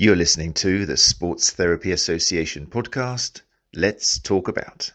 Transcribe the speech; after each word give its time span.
You're 0.00 0.14
listening 0.14 0.52
to 0.54 0.86
the 0.86 0.96
Sports 0.96 1.50
Therapy 1.50 1.90
Association 1.90 2.68
podcast. 2.68 3.42
Let's 3.74 4.20
talk 4.20 4.46
about. 4.46 4.92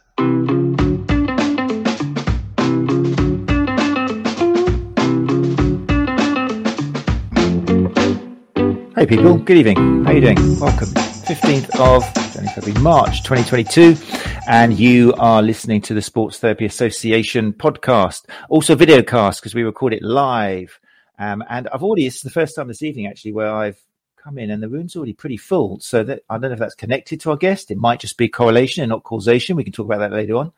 Hey 8.95 9.05
people, 9.05 9.39
good 9.39 9.57
evening. 9.57 10.05
How 10.05 10.11
are 10.11 10.13
you 10.13 10.21
doing? 10.21 10.37
Welcome. 10.61 10.87
15th 10.87 11.77
of 11.81 12.53
February, 12.53 12.81
March 12.81 13.23
2022, 13.23 13.97
and 14.47 14.79
you 14.79 15.13
are 15.17 15.41
listening 15.41 15.81
to 15.81 15.93
the 15.93 16.01
Sports 16.01 16.39
Therapy 16.39 16.63
Association 16.63 17.51
podcast, 17.51 18.21
also 18.47 18.73
videocast 18.73 19.41
because 19.41 19.53
we 19.53 19.63
record 19.63 19.93
it 19.93 20.01
live. 20.01 20.79
Um, 21.19 21.43
and 21.49 21.67
I've 21.67 21.83
already, 21.83 22.05
it's 22.05 22.21
the 22.21 22.29
first 22.29 22.55
time 22.55 22.69
this 22.69 22.81
evening 22.81 23.07
actually 23.07 23.33
where 23.33 23.53
I've 23.53 23.83
come 24.23 24.37
in 24.37 24.51
and 24.51 24.63
the 24.63 24.69
room's 24.69 24.95
already 24.95 25.13
pretty 25.13 25.37
full. 25.37 25.79
So 25.79 26.03
that 26.03 26.23
I 26.29 26.37
don't 26.37 26.49
know 26.49 26.53
if 26.53 26.59
that's 26.59 26.75
connected 26.75 27.19
to 27.21 27.31
our 27.31 27.37
guest. 27.37 27.71
It 27.71 27.77
might 27.77 27.99
just 27.99 28.17
be 28.17 28.29
correlation 28.29 28.83
and 28.83 28.89
not 28.89 29.03
causation. 29.03 29.55
We 29.55 29.63
can 29.63 29.73
talk 29.73 29.85
about 29.85 29.99
that 29.99 30.13
later 30.13 30.35
on. 30.35 30.51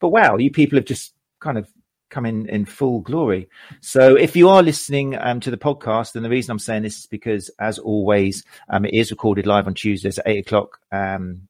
But 0.00 0.08
wow, 0.08 0.36
you 0.36 0.50
people 0.50 0.76
have 0.76 0.84
just 0.84 1.14
kind 1.40 1.58
of 1.58 1.68
come 2.10 2.26
in 2.26 2.48
in 2.48 2.64
full 2.64 3.00
glory. 3.00 3.48
So 3.80 4.16
if 4.16 4.36
you 4.36 4.48
are 4.48 4.62
listening 4.62 5.16
um, 5.18 5.40
to 5.40 5.50
the 5.50 5.56
podcast, 5.56 6.14
and 6.14 6.24
the 6.24 6.30
reason 6.30 6.52
I'm 6.52 6.58
saying 6.58 6.82
this 6.82 6.98
is 6.98 7.06
because, 7.06 7.50
as 7.58 7.78
always, 7.78 8.44
um, 8.68 8.84
it 8.84 8.94
is 8.94 9.10
recorded 9.10 9.46
live 9.46 9.66
on 9.66 9.74
Tuesdays 9.74 10.18
at 10.18 10.28
eight 10.28 10.46
o'clock 10.46 10.78
um, 10.90 11.48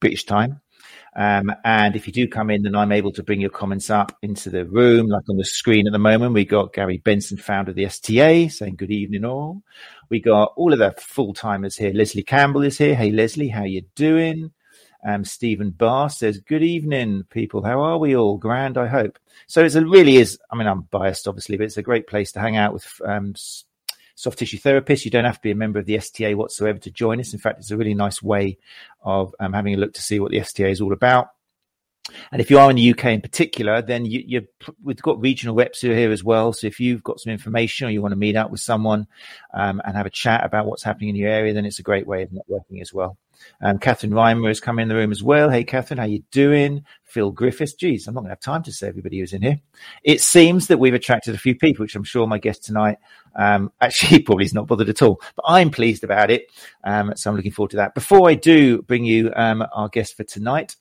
British 0.00 0.24
time. 0.24 0.60
Um, 1.16 1.50
and 1.64 1.96
if 1.96 2.06
you 2.06 2.12
do 2.12 2.28
come 2.28 2.50
in, 2.50 2.62
then 2.62 2.76
I'm 2.76 2.92
able 2.92 3.10
to 3.12 3.22
bring 3.22 3.40
your 3.40 3.50
comments 3.50 3.88
up 3.88 4.16
into 4.20 4.50
the 4.50 4.66
room, 4.66 5.08
like 5.08 5.22
on 5.30 5.38
the 5.38 5.44
screen 5.44 5.86
at 5.86 5.94
the 5.94 5.98
moment. 5.98 6.34
We 6.34 6.44
got 6.44 6.74
Gary 6.74 6.98
Benson, 6.98 7.38
founder 7.38 7.70
of 7.70 7.76
the 7.76 7.86
STA, 7.86 8.48
saying 8.48 8.76
good 8.76 8.90
evening 8.90 9.24
all. 9.24 9.62
We 10.10 10.20
got 10.20 10.52
all 10.56 10.74
of 10.74 10.78
the 10.78 10.94
full 10.98 11.32
timers 11.32 11.76
here. 11.76 11.92
Leslie 11.94 12.22
Campbell 12.22 12.62
is 12.62 12.76
here. 12.76 12.94
Hey 12.94 13.10
Leslie, 13.10 13.48
how 13.48 13.64
you 13.64 13.82
doing? 13.94 14.52
Um, 15.06 15.24
Stephen 15.24 15.70
Barr 15.70 16.10
says, 16.10 16.38
Good 16.38 16.62
evening, 16.62 17.22
people. 17.30 17.64
How 17.64 17.80
are 17.80 17.98
we 17.98 18.14
all? 18.14 18.36
Grand, 18.36 18.76
I 18.76 18.86
hope. 18.86 19.18
So 19.46 19.64
it's 19.64 19.74
a 19.74 19.86
really 19.86 20.16
is, 20.16 20.38
I 20.50 20.56
mean, 20.56 20.66
I'm 20.66 20.82
biased, 20.82 21.28
obviously, 21.28 21.56
but 21.56 21.64
it's 21.64 21.76
a 21.78 21.82
great 21.82 22.06
place 22.08 22.32
to 22.32 22.40
hang 22.40 22.56
out 22.56 22.74
with 22.74 22.86
um, 23.04 23.34
soft 24.16 24.40
tissue 24.40 24.58
therapists. 24.58 25.04
You 25.04 25.12
don't 25.12 25.24
have 25.24 25.36
to 25.36 25.42
be 25.42 25.52
a 25.52 25.54
member 25.54 25.78
of 25.78 25.86
the 25.86 25.96
STA 25.96 26.34
whatsoever 26.34 26.78
to 26.80 26.90
join 26.90 27.20
us. 27.20 27.32
In 27.32 27.38
fact, 27.38 27.60
it's 27.60 27.70
a 27.70 27.76
really 27.76 27.94
nice 27.94 28.20
way 28.20 28.58
of 29.02 29.32
um, 29.38 29.52
having 29.52 29.74
a 29.74 29.76
look 29.76 29.92
to 29.94 30.02
see 30.02 30.18
what 30.18 30.32
the 30.32 30.40
STA 30.40 30.70
is 30.70 30.80
all 30.80 30.92
about. 30.92 31.28
And 32.30 32.40
if 32.40 32.50
you 32.50 32.58
are 32.58 32.70
in 32.70 32.76
the 32.76 32.90
UK 32.90 33.06
in 33.06 33.20
particular, 33.20 33.82
then 33.82 34.06
you, 34.06 34.46
we've 34.82 35.02
got 35.02 35.20
regional 35.20 35.54
reps 35.54 35.80
who 35.80 35.90
are 35.90 35.96
here 35.96 36.12
as 36.12 36.22
well. 36.22 36.52
So 36.52 36.66
if 36.66 36.78
you've 36.80 37.02
got 37.02 37.20
some 37.20 37.32
information 37.32 37.88
or 37.88 37.90
you 37.90 38.00
want 38.00 38.12
to 38.12 38.16
meet 38.16 38.36
up 38.36 38.50
with 38.50 38.60
someone 38.60 39.06
um, 39.52 39.82
and 39.84 39.96
have 39.96 40.06
a 40.06 40.10
chat 40.10 40.44
about 40.44 40.66
what's 40.66 40.84
happening 40.84 41.10
in 41.10 41.16
your 41.16 41.30
area, 41.30 41.52
then 41.52 41.66
it's 41.66 41.80
a 41.80 41.84
great 41.84 42.06
way 42.06 42.22
of 42.22 42.30
networking 42.30 42.80
as 42.80 42.92
well. 42.92 43.16
Um, 43.60 43.78
Catherine 43.78 44.12
Reimer 44.12 44.48
has 44.48 44.60
come 44.60 44.78
in 44.78 44.88
the 44.88 44.94
room 44.94 45.12
as 45.12 45.22
well. 45.22 45.50
Hey, 45.50 45.64
Catherine, 45.64 45.98
how 45.98 46.04
are 46.04 46.08
you 46.08 46.22
doing? 46.30 46.84
Phil 47.04 47.30
Griffiths. 47.30 47.74
Geez, 47.74 48.06
I'm 48.06 48.14
not 48.14 48.20
going 48.20 48.28
to 48.28 48.32
have 48.32 48.40
time 48.40 48.62
to 48.64 48.72
say 48.72 48.88
everybody 48.88 49.18
who's 49.18 49.32
in 49.32 49.42
here. 49.42 49.60
It 50.02 50.20
seems 50.20 50.66
that 50.66 50.78
we've 50.78 50.94
attracted 50.94 51.34
a 51.34 51.38
few 51.38 51.54
people, 51.54 51.84
which 51.84 51.96
I'm 51.96 52.04
sure 52.04 52.26
my 52.26 52.38
guest 52.38 52.64
tonight 52.64 52.98
um, 53.34 53.72
actually 53.80 54.20
probably 54.20 54.44
is 54.44 54.54
not 54.54 54.66
bothered 54.66 54.88
at 54.88 55.02
all. 55.02 55.20
But 55.34 55.44
I'm 55.46 55.70
pleased 55.70 56.04
about 56.04 56.30
it. 56.30 56.46
Um, 56.84 57.12
so 57.16 57.30
I'm 57.30 57.36
looking 57.36 57.52
forward 57.52 57.70
to 57.70 57.76
that. 57.76 57.94
Before 57.94 58.28
I 58.28 58.34
do 58.34 58.82
bring 58.82 59.04
you 59.04 59.32
um, 59.34 59.64
our 59.72 59.88
guest 59.88 60.16
for 60.16 60.24
tonight, 60.24 60.76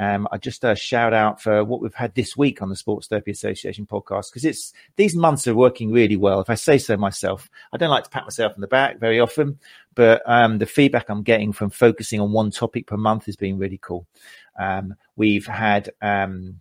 um, 0.00 0.28
I 0.32 0.38
just 0.38 0.64
a 0.64 0.70
uh, 0.70 0.74
shout 0.74 1.12
out 1.12 1.42
for 1.42 1.62
what 1.64 1.82
we've 1.82 1.92
had 1.92 2.14
this 2.14 2.36
week 2.36 2.62
on 2.62 2.70
the 2.70 2.76
Sports 2.76 3.08
Therapy 3.08 3.32
Association 3.32 3.86
podcast 3.86 4.30
because 4.30 4.44
it's 4.44 4.72
these 4.96 5.14
months 5.14 5.46
are 5.46 5.54
working 5.54 5.92
really 5.92 6.16
well. 6.16 6.40
If 6.40 6.48
I 6.48 6.54
say 6.54 6.78
so 6.78 6.96
myself, 6.96 7.50
I 7.72 7.76
don't 7.76 7.90
like 7.90 8.04
to 8.04 8.10
pat 8.10 8.24
myself 8.24 8.52
on 8.54 8.62
the 8.62 8.66
back 8.66 8.98
very 8.98 9.20
often, 9.20 9.58
but 9.94 10.22
um, 10.26 10.58
the 10.58 10.66
feedback 10.66 11.08
I'm 11.08 11.22
getting 11.22 11.52
from 11.52 11.70
focusing 11.70 12.20
on 12.20 12.32
one 12.32 12.50
topic 12.50 12.86
per 12.86 12.96
month 12.96 13.26
has 13.26 13.36
been 13.36 13.58
really 13.58 13.78
cool. 13.78 14.06
Um, 14.58 14.94
we've 15.16 15.46
had 15.46 15.90
um, 16.00 16.60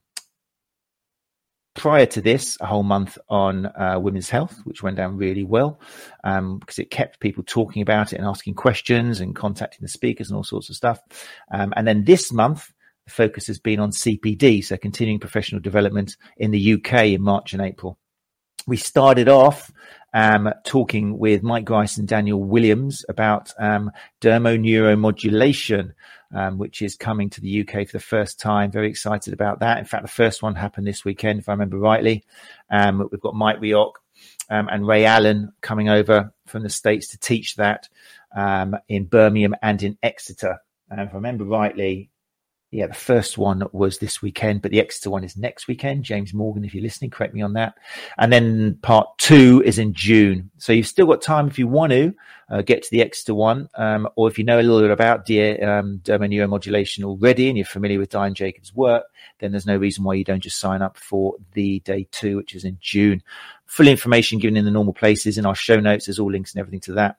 prior 1.75 2.05
to 2.05 2.21
this 2.21 2.57
a 2.59 2.65
whole 2.65 2.83
month 2.83 3.17
on 3.29 3.65
uh, 3.67 3.97
women's 3.99 4.29
health, 4.29 4.59
which 4.65 4.83
went 4.83 4.97
down 4.97 5.17
really 5.17 5.43
well 5.43 5.79
um, 6.23 6.59
because 6.59 6.79
it 6.79 6.91
kept 6.91 7.19
people 7.19 7.43
talking 7.43 7.81
about 7.81 8.11
it 8.11 8.17
and 8.17 8.27
asking 8.27 8.53
questions 8.53 9.21
and 9.21 9.35
contacting 9.35 9.79
the 9.81 9.87
speakers 9.87 10.29
and 10.29 10.35
all 10.35 10.43
sorts 10.43 10.69
of 10.69 10.75
stuff. 10.75 10.99
Um, 11.51 11.73
and 11.77 11.87
then 11.87 12.03
this 12.03 12.33
month 12.33 12.73
the 13.05 13.11
focus 13.11 13.47
has 13.47 13.59
been 13.59 13.79
on 13.79 13.91
CPD, 13.91 14.63
so 14.63 14.75
continuing 14.77 15.19
professional 15.19 15.61
development 15.61 16.17
in 16.37 16.51
the 16.51 16.73
UK 16.73 17.05
in 17.05 17.21
March 17.21 17.53
and 17.53 17.61
April. 17.61 17.97
We 18.67 18.75
started 18.77 19.29
off 19.29 19.71
um, 20.13 20.51
talking 20.65 21.17
with 21.17 21.43
Mike 21.43 21.65
Grice 21.65 21.97
and 21.97 22.07
Daniel 22.07 22.43
Williams 22.43 23.05
about 23.09 23.53
um, 23.59 23.91
dermoneuromodulation, 24.21 25.93
um, 26.33 26.57
which 26.57 26.81
is 26.81 26.95
coming 26.95 27.29
to 27.31 27.41
the 27.41 27.61
UK 27.61 27.87
for 27.87 27.93
the 27.93 27.99
first 27.99 28.39
time. 28.39 28.71
Very 28.71 28.89
excited 28.89 29.33
about 29.33 29.59
that. 29.59 29.79
In 29.79 29.85
fact, 29.85 30.03
the 30.03 30.09
first 30.11 30.41
one 30.41 30.55
happened 30.55 30.87
this 30.87 31.05
weekend, 31.05 31.39
if 31.39 31.49
I 31.49 31.53
remember 31.53 31.77
rightly. 31.77 32.23
Um, 32.69 33.07
we've 33.11 33.21
got 33.21 33.35
Mike 33.35 33.59
Rioch 33.59 33.93
um, 34.49 34.67
and 34.69 34.87
Ray 34.87 35.05
Allen 35.05 35.51
coming 35.61 35.89
over 35.89 36.33
from 36.45 36.63
the 36.63 36.69
States 36.69 37.09
to 37.09 37.19
teach 37.19 37.55
that 37.55 37.87
um, 38.35 38.75
in 38.87 39.05
Birmingham 39.05 39.55
and 39.61 39.81
in 39.81 39.97
Exeter. 40.03 40.57
And 40.89 40.99
if 41.01 41.11
I 41.11 41.15
remember 41.15 41.45
rightly, 41.45 42.09
yeah, 42.71 42.85
the 42.85 42.93
first 42.93 43.37
one 43.39 43.63
was 43.71 43.97
this 43.97 44.21
weekend, 44.21 44.61
but 44.61 44.69
the 44.69 44.79
Exeter 44.79 45.09
one 45.09 45.23
is 45.23 45.35
next 45.35 45.67
weekend. 45.67 46.03
James 46.03 46.35
Morgan, 46.35 46.63
if 46.63 46.75
you're 46.75 46.83
listening, 46.83 47.09
correct 47.09 47.33
me 47.33 47.41
on 47.41 47.53
that. 47.53 47.73
And 48.19 48.31
then 48.31 48.77
part 48.83 49.07
two 49.17 49.63
is 49.65 49.79
in 49.79 49.93
June. 49.93 50.51
So 50.59 50.71
you've 50.71 50.85
still 50.85 51.07
got 51.07 51.23
time 51.23 51.47
if 51.47 51.57
you 51.57 51.67
want 51.67 51.93
to 51.93 52.13
uh, 52.47 52.61
get 52.61 52.83
to 52.83 52.91
the 52.91 53.01
Exeter 53.01 53.33
one, 53.33 53.69
um, 53.73 54.07
or 54.15 54.27
if 54.27 54.37
you 54.37 54.43
know 54.43 54.59
a 54.59 54.61
little 54.61 54.81
bit 54.81 54.91
about 54.91 55.25
dear, 55.25 55.67
um, 55.67 55.99
neuromodulation 56.05 57.03
already 57.03 57.47
and 57.47 57.57
you're 57.57 57.65
familiar 57.65 57.97
with 57.97 58.11
Diane 58.11 58.35
Jacobs' 58.35 58.75
work, 58.75 59.05
then 59.39 59.49
there's 59.49 59.65
no 59.65 59.77
reason 59.77 60.03
why 60.03 60.13
you 60.13 60.23
don't 60.23 60.43
just 60.43 60.59
sign 60.59 60.83
up 60.83 60.95
for 60.95 61.37
the 61.53 61.79
day 61.79 62.07
two, 62.11 62.37
which 62.37 62.53
is 62.53 62.65
in 62.65 62.77
June. 62.79 63.23
Full 63.65 63.87
information 63.87 64.37
given 64.37 64.57
in 64.57 64.65
the 64.65 64.71
normal 64.71 64.93
places 64.93 65.39
in 65.39 65.45
our 65.47 65.55
show 65.55 65.79
notes. 65.79 66.05
There's 66.05 66.19
all 66.19 66.31
links 66.31 66.53
and 66.53 66.59
everything 66.59 66.81
to 66.81 66.93
that 66.93 67.17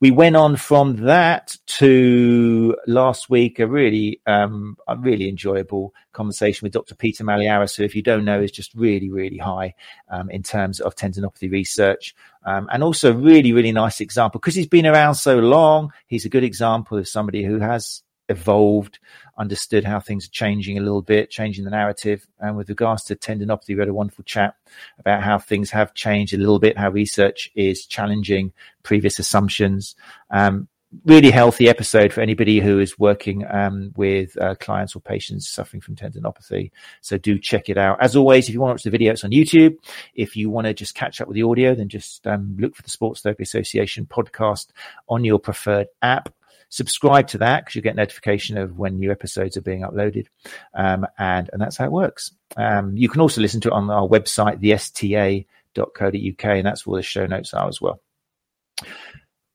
we 0.00 0.10
went 0.10 0.36
on 0.36 0.56
from 0.56 0.96
that 1.06 1.56
to 1.66 2.76
last 2.86 3.30
week 3.30 3.58
a 3.58 3.66
really 3.66 4.20
um, 4.26 4.76
a 4.86 4.96
really 4.96 5.28
enjoyable 5.28 5.94
conversation 6.12 6.66
with 6.66 6.72
Dr. 6.72 6.94
Peter 6.94 7.24
Malliaras, 7.24 7.76
who, 7.76 7.82
if 7.82 7.94
you 7.94 8.02
don't 8.02 8.24
know, 8.24 8.40
is 8.40 8.50
just 8.50 8.74
really 8.74 9.10
really 9.10 9.38
high 9.38 9.74
um, 10.10 10.28
in 10.30 10.42
terms 10.42 10.80
of 10.80 10.94
tendinopathy 10.94 11.50
research, 11.50 12.14
um, 12.44 12.68
and 12.70 12.82
also 12.82 13.14
really 13.14 13.52
really 13.52 13.72
nice 13.72 14.00
example 14.00 14.38
because 14.38 14.54
he's 14.54 14.68
been 14.68 14.86
around 14.86 15.14
so 15.14 15.38
long. 15.38 15.92
He's 16.06 16.26
a 16.26 16.30
good 16.30 16.44
example 16.44 16.98
of 16.98 17.08
somebody 17.08 17.42
who 17.42 17.58
has 17.58 18.02
evolved, 18.28 18.98
understood 19.38 19.84
how 19.84 20.00
things 20.00 20.26
are 20.26 20.30
changing 20.30 20.78
a 20.78 20.80
little 20.80 21.02
bit, 21.02 21.30
changing 21.30 21.64
the 21.64 21.70
narrative. 21.70 22.26
And 22.38 22.56
with 22.56 22.68
regards 22.68 23.04
to 23.04 23.16
tendinopathy, 23.16 23.70
we 23.74 23.78
had 23.78 23.88
a 23.88 23.94
wonderful 23.94 24.24
chat 24.24 24.54
about 24.98 25.22
how 25.22 25.38
things 25.38 25.70
have 25.70 25.94
changed 25.94 26.34
a 26.34 26.38
little 26.38 26.58
bit, 26.58 26.78
how 26.78 26.90
research 26.90 27.50
is 27.54 27.86
challenging 27.86 28.52
previous 28.82 29.18
assumptions. 29.18 29.96
Um, 30.30 30.68
really 31.04 31.30
healthy 31.30 31.68
episode 31.68 32.12
for 32.12 32.20
anybody 32.20 32.60
who 32.60 32.78
is 32.78 32.98
working 32.98 33.44
um, 33.50 33.92
with 33.96 34.40
uh, 34.40 34.54
clients 34.54 34.94
or 34.96 35.00
patients 35.00 35.48
suffering 35.48 35.80
from 35.80 35.96
tendinopathy. 35.96 36.70
So 37.00 37.18
do 37.18 37.38
check 37.38 37.68
it 37.68 37.76
out. 37.76 37.98
As 38.00 38.16
always, 38.16 38.48
if 38.48 38.54
you 38.54 38.60
want 38.60 38.70
to 38.70 38.74
watch 38.74 38.82
the 38.84 38.90
video, 38.90 39.12
it's 39.12 39.24
on 39.24 39.30
YouTube. 39.30 39.76
If 40.14 40.36
you 40.36 40.48
want 40.48 40.66
to 40.66 40.74
just 40.74 40.94
catch 40.94 41.20
up 41.20 41.28
with 41.28 41.34
the 41.34 41.42
audio, 41.42 41.74
then 41.74 41.88
just 41.88 42.26
um, 42.26 42.56
look 42.58 42.76
for 42.76 42.82
the 42.82 42.90
Sports 42.90 43.20
Therapy 43.20 43.42
Association 43.42 44.06
podcast 44.06 44.68
on 45.08 45.24
your 45.24 45.38
preferred 45.38 45.88
app 46.02 46.32
subscribe 46.68 47.28
to 47.28 47.38
that 47.38 47.64
because 47.64 47.76
you 47.76 47.82
get 47.82 47.96
notification 47.96 48.58
of 48.58 48.78
when 48.78 48.98
new 48.98 49.10
episodes 49.10 49.56
are 49.56 49.62
being 49.62 49.82
uploaded. 49.82 50.26
Um, 50.74 51.06
and, 51.18 51.48
and 51.52 51.60
that's 51.60 51.76
how 51.76 51.86
it 51.86 51.92
works. 51.92 52.32
Um, 52.56 52.96
you 52.96 53.08
can 53.08 53.20
also 53.20 53.40
listen 53.40 53.60
to 53.62 53.68
it 53.68 53.74
on 53.74 53.90
our 53.90 54.06
website, 54.08 54.60
thesta.co.uk, 54.60 56.44
and 56.44 56.66
that's 56.66 56.86
where 56.86 56.98
the 56.98 57.02
show 57.02 57.26
notes 57.26 57.54
are 57.54 57.68
as 57.68 57.80
well. 57.80 58.00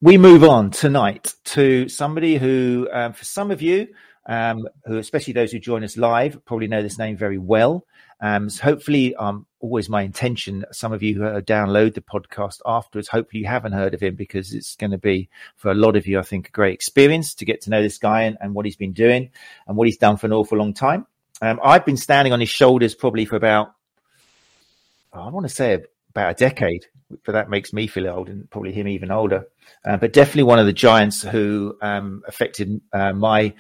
We 0.01 0.17
move 0.17 0.43
on 0.43 0.71
tonight 0.71 1.35
to 1.45 1.87
somebody 1.87 2.37
who, 2.37 2.89
um, 2.91 3.13
for 3.13 3.23
some 3.23 3.51
of 3.51 3.61
you, 3.61 3.89
um, 4.25 4.67
who, 4.85 4.97
especially 4.97 5.33
those 5.33 5.51
who 5.51 5.59
join 5.59 5.83
us 5.83 5.97
live, 5.97 6.43
probably 6.45 6.67
know 6.67 6.81
this 6.81 6.97
name 6.97 7.17
very 7.17 7.37
well. 7.37 7.85
Um, 8.21 8.49
so 8.49 8.63
hopefully, 8.63 9.15
um, 9.15 9.47
always 9.59 9.89
my 9.89 10.03
intention. 10.03 10.63
Some 10.71 10.93
of 10.93 11.01
you 11.01 11.15
who 11.15 11.41
download 11.41 11.95
the 11.95 12.01
podcast 12.01 12.59
afterwards, 12.65 13.07
hopefully 13.07 13.41
you 13.41 13.47
haven't 13.47 13.73
heard 13.73 13.93
of 13.93 14.01
him 14.01 14.15
because 14.15 14.53
it's 14.53 14.75
going 14.75 14.91
to 14.91 14.97
be 14.97 15.29
for 15.55 15.71
a 15.71 15.75
lot 15.75 15.95
of 15.95 16.05
you, 16.05 16.19
I 16.19 16.21
think, 16.21 16.49
a 16.49 16.51
great 16.51 16.73
experience 16.73 17.33
to 17.35 17.45
get 17.45 17.61
to 17.61 17.71
know 17.71 17.81
this 17.81 17.97
guy 17.97 18.23
and, 18.23 18.37
and 18.39 18.53
what 18.53 18.65
he's 18.65 18.75
been 18.75 18.93
doing 18.93 19.31
and 19.67 19.75
what 19.75 19.87
he's 19.87 19.97
done 19.97 20.17
for 20.17 20.27
an 20.27 20.33
awful 20.33 20.57
long 20.57 20.73
time. 20.73 21.07
Um, 21.41 21.59
I've 21.63 21.85
been 21.85 21.97
standing 21.97 22.33
on 22.33 22.39
his 22.39 22.49
shoulders 22.49 22.93
probably 22.93 23.25
for 23.25 23.35
about, 23.35 23.73
I 25.11 25.27
want 25.29 25.47
to 25.47 25.53
say 25.53 25.79
about 26.09 26.31
a 26.31 26.35
decade. 26.35 26.85
But 27.25 27.33
that 27.33 27.49
makes 27.49 27.73
me 27.73 27.87
feel 27.87 28.07
old 28.07 28.29
and 28.29 28.49
probably 28.49 28.71
him 28.71 28.87
even 28.87 29.11
older. 29.11 29.47
Uh, 29.85 29.97
but 29.97 30.13
definitely 30.13 30.43
one 30.43 30.59
of 30.59 30.65
the 30.65 30.73
giants 30.73 31.21
who 31.21 31.77
um, 31.81 32.23
affected 32.27 32.81
uh, 32.93 33.13
my 33.13 33.53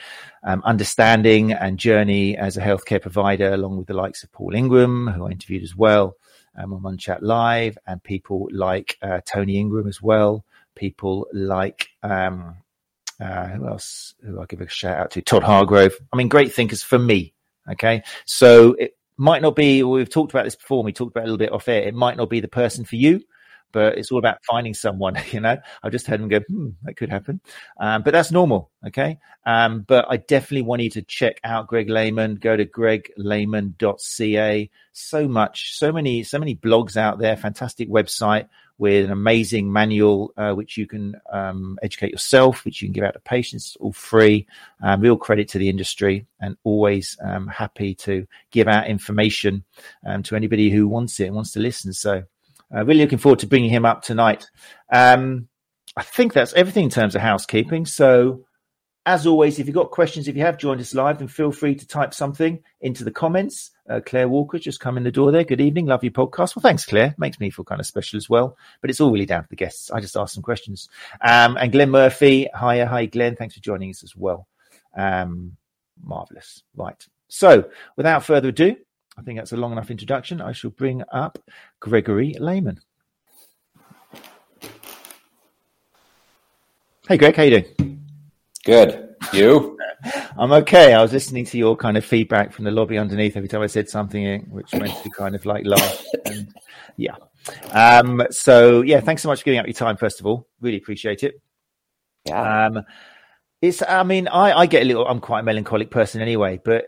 um, 0.43 0.61
understanding 0.65 1.53
and 1.53 1.77
journey 1.77 2.37
as 2.37 2.57
a 2.57 2.61
healthcare 2.61 3.01
provider, 3.01 3.53
along 3.53 3.77
with 3.77 3.87
the 3.87 3.93
likes 3.93 4.23
of 4.23 4.31
Paul 4.31 4.55
Ingraham, 4.55 5.07
who 5.07 5.25
I 5.25 5.31
interviewed 5.31 5.63
as 5.63 5.75
well 5.75 6.15
um, 6.55 6.73
on 6.73 6.81
One 6.81 6.97
Chat 6.97 7.23
Live, 7.23 7.77
and 7.87 8.03
people 8.03 8.47
like 8.51 8.97
uh, 9.01 9.21
Tony 9.25 9.57
Ingram 9.57 9.87
as 9.87 10.01
well, 10.01 10.43
people 10.75 11.27
like 11.33 11.89
um, 12.03 12.57
uh, 13.21 13.47
who 13.47 13.67
else? 13.67 14.15
Who 14.25 14.41
I 14.41 14.45
give 14.45 14.61
a 14.61 14.67
shout 14.67 14.97
out 14.97 15.11
to? 15.11 15.21
Todd 15.21 15.43
Hargrove. 15.43 15.93
I 16.11 16.17
mean, 16.17 16.27
great 16.27 16.53
thinkers 16.53 16.81
for 16.83 16.97
me. 16.97 17.33
Okay, 17.69 18.03
so 18.25 18.73
it 18.73 18.97
might 19.17 19.41
not 19.41 19.55
be. 19.55 19.83
We've 19.83 20.09
talked 20.09 20.31
about 20.33 20.45
this 20.45 20.55
before. 20.55 20.83
We 20.83 20.91
talked 20.91 21.11
about 21.11 21.21
it 21.21 21.29
a 21.29 21.31
little 21.31 21.37
bit 21.37 21.51
off 21.51 21.67
air. 21.67 21.83
It 21.83 21.93
might 21.93 22.17
not 22.17 22.29
be 22.29 22.39
the 22.39 22.47
person 22.47 22.83
for 22.83 22.95
you, 22.95 23.21
but 23.71 23.97
it's 23.97 24.11
all 24.11 24.19
about 24.19 24.43
finding 24.45 24.73
someone. 24.73 25.17
You 25.31 25.39
know, 25.39 25.57
I've 25.81 25.93
just 25.93 26.07
heard 26.07 26.19
him 26.19 26.27
go, 26.27 26.41
hmm, 26.41 26.69
that 26.83 26.97
could 26.97 27.09
happen, 27.09 27.39
um, 27.79 28.01
but 28.01 28.11
that's 28.11 28.31
normal. 28.31 28.69
Okay, 28.85 29.17
um, 29.45 29.81
but 29.81 30.05
I 30.09 30.17
definitely 30.17 30.63
want 30.63 30.81
you 30.81 30.89
to 30.91 31.01
check 31.03 31.39
out 31.43 31.67
Greg 31.67 31.89
Lehman. 31.89 32.35
Go 32.35 32.57
to 32.57 32.65
greglehman.ca. 32.65 34.69
So 34.91 35.27
much, 35.27 35.77
so 35.77 35.91
many, 35.93 36.23
so 36.23 36.37
many 36.37 36.55
blogs 36.55 36.97
out 36.97 37.19
there. 37.19 37.37
Fantastic 37.37 37.89
website 37.89 38.49
with 38.81 39.05
an 39.05 39.11
amazing 39.11 39.71
manual 39.71 40.33
uh, 40.37 40.53
which 40.53 40.75
you 40.75 40.87
can 40.87 41.15
um, 41.31 41.77
educate 41.83 42.11
yourself, 42.11 42.65
which 42.65 42.81
you 42.81 42.87
can 42.87 42.93
give 42.93 43.03
out 43.03 43.13
to 43.13 43.19
patients, 43.19 43.77
all 43.79 43.93
free. 43.93 44.47
Um, 44.81 45.01
real 45.01 45.17
credit 45.17 45.47
to 45.49 45.59
the 45.59 45.69
industry, 45.69 46.25
and 46.39 46.57
always 46.63 47.15
um, 47.23 47.45
happy 47.45 47.93
to 47.95 48.25
give 48.49 48.67
out 48.67 48.87
information 48.87 49.63
um, 50.03 50.23
to 50.23 50.35
anybody 50.35 50.71
who 50.71 50.87
wants 50.87 51.19
it 51.19 51.25
and 51.25 51.35
wants 51.35 51.51
to 51.51 51.59
listen. 51.59 51.93
So, 51.93 52.23
uh, 52.73 52.85
really 52.85 53.01
looking 53.01 53.17
forward 53.17 53.39
to 53.39 53.47
bringing 53.47 53.69
him 53.69 53.85
up 53.85 54.01
tonight. 54.01 54.49
Um, 54.91 55.47
I 55.95 56.03
think 56.03 56.33
that's 56.33 56.53
everything 56.53 56.85
in 56.85 56.89
terms 56.89 57.15
of 57.15 57.21
housekeeping. 57.21 57.85
So, 57.85 58.45
as 59.05 59.25
always, 59.25 59.59
if 59.59 59.65
you've 59.65 59.75
got 59.75 59.91
questions, 59.91 60.27
if 60.27 60.35
you 60.35 60.43
have 60.43 60.57
joined 60.57 60.79
us 60.79 60.93
live, 60.93 61.19
then 61.19 61.27
feel 61.27 61.51
free 61.51 61.75
to 61.75 61.87
type 61.87 62.13
something 62.13 62.63
into 62.79 63.03
the 63.03 63.11
comments. 63.11 63.71
Uh, 63.89 63.99
Claire 64.05 64.29
Walker 64.29 64.59
just 64.59 64.79
come 64.79 64.95
in 64.95 65.03
the 65.03 65.11
door 65.11 65.31
there. 65.31 65.43
Good 65.43 65.59
evening. 65.59 65.87
Love 65.87 66.03
your 66.03 66.11
podcast. 66.11 66.55
Well, 66.55 66.61
thanks, 66.61 66.85
Claire. 66.85 67.15
Makes 67.17 67.39
me 67.39 67.49
feel 67.49 67.65
kind 67.65 67.81
of 67.81 67.87
special 67.87 68.17
as 68.17 68.29
well. 68.29 68.55
But 68.79 68.89
it's 68.89 69.01
all 69.01 69.11
really 69.11 69.25
down 69.25 69.43
to 69.43 69.49
the 69.49 69.55
guests. 69.55 69.91
I 69.91 69.99
just 69.99 70.15
asked 70.15 70.35
some 70.35 70.43
questions. 70.43 70.87
Um, 71.19 71.57
and 71.57 71.71
Glenn 71.71 71.89
Murphy. 71.89 72.47
Hiya. 72.57 72.85
Hi, 72.85 73.07
Glenn. 73.07 73.35
Thanks 73.35 73.55
for 73.55 73.61
joining 73.61 73.89
us 73.89 74.03
as 74.03 74.15
well. 74.15 74.47
Um, 74.95 75.57
marvelous. 76.01 76.63
Right. 76.75 77.05
So 77.27 77.69
without 77.97 78.23
further 78.23 78.49
ado, 78.49 78.75
I 79.21 79.23
think 79.23 79.37
that's 79.37 79.51
a 79.51 79.57
long 79.57 79.71
enough 79.71 79.91
introduction. 79.91 80.41
I 80.41 80.51
shall 80.51 80.71
bring 80.71 81.03
up 81.11 81.37
Gregory 81.79 82.33
Lehman. 82.39 82.79
Hey, 87.07 87.17
Greg. 87.17 87.35
How 87.35 87.43
you 87.43 87.61
doing? 87.61 88.03
Good. 88.65 89.15
You? 89.31 89.77
I'm 90.39 90.51
okay. 90.53 90.95
I 90.95 91.03
was 91.03 91.13
listening 91.13 91.45
to 91.45 91.57
your 91.59 91.75
kind 91.75 91.97
of 91.97 92.03
feedback 92.03 92.51
from 92.51 92.65
the 92.65 92.71
lobby 92.71 92.97
underneath 92.97 93.37
every 93.37 93.47
time 93.47 93.61
I 93.61 93.67
said 93.67 93.89
something, 93.89 94.47
which 94.49 94.73
meant 94.73 95.03
to 95.03 95.09
kind 95.11 95.35
of 95.35 95.45
like 95.45 95.67
laugh. 95.67 96.03
And 96.25 96.51
yeah. 96.97 97.17
Um, 97.71 98.25
so 98.31 98.81
yeah, 98.81 99.01
thanks 99.01 99.21
so 99.21 99.29
much 99.29 99.41
for 99.41 99.45
giving 99.45 99.59
up 99.59 99.67
your 99.67 99.73
time. 99.73 99.97
First 99.97 100.19
of 100.19 100.25
all, 100.25 100.47
really 100.61 100.77
appreciate 100.77 101.21
it. 101.21 101.35
Yeah. 102.25 102.65
Um, 102.65 102.83
it's. 103.61 103.83
I 103.87 104.01
mean, 104.01 104.27
I, 104.27 104.61
I 104.61 104.65
get 104.65 104.81
a 104.81 104.85
little. 104.85 105.07
I'm 105.07 105.19
quite 105.19 105.41
a 105.41 105.43
melancholic 105.43 105.91
person 105.91 106.23
anyway. 106.23 106.59
But 106.65 106.85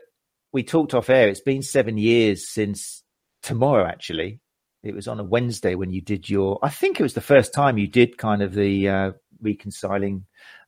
we 0.54 0.64
talked 0.64 0.94
off 0.94 1.10
air. 1.10 1.28
It's 1.28 1.42
been 1.42 1.62
seven 1.64 1.98
years 1.98 2.48
since 2.50 3.04
tomorrow. 3.42 3.86
Actually, 3.86 4.40
it 4.84 4.94
was 4.96 5.08
on 5.08 5.20
a 5.20 5.24
Wednesday 5.24 5.76
when 5.76 5.92
you 5.92 6.00
did 6.02 6.30
your. 6.30 6.60
I 6.62 6.70
think 6.70 7.00
it 7.00 7.04
was 7.04 7.16
the 7.16 7.22
first 7.22 7.54
time 7.54 7.78
you 7.78 7.88
did 7.88 8.18
kind 8.18 8.42
of 8.42 8.54
the 8.54 8.88
uh, 8.88 9.12
reconciling 9.42 10.26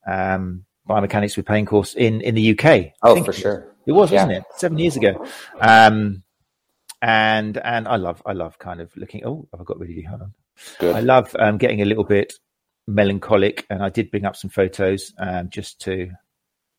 um, 0.07 0.65
biomechanics 0.89 1.37
with 1.37 1.45
pain 1.45 1.65
course 1.65 1.93
in 1.93 2.21
in 2.21 2.35
the 2.35 2.57
UK. 2.57 2.91
Oh, 3.03 3.23
for 3.23 3.31
it 3.31 3.35
sure. 3.35 3.71
It 3.85 3.91
was, 3.91 4.11
Yeah. 4.11 4.23
wasn't 4.25 4.39
it? 4.39 4.43
Seven 4.57 4.77
years 4.79 4.95
ago. 4.97 5.25
Um, 5.61 6.23
and 7.01 7.57
and 7.57 7.88
I 7.88 7.97
love 7.97 8.21
I 8.25 8.33
love 8.33 8.57
kind 8.57 8.81
of 8.81 8.91
looking. 8.97 9.23
Oh, 9.25 9.47
have 9.51 9.61
I 9.61 9.63
got 9.63 9.79
rid 9.79 9.91
of 9.91 9.95
you? 9.95 10.07
Hold 10.09 10.21
on. 10.23 10.33
Good. 10.79 10.95
I 10.95 11.01
love 11.01 11.35
um, 11.38 11.57
getting 11.57 11.81
a 11.81 11.85
little 11.85 12.03
bit 12.05 12.33
melancholic, 12.88 13.65
and 13.69 13.83
I 13.83 13.89
did 13.89 14.09
bring 14.09 14.25
up 14.25 14.35
some 14.35 14.49
photos 14.49 15.13
um, 15.19 15.49
just 15.49 15.79
to 15.81 16.09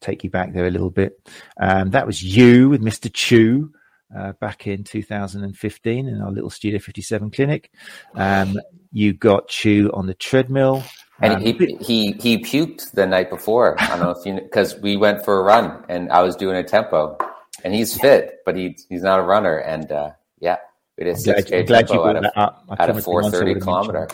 take 0.01 0.25
you 0.25 0.31
back 0.31 0.53
there 0.53 0.67
a 0.67 0.71
little 0.71 0.91
bit. 0.91 1.19
Um, 1.61 1.91
that 1.91 2.07
was 2.07 2.23
you 2.23 2.69
with 2.69 2.83
Mr. 2.83 3.13
Chu. 3.13 3.73
Uh, 4.17 4.31
back 4.35 4.69
in 4.69 4.85
2015 4.85 6.07
in 6.07 6.23
our 6.23 6.31
little 6.31 6.49
Studio 6.49 6.79
57 6.79 7.29
clinic. 7.33 7.73
Um, 8.15 8.57
you 8.93 9.13
got 9.13 9.49
Chu 9.49 9.91
on 9.93 10.07
the 10.07 10.15
treadmill. 10.15 10.85
and 11.21 11.35
Um, 11.35 11.41
he, 11.41 11.77
he 11.81 12.13
he 12.13 12.39
puked 12.39 12.93
the 12.93 13.05
night 13.05 13.31
before. 13.31 13.75
I 13.81 13.89
don't 13.89 14.01
know 14.01 14.11
if 14.11 14.25
you 14.25 14.35
because 14.35 14.79
we 14.79 14.97
went 14.97 15.25
for 15.25 15.41
a 15.41 15.43
run 15.43 15.85
and 15.89 16.13
I 16.13 16.23
was 16.23 16.37
doing 16.37 16.55
a 16.57 16.63
tempo, 16.63 17.19
and 17.65 17.75
he's 17.75 17.99
fit, 17.99 18.39
but 18.47 18.55
he 18.55 18.77
he's 18.89 19.03
not 19.03 19.19
a 19.19 19.23
runner. 19.23 19.57
And 19.59 19.91
uh, 19.91 20.13
yeah, 20.39 20.59
we 20.97 21.05
did 21.05 21.17
a 21.17 21.19
six 21.19 21.25
glad, 21.25 21.47
K 21.49 21.59
I'm 21.61 21.67
glad 21.67 21.91
you 21.91 21.97
tempo 21.97 22.09
at 22.11 22.25
a. 22.25 22.83
At 22.83 22.91
a 22.91 23.03
four 23.03 23.29
thirty 23.29 23.59
kilometer. 23.59 24.09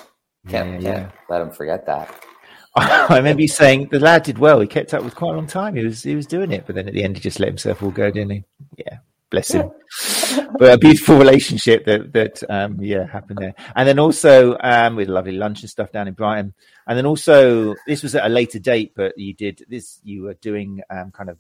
Can't, 0.49 0.81
Yeah, 0.81 0.95
can't 0.95 1.13
let 1.29 1.43
him 1.43 1.51
forget 1.51 1.87
that. 1.87 2.25
I 2.77 3.17
remember 3.17 3.43
you 3.43 3.49
saying 3.49 3.89
the 3.91 4.01
lad 4.01 4.23
did 4.23 4.39
well. 4.39 4.61
He 4.61 4.67
kept 4.67 4.95
up 4.95 5.05
with 5.05 5.15
quite 5.15 5.33
a 5.33 5.37
long 5.37 5.47
time. 5.47 5.77
He 5.77 5.85
was 5.85 6.03
he 6.03 6.17
was 6.17 6.27
doing 6.27 6.53
it, 6.53 6.65
but 6.67 6.75
then 6.75 6.89
at 6.89 6.95
the 6.95 7.05
end 7.05 7.17
he 7.17 7.21
just 7.21 7.39
let 7.39 7.49
himself 7.49 7.83
all 7.83 7.91
go, 7.91 8.11
didn't 8.11 8.31
he? 8.31 8.45
Yeah, 8.79 8.99
bless 9.29 9.51
him. 9.51 9.71
but 10.59 10.73
a 10.73 10.79
beautiful 10.79 11.19
relationship 11.19 11.85
that 11.85 12.15
that 12.15 12.43
um, 12.49 12.81
yeah 12.81 13.07
happened 13.07 13.41
there, 13.43 13.55
and 13.77 13.87
then 13.87 13.99
also 13.99 14.57
um, 14.61 14.97
with 14.97 15.11
a 15.11 15.13
lovely 15.13 15.33
lunch 15.33 15.61
and 15.61 15.69
stuff 15.69 15.93
down 15.93 16.09
in 16.09 16.15
Brighton, 16.15 16.55
and 16.87 16.97
then 16.97 17.05
also 17.05 17.75
this 17.87 18.03
was 18.03 18.15
at 18.15 18.25
a 18.25 18.31
later 18.31 18.59
date, 18.59 18.93
but 18.97 19.19
you 19.19 19.35
did 19.35 19.67
this. 19.69 20.01
You 20.03 20.23
were 20.23 20.35
doing 20.35 20.81
um, 20.89 21.11
kind 21.11 21.29
of 21.29 21.39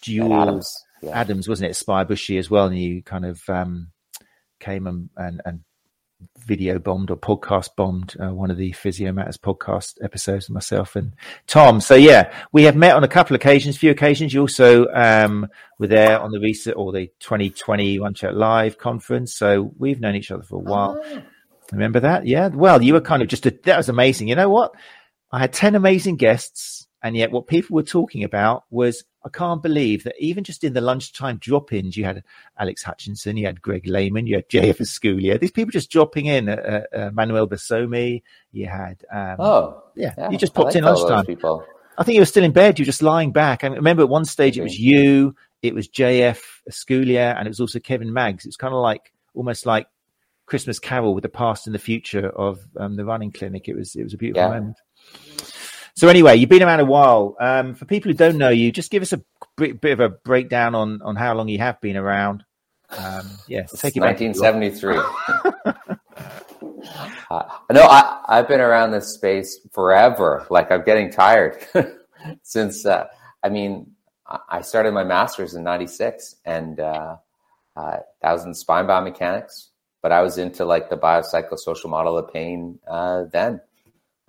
dual 0.00 0.32
Adams. 0.32 0.84
Yeah. 1.02 1.20
Adams, 1.20 1.48
wasn't 1.48 1.70
it? 1.70 1.74
Spy 1.74 2.04
Bushy 2.04 2.38
as 2.38 2.48
well, 2.48 2.66
and 2.66 2.78
you 2.78 3.02
kind 3.02 3.26
of 3.26 3.42
um, 3.48 3.88
came 4.58 4.86
and, 4.86 5.10
and 5.18 5.42
and 5.44 5.60
video 6.38 6.78
bombed 6.78 7.10
or 7.10 7.16
podcast 7.16 7.70
bombed 7.76 8.14
uh, 8.20 8.32
one 8.32 8.50
of 8.50 8.56
the 8.56 8.72
Physio 8.72 9.12
Matters 9.12 9.38
podcast 9.38 9.94
episodes 10.02 10.50
myself 10.50 10.96
and 10.96 11.12
Tom. 11.46 11.80
So 11.80 11.94
yeah, 11.94 12.32
we 12.52 12.64
have 12.64 12.76
met 12.76 12.94
on 12.94 13.04
a 13.04 13.08
couple 13.08 13.34
of 13.34 13.40
occasions, 13.40 13.76
few 13.76 13.90
occasions. 13.90 14.34
You 14.34 14.40
also 14.40 14.86
um, 14.92 15.48
were 15.78 15.86
there 15.86 16.20
on 16.20 16.30
the 16.30 16.40
recent 16.40 16.76
or 16.76 16.92
the 16.92 17.08
2020 17.20 18.00
One 18.00 18.14
Chat 18.14 18.36
Live 18.36 18.78
conference. 18.78 19.34
So 19.34 19.72
we've 19.78 20.00
known 20.00 20.16
each 20.16 20.30
other 20.30 20.42
for 20.42 20.56
a 20.56 20.58
while. 20.58 21.00
Oh. 21.02 21.22
Remember 21.72 22.00
that? 22.00 22.26
Yeah. 22.26 22.48
Well, 22.48 22.82
you 22.82 22.92
were 22.92 23.00
kind 23.00 23.22
of 23.22 23.28
just 23.28 23.46
a, 23.46 23.50
that 23.64 23.78
was 23.78 23.88
amazing. 23.88 24.28
You 24.28 24.34
know 24.34 24.50
what? 24.50 24.72
I 25.30 25.38
had 25.38 25.52
10 25.52 25.74
amazing 25.74 26.16
guests, 26.16 26.86
and 27.02 27.16
yet 27.16 27.32
what 27.32 27.46
people 27.46 27.74
were 27.74 27.82
talking 27.82 28.24
about 28.24 28.64
was 28.70 29.04
I 29.24 29.28
can't 29.28 29.62
believe 29.62 30.02
that 30.04 30.14
even 30.18 30.42
just 30.42 30.64
in 30.64 30.72
the 30.72 30.80
lunchtime 30.80 31.36
drop 31.38 31.72
ins, 31.72 31.96
you 31.96 32.04
had 32.04 32.24
Alex 32.58 32.82
Hutchinson, 32.82 33.36
you 33.36 33.46
had 33.46 33.62
Greg 33.62 33.86
Lehman, 33.86 34.26
you 34.26 34.34
had 34.36 34.48
JF 34.48 34.80
Esculia, 34.80 35.38
these 35.38 35.52
people 35.52 35.70
just 35.70 35.90
dropping 35.90 36.26
in, 36.26 36.48
uh, 36.48 36.82
uh, 36.92 37.10
Manuel 37.12 37.46
Basomi, 37.46 38.22
you 38.50 38.66
had, 38.66 39.04
um, 39.12 39.36
Oh, 39.38 39.82
yeah, 39.94 40.12
yeah. 40.18 40.30
you 40.30 40.38
just 40.38 40.54
popped 40.54 40.66
like 40.68 40.76
in 40.76 40.84
lunchtime. 40.84 41.24
People. 41.24 41.64
I 41.98 42.02
think 42.04 42.14
you 42.14 42.20
were 42.22 42.26
still 42.26 42.42
in 42.42 42.52
bed. 42.52 42.78
You 42.78 42.82
were 42.82 42.86
just 42.86 43.02
lying 43.02 43.32
back. 43.32 43.62
I 43.64 43.68
remember 43.68 44.02
at 44.02 44.08
one 44.08 44.24
stage 44.24 44.58
it 44.58 44.62
was 44.62 44.78
you, 44.78 45.36
it 45.62 45.74
was 45.74 45.88
JF 45.88 46.40
Esculia, 46.68 47.36
and 47.36 47.46
it 47.46 47.50
was 47.50 47.60
also 47.60 47.78
Kevin 47.78 48.12
Maggs. 48.12 48.44
It 48.44 48.48
was 48.48 48.56
kind 48.56 48.74
of 48.74 48.80
like 48.80 49.12
almost 49.34 49.66
like 49.66 49.86
Christmas 50.46 50.78
Carol 50.80 51.14
with 51.14 51.22
the 51.22 51.28
past 51.28 51.66
and 51.66 51.74
the 51.74 51.78
future 51.78 52.28
of 52.28 52.58
um, 52.76 52.96
the 52.96 53.04
running 53.04 53.30
clinic. 53.30 53.68
It 53.68 53.76
was 53.76 53.94
it 53.94 54.02
was 54.02 54.14
a 54.14 54.16
beautiful 54.16 54.42
Yeah. 54.50 54.58
moment. 54.58 54.76
So 55.94 56.08
anyway, 56.08 56.36
you've 56.36 56.48
been 56.48 56.62
around 56.62 56.80
a 56.80 56.84
while. 56.84 57.36
Um, 57.38 57.74
for 57.74 57.84
people 57.84 58.10
who 58.10 58.16
don't 58.16 58.38
know 58.38 58.48
you, 58.48 58.72
just 58.72 58.90
give 58.90 59.02
us 59.02 59.12
a 59.12 59.22
bit, 59.56 59.80
bit 59.80 59.92
of 59.92 60.00
a 60.00 60.08
breakdown 60.08 60.74
on 60.74 61.02
on 61.02 61.16
how 61.16 61.34
long 61.34 61.48
you 61.48 61.58
have 61.58 61.80
been 61.80 61.96
around. 61.96 62.44
Um, 62.90 63.30
yeah, 63.46 63.62
take 63.62 63.96
it 63.96 64.00
back. 64.00 64.20
1973. 64.20 64.96
uh, 67.30 67.42
no, 67.70 67.82
I, 67.82 68.20
I've 68.28 68.48
been 68.48 68.60
around 68.60 68.92
this 68.92 69.14
space 69.14 69.60
forever. 69.72 70.46
Like 70.50 70.70
I'm 70.70 70.84
getting 70.84 71.10
tired 71.10 71.64
since. 72.42 72.86
Uh, 72.86 73.06
I 73.42 73.48
mean, 73.48 73.92
I 74.26 74.38
I 74.48 74.60
started 74.62 74.92
my 74.92 75.04
master's 75.04 75.54
in 75.54 75.64
'96, 75.64 76.36
and 76.44 76.80
uh, 76.80 77.16
uh, 77.76 77.98
that 78.22 78.32
was 78.32 78.44
in 78.44 78.54
spine 78.54 78.86
biomechanics. 78.86 79.68
But 80.02 80.12
I 80.12 80.22
was 80.22 80.38
into 80.38 80.64
like 80.64 80.90
the 80.90 80.96
biopsychosocial 80.96 81.88
model 81.88 82.18
of 82.18 82.32
pain 82.32 82.78
uh, 82.88 83.24
then. 83.32 83.60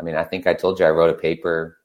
I 0.04 0.06
mean, 0.06 0.16
I 0.16 0.26
think 0.26 0.48
I 0.48 0.54
told 0.54 0.80
you 0.80 0.86
I 0.86 0.90
wrote 0.90 1.16
a 1.16 1.18
paper 1.18 1.78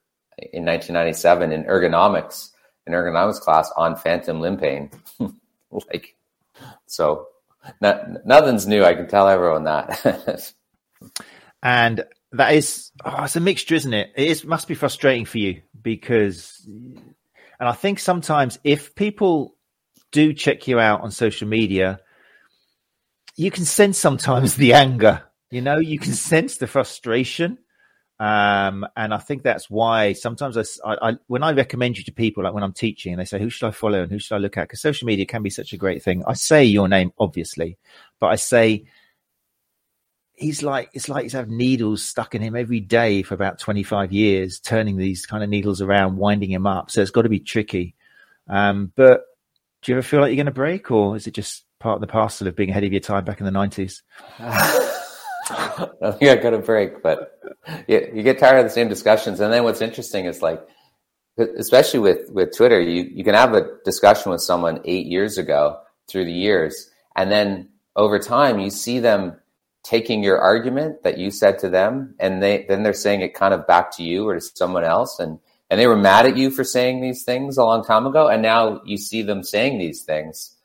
in 0.51 0.65
1997 0.65 1.53
in 1.53 1.63
ergonomics, 1.63 2.49
an 2.85 2.91
ergonomics 2.91 3.39
class 3.39 3.71
on 3.77 3.95
phantom 3.95 4.41
limb 4.41 4.57
pain. 4.57 4.91
like, 5.71 6.17
so 6.85 7.27
no, 7.79 8.17
nothing's 8.25 8.67
new. 8.67 8.83
I 8.83 8.93
can 8.93 9.07
tell 9.07 9.29
everyone 9.29 9.63
that. 9.63 10.53
and 11.63 12.03
that 12.33 12.53
is 12.53 12.91
oh, 13.05 13.23
it's 13.23 13.37
a 13.37 13.39
mixture 13.39 13.75
isn't 13.75 13.93
it 13.93 14.11
it 14.15 14.27
is, 14.27 14.45
must 14.45 14.67
be 14.67 14.75
frustrating 14.75 15.25
for 15.25 15.39
you 15.39 15.61
because 15.81 16.67
and 16.67 17.67
i 17.67 17.71
think 17.71 17.99
sometimes 17.99 18.59
if 18.63 18.93
people 18.95 19.55
do 20.11 20.33
check 20.33 20.67
you 20.67 20.79
out 20.79 21.01
on 21.01 21.09
social 21.09 21.47
media 21.47 21.99
you 23.35 23.49
can 23.49 23.65
sense 23.65 23.97
sometimes 23.97 24.55
the 24.55 24.73
anger 24.73 25.23
you 25.49 25.61
know 25.61 25.77
you 25.77 25.97
can 25.97 26.13
sense 26.13 26.57
the 26.57 26.67
frustration 26.67 27.57
um, 28.19 28.85
and 28.97 29.13
I 29.13 29.17
think 29.17 29.43
that's 29.43 29.69
why 29.69 30.13
sometimes 30.13 30.57
I, 30.57 30.63
I- 30.89 31.09
I- 31.11 31.17
when 31.27 31.43
I 31.43 31.51
recommend 31.53 31.97
you 31.97 32.03
to 32.05 32.11
people, 32.11 32.43
like 32.43 32.53
when 32.53 32.63
I'm 32.63 32.73
teaching, 32.73 33.13
and 33.13 33.19
they 33.19 33.25
say, 33.25 33.39
"Who 33.39 33.49
should 33.49 33.67
I 33.67 33.71
follow 33.71 34.01
and 34.03 34.11
who 34.11 34.19
should 34.19 34.35
I 34.35 34.39
look 34.39 34.57
at?" 34.57 34.63
Because 34.63 34.81
social 34.81 35.05
media 35.05 35.25
can 35.25 35.41
be 35.43 35.49
such 35.49 35.71
a 35.73 35.77
great 35.77 36.03
thing. 36.03 36.23
I 36.27 36.33
say 36.33 36.63
your 36.65 36.87
name, 36.89 37.11
obviously, 37.17 37.77
but 38.19 38.27
I 38.27 38.35
say 38.35 38.85
he's 40.33 40.63
like 40.63 40.89
it's 40.93 41.09
like 41.09 41.23
he's 41.23 41.33
had 41.33 41.49
needles 41.49 42.01
stuck 42.03 42.33
in 42.33 42.41
him 42.41 42.55
every 42.55 42.79
day 42.79 43.21
for 43.23 43.33
about 43.33 43.59
25 43.59 44.13
years 44.13 44.59
turning 44.61 44.95
these 44.95 45.25
kind 45.25 45.43
of 45.43 45.49
needles 45.49 45.81
around 45.81 46.15
winding 46.15 46.49
him 46.49 46.65
up 46.65 46.89
so 46.89 47.01
it's 47.01 47.11
got 47.11 47.23
to 47.23 47.29
be 47.29 47.41
tricky 47.41 47.93
um, 48.47 48.89
but 48.95 49.23
do 49.81 49.91
you 49.91 49.97
ever 49.97 50.01
feel 50.01 50.21
like 50.21 50.29
you're 50.29 50.37
going 50.37 50.45
to 50.45 50.51
break 50.53 50.91
or 50.91 51.17
is 51.17 51.27
it 51.27 51.31
just 51.33 51.65
part 51.81 51.95
of 51.95 51.99
the 52.01 52.07
parcel 52.07 52.47
of 52.47 52.55
being 52.55 52.69
ahead 52.69 52.85
of 52.85 52.93
your 52.93 53.01
time 53.01 53.25
back 53.25 53.41
in 53.41 53.45
the 53.45 53.51
90s 53.51 54.01
I 56.01 56.11
think 56.11 56.31
I 56.31 56.35
got 56.35 56.53
a 56.53 56.59
break, 56.59 57.01
but 57.01 57.39
you, 57.87 58.11
you 58.13 58.23
get 58.23 58.39
tired 58.39 58.59
of 58.59 58.65
the 58.65 58.69
same 58.69 58.89
discussions. 58.89 59.39
And 59.39 59.51
then 59.51 59.63
what's 59.63 59.81
interesting 59.81 60.25
is 60.25 60.41
like, 60.41 60.61
especially 61.37 61.99
with, 62.01 62.29
with 62.31 62.55
Twitter, 62.55 62.79
you, 62.79 63.03
you 63.13 63.23
can 63.23 63.35
have 63.35 63.53
a 63.53 63.77
discussion 63.85 64.31
with 64.31 64.41
someone 64.41 64.81
eight 64.85 65.05
years 65.05 65.37
ago 65.37 65.79
through 66.07 66.25
the 66.25 66.33
years. 66.33 66.89
And 67.15 67.31
then 67.31 67.69
over 67.95 68.19
time, 68.19 68.59
you 68.59 68.69
see 68.69 68.99
them 68.99 69.39
taking 69.83 70.23
your 70.23 70.39
argument 70.39 71.03
that 71.03 71.17
you 71.17 71.31
said 71.31 71.59
to 71.59 71.69
them 71.69 72.13
and 72.19 72.43
they 72.43 72.65
then 72.67 72.83
they're 72.83 72.93
saying 72.93 73.21
it 73.21 73.33
kind 73.33 73.53
of 73.53 73.65
back 73.65 73.95
to 73.95 74.03
you 74.03 74.27
or 74.27 74.35
to 74.35 74.41
someone 74.41 74.83
else 74.83 75.19
and 75.19 75.39
and 75.69 75.79
they 75.79 75.87
were 75.87 75.95
mad 75.95 76.25
at 76.25 76.35
you 76.35 76.51
for 76.51 76.63
saying 76.63 77.01
these 77.01 77.23
things 77.23 77.57
a 77.57 77.63
long 77.63 77.83
time 77.83 78.05
ago 78.05 78.27
and 78.27 78.41
now 78.41 78.81
you 78.85 78.97
see 78.97 79.21
them 79.21 79.41
saying 79.41 79.79
these 79.79 80.03
things 80.03 80.55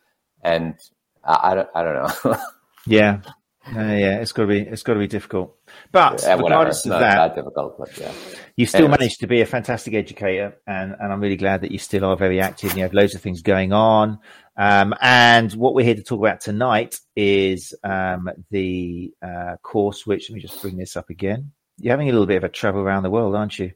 and 0.42 0.74
i, 1.22 1.52
I 1.52 1.54
don't, 1.54 1.68
I 1.74 1.82
don't 1.84 2.24
know 2.24 2.36
yeah 2.86 3.20
uh, 3.68 3.80
yeah 3.80 4.20
it's 4.20 4.32
got 4.32 4.42
to 4.42 4.48
be 4.48 4.60
it's 4.60 4.82
got 4.82 4.94
to 4.94 5.00
be 5.00 5.06
difficult 5.06 5.56
but 5.90 6.22
yeah, 6.22 6.34
regardless 6.34 6.84
of 6.84 6.90
Not 6.90 7.00
that, 7.00 7.14
that 7.14 7.34
difficult 7.34 7.78
but 7.78 7.96
yeah 7.98 8.12
you 8.56 8.66
still 8.66 8.82
Anyways. 8.82 9.00
managed 9.00 9.20
to 9.20 9.26
be 9.26 9.40
a 9.40 9.46
fantastic 9.46 9.94
educator 9.94 10.56
and 10.66 10.94
and 10.98 11.12
i'm 11.12 11.20
really 11.20 11.36
glad 11.36 11.62
that 11.62 11.72
you 11.72 11.78
still 11.78 12.04
are 12.04 12.16
very 12.16 12.40
active 12.40 12.70
and 12.70 12.78
you 12.78 12.84
have 12.84 12.92
loads 12.92 13.14
of 13.14 13.22
things 13.22 13.42
going 13.42 13.72
on 13.72 14.18
um, 14.56 14.94
and 15.00 15.52
what 15.52 15.74
we're 15.74 15.84
here 15.84 15.96
to 15.96 16.02
talk 16.02 16.20
about 16.20 16.40
tonight 16.40 17.00
is 17.16 17.74
um, 17.82 18.30
the 18.50 19.12
uh, 19.20 19.56
course, 19.62 20.06
which 20.06 20.30
let 20.30 20.36
me 20.36 20.40
just 20.40 20.60
bring 20.62 20.76
this 20.76 20.96
up 20.96 21.10
again. 21.10 21.52
You're 21.78 21.92
having 21.92 22.08
a 22.08 22.12
little 22.12 22.26
bit 22.26 22.36
of 22.36 22.44
a 22.44 22.48
travel 22.48 22.80
around 22.80 23.02
the 23.02 23.10
world, 23.10 23.34
aren't 23.34 23.58
you? 23.58 23.72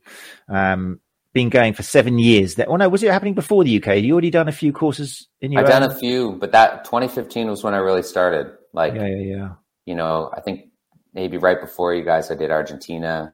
Um, 0.49 1.00
been 1.33 1.49
going 1.49 1.75
for 1.75 1.83
seven 1.83 2.18
years. 2.18 2.54
That, 2.54 2.68
oh 2.68 2.76
no, 2.76 2.88
was 2.88 3.02
it 3.02 3.11
happening 3.11 3.35
before 3.35 3.64
the 3.64 3.83
UK? 3.83 3.97
You 3.99 4.12
already 4.12 4.30
done 4.30 4.49
a 4.49 4.52
few 4.52 4.73
courses 4.73 5.26
in 5.40 5.50
your? 5.50 5.62
I've 5.62 5.66
own? 5.66 5.83
done 5.83 5.90
a 5.90 5.99
few, 5.99 6.33
but 6.33 6.52
that 6.52 6.85
2015 6.85 7.49
was 7.49 7.64
when 7.64 7.75
I 7.75 7.78
really 7.78 8.04
started. 8.04 8.52
Like, 8.73 8.95
yeah, 8.95 9.07
yeah, 9.07 9.37
yeah. 9.37 9.49
You 9.88 9.95
know, 9.95 10.30
I 10.37 10.42
think 10.42 10.66
maybe 11.14 11.38
right 11.38 11.59
before 11.59 11.95
you 11.95 12.04
guys, 12.04 12.30
I 12.30 12.35
did 12.35 12.50
Argentina. 12.50 13.33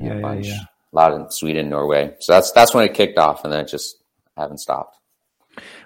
Yeah, 0.00 0.14
yeah, 0.18 0.32
yeah. 0.34 0.60
A 0.92 0.94
lot 0.94 1.12
in 1.12 1.28
Sweden, 1.28 1.68
Norway. 1.68 2.14
So 2.20 2.34
that's 2.34 2.52
that's 2.52 2.72
when 2.72 2.84
it 2.84 2.94
kicked 2.94 3.18
off, 3.18 3.42
and 3.42 3.52
then 3.52 3.64
it 3.64 3.68
just 3.68 4.00
haven't 4.36 4.58
stopped. 4.58 4.96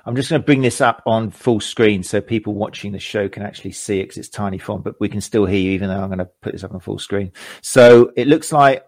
I'm 0.05 0.17
just 0.17 0.29
going 0.29 0.43
to 0.43 0.45
bring 0.45 0.61
this 0.61 0.83
up 0.83 1.03
on 1.07 1.31
full 1.31 1.61
screen 1.61 2.03
so 2.03 2.21
people 2.21 2.53
watching 2.53 2.93
the 2.93 2.99
show 2.99 3.27
can 3.31 3.43
actually 3.43 3.73
see 3.73 4.01
it 4.01 4.05
because 4.05 4.19
it's 4.19 4.29
tiny 4.29 4.59
font, 4.59 4.85
but 4.85 5.01
we 5.01 5.09
can 5.09 5.23
still 5.23 5.47
hear 5.47 5.61
you 5.61 5.71
even 5.71 5.89
though 5.89 6.03
I'm 6.03 6.09
going 6.09 6.19
to 6.19 6.29
put 6.43 6.53
this 6.53 6.63
up 6.65 6.75
on 6.75 6.81
full 6.81 6.99
screen. 6.99 7.33
So 7.63 8.13
it 8.17 8.29
looks 8.29 8.53
like 8.53 8.85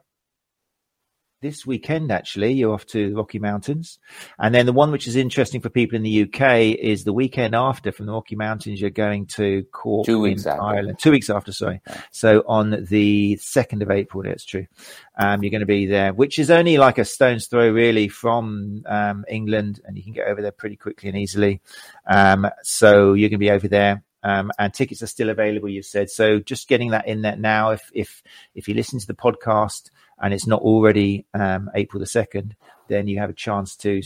this 1.43 1.67
weekend, 1.67 2.11
actually. 2.11 2.53
You're 2.53 2.73
off 2.73 2.87
to 2.87 3.11
the 3.11 3.17
Rocky 3.17 3.39
Mountains. 3.39 3.99
And 4.39 4.55
then 4.55 4.65
the 4.65 4.73
one 4.73 4.91
which 4.91 5.07
is 5.07 5.17
interesting 5.17 5.61
for 5.61 5.69
people 5.69 5.97
in 5.97 6.03
the 6.03 6.23
UK 6.23 6.79
is 6.79 7.05
the 7.05 7.13
weekend 7.13 7.55
after 7.55 7.93
from 7.93 8.07
the 8.07 8.13
Rocky 8.13 8.37
Mountains, 8.37 8.81
you're 8.81 8.91
going 8.91 9.27
to 9.27 9.65
Cork 9.73 10.07
Two 10.07 10.21
weeks 10.21 10.47
after. 10.47 10.63
Ireland. 10.63 10.99
Two 10.99 11.11
weeks 11.11 11.29
after, 11.29 11.53
sorry. 11.53 11.83
Yeah. 11.87 12.01
So 12.13 12.45
on 12.47 12.87
the 12.89 13.37
2nd 13.37 13.83
of 13.83 13.91
April, 13.91 14.23
that's 14.23 14.45
true. 14.45 14.67
Um, 15.19 15.43
you're 15.43 15.51
going 15.51 15.61
to 15.61 15.67
be 15.67 15.87
there, 15.87 16.15
which 16.15 16.39
is 16.39 16.51
only 16.51 16.79
like 16.79 16.99
a 16.99 17.05
stone's 17.05 17.49
throw 17.49 17.71
really 17.71 18.09
from 18.09 18.85
um, 18.87 19.25
England 19.29 19.81
and 19.85 19.97
you 19.97 20.03
can 20.03 20.13
get 20.13 20.29
over 20.29 20.41
there 20.41 20.53
pretty 20.53 20.77
quickly 20.77 21.09
and 21.09 21.19
easily. 21.19 21.61
Um, 22.07 22.49
so 22.63 23.13
you're 23.13 23.29
going 23.29 23.39
to 23.41 23.45
be 23.45 23.51
over 23.51 23.69
there. 23.69 24.05
Um, 24.25 24.53
and 24.59 24.73
tickets 24.73 25.03
are 25.03 25.09
still 25.09 25.31
available. 25.31 25.69
You've 25.69 25.85
said 25.85 26.09
so. 26.09 26.39
Just 26.39 26.69
getting 26.69 26.91
that 26.91 27.09
in 27.09 27.23
there 27.23 27.37
now. 27.37 27.71
If 27.71 27.91
if 27.93 28.23
if 28.55 28.69
you 28.69 28.75
listen 28.75 29.01
to 29.01 29.07
the 29.07 29.15
podcast 29.15 29.91
and 30.23 30.33
it's 30.33 30.47
not 30.47 30.63
already 30.63 31.27
um, 31.35 31.71
April 31.75 32.01
the 32.01 32.07
2nd, 32.07 32.53
then 32.89 33.09
you 33.09 33.19
have 33.19 33.31
a 33.31 33.35
chance 33.35 33.77
to 33.77 34.01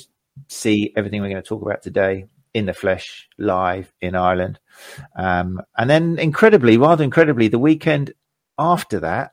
see 0.49 0.93
everything 0.97 1.21
we're 1.21 1.29
going 1.29 1.43
to 1.43 1.49
talk 1.49 1.63
about 1.63 1.83
today 1.83 2.27
in 2.55 2.67
the 2.67 2.75
flesh 2.75 3.29
live 3.39 3.93
in 4.01 4.15
Ireland. 4.15 4.59
Um, 5.17 5.61
and 5.77 5.91
then 5.91 6.19
incredibly, 6.19 6.79
rather 6.79 7.05
incredibly, 7.05 7.49
the 7.49 7.59
weekend 7.59 8.15
after 8.59 9.01
that, 9.01 9.33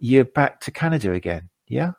you're 0.00 0.24
back 0.24 0.60
to 0.62 0.70
Canada 0.72 1.12
again. 1.12 1.48
Yeah. 1.68 1.92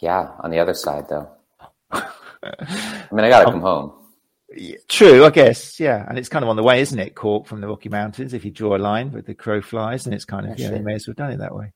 Yeah. 0.00 0.32
On 0.40 0.50
the 0.50 0.58
other 0.58 0.74
side, 0.74 1.08
though. 1.08 1.30
I 1.92 3.08
mean, 3.12 3.24
I 3.24 3.28
got 3.28 3.42
to 3.42 3.46
um, 3.46 3.52
come 3.54 3.60
home. 3.60 3.92
Yeah, 4.56 4.76
true, 4.88 5.24
I 5.24 5.30
guess. 5.30 5.78
Yeah, 5.78 6.04
and 6.08 6.18
it's 6.18 6.28
kind 6.28 6.42
of 6.42 6.48
on 6.48 6.56
the 6.56 6.62
way, 6.64 6.80
isn't 6.80 6.98
it? 6.98 7.14
Cork 7.14 7.46
from 7.46 7.60
the 7.60 7.68
Rocky 7.68 7.88
Mountains. 7.88 8.34
If 8.34 8.44
you 8.44 8.50
draw 8.50 8.76
a 8.76 8.78
line 8.78 9.12
with 9.12 9.26
the 9.26 9.34
crow 9.34 9.62
flies, 9.62 10.06
and 10.06 10.14
it's 10.14 10.24
kind 10.24 10.50
of 10.50 10.58
yeah, 10.58 10.70
they 10.70 10.80
may 10.80 10.94
as 10.94 11.06
well 11.06 11.12
have 11.12 11.18
done 11.18 11.30
it 11.32 11.38
that 11.38 11.54
way. 11.54 11.72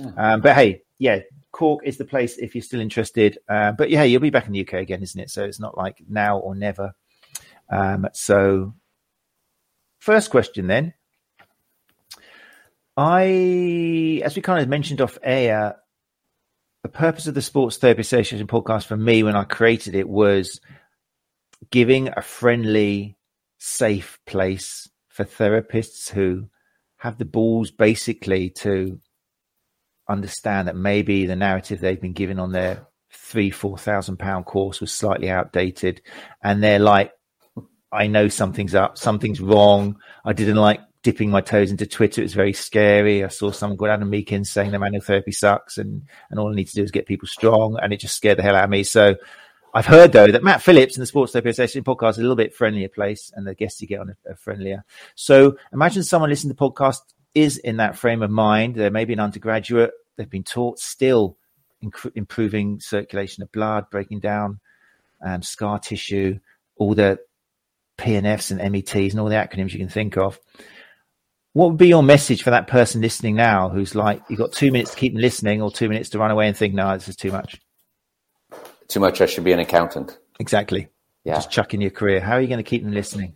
Yeah. 0.00 0.12
Um, 0.16 0.40
but 0.40 0.54
hey, 0.54 0.82
yeah, 1.04 1.18
Cork 1.52 1.82
is 1.84 1.98
the 1.98 2.06
place 2.06 2.38
if 2.38 2.54
you're 2.54 2.62
still 2.62 2.80
interested. 2.80 3.36
Uh, 3.46 3.72
but 3.72 3.90
yeah, 3.90 4.04
you'll 4.04 4.22
be 4.22 4.30
back 4.30 4.46
in 4.46 4.52
the 4.52 4.66
UK 4.66 4.72
again, 4.74 5.02
isn't 5.02 5.20
it? 5.20 5.28
So 5.28 5.44
it's 5.44 5.60
not 5.60 5.76
like 5.76 5.98
now 6.08 6.38
or 6.38 6.54
never. 6.54 6.94
Um, 7.70 8.08
so, 8.14 8.72
first 9.98 10.30
question 10.30 10.66
then. 10.66 10.94
I, 12.96 14.22
as 14.24 14.34
we 14.34 14.40
kind 14.40 14.62
of 14.62 14.68
mentioned 14.70 15.02
off 15.02 15.18
air, 15.22 15.76
the 16.82 16.88
purpose 16.88 17.26
of 17.26 17.34
the 17.34 17.42
Sports 17.42 17.76
Therapy 17.76 18.00
Association 18.00 18.46
podcast 18.46 18.86
for 18.86 18.96
me 18.96 19.22
when 19.22 19.36
I 19.36 19.44
created 19.44 19.94
it 19.94 20.08
was 20.08 20.58
giving 21.70 22.08
a 22.16 22.22
friendly, 22.22 23.18
safe 23.58 24.18
place 24.24 24.88
for 25.08 25.26
therapists 25.26 26.08
who 26.08 26.48
have 26.96 27.18
the 27.18 27.26
balls 27.26 27.70
basically 27.70 28.48
to 28.48 29.00
understand 30.08 30.68
that 30.68 30.76
maybe 30.76 31.26
the 31.26 31.36
narrative 31.36 31.80
they've 31.80 32.00
been 32.00 32.12
given 32.12 32.38
on 32.38 32.52
their 32.52 32.86
three, 33.10 33.50
four 33.50 33.78
thousand 33.78 34.18
pound 34.18 34.44
course 34.46 34.80
was 34.80 34.92
slightly 34.92 35.30
outdated, 35.30 36.02
and 36.42 36.62
they're 36.62 36.78
like, 36.78 37.12
I 37.92 38.08
know 38.08 38.28
something's 38.28 38.74
up, 38.74 38.98
something's 38.98 39.40
wrong. 39.40 39.96
I 40.24 40.32
didn't 40.32 40.56
like 40.56 40.80
dipping 41.04 41.30
my 41.30 41.40
toes 41.40 41.70
into 41.70 41.86
Twitter. 41.86 42.22
It 42.22 42.24
was 42.24 42.34
very 42.34 42.52
scary. 42.52 43.22
I 43.22 43.28
saw 43.28 43.52
someone 43.52 43.76
go 43.76 43.86
Adam 43.86 44.10
Meakins 44.10 44.46
saying 44.46 44.72
the 44.72 44.78
manual 44.78 45.02
therapy 45.02 45.32
sucks 45.32 45.78
and, 45.78 46.02
and 46.30 46.40
all 46.40 46.50
I 46.50 46.54
need 46.54 46.66
to 46.68 46.74
do 46.74 46.82
is 46.82 46.90
get 46.90 47.06
people 47.06 47.28
strong. 47.28 47.78
And 47.80 47.92
it 47.92 48.00
just 48.00 48.16
scared 48.16 48.38
the 48.38 48.42
hell 48.42 48.56
out 48.56 48.64
of 48.64 48.70
me. 48.70 48.84
So 48.84 49.14
I've 49.74 49.86
heard 49.86 50.12
though 50.12 50.32
that 50.32 50.42
Matt 50.42 50.62
Phillips 50.62 50.96
in 50.96 51.00
the 51.00 51.06
Sports 51.06 51.32
Therapy 51.32 51.50
Association 51.50 51.84
podcast 51.84 52.12
is 52.12 52.18
a 52.18 52.22
little 52.22 52.36
bit 52.36 52.54
friendlier 52.54 52.88
place, 52.88 53.30
and 53.34 53.46
the 53.46 53.54
guests 53.54 53.82
you 53.82 53.86
get 53.86 54.00
on 54.00 54.16
are 54.28 54.36
friendlier. 54.36 54.84
So 55.14 55.56
imagine 55.72 56.04
someone 56.04 56.30
listening 56.30 56.54
to 56.54 56.56
the 56.56 56.70
podcast 56.70 57.00
is 57.34 57.58
in 57.58 57.78
that 57.78 57.96
frame 57.96 58.22
of 58.22 58.30
mind. 58.30 58.74
They're 58.74 58.90
maybe 58.90 59.12
an 59.12 59.20
undergraduate. 59.20 59.92
They've 60.16 60.30
been 60.30 60.44
taught 60.44 60.78
still 60.78 61.36
inc- 61.82 62.12
improving 62.14 62.80
circulation 62.80 63.42
of 63.42 63.52
blood, 63.52 63.90
breaking 63.90 64.20
down 64.20 64.60
um, 65.22 65.42
scar 65.42 65.78
tissue, 65.78 66.38
all 66.76 66.94
the 66.94 67.18
PNFs 67.98 68.50
and 68.50 68.72
METs 68.72 69.12
and 69.12 69.20
all 69.20 69.28
the 69.28 69.34
acronyms 69.34 69.72
you 69.72 69.78
can 69.78 69.88
think 69.88 70.16
of. 70.16 70.38
What 71.52 71.68
would 71.70 71.78
be 71.78 71.88
your 71.88 72.02
message 72.02 72.42
for 72.42 72.50
that 72.50 72.66
person 72.66 73.00
listening 73.00 73.36
now 73.36 73.68
who's 73.68 73.94
like, 73.94 74.22
you've 74.28 74.40
got 74.40 74.52
two 74.52 74.72
minutes 74.72 74.90
to 74.90 74.96
keep 74.96 75.12
them 75.12 75.22
listening 75.22 75.62
or 75.62 75.70
two 75.70 75.88
minutes 75.88 76.10
to 76.10 76.18
run 76.18 76.32
away 76.32 76.48
and 76.48 76.56
think, 76.56 76.74
no, 76.74 76.92
this 76.94 77.08
is 77.08 77.16
too 77.16 77.30
much? 77.30 77.60
too 78.88 79.00
much. 79.00 79.20
I 79.20 79.26
should 79.26 79.44
be 79.44 79.52
an 79.52 79.60
accountant. 79.60 80.18
Exactly. 80.38 80.88
Yeah. 81.24 81.34
Just 81.34 81.50
chuck 81.50 81.74
in 81.74 81.80
your 81.80 81.90
career. 81.90 82.20
How 82.20 82.34
are 82.34 82.40
you 82.40 82.48
going 82.48 82.62
to 82.62 82.68
keep 82.68 82.82
them 82.82 82.92
listening? 82.92 83.34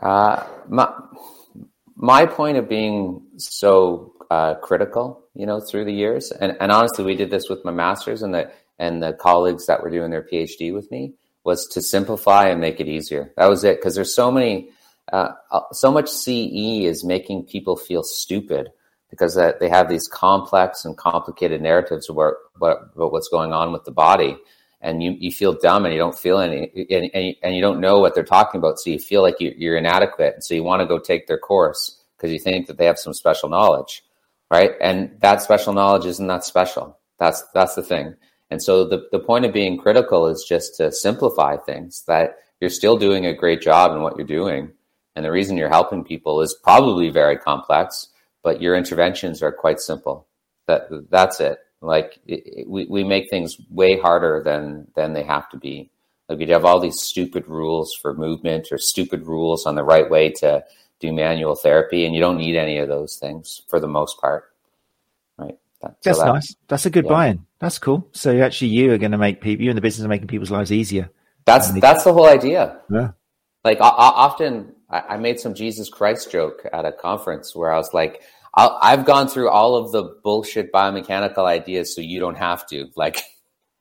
Uh, 0.00 0.44
my, 0.68 0.92
my 1.96 2.26
point 2.26 2.56
of 2.56 2.68
being 2.68 3.22
so 3.36 4.14
uh, 4.30 4.54
critical, 4.56 5.24
you 5.34 5.46
know, 5.46 5.60
through 5.60 5.84
the 5.84 5.92
years, 5.92 6.30
and, 6.32 6.56
and 6.60 6.72
honestly, 6.72 7.04
we 7.04 7.14
did 7.14 7.30
this 7.30 7.48
with 7.48 7.64
my 7.64 7.72
master's 7.72 8.22
and 8.22 8.34
the 8.34 8.50
and 8.78 9.02
the 9.02 9.12
colleagues 9.12 9.66
that 9.66 9.82
were 9.82 9.90
doing 9.90 10.10
their 10.10 10.22
PhD 10.22 10.74
with 10.74 10.90
me 10.90 11.14
was 11.44 11.66
to 11.68 11.82
simplify 11.82 12.48
and 12.48 12.60
make 12.60 12.80
it 12.80 12.88
easier. 12.88 13.32
That 13.36 13.48
was 13.48 13.64
it 13.64 13.76
because 13.78 13.94
there's 13.94 14.14
so 14.14 14.30
many, 14.30 14.70
uh, 15.12 15.32
uh 15.50 15.60
so 15.72 15.92
much 15.92 16.08
CE 16.08 16.84
is 16.84 17.04
making 17.04 17.44
people 17.44 17.76
feel 17.76 18.02
stupid 18.02 18.70
because 19.10 19.34
they 19.34 19.68
have 19.68 19.88
these 19.88 20.08
complex 20.08 20.86
and 20.86 20.96
complicated 20.96 21.60
narratives 21.60 22.08
about, 22.08 22.34
about 22.56 23.12
what's 23.12 23.28
going 23.28 23.52
on 23.52 23.70
with 23.70 23.84
the 23.84 23.90
body 23.92 24.38
and 24.82 25.02
you, 25.02 25.16
you 25.18 25.32
feel 25.32 25.54
dumb 25.54 25.84
and 25.84 25.94
you 25.94 25.98
don't 25.98 26.18
feel 26.18 26.38
any 26.38 26.70
and, 26.90 27.10
and, 27.14 27.36
and 27.42 27.54
you 27.54 27.62
don't 27.62 27.80
know 27.80 28.00
what 28.00 28.14
they're 28.14 28.24
talking 28.24 28.58
about 28.58 28.78
so 28.78 28.90
you 28.90 28.98
feel 28.98 29.22
like 29.22 29.40
you, 29.40 29.54
you're 29.56 29.76
inadequate 29.76 30.34
and 30.34 30.44
so 30.44 30.54
you 30.54 30.62
want 30.62 30.80
to 30.80 30.86
go 30.86 30.98
take 30.98 31.26
their 31.26 31.38
course 31.38 32.02
because 32.16 32.32
you 32.32 32.38
think 32.38 32.66
that 32.66 32.76
they 32.76 32.86
have 32.86 32.98
some 32.98 33.14
special 33.14 33.48
knowledge 33.48 34.04
right 34.50 34.72
and 34.80 35.18
that 35.20 35.40
special 35.40 35.72
knowledge 35.72 36.04
isn't 36.04 36.26
that 36.26 36.44
special 36.44 36.98
that's 37.18 37.42
that's 37.54 37.74
the 37.74 37.82
thing 37.82 38.14
and 38.50 38.62
so 38.62 38.84
the, 38.84 39.08
the 39.12 39.18
point 39.18 39.46
of 39.46 39.52
being 39.52 39.78
critical 39.78 40.26
is 40.26 40.44
just 40.46 40.76
to 40.76 40.92
simplify 40.92 41.56
things 41.56 42.04
that 42.06 42.36
you're 42.60 42.68
still 42.68 42.98
doing 42.98 43.26
a 43.26 43.34
great 43.34 43.62
job 43.62 43.94
in 43.94 44.02
what 44.02 44.16
you're 44.16 44.26
doing 44.26 44.72
and 45.14 45.24
the 45.24 45.32
reason 45.32 45.56
you're 45.56 45.68
helping 45.68 46.04
people 46.04 46.40
is 46.40 46.56
probably 46.62 47.08
very 47.08 47.36
complex 47.36 48.08
but 48.42 48.60
your 48.60 48.76
interventions 48.76 49.42
are 49.42 49.52
quite 49.52 49.80
simple. 49.80 50.26
That 50.66 50.88
that's 51.10 51.40
it. 51.40 51.58
Like 51.82 52.20
it, 52.26 52.42
it, 52.46 52.68
we 52.68 52.86
we 52.86 53.02
make 53.02 53.28
things 53.28 53.58
way 53.68 53.98
harder 53.98 54.40
than 54.44 54.86
than 54.94 55.12
they 55.12 55.24
have 55.24 55.50
to 55.50 55.56
be. 55.56 55.90
Like 56.28 56.38
we 56.38 56.46
have 56.46 56.64
all 56.64 56.80
these 56.80 57.00
stupid 57.00 57.46
rules 57.48 57.92
for 57.92 58.14
movement 58.14 58.68
or 58.70 58.78
stupid 58.78 59.26
rules 59.26 59.66
on 59.66 59.74
the 59.74 59.82
right 59.82 60.08
way 60.08 60.30
to 60.38 60.64
do 61.00 61.12
manual 61.12 61.56
therapy, 61.56 62.06
and 62.06 62.14
you 62.14 62.20
don't 62.20 62.38
need 62.38 62.56
any 62.56 62.78
of 62.78 62.88
those 62.88 63.16
things 63.16 63.62
for 63.68 63.80
the 63.80 63.88
most 63.88 64.20
part. 64.20 64.52
Right. 65.36 65.58
That, 65.82 65.96
that's 66.02 66.18
so 66.18 66.24
nice. 66.24 66.56
That's 66.68 66.86
a 66.86 66.90
good 66.90 67.04
yeah. 67.04 67.10
buy-in. 67.10 67.46
That's 67.58 67.78
cool. 67.78 68.08
So 68.12 68.40
actually, 68.40 68.68
you 68.68 68.92
are 68.92 68.98
going 68.98 69.12
to 69.12 69.18
make 69.18 69.40
people. 69.40 69.64
You 69.64 69.70
in 69.70 69.76
the 69.76 69.82
business 69.82 70.04
of 70.04 70.08
making 70.08 70.28
people's 70.28 70.52
lives 70.52 70.70
easier. 70.70 71.10
That's 71.44 71.72
that's 71.80 72.04
the 72.04 72.12
whole 72.12 72.28
idea. 72.28 72.80
Yeah. 72.90 73.10
Like 73.64 73.80
I, 73.80 73.88
I, 73.88 74.08
often, 74.08 74.72
I, 74.88 75.16
made 75.16 75.40
some 75.40 75.54
Jesus 75.54 75.88
Christ 75.88 76.30
joke 76.30 76.66
at 76.72 76.84
a 76.84 76.92
conference 76.92 77.54
where 77.54 77.72
I 77.72 77.76
was 77.76 77.92
like, 77.92 78.22
i 78.54 78.90
have 78.90 79.04
gone 79.04 79.28
through 79.28 79.48
all 79.48 79.76
of 79.76 79.92
the 79.92 80.04
bullshit 80.22 80.72
biomechanical 80.72 81.44
ideas, 81.44 81.94
so 81.94 82.00
you 82.00 82.20
don't 82.20 82.36
have 82.36 82.66
to. 82.66 82.88
Like, 82.96 83.22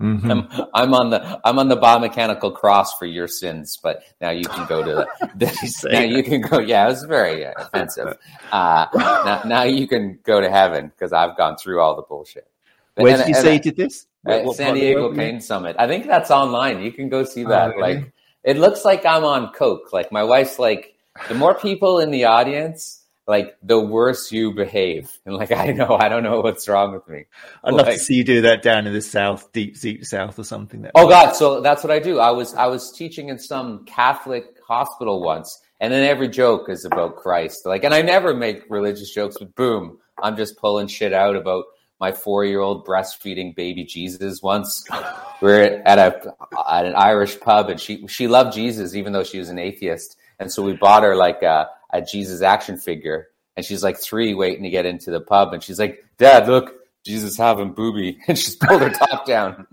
mm-hmm. 0.01 0.31
I'm, 0.31 0.47
I'm, 0.73 0.93
on 0.93 1.09
the 1.09 1.41
I'm 1.43 1.59
on 1.59 1.67
the 1.67 1.77
biomechanical 1.77 2.55
cross 2.55 2.97
for 2.97 3.05
your 3.05 3.27
sins, 3.27 3.77
but 3.81 4.03
now 4.21 4.29
you 4.29 4.45
can 4.45 4.65
go 4.67 4.83
to 4.83 5.07
the, 5.35 5.89
now 5.91 5.99
you 5.99 6.23
can 6.23 6.41
go. 6.41 6.59
Yeah, 6.59 6.85
it 6.85 6.89
was 6.89 7.03
very 7.03 7.45
uh, 7.45 7.53
offensive. 7.57 8.17
Uh, 8.51 8.85
now, 8.93 9.41
now 9.45 9.63
you 9.63 9.87
can 9.87 10.19
go 10.23 10.41
to 10.41 10.49
heaven 10.49 10.89
because 10.89 11.13
I've 11.13 11.37
gone 11.37 11.55
through 11.55 11.79
all 11.79 11.95
the 11.95 12.01
bullshit. 12.01 12.49
But, 12.95 13.03
Where 13.03 13.15
did 13.15 13.29
you 13.29 13.33
say 13.33 13.53
you 13.53 13.59
did 13.61 13.77
this? 13.77 14.07
What 14.23 14.57
San 14.57 14.73
Diego 14.73 15.13
Pain 15.13 15.39
Summit. 15.39 15.77
I 15.79 15.87
think 15.87 16.05
that's 16.05 16.29
online. 16.29 16.81
You 16.81 16.91
can 16.91 17.07
go 17.07 17.23
see 17.23 17.45
that. 17.45 17.71
Oh, 17.71 17.77
really? 17.77 17.95
Like, 17.95 18.13
it 18.43 18.57
looks 18.57 18.85
like 18.85 19.05
I'm 19.05 19.23
on 19.23 19.51
coke. 19.53 19.93
Like 19.93 20.11
my 20.11 20.23
wife's 20.23 20.59
like, 20.59 20.95
the 21.27 21.35
more 21.35 21.55
people 21.55 21.99
in 21.99 22.11
the 22.11 22.25
audience, 22.25 23.00
like 23.31 23.55
the 23.63 23.79
worse 23.79 24.29
you 24.29 24.51
behave. 24.51 25.09
And 25.25 25.35
like, 25.35 25.53
I 25.53 25.67
know, 25.67 25.95
I 25.95 26.09
don't 26.09 26.23
know 26.23 26.41
what's 26.41 26.67
wrong 26.67 26.91
with 26.93 27.07
me. 27.07 27.25
I'd 27.63 27.73
like, 27.73 27.85
love 27.85 27.93
to 27.93 27.99
see 27.99 28.15
you 28.15 28.25
do 28.25 28.41
that 28.41 28.61
down 28.61 28.87
in 28.87 28.93
the 28.93 29.01
south, 29.01 29.53
deep, 29.53 29.79
deep 29.79 30.03
south 30.03 30.37
or 30.37 30.43
something. 30.43 30.81
That 30.81 30.91
oh 30.95 31.07
God. 31.07 31.31
So 31.31 31.61
that's 31.61 31.81
what 31.81 31.91
I 31.91 31.99
do. 31.99 32.19
I 32.19 32.31
was, 32.31 32.53
I 32.55 32.65
was 32.65 32.91
teaching 32.91 33.29
in 33.29 33.39
some 33.39 33.85
Catholic 33.85 34.57
hospital 34.67 35.23
once 35.23 35.61
and 35.79 35.93
then 35.93 36.03
every 36.03 36.27
joke 36.27 36.69
is 36.69 36.83
about 36.83 37.15
Christ. 37.15 37.65
Like, 37.65 37.85
and 37.85 37.93
I 37.93 38.01
never 38.01 38.33
make 38.33 38.65
religious 38.69 39.13
jokes, 39.13 39.37
but 39.39 39.55
boom, 39.55 39.99
I'm 40.21 40.35
just 40.35 40.57
pulling 40.57 40.87
shit 40.87 41.13
out 41.13 41.37
about 41.37 41.63
my 42.01 42.11
four 42.11 42.43
year 42.43 42.59
old 42.59 42.85
breastfeeding 42.85 43.55
baby 43.55 43.85
Jesus 43.85 44.41
once. 44.41 44.85
We 45.41 45.51
are 45.51 45.81
at 45.87 45.97
a 45.97 46.35
at 46.69 46.85
an 46.85 46.93
Irish 46.93 47.39
pub 47.39 47.69
and 47.69 47.79
she 47.79 48.05
she 48.05 48.27
loved 48.27 48.53
Jesus 48.53 48.93
even 48.93 49.11
though 49.11 49.23
she 49.23 49.39
was 49.39 49.49
an 49.49 49.57
atheist. 49.57 50.17
And 50.37 50.51
so 50.51 50.61
we 50.61 50.73
bought 50.73 51.01
her 51.01 51.15
like 51.15 51.41
a, 51.41 51.67
a 51.91 52.01
Jesus 52.01 52.41
action 52.41 52.77
figure. 52.77 53.27
And 53.55 53.65
she's 53.65 53.83
like 53.83 53.99
three 53.99 54.33
waiting 54.33 54.63
to 54.63 54.69
get 54.69 54.85
into 54.85 55.11
the 55.11 55.19
pub. 55.19 55.53
And 55.53 55.61
she's 55.61 55.79
like, 55.79 56.03
Dad, 56.17 56.47
look, 56.47 56.73
Jesus 57.03 57.37
having 57.37 57.73
booby. 57.73 58.19
And 58.27 58.37
she's 58.37 58.55
pulled 58.55 58.81
her 58.81 58.89
top 58.89 59.25
down. 59.25 59.67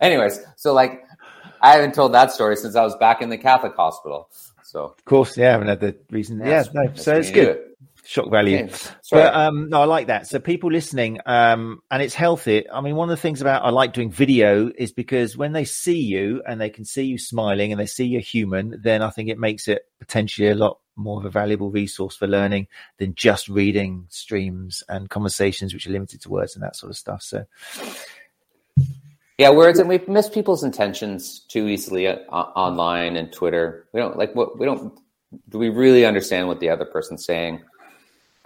Anyways, 0.00 0.40
so 0.56 0.72
like 0.72 1.04
I 1.60 1.72
haven't 1.72 1.94
told 1.94 2.12
that 2.14 2.32
story 2.32 2.56
since 2.56 2.76
I 2.76 2.82
was 2.82 2.96
back 2.96 3.22
in 3.22 3.28
the 3.28 3.38
Catholic 3.38 3.74
hospital. 3.74 4.28
So 4.62 4.84
of 4.84 5.04
course, 5.04 5.36
yeah, 5.36 5.48
I 5.48 5.52
haven't 5.52 5.68
had 5.68 5.80
the 5.80 5.96
reason. 6.10 6.38
Yeah, 6.38 6.64
no, 6.74 6.92
so 6.94 7.16
it's 7.16 7.30
good. 7.30 7.48
It 7.48 7.75
shock 8.06 8.30
value. 8.30 8.64
Okay. 8.64 8.76
But 9.10 9.34
um, 9.34 9.68
no, 9.68 9.82
I 9.82 9.84
like 9.84 10.06
that. 10.06 10.26
So 10.26 10.38
people 10.38 10.70
listening, 10.70 11.18
um, 11.26 11.80
and 11.90 12.02
it's 12.02 12.14
healthy. 12.14 12.68
I 12.70 12.80
mean, 12.80 12.96
one 12.96 13.08
of 13.08 13.16
the 13.16 13.20
things 13.20 13.40
about 13.40 13.64
I 13.64 13.70
like 13.70 13.92
doing 13.92 14.10
video 14.10 14.70
is 14.76 14.92
because 14.92 15.36
when 15.36 15.52
they 15.52 15.64
see 15.64 16.00
you 16.00 16.42
and 16.46 16.60
they 16.60 16.70
can 16.70 16.84
see 16.84 17.04
you 17.04 17.18
smiling 17.18 17.72
and 17.72 17.80
they 17.80 17.86
see 17.86 18.06
you're 18.06 18.20
human, 18.20 18.80
then 18.82 19.02
I 19.02 19.10
think 19.10 19.28
it 19.28 19.38
makes 19.38 19.68
it 19.68 19.82
potentially 19.98 20.48
a 20.48 20.54
lot 20.54 20.78
more 20.94 21.18
of 21.18 21.26
a 21.26 21.30
valuable 21.30 21.70
resource 21.70 22.16
for 22.16 22.26
learning 22.26 22.68
than 22.98 23.14
just 23.14 23.48
reading 23.48 24.06
streams 24.08 24.82
and 24.88 25.10
conversations 25.10 25.74
which 25.74 25.86
are 25.86 25.90
limited 25.90 26.22
to 26.22 26.30
words 26.30 26.54
and 26.54 26.62
that 26.62 26.76
sort 26.76 26.90
of 26.90 26.96
stuff. 26.96 27.22
So. 27.22 27.44
Yeah, 29.38 29.50
words, 29.50 29.78
and 29.78 29.88
we 29.88 30.00
miss 30.08 30.30
people's 30.30 30.64
intentions 30.64 31.40
too 31.40 31.68
easily 31.68 32.06
uh, 32.06 32.14
online 32.32 33.16
and 33.16 33.30
Twitter. 33.30 33.86
We 33.92 34.00
don't 34.00 34.16
like 34.16 34.34
what 34.34 34.58
we 34.58 34.64
don't. 34.64 34.98
Do 35.50 35.58
we 35.58 35.68
really 35.68 36.06
understand 36.06 36.48
what 36.48 36.60
the 36.60 36.70
other 36.70 36.86
person's 36.86 37.26
saying? 37.26 37.62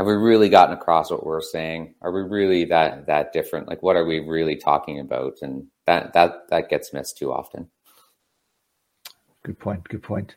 Have 0.01 0.07
we 0.07 0.15
really 0.15 0.49
gotten 0.49 0.75
across 0.75 1.11
what 1.11 1.27
we're 1.27 1.43
saying? 1.43 1.95
Are 2.01 2.11
we 2.11 2.23
really 2.23 2.65
that 2.67 3.05
that 3.09 3.35
different? 3.35 3.69
Like, 3.69 3.83
what 3.83 3.97
are 3.97 4.07
we 4.07 4.21
really 4.21 4.57
talking 4.57 4.99
about? 4.99 5.35
And 5.43 5.67
that 5.87 6.15
that 6.15 6.49
that 6.49 6.71
gets 6.71 6.95
missed 6.95 7.19
too 7.19 7.31
often. 7.31 7.69
Good 9.45 9.59
point. 9.59 9.87
Good 9.87 10.03
point. 10.03 10.37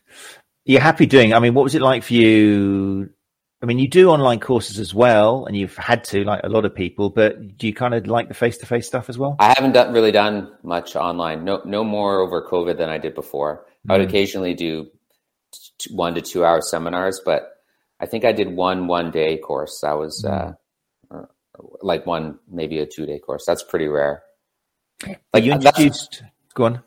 You're 0.66 0.82
happy 0.82 1.06
doing. 1.06 1.32
I 1.32 1.38
mean, 1.38 1.54
what 1.54 1.62
was 1.62 1.74
it 1.74 1.80
like 1.80 2.02
for 2.02 2.12
you? 2.12 3.08
I 3.62 3.64
mean, 3.64 3.78
you 3.78 3.88
do 3.88 4.10
online 4.10 4.38
courses 4.38 4.78
as 4.78 4.92
well, 4.92 5.46
and 5.46 5.56
you've 5.56 5.78
had 5.78 6.04
to, 6.04 6.24
like 6.24 6.42
a 6.44 6.50
lot 6.50 6.66
of 6.66 6.74
people. 6.74 7.08
But 7.08 7.56
do 7.56 7.66
you 7.66 7.72
kind 7.72 7.94
of 7.94 8.06
like 8.06 8.28
the 8.28 8.34
face 8.34 8.58
to 8.58 8.66
face 8.66 8.86
stuff 8.86 9.08
as 9.08 9.16
well? 9.16 9.36
I 9.38 9.54
haven't 9.56 9.72
done, 9.72 9.94
really 9.94 10.12
done 10.12 10.52
much 10.62 10.94
online. 10.94 11.42
No, 11.42 11.62
no 11.64 11.84
more 11.84 12.20
over 12.20 12.46
COVID 12.46 12.76
than 12.76 12.90
I 12.90 12.98
did 12.98 13.14
before. 13.14 13.64
Mm. 13.88 13.94
I 13.94 13.96
would 13.96 14.06
mm. 14.06 14.10
occasionally 14.10 14.52
do 14.52 14.90
one 15.90 16.14
to 16.16 16.20
two 16.20 16.44
hour 16.44 16.60
seminars, 16.60 17.22
but 17.24 17.53
I 18.04 18.06
think 18.06 18.26
I 18.26 18.32
did 18.32 18.54
one 18.54 18.86
one 18.86 19.10
day 19.10 19.38
course. 19.38 19.82
I 19.82 19.94
was 19.94 20.22
mm-hmm. 20.22 21.16
uh, 21.16 21.22
like 21.80 22.04
one 22.04 22.38
maybe 22.46 22.78
a 22.80 22.86
two 22.86 23.06
day 23.06 23.18
course. 23.18 23.44
That's 23.46 23.62
pretty 23.62 23.88
rare. 23.88 24.22
Like 25.32 25.44
you 25.44 25.52
introduced. 25.52 26.22
Go 26.54 26.64
on. 26.64 26.82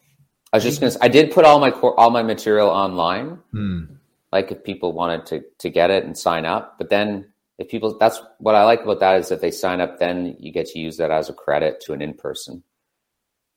I 0.54 0.58
was 0.58 0.64
just 0.64 0.80
gonna. 0.80 0.92
Say, 0.92 1.00
I 1.02 1.08
did 1.08 1.32
put 1.32 1.44
all 1.44 1.60
my 1.60 1.72
all 1.72 2.12
my 2.12 2.22
material 2.22 2.70
online. 2.70 3.40
Mm. 3.52 3.98
Like 4.32 4.52
if 4.52 4.64
people 4.64 4.94
wanted 4.94 5.26
to 5.28 5.44
to 5.58 5.70
get 5.72 5.90
it 5.90 6.06
and 6.06 6.16
sign 6.16 6.46
up, 6.46 6.78
but 6.78 6.90
then 6.90 7.34
if 7.58 7.68
people, 7.70 7.98
that's 7.98 8.22
what 8.38 8.54
I 8.54 8.64
like 8.66 8.84
about 8.84 9.00
that 9.00 9.20
is 9.20 9.32
if 9.32 9.42
they 9.42 9.50
sign 9.50 9.82
up, 9.82 9.98
then 9.98 10.36
you 10.40 10.52
get 10.52 10.68
to 10.68 10.80
use 10.80 10.98
that 10.98 11.10
as 11.10 11.30
a 11.30 11.34
credit 11.34 11.82
to 11.82 11.94
an 11.94 12.04
in 12.04 12.14
person. 12.14 12.62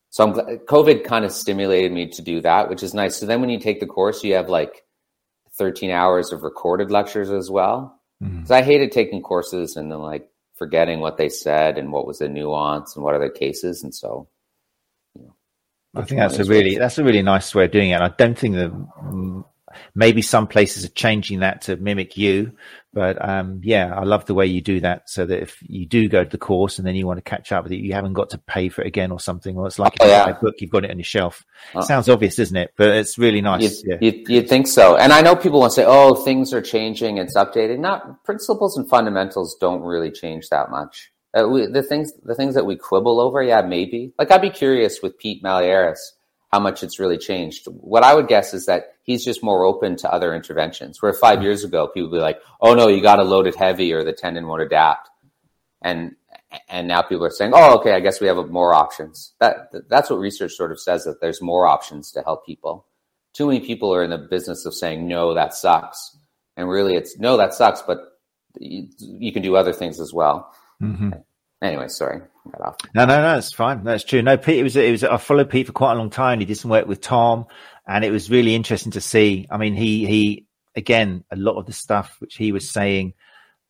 So 0.09 0.25
I'm 0.25 0.33
COVID 0.61 1.05
kind 1.05 1.25
of 1.25 1.33
stimulated 1.33 1.93
me 1.93 2.09
to 2.09 2.23
do 2.23 2.41
that, 2.41 2.69
which 2.71 2.83
is 2.83 2.95
nice. 2.95 3.17
So 3.17 3.27
then 3.27 3.41
when 3.41 3.51
you 3.51 3.61
take 3.61 3.79
the 3.79 3.87
course, 3.87 4.25
you 4.25 4.35
have 4.35 4.49
like 4.49 4.85
13 5.61 5.91
hours 5.91 6.33
of 6.33 6.43
recorded 6.43 6.91
lectures 6.91 7.31
as 7.31 7.51
well. 7.51 8.01
Because 8.19 8.35
mm-hmm. 8.35 8.53
I 8.53 8.63
hated 8.63 8.93
taking 8.93 9.21
courses 9.21 9.77
and 9.77 9.93
then 9.93 9.99
like 9.99 10.27
forgetting 10.57 11.01
what 11.01 11.19
they 11.19 11.29
said 11.29 11.77
and 11.77 11.93
what 11.93 12.07
was 12.07 12.19
the 12.19 12.29
nuance 12.31 12.97
and 12.97 13.05
what 13.05 13.15
are 13.15 13.21
the 13.21 13.31
cases. 13.31 13.83
And 13.83 13.95
so, 13.95 14.27
you 15.15 15.25
know, 15.25 15.35
I 15.95 16.07
think 16.07 16.19
that's 16.19 16.39
a 16.39 16.45
really, 16.45 16.79
that's 16.79 16.97
a 16.97 17.05
really 17.05 17.21
nice 17.21 17.55
way 17.55 17.67
of 17.67 17.73
doing 17.73 17.91
it. 17.91 18.01
I 18.01 18.09
don't 18.09 18.39
think 18.39 18.55
that 18.55 19.45
maybe 19.95 20.23
some 20.23 20.47
places 20.47 20.85
are 20.85 20.89
changing 20.91 21.41
that 21.41 21.63
to 21.63 21.77
mimic 21.77 22.17
you 22.17 22.53
but 22.93 23.23
um, 23.27 23.61
yeah 23.63 23.95
i 23.95 24.05
love 24.05 24.27
the 24.27 24.35
way 24.35 24.47
you 24.47 24.61
do 24.61 24.81
that 24.81 25.09
so 25.09 25.25
that 25.25 25.43
if 25.43 25.57
you 25.63 25.87
do 25.87 26.09
go 26.09 26.25
to 26.25 26.31
the 26.31 26.39
course 26.39 26.79
and 26.79 26.87
then 26.87 26.95
you 26.95 27.07
want 27.07 27.19
to 27.19 27.23
catch 27.23 27.53
up 27.53 27.65
with 27.65 27.73
it 27.73 27.77
you 27.77 27.93
haven't 27.93 28.13
got 28.13 28.31
to 28.31 28.39
pay 28.39 28.69
for 28.69 28.83
it 28.83 28.87
again 28.87 29.13
or 29.13 29.21
something 29.21 29.57
or 29.57 29.67
it's 29.67 29.79
like 29.79 29.97
oh, 30.01 30.07
yeah. 30.07 30.29
a 30.29 30.35
book 30.35 30.57
you've 30.59 30.71
got 30.71 30.85
it 30.85 30.91
on 30.91 30.99
your 30.99 31.05
shelf. 31.05 31.45
Oh. 31.75 31.81
sounds 31.83 32.09
obvious 32.09 32.39
isn't 32.39 32.57
it? 32.57 32.73
But 32.77 32.89
it's 32.89 33.19
really 33.19 33.41
nice 33.41 33.63
you'd, 33.85 33.91
yeah. 33.91 33.99
you'd, 34.01 34.29
you'd, 34.29 34.49
think 34.49 34.67
so. 34.67 34.97
And 34.97 35.13
i 35.13 35.21
know 35.21 35.37
people 35.37 35.61
want 35.61 35.73
to 35.73 35.77
say 35.77 35.85
oh 35.87 36.15
things 36.15 36.53
are 36.53 36.63
changing 36.63 37.19
it's 37.19 37.37
updated 37.37 37.79
not 37.79 38.25
principles 38.25 38.77
and 38.77 38.89
fundamentals 38.89 39.57
don't 39.61 39.83
really 39.83 40.11
change 40.11 40.49
that 40.51 40.71
much. 40.71 41.13
Uh, 41.33 41.47
we, 41.47 41.67
the 41.67 41.83
things 41.83 42.13
the 42.25 42.35
things 42.35 42.55
that 42.55 42.67
we 42.67 42.77
quibble 42.77 43.21
over 43.21 43.43
yeah 43.43 43.63
maybe. 43.63 44.13
Like 44.19 44.31
i'd 44.33 44.43
be 44.43 44.51
curious 44.51 45.01
with 45.03 45.19
pete 45.19 45.43
malliaras 45.43 45.99
how 46.51 46.59
much 46.59 46.83
it's 46.83 46.99
really 46.99 47.19
changed. 47.19 47.67
What 47.67 48.03
I 48.03 48.15
would 48.15 48.29
guess 48.29 48.53
is 48.55 48.67
that 48.67 48.95
he's 49.05 49.25
just 49.25 49.43
more 49.43 49.65
open 49.65 49.97
to 49.97 50.13
other 50.13 50.35
interventions. 50.35 51.01
Where 51.01 51.13
five 51.13 51.43
years 51.43 51.65
ago, 51.65 51.87
people 51.87 52.11
would 52.11 52.17
be 52.17 52.21
like, 52.23 52.41
"Oh 52.61 52.75
no, 52.75 52.89
you 52.89 53.01
got 53.01 53.17
to 53.17 53.25
load 53.25 53.47
it 53.47 53.55
heavy, 53.55 53.93
or 53.93 54.03
the 54.03 54.13
tendon 54.13 54.47
won't 54.47 54.63
adapt," 54.63 55.09
and 55.81 56.17
and 56.69 56.89
now 56.89 57.03
people 57.03 57.25
are 57.25 57.31
saying, 57.31 57.53
"Oh, 57.55 57.79
okay, 57.79 57.95
I 57.95 58.01
guess 58.01 58.21
we 58.21 58.27
have 58.27 58.37
more 58.49 58.75
options." 58.75 59.33
That 59.39 59.71
that's 59.89 60.11
what 60.11 60.19
research 60.19 60.53
sort 60.55 60.73
of 60.73 60.81
says 60.81 61.05
that 61.05 61.21
there's 61.21 61.41
more 61.41 61.67
options 61.67 62.11
to 62.13 62.23
help 62.23 62.45
people. 62.45 62.87
Too 63.33 63.47
many 63.47 63.61
people 63.61 63.95
are 63.95 64.03
in 64.03 64.11
the 64.11 64.19
business 64.19 64.67
of 64.67 64.75
saying, 64.75 65.07
"No, 65.07 65.35
that 65.35 65.55
sucks," 65.55 66.17
and 66.57 66.69
really, 66.69 66.97
it's 66.97 67.17
no, 67.19 67.37
that 67.37 67.55
sucks, 67.55 67.83
but 67.83 67.99
you, 68.59 68.89
you 68.99 69.33
can 69.33 69.43
do 69.43 69.55
other 69.55 69.73
things 69.73 70.01
as 70.01 70.13
well. 70.13 70.53
Mm-hmm. 70.83 71.11
Anyway, 71.63 71.89
sorry, 71.89 72.23
got 72.51 72.61
off. 72.61 72.77
No, 72.95 73.05
no, 73.05 73.21
no, 73.21 73.37
it's 73.37 73.53
fine. 73.53 73.85
That's 73.85 74.05
true. 74.05 74.23
No, 74.23 74.37
Pete, 74.39 74.59
it 74.59 74.63
was, 74.63 74.77
it 74.77 74.91
was, 74.91 75.05
I 75.05 75.19
followed 75.19 75.51
Pete 75.51 75.67
for 75.67 75.73
quite 75.73 75.93
a 75.93 75.97
long 75.97 76.11
time. 76.11 76.41
He 76.41 76.47
did 76.47 76.57
some 76.57 76.71
work 76.71 76.87
with 76.87 77.01
Tom 77.01 77.47
and 77.87 78.05
it 78.05 78.11
was 78.11 78.31
really 78.31 78.55
interesting 78.55 78.93
to 78.93 79.01
see. 79.01 79.47
I 79.51 79.59
mean, 79.59 79.75
he, 79.75 80.07
he, 80.07 80.47
again, 80.75 81.25
a 81.31 81.37
lot 81.37 81.59
of 81.59 81.67
the 81.67 81.73
stuff 81.73 82.17
which 82.19 82.37
he 82.37 82.53
was 82.53 82.71
saying 82.71 83.13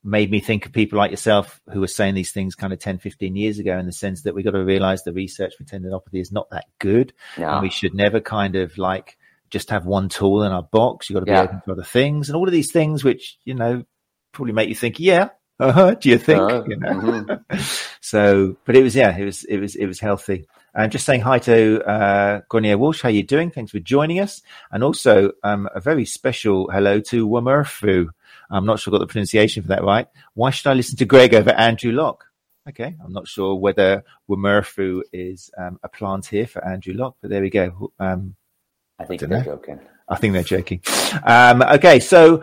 made 0.05 0.31
me 0.31 0.41
think 0.41 0.67
of 0.67 0.73
people 0.73 0.99
like 0.99 1.11
yourself 1.11 1.61
who 1.73 1.81
were 1.81 1.89
saying 1.89 2.15
these 2.15 2.33
things 2.33 2.55
kind 2.55 2.73
of 2.73 2.79
10, 2.79 2.99
15 2.99 3.37
years 3.37 3.59
ago 3.59 3.77
in 3.77 3.87
the 3.87 3.93
sense 3.93 4.23
that 4.23 4.35
we 4.35 4.43
got 4.43 4.53
to 4.53 4.65
realize 4.65 5.03
the 5.03 5.13
research 5.13 5.55
for 5.57 5.65
tendinopathy 5.65 6.21
is 6.21 6.33
not 6.33 6.49
that 6.51 6.67
good. 6.79 7.13
Yeah. 7.37 7.55
And 7.55 7.63
we 7.63 7.71
should 7.71 7.95
never 7.95 8.21
kind 8.21 8.57
of 8.57 8.79
like 8.79 9.19
just 9.51 9.71
have 9.71 9.85
one 9.85 10.09
tool 10.09 10.45
in 10.45 10.53
our 10.53 10.63
box. 10.63 11.11
You've 11.11 11.17
got 11.17 11.21
to 11.21 11.27
be 11.27 11.33
yeah. 11.33 11.43
open 11.43 11.61
to 11.65 11.73
other 11.73 11.83
things 11.83 12.29
and 12.29 12.37
all 12.37 12.47
of 12.47 12.53
these 12.53 12.73
things, 12.73 13.03
which, 13.03 13.37
you 13.45 13.55
know, 13.55 13.85
probably 14.33 14.53
make 14.53 14.69
you 14.69 14.77
think, 14.77 15.01
yeah, 15.01 15.31
uh-huh, 15.61 15.95
do 15.95 16.09
you 16.09 16.19
think? 16.19 16.41
Uh, 16.41 16.65
you 16.67 16.77
know? 16.77 16.89
mm-hmm. 16.89 17.61
so, 18.01 18.57
but 18.65 18.77
it 18.77 18.83
was, 18.83 18.95
yeah, 18.95 19.17
it 19.17 19.25
was, 19.25 19.45
it 19.45 19.59
was, 19.59 19.77
it 19.77 19.87
was 19.87 20.01
healthy. 20.01 20.47
And 20.75 20.93
just 20.93 21.05
saying 21.05 21.21
hi 21.21 21.39
to 21.41 21.83
uh, 21.85 22.41
Gornier 22.51 22.79
Walsh. 22.79 23.03
How 23.03 23.09
you 23.09 23.23
doing? 23.23 23.51
Thanks 23.51 23.73
for 23.73 23.81
joining 23.81 24.21
us. 24.21 24.43
And 24.71 24.85
also 24.85 25.33
um, 25.43 25.69
a 25.75 25.81
very 25.81 26.05
special 26.05 26.71
hello 26.71 27.01
to 27.01 27.29
Wamurfu. 27.29 28.09
I'm 28.51 28.67
not 28.67 28.79
sure 28.79 28.93
I 28.93 28.95
got 28.95 29.01
the 29.01 29.07
pronunciation 29.07 29.63
for 29.63 29.69
that 29.69 29.85
right. 29.85 30.07
Why 30.35 30.51
should 30.51 30.69
I 30.69 30.75
listen 30.75 30.97
to 30.99 31.05
Greg 31.05 31.35
over 31.35 31.51
Andrew 31.51 31.93
Locke? 31.93 32.25
Okay, 32.69 32.95
I'm 33.03 33.13
not 33.13 33.27
sure 33.27 33.55
whether 33.57 34.05
Wamurfu 34.29 35.03
is 35.13 35.51
um, 35.59 35.81
a 35.83 35.89
plant 35.89 36.27
here 36.27 36.47
for 36.47 36.65
Andrew 36.65 36.95
Locke, 36.95 37.17
but 37.21 37.31
there 37.31 37.41
we 37.41 37.51
go. 37.51 37.91
Um, 37.99 38.37
I 38.99 39.05
think 39.07 39.23
I 39.23 39.27
they're 39.27 39.39
know. 39.39 39.45
joking. 39.45 39.81
I 40.09 40.17
think 40.17 40.35
they're 40.35 40.43
joking. 40.43 40.83
Um, 41.25 41.63
okay, 41.63 42.01
so 42.01 42.43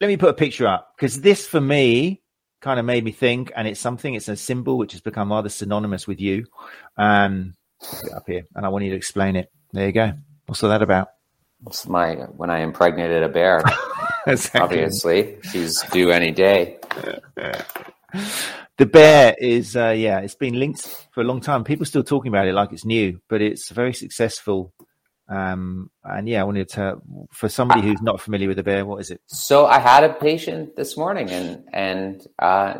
let 0.00 0.06
me 0.06 0.16
put 0.16 0.30
a 0.30 0.34
picture 0.34 0.66
up 0.66 0.92
because 0.96 1.20
this 1.20 1.46
for 1.46 1.60
me 1.60 2.22
kind 2.60 2.78
of 2.78 2.86
made 2.86 3.04
me 3.04 3.12
think, 3.12 3.52
and 3.56 3.66
it's 3.66 3.80
something. 3.80 4.14
It's 4.14 4.28
a 4.28 4.36
symbol 4.36 4.78
which 4.78 4.92
has 4.92 5.00
become 5.00 5.30
rather 5.30 5.48
synonymous 5.48 6.06
with 6.06 6.20
you. 6.20 6.46
Um, 6.96 7.54
up 8.14 8.24
here, 8.26 8.46
and 8.54 8.66
I 8.66 8.68
want 8.68 8.84
you 8.84 8.90
to 8.90 8.96
explain 8.96 9.36
it. 9.36 9.50
There 9.72 9.86
you 9.86 9.92
go. 9.92 10.12
What's 10.46 10.62
all 10.62 10.70
that 10.70 10.82
about? 10.82 11.08
It's 11.66 11.86
my 11.86 12.14
when 12.14 12.50
I 12.50 12.60
impregnated 12.60 13.22
a 13.22 13.28
bear. 13.28 13.62
exactly. 14.26 14.60
Obviously, 14.60 15.36
she's 15.50 15.82
due 15.90 16.10
any 16.10 16.30
day. 16.30 16.78
the 18.78 18.86
bear 18.86 19.34
is, 19.38 19.76
uh, 19.76 19.94
yeah, 19.96 20.20
it's 20.20 20.34
been 20.34 20.58
linked 20.58 21.06
for 21.12 21.20
a 21.20 21.24
long 21.24 21.40
time. 21.40 21.64
People 21.64 21.86
still 21.86 22.02
talking 22.02 22.30
about 22.30 22.48
it 22.48 22.54
like 22.54 22.72
it's 22.72 22.84
new, 22.84 23.20
but 23.28 23.42
it's 23.42 23.70
very 23.70 23.92
successful. 23.92 24.72
Um, 25.30 25.90
and 26.02 26.28
yeah, 26.28 26.40
I 26.40 26.44
wanted 26.44 26.68
to, 26.70 27.00
for 27.30 27.48
somebody 27.48 27.82
who's 27.82 28.02
not 28.02 28.20
familiar 28.20 28.48
with 28.48 28.56
the 28.56 28.64
bear, 28.64 28.84
what 28.84 29.00
is 29.00 29.10
it? 29.10 29.20
So 29.26 29.66
I 29.66 29.78
had 29.78 30.02
a 30.02 30.12
patient 30.12 30.76
this 30.76 30.96
morning, 30.96 31.30
and 31.30 31.64
and 31.72 32.26
uh, 32.38 32.78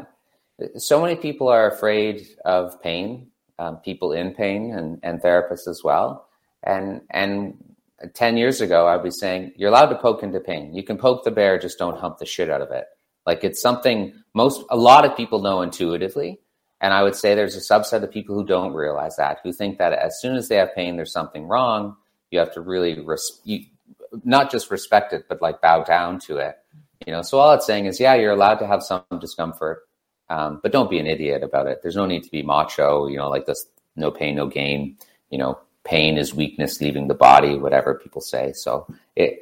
so 0.76 1.00
many 1.00 1.14
people 1.14 1.48
are 1.48 1.70
afraid 1.70 2.26
of 2.44 2.82
pain 2.82 3.30
um, 3.60 3.76
people 3.76 4.12
in 4.12 4.34
pain 4.34 4.72
and, 4.72 4.98
and 5.02 5.20
therapists 5.20 5.68
as 5.68 5.82
well. 5.84 6.26
And 6.62 7.02
and 7.10 7.62
ten 8.14 8.36
years 8.36 8.60
ago, 8.60 8.86
I 8.86 8.96
was 8.96 9.20
saying 9.20 9.52
you're 9.56 9.68
allowed 9.68 9.90
to 9.90 9.98
poke 9.98 10.22
into 10.22 10.40
pain. 10.40 10.74
You 10.74 10.82
can 10.82 10.96
poke 10.96 11.24
the 11.24 11.30
bear, 11.30 11.58
just 11.58 11.78
don't 11.78 11.98
hump 11.98 12.18
the 12.18 12.26
shit 12.26 12.50
out 12.50 12.62
of 12.62 12.70
it. 12.70 12.86
Like 13.26 13.44
it's 13.44 13.60
something 13.60 14.14
most 14.34 14.64
a 14.70 14.76
lot 14.76 15.04
of 15.04 15.16
people 15.16 15.42
know 15.42 15.60
intuitively. 15.60 16.40
And 16.80 16.94
I 16.94 17.02
would 17.02 17.14
say 17.14 17.34
there's 17.34 17.56
a 17.56 17.72
subset 17.72 18.02
of 18.02 18.10
people 18.10 18.34
who 18.34 18.46
don't 18.46 18.72
realize 18.72 19.16
that, 19.16 19.40
who 19.44 19.52
think 19.52 19.76
that 19.76 19.92
as 19.92 20.18
soon 20.18 20.36
as 20.36 20.48
they 20.48 20.56
have 20.56 20.74
pain, 20.74 20.96
there's 20.96 21.12
something 21.12 21.46
wrong. 21.46 21.96
You 22.30 22.38
have 22.38 22.52
to 22.54 22.60
really 22.60 23.00
res- 23.00 23.40
you, 23.44 23.64
not 24.24 24.50
just 24.50 24.70
respect 24.70 25.12
it, 25.12 25.26
but 25.28 25.42
like 25.42 25.60
bow 25.60 25.84
down 25.84 26.18
to 26.20 26.38
it. 26.38 26.56
You 27.06 27.12
know, 27.12 27.22
so 27.22 27.38
all 27.38 27.52
it's 27.52 27.66
saying 27.66 27.86
is, 27.86 27.98
yeah, 27.98 28.14
you're 28.14 28.32
allowed 28.32 28.56
to 28.56 28.66
have 28.66 28.82
some 28.82 29.02
discomfort. 29.20 29.82
Um, 30.28 30.60
but 30.62 30.70
don't 30.70 30.90
be 30.90 30.98
an 30.98 31.06
idiot 31.06 31.42
about 31.42 31.66
it. 31.66 31.80
There's 31.82 31.96
no 31.96 32.06
need 32.06 32.22
to 32.22 32.30
be 32.30 32.42
macho, 32.42 33.08
you 33.08 33.16
know, 33.16 33.28
like 33.28 33.46
this 33.46 33.66
no 33.96 34.10
pain, 34.10 34.36
no 34.36 34.46
gain. 34.46 34.96
You 35.30 35.38
know, 35.38 35.58
pain 35.84 36.18
is 36.18 36.34
weakness 36.34 36.80
leaving 36.80 37.08
the 37.08 37.14
body, 37.14 37.56
whatever 37.56 37.94
people 37.94 38.20
say. 38.20 38.52
So 38.52 38.86
it, 39.16 39.40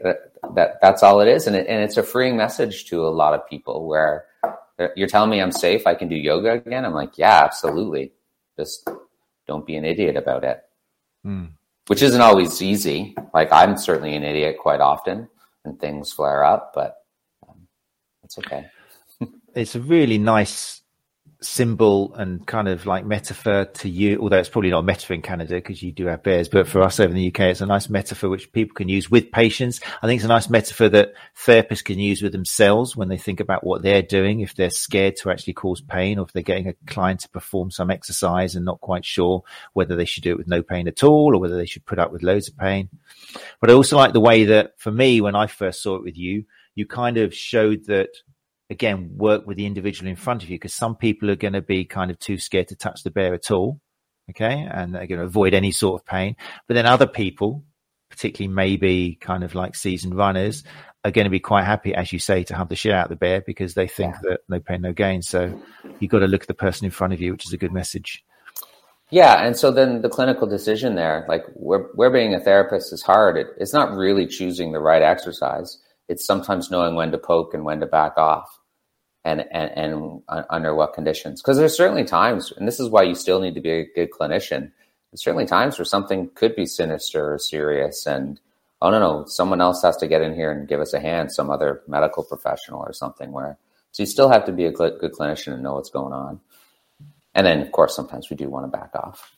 that 0.55 0.79
that's 0.81 1.03
all 1.03 1.21
it 1.21 1.29
is, 1.29 1.47
and 1.47 1.57
it, 1.57 1.67
and 1.67 1.83
it's 1.83 1.99
a 1.99 2.03
freeing 2.03 2.37
message 2.37 2.87
to 2.87 3.07
a 3.07 3.09
lot 3.09 3.35
of 3.35 3.47
people 3.49 3.87
where 3.87 4.25
you're 4.95 5.09
telling 5.09 5.31
me 5.31 5.41
I'm 5.41 5.53
safe, 5.53 5.87
I 5.87 5.95
can 5.95 6.09
do 6.09 6.17
yoga 6.17 6.53
again. 6.53 6.85
I'm 6.85 6.95
like, 6.95 7.19
yeah, 7.19 7.43
absolutely. 7.45 8.13
Just 8.57 8.89
don't 9.47 9.67
be 9.67 9.77
an 9.77 9.85
idiot 9.85 10.17
about 10.17 10.45
it. 10.45 10.63
Mm. 11.27 11.51
Which 11.89 12.03
isn't 12.03 12.21
always 12.21 12.63
easy. 12.63 13.15
Like 13.35 13.53
I'm 13.53 13.77
certainly 13.77 14.15
an 14.15 14.25
idiot 14.25 14.57
quite 14.61 14.81
often, 14.81 15.29
and 15.65 15.81
things 15.81 16.13
flare 16.13 16.45
up, 16.45 16.73
but 16.75 16.97
um, 17.49 17.67
it's 18.23 18.39
okay. 18.39 18.67
it's 19.55 19.75
a 19.75 19.81
really 19.81 20.19
nice 20.19 20.83
symbol 21.41 22.15
and 22.15 22.45
kind 22.47 22.67
of 22.67 22.85
like 22.85 23.07
metaphor 23.07 23.65
to 23.65 23.89
you, 23.89 24.19
although 24.21 24.39
it's 24.39 24.49
probably 24.49 24.71
not 24.71 24.81
a 24.81 24.83
metaphor 24.83 25.15
in 25.15 25.23
Canada 25.23 25.55
because 25.55 25.83
you 25.83 25.93
do 25.93 26.07
have 26.07 26.23
bears, 26.23 26.49
but 26.49 26.67
for 26.67 26.83
us 26.83 26.99
over 26.99 27.11
in 27.11 27.17
the 27.17 27.29
UK, 27.29 27.41
it's 27.41 27.61
a 27.61 27.67
nice 27.67 27.89
metaphor 27.89 28.29
which 28.29 28.51
people 28.53 28.75
can 28.75 28.89
use 28.89 29.11
with 29.11 29.31
patients. 29.31 29.81
I 30.03 30.07
think 30.07 30.19
it's 30.19 30.25
a 30.25 30.29
nice 30.29 30.51
metaphor 30.51 30.89
that 30.89 31.13
therapists 31.37 31.85
can 31.85 31.99
use 31.99 32.23
with 32.23 32.33
themselves 32.33 32.97
when 32.97 33.09
they 33.09 33.17
think 33.17 33.39
about 33.39 33.65
what 33.65 33.83
they're 33.83 34.03
doing, 34.03 34.41
if 34.41 34.55
they're 34.57 34.71
scared 34.71 35.17
to 35.19 35.31
actually 35.31 35.53
cause 35.53 35.81
pain 35.81 36.19
or 36.19 36.25
if 36.25 36.33
they're 36.33 36.43
getting 36.43 36.69
a 36.69 36.75
client 36.87 37.21
to 37.21 37.29
perform 37.29 37.71
some 37.71 37.91
exercise 37.91 38.57
and 38.57 38.65
not 38.65 38.81
quite 38.81 39.05
sure 39.05 39.45
whether 39.75 39.95
they 39.95 40.05
should 40.05 40.25
do 40.25 40.33
it 40.33 40.39
with 40.39 40.49
no 40.49 40.63
pain 40.63 40.89
at 40.89 41.05
all 41.05 41.37
or 41.37 41.41
whether 41.41 41.57
they 41.57 41.67
should 41.67 41.87
put 41.87 42.01
up 42.01 42.13
with 42.13 42.25
loads 42.25 42.49
of 42.49 42.57
pain. 42.57 42.89
But 43.61 43.71
I 43.71 43.75
also 43.75 43.97
like 43.97 44.13
the 44.13 44.21
way 44.21 44.45
that 44.47 44.73
for 44.79 44.91
me, 44.91 45.21
when 45.21 45.37
I 45.37 45.47
first 45.47 45.83
saw 45.83 45.95
it 45.97 46.03
with 46.03 46.17
you, 46.17 46.45
you 46.75 46.87
kind 46.87 47.17
of 47.17 47.35
showed 47.35 47.87
that 47.87 48.11
again 48.71 49.11
work 49.17 49.47
with 49.47 49.57
the 49.57 49.67
individual 49.67 50.11
in 50.11 50.17
front 50.17 50.43
of 50.43 50.51
you 50.51 50.57
because 50.57 50.75
some 50.75 50.95
people 50.97 51.31
are 51.31 51.37
going 51.37 51.55
to 51.55 51.63
be 51.63 51.85
kind 51.85 52.11
of 52.11 52.19
too 52.19 52.39
scared 52.39 52.69
to 52.69 52.77
touch 52.77 53.03
the 53.03 53.11
bear 53.11 53.35
at 53.35 53.51
all 53.51 53.81
okay? 54.31 54.69
And 54.71 54.95
they're 54.95 55.07
going 55.07 55.21
to 55.21 55.25
avoid 55.25 55.55
any 55.55 55.73
sort 55.73 56.01
of 56.01 56.07
pain. 56.07 56.37
But 56.67 56.75
then 56.75 56.87
other 56.87 57.07
people 57.07 57.65
particularly 58.11 58.53
maybe 58.53 59.19
kind 59.21 59.45
of 59.45 59.55
like 59.55 59.75
seasoned 59.75 60.15
runners 60.15 60.65
are 61.05 61.11
going 61.11 61.27
to 61.27 61.31
be 61.31 61.41
quite 61.41 61.65
happy 61.65 61.95
as 61.95 62.11
you 62.11 62.19
say 62.19 62.43
to 62.43 62.57
have 62.57 62.71
the 62.71 62.75
shit 62.75 62.93
out 62.93 63.05
of 63.05 63.11
the 63.11 63.17
bear 63.17 63.43
because 63.43 63.75
they 63.75 63.87
think 63.87 64.15
yeah. 64.15 64.31
that 64.31 64.41
no 64.49 64.59
pain 64.59 64.81
no 64.81 64.95
gain. 64.95 65.21
So 65.21 65.61
you've 66.01 66.11
got 66.11 66.21
to 66.21 66.27
look 66.27 66.43
at 66.43 66.49
the 66.49 66.55
person 66.55 66.87
in 66.87 66.91
front 66.91 67.13
of 67.13 67.21
you 67.21 67.33
which 67.33 67.47
is 67.47 67.53
a 67.53 67.59
good 67.59 67.73
message. 67.73 68.25
Yeah 69.11 69.45
and 69.45 69.57
so 69.59 69.71
then 69.71 70.01
the 70.01 70.09
clinical 70.09 70.47
decision 70.47 70.95
there 70.95 71.27
like 71.29 71.45
where, 71.53 71.81
where 71.95 72.11
being 72.11 72.35
a 72.35 72.41
therapist 72.41 72.95
is 72.95 73.03
hard. 73.03 73.37
It, 73.37 73.49
it's 73.59 73.75
not 73.75 73.93
really 73.93 74.27
choosing 74.27 74.73
the 74.73 74.81
right 74.81 75.03
exercise. 75.03 75.79
It's 76.09 76.25
sometimes 76.25 76.71
knowing 76.71 76.95
when 76.95 77.13
to 77.13 77.19
poke 77.19 77.53
and 77.53 77.65
when 77.65 77.81
to 77.81 77.87
back 77.87 78.17
off 78.17 78.58
and 79.29 79.45
and, 79.53 79.71
and 79.77 80.45
under 80.51 80.75
what 80.75 80.95
conditions. 80.95 81.41
Because 81.41 81.59
there's 81.59 81.77
certainly 81.77 82.05
times, 82.05 82.53
and 82.57 82.67
this 82.67 82.81
is 82.81 82.89
why 82.89 83.03
you 83.03 83.15
still 83.15 83.41
need 83.41 83.55
to 83.55 83.61
be 83.61 83.71
a 83.71 83.87
good 83.95 84.11
clinician. 84.11 84.73
There's 85.11 85.23
certainly 85.23 85.47
times 85.47 85.79
where 85.79 85.85
something 85.85 86.31
could 86.35 86.57
be 86.57 86.67
sinister 86.67 87.35
or 87.35 87.39
serious, 87.39 88.07
and 88.07 88.41
oh 88.83 88.91
no, 88.91 88.99
no, 88.99 89.25
someone 89.27 89.61
else 89.61 89.83
has 89.83 89.97
to 89.99 90.09
get 90.09 90.23
in 90.23 90.35
here 90.35 90.51
and 90.51 90.69
give 90.69 90.81
us 90.81 90.95
a 90.95 91.01
hand, 91.01 91.33
some 91.33 91.51
other 91.51 91.83
medical 91.87 92.25
professional 92.25 92.81
or 92.81 92.93
something. 92.93 93.33
Where 93.33 93.59
so 93.93 94.03
you 94.03 94.07
still 94.07 94.31
have 94.31 94.45
to 94.47 94.53
be 94.53 94.65
a 94.67 94.73
good, 94.73 94.99
good 95.01 95.13
clinician 95.13 95.55
and 95.55 95.63
know 95.63 95.75
what's 95.75 95.91
going 95.91 96.13
on. 96.13 96.41
And 97.35 97.47
then, 97.47 97.61
of 97.61 97.73
course, 97.73 97.95
sometimes 97.95 98.31
we 98.31 98.37
do 98.37 98.49
want 98.49 98.65
to 98.71 98.77
back 98.77 98.91
off. 98.95 99.38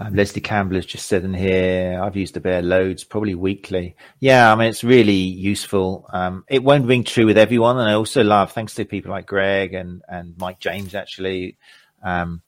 Um, 0.00 0.14
Leslie 0.14 0.40
Campbell 0.40 0.76
has 0.76 0.86
just 0.86 1.06
said 1.06 1.24
in 1.24 1.34
here, 1.34 2.00
I've 2.00 2.14
used 2.14 2.34
the 2.34 2.40
bear 2.40 2.62
loads, 2.62 3.02
probably 3.02 3.34
weekly. 3.34 3.96
Yeah, 4.20 4.52
I 4.52 4.54
mean, 4.54 4.68
it's 4.68 4.84
really 4.84 5.12
useful. 5.12 6.08
Um, 6.12 6.44
it 6.48 6.62
won't 6.62 6.86
ring 6.86 7.02
true 7.02 7.26
with 7.26 7.36
everyone. 7.36 7.78
And 7.78 7.88
I 7.88 7.94
also 7.94 8.22
love, 8.22 8.52
thanks 8.52 8.74
to 8.74 8.84
people 8.84 9.10
like 9.10 9.26
Greg 9.26 9.74
and, 9.74 10.02
and 10.08 10.38
Mike 10.38 10.60
James, 10.60 10.94
actually, 10.94 11.58
um, 12.04 12.42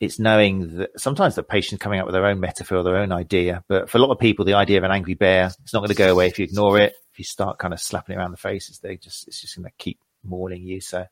it's 0.00 0.18
knowing 0.18 0.78
that 0.78 1.00
sometimes 1.00 1.36
the 1.36 1.44
patient's 1.44 1.82
coming 1.82 2.00
up 2.00 2.06
with 2.06 2.14
their 2.14 2.26
own 2.26 2.40
metaphor, 2.40 2.82
their 2.82 2.96
own 2.96 3.12
idea. 3.12 3.62
But 3.68 3.88
for 3.88 3.98
a 3.98 4.00
lot 4.00 4.10
of 4.10 4.18
people, 4.18 4.44
the 4.44 4.54
idea 4.54 4.78
of 4.78 4.84
an 4.84 4.90
angry 4.90 5.14
bear, 5.14 5.52
it's 5.62 5.72
not 5.72 5.80
going 5.80 5.90
to 5.90 5.94
go 5.94 6.10
away 6.10 6.26
if 6.26 6.38
you 6.38 6.44
ignore 6.44 6.80
it. 6.80 6.94
If 7.12 7.20
you 7.20 7.24
start 7.24 7.58
kind 7.58 7.72
of 7.72 7.80
slapping 7.80 8.16
it 8.16 8.18
around 8.18 8.32
the 8.32 8.38
faces, 8.38 8.80
they 8.80 8.96
just, 8.96 9.28
it's 9.28 9.40
just 9.40 9.56
going 9.56 9.66
to 9.66 9.72
keep 9.78 10.00
mauling 10.24 10.62
you. 10.62 10.80
So 10.80 11.06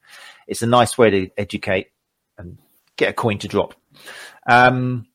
it's 0.49 0.63
a 0.63 0.67
nice 0.67 0.99
way 0.99 1.11
to 1.11 1.31
educate 1.37 1.89
and 2.39 2.59
get 2.97 3.11
a 3.11 3.13
coin 3.13 3.39
to 3.39 3.49
drop. 3.49 3.75
Um, 4.49 5.07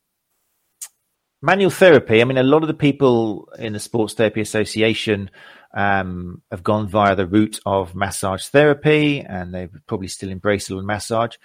manual 1.41 1.71
therapy. 1.71 2.21
I 2.21 2.23
mean, 2.25 2.37
a 2.37 2.43
lot 2.43 2.63
of 2.63 2.67
the 2.67 2.73
people 2.73 3.49
in 3.57 3.73
the 3.73 3.79
Sports 3.79 4.13
Therapy 4.13 4.41
Association 4.41 5.29
um, 5.73 6.41
have 6.51 6.63
gone 6.63 6.87
via 6.87 7.15
the 7.15 7.25
route 7.25 7.59
of 7.65 7.95
massage 7.95 8.47
therapy, 8.47 9.21
and 9.21 9.53
they 9.53 9.67
probably 9.87 10.07
still 10.07 10.29
embrace 10.29 10.69
a 10.69 10.73
little 10.73 10.85
massage. 10.85 11.35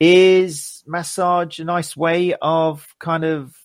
Is 0.00 0.82
massage 0.86 1.58
a 1.58 1.64
nice 1.64 1.96
way 1.96 2.34
of 2.40 2.94
kind 2.98 3.24
of 3.24 3.56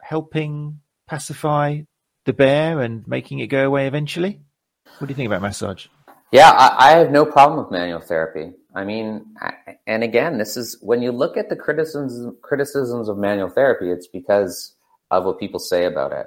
helping 0.00 0.80
pacify 1.08 1.80
the 2.24 2.32
bear 2.32 2.80
and 2.80 3.06
making 3.06 3.38
it 3.38 3.46
go 3.46 3.66
away 3.66 3.86
eventually? 3.86 4.40
What 4.98 5.06
do 5.06 5.12
you 5.12 5.16
think 5.16 5.26
about 5.26 5.42
massage? 5.42 5.86
Yeah, 6.30 6.50
I, 6.50 6.90
I 6.90 6.98
have 6.98 7.10
no 7.10 7.26
problem 7.26 7.62
with 7.62 7.70
manual 7.70 8.00
therapy. 8.00 8.52
I 8.74 8.84
mean, 8.84 9.34
and 9.86 10.02
again, 10.02 10.38
this 10.38 10.56
is 10.56 10.78
when 10.80 11.02
you 11.02 11.12
look 11.12 11.36
at 11.36 11.50
the 11.50 11.56
criticisms 11.56 12.34
criticisms 12.40 13.08
of 13.08 13.18
manual 13.18 13.50
therapy, 13.50 13.90
it's 13.90 14.06
because 14.06 14.74
of 15.18 15.26
what 15.26 15.38
people 15.38 15.60
say 15.60 15.84
about 15.84 16.12
it. 16.12 16.26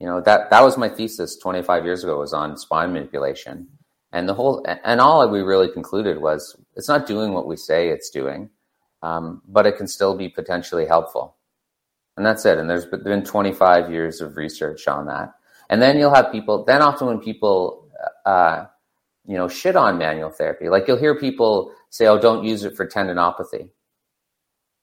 You 0.00 0.06
know, 0.06 0.20
that, 0.20 0.50
that 0.50 0.62
was 0.62 0.76
my 0.76 0.88
thesis 0.88 1.36
25 1.36 1.84
years 1.84 2.02
ago 2.04 2.18
was 2.18 2.34
on 2.34 2.56
spine 2.56 2.92
manipulation. 2.92 3.68
And 4.12 4.28
the 4.28 4.34
whole, 4.34 4.64
and 4.84 5.00
all 5.00 5.28
we 5.30 5.40
really 5.40 5.70
concluded 5.72 6.20
was 6.20 6.56
it's 6.74 6.88
not 6.88 7.06
doing 7.06 7.32
what 7.32 7.46
we 7.46 7.56
say 7.56 7.88
it's 7.88 8.10
doing, 8.10 8.50
um, 9.02 9.42
but 9.48 9.66
it 9.66 9.76
can 9.76 9.86
still 9.86 10.16
be 10.16 10.28
potentially 10.28 10.86
helpful. 10.86 11.36
And 12.16 12.26
that's 12.26 12.44
it. 12.44 12.58
And 12.58 12.68
there's 12.68 12.86
been 12.86 13.24
25 13.24 13.90
years 13.90 14.20
of 14.20 14.36
research 14.36 14.88
on 14.88 15.06
that. 15.06 15.34
And 15.70 15.80
then 15.80 15.98
you'll 15.98 16.14
have 16.14 16.32
people, 16.32 16.64
then 16.64 16.82
often 16.82 17.08
when 17.08 17.20
people, 17.20 17.88
uh, 18.24 18.66
you 19.26 19.36
know, 19.36 19.48
shit 19.48 19.76
on 19.76 19.98
manual 19.98 20.30
therapy, 20.30 20.68
like 20.68 20.88
you'll 20.88 20.98
hear 20.98 21.18
people 21.18 21.72
say, 21.90 22.06
oh, 22.06 22.18
don't 22.18 22.44
use 22.44 22.64
it 22.64 22.76
for 22.76 22.86
tendinopathy 22.86 23.70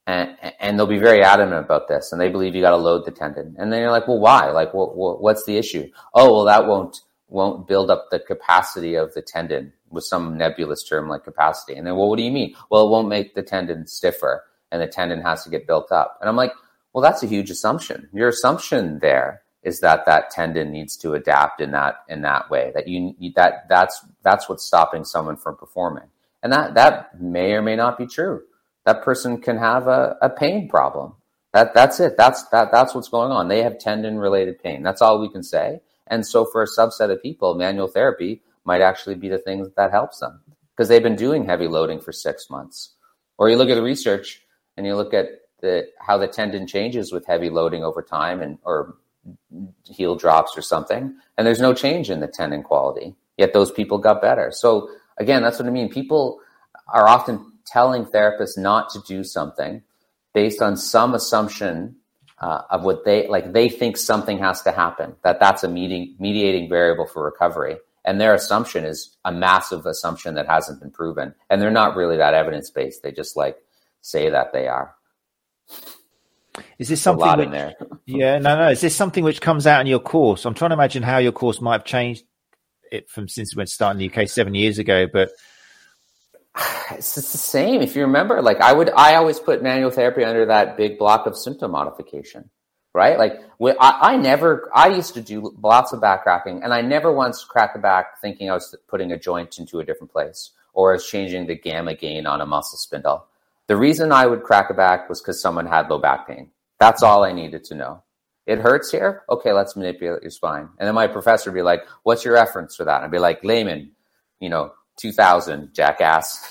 and, 0.05 0.35
and 0.59 0.77
they'll 0.77 0.87
be 0.87 0.99
very 0.99 1.23
adamant 1.23 1.63
about 1.63 1.87
this 1.87 2.11
and 2.11 2.19
they 2.19 2.29
believe 2.29 2.55
you 2.55 2.61
got 2.61 2.71
to 2.71 2.77
load 2.77 3.05
the 3.05 3.11
tendon. 3.11 3.55
And 3.57 3.71
then 3.71 3.81
you're 3.81 3.91
like 3.91 4.07
well 4.07 4.19
why? 4.19 4.49
Like 4.51 4.73
what, 4.73 4.95
what, 4.95 5.21
what's 5.21 5.45
the 5.45 5.57
issue? 5.57 5.89
Oh 6.13 6.33
well 6.33 6.45
that 6.45 6.67
won't 6.67 7.01
won't 7.29 7.67
build 7.67 7.89
up 7.89 8.07
the 8.11 8.19
capacity 8.19 8.95
of 8.95 9.13
the 9.13 9.21
tendon 9.21 9.73
with 9.89 10.03
some 10.03 10.37
nebulous 10.37 10.83
term 10.83 11.07
like 11.07 11.23
capacity. 11.23 11.75
And 11.75 11.87
then 11.87 11.95
well 11.95 12.09
what 12.09 12.17
do 12.17 12.23
you 12.23 12.31
mean? 12.31 12.55
Well 12.69 12.87
it 12.87 12.91
won't 12.91 13.07
make 13.07 13.33
the 13.33 13.43
tendon 13.43 13.87
stiffer 13.87 14.43
and 14.71 14.81
the 14.81 14.87
tendon 14.87 15.21
has 15.21 15.43
to 15.43 15.49
get 15.49 15.67
built 15.67 15.91
up. 15.91 16.17
And 16.19 16.29
i'm 16.29 16.35
like 16.35 16.53
well 16.91 17.01
that's 17.01 17.23
a 17.23 17.27
huge 17.27 17.49
assumption. 17.49 18.09
Your 18.13 18.27
assumption 18.27 18.99
there 18.99 19.41
is 19.63 19.79
that 19.79 20.05
that 20.05 20.29
tendon 20.29 20.71
needs 20.71 20.97
to 20.97 21.13
adapt 21.13 21.61
in 21.61 21.71
that 21.71 22.03
in 22.09 22.21
that 22.23 22.49
way 22.49 22.73
that 22.75 22.89
you 22.89 23.15
that 23.35 23.69
that's 23.69 24.05
that's 24.21 24.49
what's 24.49 24.65
stopping 24.65 25.05
someone 25.05 25.37
from 25.37 25.55
performing. 25.55 26.09
And 26.41 26.51
that 26.51 26.73
that 26.73 27.21
may 27.21 27.53
or 27.53 27.61
may 27.61 27.77
not 27.77 27.97
be 27.97 28.05
true 28.05 28.43
that 28.85 29.03
person 29.03 29.41
can 29.41 29.57
have 29.57 29.87
a, 29.87 30.17
a 30.21 30.29
pain 30.29 30.67
problem. 30.67 31.13
That 31.53 31.73
that's 31.73 31.99
it. 31.99 32.17
That's 32.17 32.43
that 32.49 32.71
that's 32.71 32.95
what's 32.95 33.09
going 33.09 33.31
on. 33.31 33.47
They 33.47 33.61
have 33.61 33.77
tendon 33.77 34.17
related 34.17 34.61
pain. 34.61 34.81
That's 34.83 35.01
all 35.01 35.21
we 35.21 35.29
can 35.29 35.43
say. 35.43 35.81
And 36.07 36.25
so 36.25 36.45
for 36.45 36.63
a 36.63 36.67
subset 36.67 37.11
of 37.11 37.21
people, 37.21 37.55
manual 37.55 37.87
therapy 37.87 38.41
might 38.65 38.81
actually 38.81 39.15
be 39.15 39.29
the 39.29 39.37
thing 39.37 39.71
that 39.77 39.91
helps 39.91 40.19
them 40.19 40.41
because 40.75 40.89
they've 40.89 41.03
been 41.03 41.15
doing 41.15 41.45
heavy 41.45 41.67
loading 41.67 41.99
for 41.99 42.11
six 42.11 42.49
months. 42.49 42.93
Or 43.37 43.49
you 43.49 43.55
look 43.55 43.69
at 43.69 43.75
the 43.75 43.83
research 43.83 44.41
and 44.77 44.85
you 44.85 44.95
look 44.95 45.13
at 45.13 45.27
the 45.61 45.87
how 45.99 46.17
the 46.17 46.27
tendon 46.27 46.67
changes 46.67 47.11
with 47.11 47.25
heavy 47.25 47.49
loading 47.49 47.83
over 47.83 48.01
time 48.01 48.41
and 48.41 48.57
or 48.63 48.95
heel 49.85 50.15
drops 50.15 50.57
or 50.57 50.61
something, 50.61 51.15
and 51.37 51.47
there's 51.47 51.61
no 51.61 51.73
change 51.73 52.09
in 52.09 52.19
the 52.19 52.27
tendon 52.27 52.63
quality. 52.63 53.15
Yet 53.37 53.53
those 53.53 53.71
people 53.71 53.97
got 53.97 54.21
better. 54.21 54.51
So 54.51 54.89
again, 55.17 55.43
that's 55.43 55.59
what 55.59 55.67
I 55.67 55.71
mean. 55.71 55.89
People 55.89 56.39
are 56.87 57.07
often 57.07 57.52
telling 57.65 58.05
therapists 58.05 58.57
not 58.57 58.89
to 58.89 59.01
do 59.07 59.23
something 59.23 59.81
based 60.33 60.61
on 60.61 60.77
some 60.77 61.13
assumption 61.13 61.95
uh, 62.39 62.61
of 62.71 62.83
what 62.83 63.05
they 63.05 63.27
like. 63.27 63.53
They 63.53 63.69
think 63.69 63.97
something 63.97 64.37
has 64.39 64.61
to 64.63 64.71
happen. 64.71 65.15
That 65.23 65.39
that's 65.39 65.63
a 65.63 65.69
meeting, 65.69 66.15
mediating 66.19 66.69
variable 66.69 67.07
for 67.07 67.23
recovery. 67.23 67.77
And 68.05 68.19
their 68.19 68.33
assumption 68.33 68.83
is 68.83 69.15
a 69.23 69.31
massive 69.31 69.85
assumption 69.85 70.35
that 70.35 70.47
hasn't 70.47 70.81
been 70.81 70.91
proven. 70.91 71.33
And 71.49 71.61
they're 71.61 71.71
not 71.71 71.95
really 71.95 72.17
that 72.17 72.33
evidence 72.33 72.69
based. 72.69 73.01
They 73.01 73.13
just 73.13 73.37
like 73.37 73.57
say 74.01 74.29
that 74.29 74.51
they 74.51 74.67
are. 74.67 74.93
Is 76.77 76.89
this 76.89 77.01
something? 77.01 77.27
a 77.27 77.37
which, 77.37 77.45
in 77.45 77.51
there. 77.51 77.73
yeah, 78.05 78.37
no, 78.39 78.57
no. 78.57 78.69
Is 78.69 78.81
this 78.81 78.95
something 78.95 79.23
which 79.23 79.41
comes 79.41 79.65
out 79.65 79.81
in 79.81 79.87
your 79.87 79.99
course? 79.99 80.45
I'm 80.45 80.53
trying 80.53 80.71
to 80.71 80.75
imagine 80.75 81.01
how 81.01 81.17
your 81.17 81.31
course 81.31 81.61
might 81.61 81.73
have 81.73 81.85
changed 81.85 82.25
it 82.91 83.09
from 83.09 83.27
since 83.27 83.55
we 83.55 83.59
went 83.59 83.69
starting 83.69 84.01
in 84.01 84.09
the 84.09 84.21
UK 84.21 84.29
seven 84.29 84.53
years 84.53 84.79
ago. 84.79 85.07
But 85.11 85.31
it's, 86.91 87.15
the 87.15 87.21
same. 87.21 87.81
If 87.81 87.95
you 87.95 88.03
remember, 88.03 88.41
like 88.41 88.61
I 88.61 88.73
would, 88.73 88.89
I 88.95 89.15
always 89.15 89.39
put 89.39 89.63
manual 89.63 89.91
therapy 89.91 90.23
under 90.23 90.45
that 90.45 90.77
big 90.77 90.97
block 90.97 91.25
of 91.25 91.37
symptom 91.37 91.71
modification, 91.71 92.49
right? 92.93 93.17
Like 93.17 93.41
I, 93.79 93.97
I 94.01 94.17
never, 94.17 94.69
I 94.73 94.89
used 94.89 95.13
to 95.15 95.21
do 95.21 95.55
lots 95.61 95.93
of 95.93 96.01
back 96.01 96.23
cracking 96.23 96.63
and 96.63 96.73
I 96.73 96.81
never 96.81 97.11
once 97.11 97.43
cracked 97.43 97.75
a 97.75 97.79
back 97.79 98.21
thinking 98.21 98.49
I 98.49 98.53
was 98.53 98.75
putting 98.87 99.11
a 99.11 99.19
joint 99.19 99.57
into 99.57 99.79
a 99.79 99.85
different 99.85 100.11
place 100.11 100.51
or 100.73 100.93
as 100.93 101.05
changing 101.05 101.47
the 101.47 101.55
gamma 101.55 101.95
gain 101.95 102.25
on 102.25 102.41
a 102.41 102.45
muscle 102.45 102.77
spindle. 102.77 103.25
The 103.67 103.77
reason 103.77 104.11
I 104.11 104.25
would 104.25 104.43
crack 104.43 104.69
a 104.69 104.73
back 104.73 105.09
was 105.09 105.21
because 105.21 105.41
someone 105.41 105.65
had 105.65 105.89
low 105.89 105.97
back 105.97 106.27
pain. 106.27 106.51
That's 106.79 107.01
all 107.01 107.23
I 107.23 107.31
needed 107.31 107.63
to 107.65 107.75
know. 107.75 108.03
It 108.45 108.59
hurts 108.59 108.91
here. 108.91 109.23
Okay, 109.29 109.53
let's 109.53 109.75
manipulate 109.75 110.21
your 110.21 110.31
spine. 110.31 110.67
And 110.77 110.87
then 110.87 110.95
my 110.95 111.07
professor 111.07 111.49
would 111.49 111.55
be 111.55 111.61
like, 111.61 111.87
"What's 112.03 112.25
your 112.25 112.33
reference 112.33 112.75
for 112.75 112.83
that?" 112.83 112.97
And 112.97 113.05
I'd 113.05 113.11
be 113.11 113.19
like, 113.19 113.41
"Lehman, 113.43 113.91
you 114.41 114.49
know, 114.49 114.73
2000, 114.97 115.73
jackass." 115.73 116.49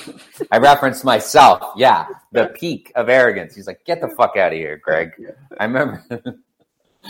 I 0.50 0.58
referenced 0.58 1.04
myself. 1.04 1.72
Yeah, 1.76 2.06
the 2.32 2.46
peak 2.58 2.92
of 2.94 3.08
arrogance. 3.08 3.54
He's 3.54 3.66
like, 3.66 3.84
"Get 3.84 4.00
the 4.00 4.08
fuck 4.08 4.36
out 4.36 4.52
of 4.52 4.58
here, 4.58 4.80
Greg." 4.82 5.12
I 5.58 5.64
remember 5.64 6.04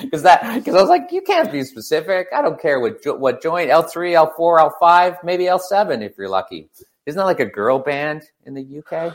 because 0.02 0.22
that 0.22 0.54
because 0.54 0.74
I 0.74 0.80
was 0.80 0.88
like, 0.88 1.12
"You 1.12 1.22
can't 1.22 1.52
be 1.52 1.64
specific. 1.64 2.28
I 2.34 2.42
don't 2.42 2.60
care 2.60 2.80
what 2.80 2.98
what 3.18 3.42
joint 3.42 3.70
L 3.70 3.82
three, 3.82 4.14
L 4.14 4.32
four, 4.36 4.60
L 4.60 4.74
five, 4.80 5.16
maybe 5.22 5.46
L 5.46 5.58
seven 5.58 6.02
if 6.02 6.16
you're 6.18 6.28
lucky." 6.28 6.70
Isn't 7.06 7.18
that 7.18 7.24
like 7.24 7.40
a 7.40 7.46
girl 7.46 7.78
band 7.78 8.24
in 8.44 8.54
the 8.54 8.78
UK? 8.80 9.14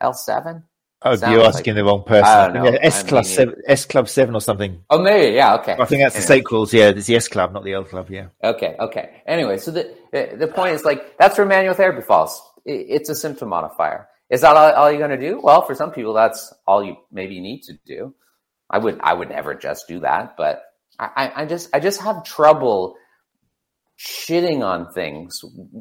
L 0.00 0.12
seven. 0.12 0.64
Oh, 1.02 1.16
Sounds 1.16 1.32
you're 1.32 1.44
asking 1.44 1.74
like- 1.74 1.76
the 1.76 1.84
wrong 1.84 2.02
person. 2.04 2.24
I 2.24 2.46
don't 2.48 2.54
know. 2.54 2.70
Yeah, 2.70 2.78
S 2.82 3.02
Club 3.02 3.24
seven, 3.24 3.54
S 3.66 3.84
Club 3.86 4.08
seven 4.08 4.34
or 4.34 4.40
something. 4.40 4.82
Oh, 4.90 5.00
maybe 5.00 5.34
yeah. 5.34 5.54
Okay. 5.56 5.72
I 5.78 5.84
think 5.84 6.02
that's 6.02 6.14
the 6.14 6.32
Anyway. 6.32 6.40
sequels. 6.42 6.72
Yeah, 6.74 6.88
it's 6.90 7.06
the 7.06 7.16
S 7.16 7.28
Club, 7.28 7.52
not 7.52 7.64
the 7.64 7.72
L 7.74 7.84
Club. 7.84 8.10
Yeah. 8.10 8.28
Okay, 8.42 8.76
okay. 8.78 9.22
Anyway, 9.26 9.58
so 9.58 9.70
the 9.70 9.94
the 10.12 10.36
the 10.38 10.48
point 10.48 10.74
is 10.74 10.84
like 10.84 11.16
that's 11.18 11.36
where 11.38 11.46
manual 11.46 11.74
therapy 11.74 12.02
falls. 12.02 12.40
It's 12.64 13.08
a 13.08 13.14
symptom 13.14 13.48
modifier. 13.48 14.08
Is 14.28 14.42
that 14.42 14.54
all, 14.56 14.72
all 14.74 14.90
you're 14.90 14.98
going 15.04 15.18
to 15.18 15.28
do? 15.28 15.40
Well, 15.42 15.62
for 15.66 15.74
some 15.74 15.90
people, 15.90 16.12
that's 16.12 16.52
all 16.66 16.84
you 16.84 16.96
maybe 17.10 17.40
need 17.40 17.62
to 17.64 17.72
do. 17.84 18.14
I 18.68 18.78
would 18.78 19.00
I 19.02 19.12
would 19.14 19.28
never 19.30 19.54
just 19.54 19.88
do 19.88 20.00
that, 20.00 20.36
but 20.36 20.62
I, 20.98 21.08
I, 21.16 21.42
I 21.42 21.46
just 21.46 21.70
I 21.74 21.80
just 21.80 22.00
have 22.02 22.22
trouble 22.22 22.94
shitting 23.98 24.64
on 24.64 24.92
things 24.92 25.40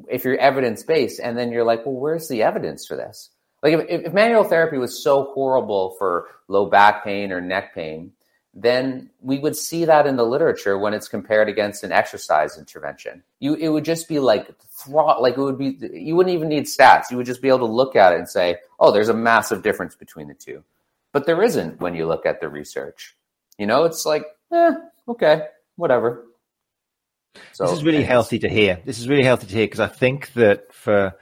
if 0.09 0.25
you're 0.25 0.37
evidence 0.37 0.83
based, 0.83 1.19
and 1.19 1.37
then 1.37 1.51
you're 1.51 1.63
like, 1.63 1.85
well, 1.85 1.95
where's 1.95 2.27
the 2.27 2.43
evidence 2.43 2.85
for 2.87 2.95
this? 2.97 3.29
Like 3.61 3.73
if, 3.73 4.05
if 4.05 4.13
manual 4.13 4.43
therapy 4.43 4.77
was 4.77 5.03
so 5.03 5.31
horrible 5.33 5.95
for 5.97 6.27
low 6.47 6.65
back 6.65 7.03
pain 7.03 7.31
or 7.31 7.41
neck 7.41 7.75
pain, 7.75 8.13
then 8.53 9.09
we 9.21 9.37
would 9.39 9.55
see 9.55 9.85
that 9.85 10.07
in 10.07 10.15
the 10.15 10.25
literature 10.25 10.77
when 10.77 10.93
it's 10.93 11.07
compared 11.07 11.47
against 11.47 11.83
an 11.83 11.91
exercise 11.91 12.57
intervention. 12.57 13.23
You, 13.39 13.53
it 13.55 13.69
would 13.69 13.85
just 13.85 14.07
be 14.07 14.19
like, 14.19 14.57
thro- 14.61 15.21
like 15.21 15.37
it 15.37 15.41
would 15.41 15.57
be, 15.57 15.77
you 15.93 16.15
wouldn't 16.15 16.33
even 16.33 16.49
need 16.49 16.65
stats. 16.65 17.11
You 17.11 17.17
would 17.17 17.25
just 17.25 17.41
be 17.41 17.47
able 17.47 17.59
to 17.59 17.65
look 17.65 17.95
at 17.95 18.13
it 18.13 18.19
and 18.19 18.27
say, 18.27 18.57
oh, 18.79 18.91
there's 18.91 19.09
a 19.09 19.13
massive 19.13 19.61
difference 19.61 19.95
between 19.95 20.27
the 20.27 20.33
two. 20.33 20.63
But 21.11 21.25
there 21.25 21.41
isn't 21.43 21.79
when 21.79 21.95
you 21.95 22.07
look 22.07 22.25
at 22.25 22.41
the 22.41 22.49
research. 22.49 23.15
You 23.57 23.67
know, 23.67 23.83
it's 23.83 24.05
like, 24.05 24.23
eh, 24.51 24.73
okay, 25.07 25.47
whatever. 25.75 26.25
So 27.51 27.65
this 27.65 27.73
is 27.73 27.83
really 27.83 28.03
healthy 28.03 28.39
to 28.39 28.49
hear. 28.49 28.79
This 28.85 28.99
is 28.99 29.07
really 29.07 29.23
healthy 29.23 29.47
to 29.47 29.53
hear 29.53 29.65
because 29.65 29.79
I 29.79 29.87
think 29.87 30.33
that 30.33 30.73
for 30.73 31.13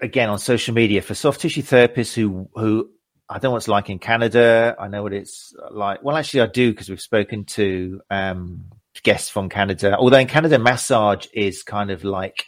again 0.00 0.28
on 0.28 0.38
social 0.38 0.74
media 0.74 1.02
for 1.02 1.14
soft 1.14 1.40
tissue 1.40 1.62
therapists 1.62 2.14
who 2.14 2.48
who 2.54 2.90
I 3.28 3.34
don't 3.34 3.44
know 3.44 3.50
what 3.52 3.58
it's 3.58 3.68
like 3.68 3.88
in 3.90 3.98
Canada. 3.98 4.76
I 4.78 4.88
know 4.88 5.02
what 5.02 5.12
it's 5.12 5.54
like. 5.70 6.02
Well, 6.02 6.16
actually, 6.16 6.42
I 6.42 6.46
do 6.46 6.70
because 6.70 6.90
we've 6.90 7.00
spoken 7.00 7.44
to 7.46 8.00
um, 8.10 8.66
guests 9.02 9.30
from 9.30 9.48
Canada. 9.48 9.96
Although 9.96 10.18
in 10.18 10.26
Canada, 10.26 10.58
massage 10.58 11.26
is 11.32 11.62
kind 11.62 11.90
of 11.90 12.04
like 12.04 12.44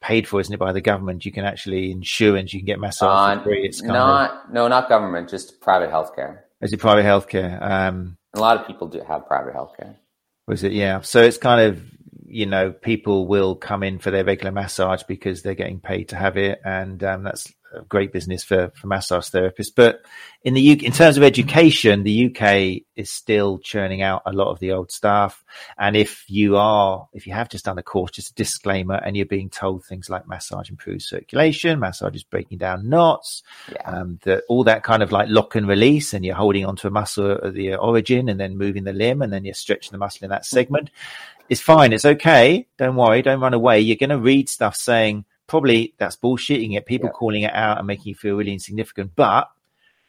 paid 0.00 0.26
for, 0.26 0.40
isn't 0.40 0.52
it, 0.52 0.58
by 0.58 0.72
the 0.72 0.80
government? 0.80 1.24
You 1.24 1.32
can 1.32 1.44
actually 1.44 1.90
insurance. 1.90 2.52
You 2.52 2.60
can 2.60 2.66
get 2.66 2.78
massage 2.78 3.36
Uh, 3.36 3.38
for 3.38 3.44
free. 3.44 3.66
It's 3.66 3.82
not, 3.82 4.52
no, 4.52 4.68
not 4.68 4.88
government, 4.88 5.28
just 5.28 5.60
private 5.60 5.90
healthcare. 5.90 6.30
of 6.30 6.38
is 6.62 6.72
it 6.72 6.80
private 6.80 7.04
healthcare? 7.04 7.60
Um, 7.62 8.16
A 8.34 8.40
lot 8.40 8.58
of 8.58 8.66
people 8.66 8.88
do 8.88 9.00
have 9.00 9.26
private 9.26 9.54
healthcare. 9.54 9.96
Was 10.46 10.62
it? 10.62 10.72
Yeah. 10.72 11.00
So 11.02 11.22
it's 11.22 11.38
kind 11.38 11.60
of, 11.60 11.82
you 12.34 12.46
know, 12.46 12.72
people 12.72 13.26
will 13.28 13.54
come 13.54 13.84
in 13.84 13.98
for 14.00 14.10
their 14.10 14.24
regular 14.24 14.50
massage 14.50 15.04
because 15.04 15.42
they're 15.42 15.54
getting 15.54 15.78
paid 15.78 16.08
to 16.08 16.16
have 16.16 16.36
it. 16.36 16.60
And 16.64 17.02
um, 17.04 17.22
that's 17.22 17.52
a 17.72 17.82
great 17.82 18.12
business 18.12 18.42
for, 18.44 18.70
for 18.74 18.86
massage 18.86 19.28
therapists. 19.28 19.72
But 19.74 20.02
in 20.42 20.54
the 20.54 20.72
UK, 20.72 20.82
in 20.82 20.92
terms 20.92 21.16
of 21.16 21.22
education, 21.22 22.02
the 22.02 22.26
UK 22.26 22.82
is 22.96 23.10
still 23.10 23.58
churning 23.58 24.02
out 24.02 24.22
a 24.26 24.32
lot 24.32 24.50
of 24.50 24.58
the 24.60 24.72
old 24.72 24.92
stuff. 24.92 25.42
And 25.78 25.96
if 25.96 26.24
you 26.28 26.56
are, 26.56 27.08
if 27.12 27.26
you 27.26 27.32
have 27.32 27.48
just 27.48 27.64
done 27.64 27.78
a 27.78 27.82
course, 27.82 28.12
just 28.12 28.30
a 28.30 28.34
disclaimer, 28.34 28.94
and 28.96 29.16
you're 29.16 29.26
being 29.26 29.50
told 29.50 29.84
things 29.84 30.10
like 30.10 30.28
massage 30.28 30.70
improves 30.70 31.08
circulation, 31.08 31.80
massage 31.80 32.14
is 32.14 32.24
breaking 32.24 32.58
down 32.58 32.88
knots, 32.88 33.42
Yeah. 33.72 33.82
um, 33.90 34.18
that 34.24 34.44
all 34.48 34.64
that 34.64 34.82
kind 34.82 35.02
of 35.02 35.12
like 35.12 35.28
lock 35.28 35.54
and 35.54 35.66
release, 35.66 36.14
and 36.14 36.24
you're 36.24 36.34
holding 36.34 36.66
onto 36.66 36.86
a 36.88 36.90
muscle 36.90 37.32
at 37.32 37.54
the 37.54 37.74
origin 37.74 38.28
and 38.28 38.38
then 38.38 38.56
moving 38.58 38.84
the 38.84 38.92
limb, 38.92 39.22
and 39.22 39.32
then 39.32 39.44
you're 39.44 39.54
stretching 39.54 39.92
the 39.92 39.98
muscle 39.98 40.24
in 40.24 40.30
that 40.30 40.44
segment. 40.46 40.90
It's 41.48 41.60
fine. 41.60 41.92
It's 41.92 42.04
okay. 42.04 42.66
Don't 42.78 42.96
worry. 42.96 43.22
Don't 43.22 43.40
run 43.40 43.54
away. 43.54 43.80
You're 43.80 43.96
going 43.96 44.10
to 44.10 44.18
read 44.18 44.48
stuff 44.48 44.76
saying 44.76 45.24
probably 45.46 45.94
that's 45.98 46.16
bullshit. 46.16 46.60
You 46.60 46.66
can 46.66 46.72
get 46.72 46.86
people 46.86 47.08
Yeah. 47.08 47.18
calling 47.18 47.42
it 47.42 47.54
out 47.54 47.78
and 47.78 47.86
making 47.86 48.06
you 48.06 48.14
feel 48.14 48.36
really 48.36 48.52
insignificant. 48.52 49.12
But 49.14 49.48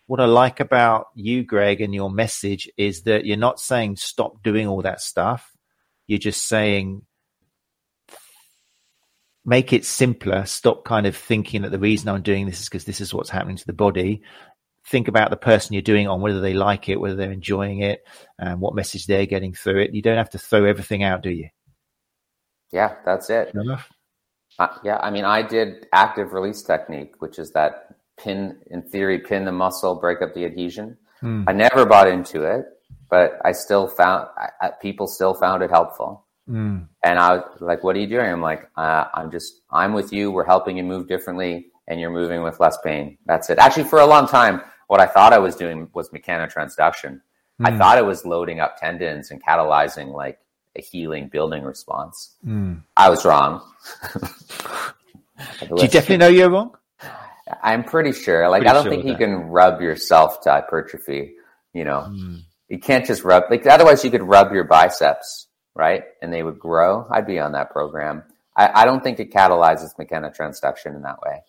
what 0.07 0.21
I 0.21 0.25
like 0.25 0.59
about 0.59 1.07
you, 1.15 1.43
Greg, 1.43 1.81
and 1.81 1.93
your 1.93 2.09
message 2.09 2.69
is 2.77 3.03
that 3.03 3.25
you're 3.25 3.37
not 3.37 3.59
saying 3.59 3.97
stop 3.97 4.43
doing 4.43 4.67
all 4.67 4.81
that 4.83 5.01
stuff. 5.01 5.51
You're 6.07 6.19
just 6.19 6.47
saying 6.47 7.01
make 9.45 9.73
it 9.73 9.85
simpler. 9.85 10.45
Stop 10.45 10.85
kind 10.85 11.05
of 11.05 11.15
thinking 11.15 11.61
that 11.63 11.71
the 11.71 11.79
reason 11.79 12.09
I'm 12.09 12.21
doing 12.21 12.45
this 12.45 12.61
is 12.61 12.65
because 12.65 12.85
this 12.85 13.01
is 13.01 13.13
what's 13.13 13.29
happening 13.29 13.57
to 13.57 13.65
the 13.65 13.73
body. 13.73 14.23
Think 14.87 15.07
about 15.07 15.31
the 15.31 15.37
person 15.37 15.73
you're 15.73 15.81
doing 15.81 16.07
on, 16.07 16.21
whether 16.21 16.41
they 16.41 16.53
like 16.53 16.89
it, 16.89 16.99
whether 16.99 17.15
they're 17.15 17.31
enjoying 17.31 17.79
it, 17.79 18.03
and 18.37 18.61
what 18.61 18.75
message 18.75 19.07
they're 19.07 19.25
getting 19.25 19.53
through 19.53 19.81
it. 19.81 19.93
You 19.93 20.01
don't 20.01 20.17
have 20.17 20.29
to 20.31 20.37
throw 20.37 20.65
everything 20.65 21.03
out, 21.03 21.23
do 21.23 21.31
you? 21.31 21.49
Yeah, 22.71 22.95
that's 23.05 23.29
it. 23.29 23.51
Fair 23.51 23.61
enough. 23.61 23.89
Uh, 24.59 24.67
yeah, 24.83 24.97
I 24.97 25.09
mean, 25.09 25.25
I 25.25 25.41
did 25.41 25.87
active 25.91 26.33
release 26.33 26.61
technique, 26.61 27.15
which 27.19 27.39
is 27.39 27.51
that 27.51 27.95
pin, 28.17 28.57
in 28.67 28.83
theory, 28.83 29.19
pin 29.19 29.45
the 29.45 29.51
muscle, 29.51 29.95
break 29.95 30.21
up 30.21 30.33
the 30.33 30.45
adhesion. 30.45 30.97
Hmm. 31.19 31.43
I 31.47 31.53
never 31.53 31.85
bought 31.85 32.07
into 32.07 32.43
it, 32.43 32.65
but 33.09 33.39
I 33.43 33.51
still 33.51 33.87
found 33.87 34.27
I, 34.61 34.71
people 34.81 35.07
still 35.07 35.33
found 35.33 35.63
it 35.63 35.69
helpful. 35.69 36.25
Mm. 36.49 36.87
And 37.03 37.19
I 37.19 37.37
was 37.37 37.61
like, 37.61 37.83
"What 37.83 37.95
are 37.95 37.99
you 37.99 38.07
doing?" 38.07 38.31
I'm 38.31 38.41
like, 38.41 38.69
uh, 38.77 39.05
"I'm 39.13 39.31
just 39.31 39.61
I'm 39.71 39.93
with 39.93 40.13
you. 40.13 40.31
We're 40.31 40.45
helping 40.45 40.77
you 40.77 40.83
move 40.83 41.07
differently, 41.07 41.67
and 41.87 41.99
you're 41.99 42.11
moving 42.11 42.43
with 42.43 42.59
less 42.59 42.77
pain. 42.83 43.17
That's 43.25 43.49
it." 43.49 43.57
Actually, 43.57 43.85
for 43.85 43.99
a 43.99 44.05
long 44.05 44.27
time, 44.27 44.61
what 44.87 44.99
I 44.99 45.05
thought 45.07 45.33
I 45.33 45.39
was 45.39 45.55
doing 45.55 45.89
was 45.93 46.09
mechanotransduction. 46.09 47.21
I 47.63 47.71
Mm. 47.71 47.77
thought 47.77 47.97
it 47.97 48.05
was 48.05 48.25
loading 48.25 48.59
up 48.59 48.77
tendons 48.79 49.31
and 49.31 49.41
catalyzing 49.43 50.13
like 50.13 50.39
a 50.75 50.81
healing 50.81 51.29
building 51.29 51.63
response. 51.63 52.35
Mm. 52.45 52.81
I 52.97 53.09
was 53.09 53.23
wrong. 53.25 53.61
Do 54.13 55.81
you 55.81 55.87
definitely 55.87 56.17
know 56.17 56.27
you're 56.27 56.49
wrong? 56.49 56.75
I'm 57.61 57.83
pretty 57.83 58.11
sure. 58.11 58.47
Like, 58.49 58.61
Pretty 58.61 58.69
I 58.69 58.73
don't 58.73 58.83
sure 58.83 58.91
think 58.91 59.05
you 59.05 59.15
can 59.15 59.35
rub 59.49 59.81
yourself 59.81 60.41
to 60.41 60.51
hypertrophy. 60.51 61.35
You 61.73 61.83
know, 61.83 62.07
Mm. 62.09 62.41
you 62.69 62.79
can't 62.79 63.05
just 63.05 63.23
rub. 63.23 63.43
Like, 63.49 63.65
otherwise, 63.67 64.03
you 64.03 64.11
could 64.11 64.23
rub 64.23 64.51
your 64.53 64.63
biceps, 64.63 65.47
right, 65.75 66.03
and 66.21 66.31
they 66.33 66.41
would 66.43 66.57
grow. 66.59 67.05
I'd 67.11 67.27
be 67.27 67.39
on 67.39 67.51
that 67.51 67.69
program. 67.71 68.23
I, 68.55 68.81
I 68.81 68.85
don't 68.85 69.03
think 69.03 69.19
it 69.19 69.31
catalyzes 69.31 69.95
mechanotransduction 69.97 70.95
in 70.95 71.01
that 71.03 71.21
way. 71.21 71.43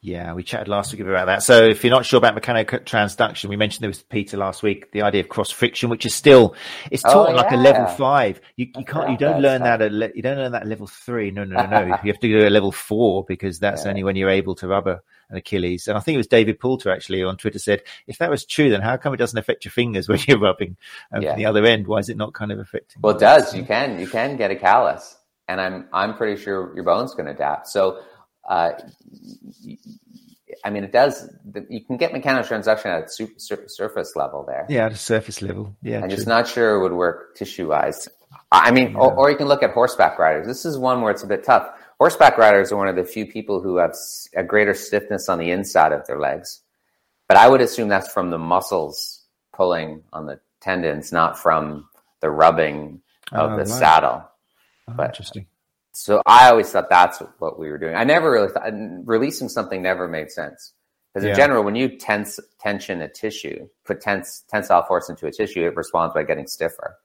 Yeah, 0.00 0.34
we 0.34 0.44
chatted 0.44 0.68
last 0.68 0.92
week 0.92 1.00
about 1.00 1.26
that. 1.26 1.42
So 1.42 1.64
if 1.64 1.82
you're 1.82 1.90
not 1.90 2.06
sure 2.06 2.18
about 2.18 2.36
mechanical 2.36 2.78
transduction, 2.78 3.46
we 3.46 3.56
mentioned 3.56 3.82
there 3.82 3.90
was 3.90 4.00
Peter 4.04 4.36
last 4.36 4.62
week, 4.62 4.92
the 4.92 5.02
idea 5.02 5.22
of 5.22 5.28
cross 5.28 5.50
friction, 5.50 5.90
which 5.90 6.06
is 6.06 6.14
still, 6.14 6.54
it's 6.92 7.02
Oh, 7.04 7.12
taught 7.26 7.34
like 7.34 7.50
a 7.50 7.56
level 7.56 7.84
five. 7.86 8.40
You, 8.54 8.68
you 8.76 8.84
can't, 8.84 9.10
you 9.10 9.16
don't 9.16 9.42
learn 9.42 9.60
stuff. 9.62 9.80
that 9.80 9.82
at, 9.86 9.92
le- 9.92 10.10
you 10.14 10.22
don't 10.22 10.36
learn 10.38 10.52
that 10.52 10.62
at 10.62 10.68
level 10.68 10.86
three. 10.86 11.32
No, 11.32 11.42
no, 11.42 11.66
no, 11.66 11.84
no. 11.84 11.98
you 12.04 12.12
have 12.12 12.20
to 12.20 12.28
do 12.28 12.46
a 12.46 12.48
level 12.48 12.70
four 12.70 13.24
because 13.26 13.58
that's 13.58 13.84
Yeah. 13.84 13.90
only 13.90 14.04
when 14.04 14.14
you're 14.14 14.30
able 14.30 14.54
to 14.56 14.68
rubber 14.68 15.02
an 15.30 15.36
Achilles. 15.36 15.88
And 15.88 15.96
I 15.96 16.00
think 16.00 16.14
it 16.14 16.18
was 16.18 16.28
David 16.28 16.60
Poulter 16.60 16.92
actually 16.92 17.24
on 17.24 17.36
Twitter 17.36 17.58
said, 17.58 17.82
if 18.06 18.18
that 18.18 18.30
was 18.30 18.44
true, 18.46 18.70
then 18.70 18.82
how 18.82 18.96
come 18.98 19.12
it 19.14 19.18
doesn't 19.18 19.36
affect 19.38 19.64
your 19.64 19.72
fingers 19.72 20.08
when 20.08 20.20
you're 20.28 20.38
rubbing 20.38 20.76
um, 21.12 21.22
Yeah. 21.22 21.34
the 21.34 21.46
other 21.46 21.66
end? 21.66 21.88
Why 21.88 21.98
is 21.98 22.08
it 22.08 22.16
not 22.16 22.34
kind 22.34 22.52
of 22.52 22.60
affecting? 22.60 23.02
Well, 23.02 23.16
it 23.16 23.20
does. 23.20 23.52
You 23.52 23.64
can 23.64 23.98
you 23.98 24.06
can 24.06 24.36
get 24.36 24.52
a 24.52 24.56
callus, 24.56 25.18
and 25.48 25.60
I'm 25.60 25.88
I'm 25.92 26.14
pretty 26.16 26.40
sure 26.40 26.72
your 26.76 26.84
bone's 26.84 27.14
going 27.14 27.26
to 27.26 27.32
adapt. 27.32 27.66
So, 27.66 28.00
uh, 28.48 28.70
I 30.64 30.70
mean, 30.70 30.82
it 30.84 30.92
does. 30.92 31.30
You 31.68 31.84
can 31.84 31.96
get 31.98 32.12
mechanical 32.12 32.48
transduction 32.48 32.86
at 32.86 33.04
a 33.04 33.08
sur- 33.38 33.68
surface 33.68 34.16
level 34.16 34.44
there. 34.46 34.66
Yeah, 34.68 34.86
at 34.86 34.92
a 34.92 34.96
surface 34.96 35.40
level. 35.42 35.76
Yeah. 35.82 35.96
I'm 35.98 36.08
true. 36.08 36.16
just 36.16 36.26
not 36.26 36.48
sure 36.48 36.74
it 36.76 36.80
would 36.82 36.92
work 36.92 37.36
tissue 37.36 37.68
wise. 37.68 38.08
I 38.50 38.70
mean, 38.70 38.96
or, 38.96 39.12
or 39.14 39.30
you 39.30 39.36
can 39.36 39.46
look 39.46 39.62
at 39.62 39.70
horseback 39.72 40.18
riders. 40.18 40.46
This 40.46 40.64
is 40.64 40.76
one 40.78 41.02
where 41.02 41.10
it's 41.12 41.22
a 41.22 41.26
bit 41.26 41.44
tough. 41.44 41.68
Horseback 42.00 42.38
riders 42.38 42.72
are 42.72 42.76
one 42.76 42.88
of 42.88 42.96
the 42.96 43.04
few 43.04 43.26
people 43.26 43.60
who 43.60 43.76
have 43.76 43.94
a 44.34 44.42
greater 44.42 44.74
stiffness 44.74 45.28
on 45.28 45.38
the 45.38 45.50
inside 45.50 45.92
of 45.92 46.06
their 46.06 46.18
legs. 46.18 46.60
But 47.28 47.36
I 47.36 47.48
would 47.48 47.60
assume 47.60 47.88
that's 47.88 48.10
from 48.10 48.30
the 48.30 48.38
muscles 48.38 49.24
pulling 49.54 50.02
on 50.12 50.26
the 50.26 50.40
tendons, 50.60 51.12
not 51.12 51.38
from 51.38 51.88
the 52.20 52.30
rubbing 52.30 53.02
of 53.32 53.52
Oh, 53.52 53.56
the 53.56 53.64
right. 53.64 53.68
saddle. 53.68 54.24
Oh, 54.88 54.92
but- 54.96 55.10
interesting. 55.10 55.46
So 56.00 56.22
I 56.26 56.48
always 56.48 56.70
thought 56.70 56.88
that's 56.88 57.18
what 57.40 57.58
we 57.58 57.70
were 57.70 57.76
doing. 57.76 57.96
I 57.96 58.04
never 58.04 58.30
really 58.30 58.50
thought 58.50 58.72
releasing 59.04 59.48
something 59.48 59.82
never 59.82 60.06
made 60.06 60.30
sense 60.30 60.72
because 61.12 61.24
in 61.24 61.30
Yeah. 61.30 61.34
general, 61.36 61.64
when 61.64 61.74
you 61.74 61.98
tense 61.98 62.38
tension 62.60 63.02
a 63.02 63.08
tissue, 63.08 63.68
put 63.84 64.00
tense 64.00 64.44
tensile 64.48 64.84
force 64.84 65.08
into 65.08 65.26
a 65.26 65.32
tissue, 65.32 65.66
it 65.66 65.74
responds 65.74 66.14
by 66.14 66.22
getting 66.22 66.46
stiffer. 66.46 66.98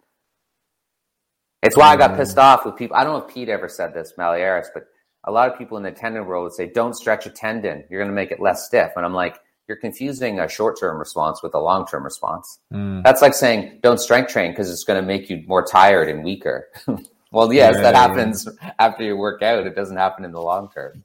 It's 1.63 1.75
why 1.75 1.87
I 1.87 1.95
got 1.95 2.11
Mm. 2.11 2.17
pissed 2.17 2.37
off 2.37 2.65
with 2.65 2.75
people. 2.75 2.95
I 2.95 3.03
don't 3.03 3.13
know 3.13 3.25
if 3.25 3.33
Pete 3.33 3.49
ever 3.49 3.67
said 3.67 3.95
this, 3.95 4.13
Malliaras, 4.15 4.67
but 4.73 4.85
a 5.23 5.31
lot 5.31 5.51
of 5.51 5.57
people 5.57 5.77
in 5.77 5.83
the 5.83 5.91
tendon 5.91 6.27
world 6.27 6.43
would 6.43 6.53
say, 6.53 6.67
"Don't 6.67 6.93
stretch 6.93 7.25
a 7.25 7.31
tendon; 7.31 7.85
you're 7.89 7.99
going 7.99 8.11
to 8.11 8.15
make 8.15 8.31
it 8.31 8.39
less 8.39 8.67
stiff." 8.67 8.91
And 8.95 9.03
I'm 9.03 9.15
like, 9.15 9.39
"You're 9.67 9.77
confusing 9.77 10.39
a 10.39 10.47
short-term 10.47 10.99
response 10.99 11.41
with 11.41 11.55
a 11.55 11.59
long-term 11.59 12.03
response." 12.03 12.59
Mm. 12.71 13.01
That's 13.03 13.23
like 13.23 13.33
saying, 13.33 13.79
"Don't 13.81 13.99
strength 13.99 14.31
train 14.31 14.51
because 14.51 14.69
it's 14.69 14.83
going 14.83 15.01
to 15.01 15.07
make 15.07 15.31
you 15.31 15.43
more 15.47 15.65
tired 15.65 16.09
and 16.09 16.23
weaker." 16.23 16.67
well, 17.33 17.51
yes, 17.51 17.75
Yeah, 17.75 17.81
that 17.81 17.95
happens 17.95 18.47
after 18.77 19.03
you 19.03 19.17
work 19.17 19.41
out. 19.41 19.65
It 19.65 19.75
doesn't 19.75 19.97
happen 19.97 20.23
in 20.23 20.31
the 20.31 20.41
long 20.41 20.69
term. 20.69 21.03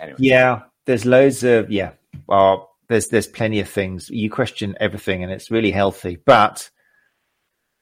Anyway, 0.00 0.16
Yeah, 0.18 0.62
there's 0.86 1.04
loads 1.04 1.44
of 1.44 1.70
yeah. 1.70 1.92
Well, 2.26 2.70
there's 2.88 3.08
there's 3.08 3.26
plenty 3.26 3.60
of 3.60 3.68
things. 3.68 4.08
You 4.08 4.30
question 4.30 4.74
everything, 4.80 5.22
and 5.22 5.30
it's 5.30 5.50
really 5.50 5.70
healthy. 5.70 6.16
But 6.24 6.70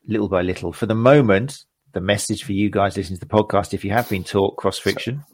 little 0.07 0.29
by 0.29 0.43
little, 0.43 0.73
for 0.73 0.87
the 0.87 0.95
moment, 0.95 1.65
the 1.93 2.01
message 2.01 2.43
for 2.43 2.53
you 2.53 2.69
guys 2.69 2.97
listening 2.97 3.19
to 3.21 3.27
the 3.27 3.33
podcast, 3.33 3.75
if 3.75 3.85
you 3.85 3.93
have 3.93 4.09
been 4.09 4.25
taught 4.25 4.57
cross 4.57 4.79
friction, 4.79 5.25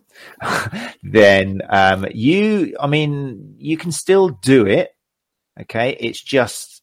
then 1.02 1.62
um, 1.68 2.06
you, 2.12 2.76
I 2.78 2.86
mean, 2.86 3.54
you 3.58 3.76
can 3.76 3.92
still 3.92 4.28
do 4.28 4.66
it. 4.66 4.90
Okay, 5.58 5.96
it's 5.98 6.22
just 6.22 6.75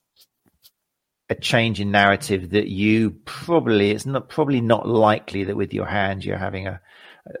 a 1.30 1.34
change 1.34 1.80
in 1.80 1.90
narrative 1.90 2.50
that 2.50 2.68
you 2.68 3.10
probably 3.24 3.90
it's 3.90 4.06
not 4.06 4.28
probably 4.28 4.60
not 4.60 4.86
likely 4.86 5.44
that 5.44 5.56
with 5.56 5.72
your 5.72 5.86
hand 5.86 6.24
you're 6.24 6.36
having 6.36 6.66
a 6.66 6.80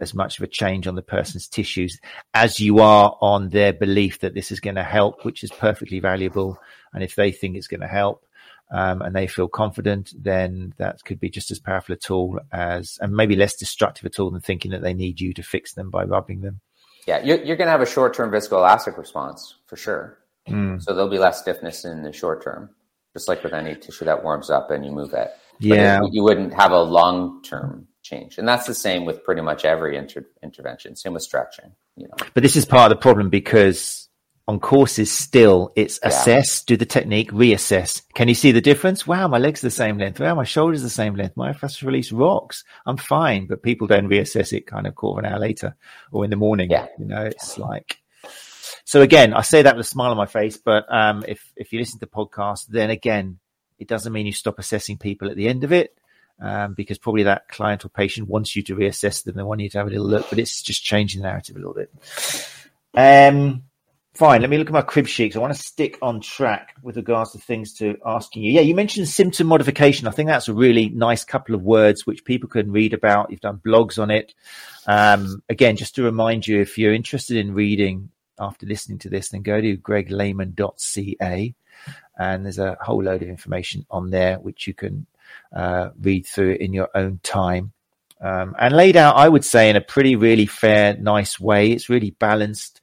as 0.00 0.14
much 0.14 0.38
of 0.38 0.44
a 0.44 0.48
change 0.48 0.86
on 0.86 0.94
the 0.94 1.02
person's 1.02 1.48
tissues 1.48 2.00
as 2.32 2.58
you 2.58 2.78
are 2.78 3.16
on 3.20 3.50
their 3.50 3.72
belief 3.72 4.20
that 4.20 4.34
this 4.34 4.50
is 4.50 4.60
going 4.60 4.76
to 4.76 4.82
help, 4.82 5.24
which 5.24 5.44
is 5.44 5.50
perfectly 5.50 6.00
valuable. 6.00 6.58
And 6.92 7.02
if 7.02 7.14
they 7.14 7.32
think 7.32 7.56
it's 7.56 7.66
going 7.66 7.80
to 7.80 7.86
help 7.86 8.24
um, 8.72 9.02
and 9.02 9.14
they 9.14 9.26
feel 9.26 9.48
confident, 9.48 10.12
then 10.18 10.72
that 10.78 11.04
could 11.04 11.20
be 11.20 11.28
just 11.28 11.50
as 11.50 11.58
powerful 11.58 11.94
a 11.94 11.98
tool 11.98 12.40
as, 12.50 12.98
and 13.00 13.12
maybe 13.12 13.36
less 13.36 13.56
destructive 13.56 14.06
at 14.06 14.18
all 14.18 14.30
than 14.30 14.40
thinking 14.40 14.70
that 14.70 14.82
they 14.82 14.94
need 14.94 15.20
you 15.20 15.34
to 15.34 15.42
fix 15.42 15.74
them 15.74 15.90
by 15.90 16.04
rubbing 16.04 16.40
them. 16.40 16.60
yeah, 17.06 17.22
you're, 17.22 17.42
you're 17.44 17.56
going 17.56 17.66
to 17.66 17.72
have 17.72 17.82
a 17.82 17.86
short-term 17.86 18.30
viscoelastic 18.30 18.96
response 18.96 19.56
for 19.66 19.76
sure. 19.76 20.18
Mm. 20.48 20.82
So 20.82 20.94
there'll 20.94 21.10
be 21.10 21.18
less 21.18 21.40
stiffness 21.40 21.84
in 21.84 22.02
the 22.02 22.12
short 22.12 22.42
term, 22.42 22.70
just 23.14 23.28
like 23.28 23.42
with 23.42 23.54
any 23.54 23.74
tissue 23.76 24.04
that 24.04 24.22
warms 24.22 24.50
up 24.50 24.70
and 24.70 24.84
you 24.84 24.92
move 24.92 25.14
it. 25.14 25.30
Yeah. 25.60 26.00
you 26.10 26.22
wouldn't 26.22 26.52
have 26.54 26.72
a 26.72 26.82
long-term 26.82 27.86
change, 28.02 28.38
and 28.38 28.46
that's 28.46 28.66
the 28.66 28.74
same 28.74 29.04
with 29.04 29.24
pretty 29.24 29.40
much 29.40 29.64
every 29.64 29.96
inter- 29.96 30.26
intervention. 30.42 30.96
Same 30.96 31.14
with 31.14 31.22
stretching. 31.22 31.72
You 31.96 32.08
know, 32.08 32.14
But 32.34 32.42
this 32.42 32.56
is 32.56 32.64
part 32.66 32.90
of 32.90 32.98
the 32.98 33.00
problem 33.00 33.30
because 33.30 34.08
on 34.48 34.58
courses 34.60 35.10
still 35.12 35.72
it's 35.76 35.98
Yeah. 36.02 36.08
assess, 36.08 36.62
do 36.64 36.76
the 36.76 36.84
technique, 36.84 37.30
reassess. 37.30 38.02
Can 38.14 38.26
you 38.28 38.34
see 38.34 38.50
the 38.52 38.60
difference? 38.60 39.06
Wow, 39.06 39.28
my 39.28 39.38
legs 39.38 39.62
are 39.62 39.68
the 39.68 39.70
same 39.70 39.96
length. 39.96 40.18
Wow, 40.20 40.34
my 40.34 40.44
shoulders 40.44 40.80
are 40.80 40.84
the 40.84 40.90
same 40.90 41.14
length. 41.14 41.36
My 41.36 41.52
fascial 41.52 41.86
release 41.86 42.10
rocks. 42.12 42.64
I'm 42.84 42.96
fine. 42.98 43.46
But 43.46 43.62
people 43.62 43.86
don't 43.86 44.08
reassess 44.08 44.52
it 44.52 44.66
kind 44.66 44.86
of 44.88 44.96
quarter 44.96 45.20
of 45.20 45.24
an 45.24 45.32
hour 45.32 45.38
later 45.40 45.76
or 46.12 46.24
in 46.24 46.30
the 46.30 46.36
morning. 46.36 46.68
Yeah. 46.70 46.88
You 46.98 47.06
know, 47.06 47.22
it's 47.24 47.56
like 47.58 48.02
so 48.84 49.02
again, 49.02 49.34
I 49.34 49.42
say 49.42 49.62
that 49.62 49.76
with 49.76 49.86
a 49.86 49.88
smile 49.88 50.10
on 50.10 50.16
my 50.16 50.26
face, 50.26 50.56
but 50.56 50.86
um 50.92 51.24
if 51.26 51.52
if 51.56 51.72
you 51.72 51.78
listen 51.78 51.98
to 51.98 52.06
the 52.06 52.10
podcast, 52.10 52.66
then 52.68 52.90
again, 52.90 53.38
it 53.78 53.88
doesn't 53.88 54.12
mean 54.12 54.26
you 54.26 54.32
stop 54.32 54.58
assessing 54.58 54.98
people 54.98 55.30
at 55.30 55.36
the 55.36 55.48
end 55.48 55.64
of 55.64 55.72
it. 55.72 55.96
Um, 56.40 56.74
because 56.74 56.98
probably 56.98 57.22
that 57.22 57.46
client 57.48 57.84
or 57.84 57.88
patient 57.88 58.28
wants 58.28 58.56
you 58.56 58.62
to 58.64 58.74
reassess 58.74 59.22
them. 59.22 59.36
They 59.36 59.44
want 59.44 59.60
you 59.60 59.70
to 59.70 59.78
have 59.78 59.86
a 59.86 59.90
little 59.90 60.08
look, 60.08 60.28
but 60.30 60.40
it's 60.40 60.62
just 60.62 60.82
changing 60.82 61.22
the 61.22 61.28
narrative 61.28 61.54
a 61.54 61.60
little 61.60 61.74
bit. 61.74 61.92
Um, 62.92 63.62
fine. 64.14 64.40
Let 64.40 64.50
me 64.50 64.58
look 64.58 64.66
at 64.66 64.72
my 64.72 64.82
crib 64.82 65.06
sheets. 65.06 65.36
I 65.36 65.38
want 65.38 65.54
to 65.54 65.62
stick 65.62 65.96
on 66.02 66.20
track 66.20 66.74
with 66.82 66.96
regards 66.96 67.32
to 67.32 67.38
things 67.38 67.74
to 67.74 67.96
asking 68.04 68.42
you. 68.42 68.52
Yeah, 68.52 68.62
you 68.62 68.74
mentioned 68.74 69.08
symptom 69.08 69.46
modification. 69.46 70.08
I 70.08 70.10
think 70.10 70.28
that's 70.28 70.48
a 70.48 70.54
really 70.54 70.88
nice 70.88 71.24
couple 71.24 71.54
of 71.54 71.62
words 71.62 72.04
which 72.04 72.24
people 72.24 72.48
can 72.48 72.72
read 72.72 72.94
about. 72.94 73.30
You've 73.30 73.40
done 73.40 73.60
blogs 73.64 74.02
on 74.02 74.10
it. 74.10 74.34
Um, 74.88 75.40
again, 75.48 75.76
just 75.76 75.94
to 75.96 76.02
remind 76.02 76.48
you, 76.48 76.60
if 76.60 76.78
you're 76.78 76.94
interested 76.94 77.36
in 77.36 77.54
reading 77.54 78.10
after 78.38 78.66
listening 78.66 78.98
to 79.00 79.08
this, 79.08 79.30
then 79.30 79.42
go 79.42 79.60
to 79.60 79.76
greglehman.ca 79.76 81.54
and 82.16 82.44
there's 82.44 82.58
a 82.58 82.76
whole 82.80 83.02
load 83.02 83.22
of 83.22 83.28
information 83.28 83.86
on 83.90 84.10
there 84.10 84.38
which 84.38 84.66
you 84.66 84.74
can 84.74 85.06
uh, 85.54 85.90
read 86.00 86.26
through 86.26 86.52
in 86.52 86.72
your 86.72 86.88
own 86.94 87.20
time. 87.22 87.72
Um, 88.20 88.54
and 88.58 88.74
laid 88.74 88.96
out, 88.96 89.16
I 89.16 89.28
would 89.28 89.44
say, 89.44 89.68
in 89.68 89.76
a 89.76 89.80
pretty, 89.80 90.16
really 90.16 90.46
fair, 90.46 90.96
nice 90.96 91.38
way. 91.38 91.72
It's 91.72 91.90
really 91.90 92.10
balanced. 92.10 92.80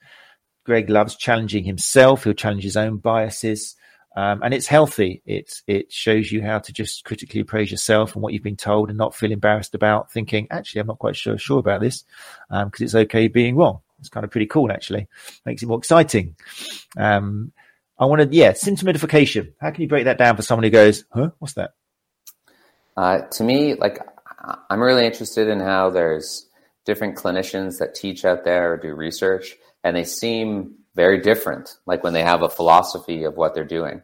Greg 0.65 0.89
loves 0.89 1.15
challenging 1.15 1.63
himself. 1.63 2.23
He'll 2.23 2.33
challenge 2.33 2.63
his 2.63 2.77
own 2.77 2.97
biases. 2.97 3.75
Um, 4.15 4.43
and 4.43 4.53
it's 4.53 4.67
healthy. 4.67 5.21
It 5.25 5.61
it 5.67 5.91
shows 5.91 6.31
you 6.31 6.41
how 6.43 6.59
to 6.59 6.73
just 6.73 7.05
critically 7.05 7.39
appraise 7.39 7.71
yourself 7.71 8.13
and 8.13 8.21
what 8.21 8.33
you've 8.33 8.43
been 8.43 8.57
told, 8.57 8.89
and 8.89 8.97
not 8.97 9.15
feel 9.15 9.31
embarrassed 9.31 9.73
about 9.73 10.11
thinking, 10.11 10.47
actually, 10.51 10.81
I'm 10.81 10.87
not 10.87 10.99
quite 10.99 11.15
sure 11.15 11.37
sure 11.37 11.59
about 11.59 11.79
this, 11.79 12.03
because 12.49 12.81
it's 12.81 12.93
okay 12.93 13.29
being 13.29 13.55
wrong. 13.55 13.79
It's 14.01 14.09
kind 14.09 14.25
of 14.25 14.31
pretty 14.31 14.47
cool, 14.47 14.71
actually. 14.71 15.07
Makes 15.45 15.63
it 15.63 15.67
more 15.67 15.77
exciting. 15.77 16.35
Um, 16.97 17.53
I 17.97 18.05
want 18.05 18.21
to, 18.21 18.35
yeah, 18.35 18.53
symptom 18.53 18.89
identification. 18.89 19.53
How 19.61 19.71
can 19.71 19.81
you 19.81 19.87
break 19.87 20.05
that 20.05 20.17
down 20.17 20.35
for 20.35 20.41
someone 20.41 20.65
who 20.65 20.69
goes, 20.71 21.05
huh, 21.13 21.29
what's 21.39 21.53
that? 21.53 21.75
uh, 22.97 23.19
to 23.19 23.43
me, 23.43 23.75
like 23.75 23.99
I'm 24.69 24.81
really 24.81 25.05
interested 25.05 25.47
in 25.47 25.59
how 25.59 25.89
there's 25.89 26.47
different 26.85 27.15
clinicians 27.15 27.79
that 27.79 27.95
teach 27.95 28.25
out 28.25 28.43
there 28.43 28.73
or 28.73 28.77
do 28.77 28.93
research, 28.93 29.55
and 29.83 29.95
they 29.95 30.03
seem 30.03 30.75
very 30.95 31.19
different. 31.21 31.77
Like 31.85 32.03
when 32.03 32.13
they 32.13 32.23
have 32.23 32.41
a 32.41 32.49
philosophy 32.49 33.23
of 33.23 33.37
what 33.37 33.53
they're 33.53 33.63
doing, 33.63 34.01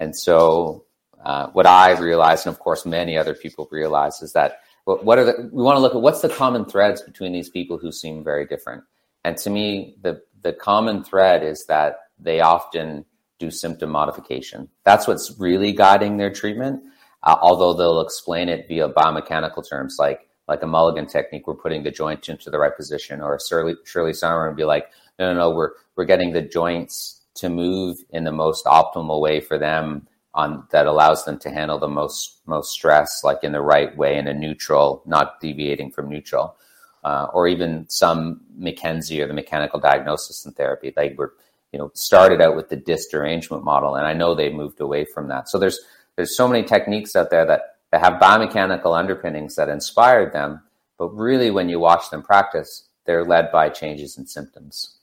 and 0.00 0.16
so 0.16 0.84
uh, 1.24 1.48
what 1.48 1.66
I 1.66 1.98
realized, 1.98 2.46
and 2.46 2.54
of 2.54 2.60
course 2.60 2.86
many 2.86 3.18
other 3.18 3.34
people 3.34 3.68
realize, 3.70 4.22
is 4.22 4.32
that 4.32 4.60
what 4.84 5.18
are 5.18 5.24
the, 5.24 5.50
we 5.52 5.62
want 5.62 5.76
to 5.76 5.80
look 5.80 5.94
at 5.94 6.00
what's 6.00 6.22
the 6.22 6.28
common 6.28 6.64
threads 6.64 7.02
between 7.02 7.32
these 7.32 7.50
people 7.50 7.78
who 7.78 7.92
seem 7.92 8.24
very 8.24 8.46
different. 8.46 8.82
And 9.24 9.36
to 9.38 9.50
me, 9.50 9.96
the 10.00 10.22
the 10.42 10.52
common 10.52 11.04
thread 11.04 11.42
is 11.42 11.66
that 11.66 11.96
they 12.18 12.40
often 12.40 13.04
do 13.38 13.50
symptom 13.50 13.90
modification. 13.90 14.68
That's 14.84 15.06
what's 15.06 15.38
really 15.38 15.72
guiding 15.72 16.16
their 16.16 16.32
treatment. 16.32 16.82
Uh, 17.22 17.36
although 17.42 17.74
they'll 17.74 18.00
explain 18.00 18.48
it 18.48 18.66
via 18.68 18.88
biomechanical 18.88 19.68
terms 19.68 19.96
like 19.98 20.28
like 20.48 20.62
a 20.62 20.66
Mulligan 20.66 21.06
technique, 21.06 21.46
we're 21.46 21.54
putting 21.54 21.84
the 21.84 21.92
joint 21.92 22.28
into 22.28 22.50
the 22.50 22.58
right 22.58 22.76
position, 22.76 23.20
or 23.20 23.38
Shirley, 23.38 23.76
Shirley 23.84 24.10
Sahrmann 24.10 24.48
would 24.48 24.56
be 24.56 24.64
like, 24.64 24.90
no, 25.18 25.32
no, 25.32 25.38
no, 25.38 25.50
we're 25.50 25.72
we're 25.96 26.06
getting 26.06 26.32
the 26.32 26.42
joints 26.42 27.20
to 27.34 27.48
move 27.48 27.98
in 28.10 28.24
the 28.24 28.32
most 28.32 28.64
optimal 28.64 29.20
way 29.20 29.40
for 29.40 29.58
them 29.58 30.08
on 30.34 30.66
that 30.70 30.86
allows 30.86 31.24
them 31.24 31.38
to 31.40 31.50
handle 31.50 31.78
the 31.78 31.88
most 31.88 32.40
most 32.46 32.72
stress, 32.72 33.22
like 33.22 33.44
in 33.44 33.52
the 33.52 33.60
right 33.60 33.96
way 33.96 34.16
in 34.16 34.26
a 34.26 34.34
neutral, 34.34 35.02
not 35.06 35.40
deviating 35.40 35.90
from 35.90 36.08
neutral. 36.08 36.56
Uh, 37.02 37.28
or 37.32 37.48
even 37.48 37.86
some 37.88 38.40
McKenzie 38.58 39.20
or 39.22 39.26
the 39.26 39.32
mechanical 39.32 39.80
diagnosis 39.80 40.44
and 40.44 40.54
therapy. 40.54 40.92
They 40.94 41.14
were, 41.14 41.32
you 41.72 41.78
know, 41.78 41.90
started 41.94 42.42
out 42.42 42.56
with 42.56 42.68
the 42.68 42.76
disc 42.76 43.10
derangement 43.10 43.64
model, 43.64 43.94
and 43.94 44.06
I 44.06 44.12
know 44.12 44.34
they 44.34 44.50
moved 44.52 44.80
away 44.80 45.06
from 45.06 45.28
that. 45.28 45.48
So 45.48 45.58
there's 45.58 45.80
there's 46.16 46.36
so 46.36 46.46
many 46.46 46.62
techniques 46.62 47.16
out 47.16 47.30
there 47.30 47.46
that, 47.46 47.76
that 47.90 48.02
have 48.02 48.20
biomechanical 48.20 48.98
underpinnings 48.98 49.56
that 49.56 49.70
inspired 49.70 50.32
them, 50.34 50.60
but 50.98 51.08
really 51.16 51.50
when 51.50 51.70
you 51.70 51.80
watch 51.80 52.10
them 52.10 52.22
practice, 52.22 52.88
they're 53.06 53.24
led 53.24 53.50
by 53.50 53.70
changes 53.70 54.18
in 54.18 54.26
symptoms. 54.26 54.98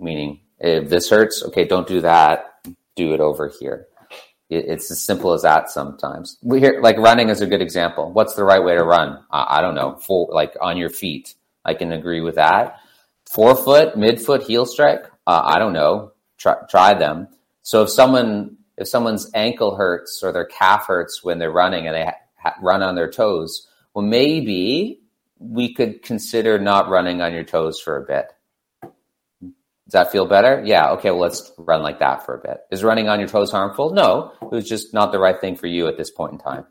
meaning 0.00 0.40
if 0.58 0.88
this 0.88 1.08
hurts, 1.08 1.42
okay, 1.44 1.64
don't 1.64 1.86
do 1.86 2.00
that. 2.00 2.46
Do 2.96 3.14
it 3.14 3.20
over 3.20 3.48
here. 3.48 3.86
It, 4.50 4.66
it's 4.66 4.90
as 4.90 5.02
simple 5.02 5.32
as 5.32 5.42
that. 5.42 5.70
Sometimes 5.70 6.36
we 6.42 6.60
hear 6.60 6.80
like 6.82 6.98
running 6.98 7.28
is 7.30 7.40
a 7.40 7.46
good 7.46 7.62
example. 7.62 8.12
What's 8.12 8.34
the 8.34 8.44
right 8.44 8.62
way 8.62 8.74
to 8.74 8.84
run? 8.84 9.24
I, 9.30 9.58
I 9.58 9.60
don't 9.62 9.74
know. 9.74 9.96
For 9.96 10.28
like 10.30 10.56
on 10.60 10.76
your 10.76 10.90
feet, 10.90 11.34
I 11.64 11.74
can 11.74 11.92
agree 11.92 12.20
with 12.20 12.34
that. 12.34 12.80
Forefoot, 13.26 13.94
midfoot, 13.94 14.42
heel 14.42 14.66
strike. 14.66 15.04
Uh, 15.26 15.42
I 15.44 15.58
don't 15.58 15.72
know. 15.72 16.12
Try, 16.36 16.56
try 16.68 16.94
them. 16.94 17.28
So 17.62 17.82
if 17.82 17.90
someone 17.90 18.56
if 18.76 18.88
someone's 18.88 19.30
ankle 19.34 19.76
hurts 19.76 20.22
or 20.22 20.32
their 20.32 20.46
calf 20.46 20.86
hurts 20.86 21.22
when 21.22 21.38
they're 21.38 21.50
running 21.50 21.86
and 21.86 21.94
they 21.94 22.10
ha- 22.36 22.56
run 22.62 22.82
on 22.82 22.94
their 22.94 23.10
toes, 23.10 23.68
well, 23.94 24.04
maybe 24.04 25.00
we 25.38 25.74
could 25.74 26.02
consider 26.02 26.58
not 26.58 26.88
running 26.88 27.20
on 27.20 27.32
your 27.32 27.44
toes 27.44 27.78
for 27.78 27.96
a 27.96 28.06
bit. 28.06 28.32
Does 29.90 30.04
that 30.04 30.12
feel 30.12 30.24
better? 30.24 30.62
Yeah. 30.64 30.92
Okay. 30.92 31.10
Well, 31.10 31.18
let's 31.18 31.50
run 31.58 31.82
like 31.82 31.98
that 31.98 32.24
for 32.24 32.36
a 32.36 32.38
bit. 32.38 32.58
Is 32.70 32.84
running 32.84 33.08
on 33.08 33.18
your 33.18 33.26
toes 33.28 33.50
harmful? 33.50 33.92
No. 33.92 34.30
It 34.40 34.52
was 34.52 34.68
just 34.68 34.94
not 34.94 35.10
the 35.10 35.18
right 35.18 35.40
thing 35.40 35.56
for 35.56 35.66
you 35.66 35.88
at 35.88 35.96
this 35.96 36.12
point 36.12 36.34
in 36.34 36.38
time. 36.38 36.64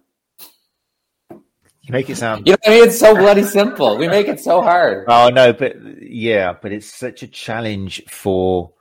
You 1.29 1.91
make 1.91 2.09
it 2.09 2.15
sound. 2.15 2.47
You 2.47 2.53
know 2.53 2.57
I 2.65 2.69
mean? 2.69 2.83
It's 2.87 2.97
so 2.97 3.13
bloody 3.15 3.43
simple. 3.43 3.97
We 3.97 4.07
make 4.07 4.29
it 4.29 4.39
so 4.39 4.61
hard. 4.61 5.05
Oh 5.09 5.27
no, 5.27 5.51
but 5.51 5.75
yeah, 6.01 6.53
but 6.53 6.71
it's 6.71 6.87
such 6.87 7.21
a 7.21 7.27
challenge 7.27 8.03
for 8.07 8.71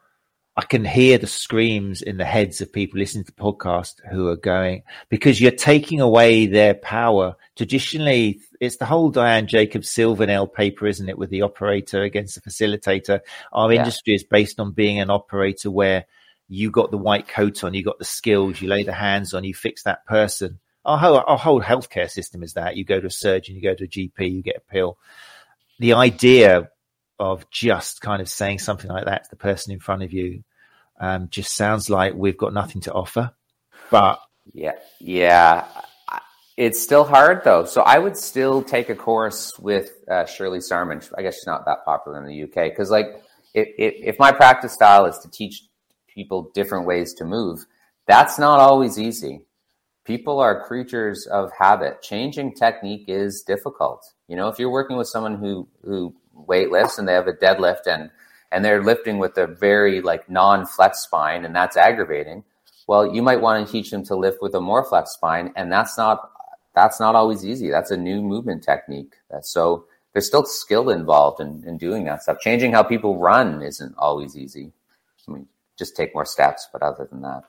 I 0.59 0.63
can 0.63 0.85
hear 0.85 1.19
the 1.19 1.29
screams 1.29 2.03
in 2.03 2.17
the 2.17 2.25
heads 2.25 2.61
of 2.61 2.73
people 2.73 2.99
listening 2.99 3.23
to 3.23 3.33
the 3.33 3.41
podcast 3.41 4.05
who 4.11 4.27
are 4.27 4.37
going 4.37 4.83
because 5.09 5.41
you're 5.41 5.53
taking 5.53 6.01
away 6.01 6.47
their 6.47 6.75
power. 6.75 7.37
Traditionally, 7.55 8.41
it's 8.61 8.79
the 8.79 8.85
whole 8.85 9.11
Diane 9.11 9.47
Jacobs 9.47 9.89
Silvernail 9.89 10.49
paper, 10.49 10.89
isn't 10.89 11.09
it? 11.09 11.17
With 11.17 11.31
the 11.31 11.43
operator 11.43 12.03
against 12.03 12.35
the 12.35 12.41
facilitator. 12.41 13.21
Our 13.53 13.73
yeah. 13.73 13.79
industry 13.79 14.17
is 14.17 14.25
based 14.25 14.59
on 14.59 14.73
being 14.73 14.99
an 14.99 15.11
operator 15.11 15.71
where 15.71 16.07
you 16.49 16.73
got 16.73 16.91
the 16.91 16.99
white 16.99 17.29
coat 17.29 17.63
on, 17.63 17.73
you 17.73 17.85
got 17.85 18.01
the 18.01 18.05
skills, 18.05 18.61
you 18.61 18.69
lay 18.69 18.83
the 18.83 18.93
hands 18.93 19.35
on, 19.35 19.45
you 19.45 19.55
fix 19.55 19.85
that 19.85 20.07
person. 20.07 20.59
Our 20.85 20.99
whole, 20.99 21.23
our 21.25 21.39
whole 21.39 21.63
healthcare 21.63 22.11
system 22.11 22.43
is 22.43 22.55
that 22.55 22.77
you 22.77 22.85
go 22.85 22.99
to 22.99 23.07
a 23.07 23.13
surgeon, 23.13 23.55
you 23.55 23.63
go 23.63 23.77
to 23.77 23.85
a 23.85 23.87
GP, 23.87 24.33
you 24.33 24.43
get 24.43 24.57
a 24.57 24.73
pill. 24.73 24.99
The 25.79 25.93
idea 25.93 26.71
of 27.19 27.49
just 27.51 28.01
kind 28.01 28.23
of 28.23 28.29
saying 28.29 28.61
something 28.61 28.91
like 28.91 29.07
that 29.07 29.25
to 29.25 29.31
the 29.31 29.37
person 29.37 29.73
in 29.73 29.81
front 29.81 30.03
of 30.03 30.13
you 30.13 30.45
um, 31.01 31.29
just 31.31 31.55
sounds 31.55 31.91
like 31.91 32.15
we've 32.15 32.37
got 32.37 32.53
nothing 32.53 32.81
to 32.83 32.93
offer. 32.93 33.33
But 33.91 34.21
yeah, 34.53 34.73
yeah, 35.01 35.67
it's 36.57 36.83
still 36.83 37.05
hard 37.05 37.43
though. 37.45 37.65
So 37.65 37.83
I 37.83 37.99
would 37.99 38.17
still 38.17 38.63
take 38.63 38.89
a 38.89 38.95
course 38.95 39.59
with 39.59 39.91
uh, 40.11 40.27
Shirley 40.27 40.59
Sahrmann. 40.59 41.09
I 41.17 41.23
guess 41.23 41.37
she's 41.37 41.47
not 41.47 41.65
that 41.67 41.85
popular 41.85 42.19
in 42.19 42.27
the 42.27 42.43
UK 42.45 42.71
because, 42.71 42.91
like, 42.91 43.23
if, 43.55 43.69
if 43.79 44.19
my 44.19 44.33
practice 44.33 44.73
style 44.73 45.07
is 45.07 45.19
to 45.19 45.31
teach 45.31 45.65
people 46.09 46.51
different 46.55 46.87
ways 46.87 47.15
to 47.15 47.25
move, 47.25 47.65
that's 48.07 48.39
not 48.39 48.59
always 48.61 48.99
easy. 48.99 49.43
People 50.05 50.41
are 50.41 50.65
creatures 50.65 51.27
of 51.27 51.51
habit. 51.57 52.03
Changing 52.03 52.55
technique 52.55 53.05
is 53.09 53.43
difficult. 53.43 54.05
You 54.27 54.37
know, 54.37 54.49
if 54.49 54.59
you're 54.59 54.71
working 54.71 54.97
with 54.97 55.07
someone 55.07 55.37
who 55.37 55.69
who 55.85 56.15
weightlifts 56.47 56.99
and 56.99 57.09
they 57.09 57.13
have 57.13 57.29
a 57.29 57.33
deadlift 57.33 57.87
and 57.87 58.11
and 58.51 58.65
they're 58.65 58.83
lifting 58.83 59.19
with 59.19 59.37
a 59.37 59.47
very 59.47 60.01
like 60.01 60.29
non-flex 60.31 61.01
spine 61.01 61.45
and 61.45 61.55
that's 61.55 61.77
aggravating. 61.77 62.45
Well 62.87 63.15
you 63.15 63.23
might 63.23 63.41
want 63.41 63.67
to 63.67 63.73
teach 63.73 63.91
them 63.91 64.05
to 64.05 64.17
lift 64.17 64.39
with 64.41 64.55
a 64.55 64.61
more 64.61 64.85
flex 64.85 65.13
spine 65.13 65.53
and 65.57 65.71
that's 65.71 65.99
not 65.99 66.31
that's 66.75 67.01
not 67.01 67.15
always 67.15 67.45
easy. 67.45 67.71
That's 67.71 67.91
a 67.91 67.97
new 67.97 68.23
movement 68.23 68.63
technique. 68.63 69.15
So 69.43 69.87
there's 70.13 70.27
still 70.27 70.45
skill 70.45 70.91
involved 70.91 71.41
in, 71.41 71.65
in 71.67 71.77
doing 71.77 72.05
that 72.05 72.23
stuff. 72.23 72.39
Changing 72.41 72.73
how 72.73 72.83
people 72.83 73.19
run 73.19 73.63
isn't 73.63 73.95
always 73.99 74.37
easy. 74.37 74.73
I 75.29 75.33
mean 75.33 75.49
just 75.79 75.95
take 75.97 76.13
more 76.13 76.25
steps 76.25 76.69
but 76.73 76.83
other 76.83 77.09
than 77.11 77.23
that. 77.23 77.45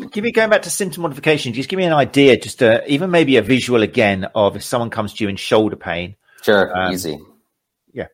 Give 0.10 0.24
me 0.24 0.32
going 0.32 0.50
back 0.50 0.62
to 0.62 0.70
symptom 0.70 1.02
modification 1.02 1.52
just 1.52 1.68
give 1.68 1.76
me 1.76 1.84
an 1.84 1.92
idea 1.92 2.36
just 2.36 2.60
a, 2.60 2.84
even 2.90 3.10
maybe 3.10 3.36
a 3.36 3.42
visual 3.42 3.82
again 3.82 4.26
of 4.34 4.56
if 4.56 4.64
someone 4.64 4.90
comes 4.90 5.14
to 5.14 5.24
you 5.24 5.30
in 5.30 5.36
shoulder 5.36 5.76
pain 5.76 6.16
sure 6.46 6.76
um, 6.76 6.92
easy 6.92 7.18
yeah, 7.96 8.08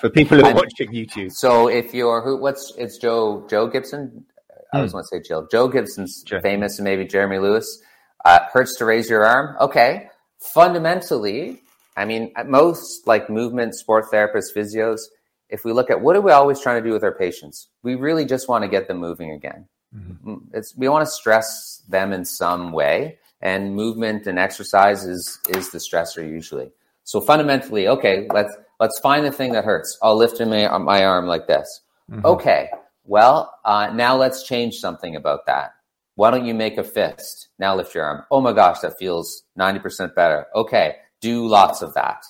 for 0.00 0.10
people 0.10 0.38
who 0.38 0.44
are 0.44 0.54
watching 0.62 0.92
YouTube. 0.92 1.32
So 1.32 1.66
if 1.66 1.92
you're 1.92 2.22
who, 2.22 2.36
what's 2.36 2.72
it's 2.78 2.98
Joe 2.98 3.44
Joe 3.50 3.66
Gibson. 3.66 4.24
I 4.72 4.76
always 4.76 4.92
hmm. 4.92 4.98
want 4.98 5.06
to 5.10 5.16
say 5.16 5.22
Jill. 5.26 5.48
Joe 5.50 5.66
Gibson's 5.66 6.22
Joe. 6.22 6.40
famous, 6.40 6.78
and 6.78 6.84
maybe 6.84 7.04
Jeremy 7.04 7.38
Lewis. 7.38 7.82
Uh, 8.24 8.38
hurts 8.52 8.76
to 8.76 8.84
raise 8.84 9.10
your 9.10 9.24
arm. 9.24 9.56
Okay, 9.60 10.08
fundamentally, 10.38 11.62
I 11.96 12.04
mean, 12.04 12.32
most 12.46 13.08
like 13.08 13.28
movement 13.28 13.74
sport 13.74 14.04
therapists, 14.12 14.54
physios. 14.54 15.00
If 15.48 15.64
we 15.64 15.72
look 15.72 15.90
at 15.90 16.00
what 16.00 16.14
are 16.14 16.20
we 16.20 16.30
always 16.30 16.60
trying 16.60 16.80
to 16.80 16.88
do 16.88 16.92
with 16.92 17.02
our 17.02 17.14
patients, 17.14 17.68
we 17.82 17.96
really 17.96 18.24
just 18.24 18.48
want 18.48 18.62
to 18.62 18.68
get 18.68 18.86
them 18.86 18.98
moving 18.98 19.32
again. 19.32 19.66
Mm-hmm. 19.96 20.30
Mm, 20.30 20.42
it's 20.52 20.76
we 20.76 20.88
want 20.88 21.04
to 21.04 21.10
stress 21.10 21.82
them 21.88 22.12
in 22.12 22.24
some 22.24 22.70
way, 22.70 23.18
and 23.40 23.74
movement 23.74 24.28
and 24.28 24.38
exercise 24.38 25.04
is 25.04 25.40
is 25.48 25.70
the 25.70 25.78
stressor 25.78 26.24
usually. 26.24 26.70
So 27.08 27.22
fundamentally, 27.22 27.88
okay, 27.88 28.28
let's 28.34 28.54
let's 28.80 29.00
find 29.00 29.24
the 29.24 29.32
thing 29.32 29.52
that 29.52 29.64
hurts. 29.64 29.96
I'll 30.02 30.14
lift 30.14 30.38
my, 30.40 30.68
my 30.76 31.06
arm 31.06 31.26
like 31.26 31.46
this. 31.46 31.80
Mm-hmm. 32.10 32.26
Okay, 32.26 32.68
well, 33.04 33.50
uh, 33.64 33.90
now 33.94 34.14
let's 34.14 34.42
change 34.42 34.74
something 34.74 35.16
about 35.16 35.46
that. 35.46 35.70
Why 36.16 36.30
don't 36.30 36.44
you 36.44 36.52
make 36.52 36.76
a 36.76 36.84
fist? 36.84 37.48
Now 37.58 37.74
lift 37.74 37.94
your 37.94 38.04
arm. 38.04 38.24
Oh 38.30 38.42
my 38.42 38.52
gosh, 38.52 38.80
that 38.80 38.98
feels 38.98 39.42
90% 39.58 40.14
better. 40.14 40.48
Okay, 40.54 40.96
do 41.22 41.46
lots 41.46 41.80
of 41.80 41.94
that. 41.94 42.26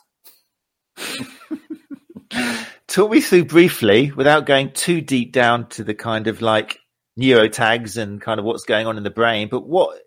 Talk 2.87 3.11
me 3.11 3.21
through 3.21 3.47
briefly, 3.47 4.13
without 4.13 4.47
going 4.47 4.71
too 4.71 5.01
deep 5.01 5.33
down 5.33 5.69
to 5.71 5.83
the 5.83 5.95
kind 5.95 6.29
of 6.29 6.41
like 6.41 6.79
neurotags 7.19 7.97
and 7.97 8.21
kind 8.21 8.39
of 8.39 8.47
what's 8.47 8.65
going 8.65 8.87
on 8.87 8.97
in 8.97 9.03
the 9.03 9.11
brain, 9.11 9.49
but 9.51 9.67
what 9.67 9.99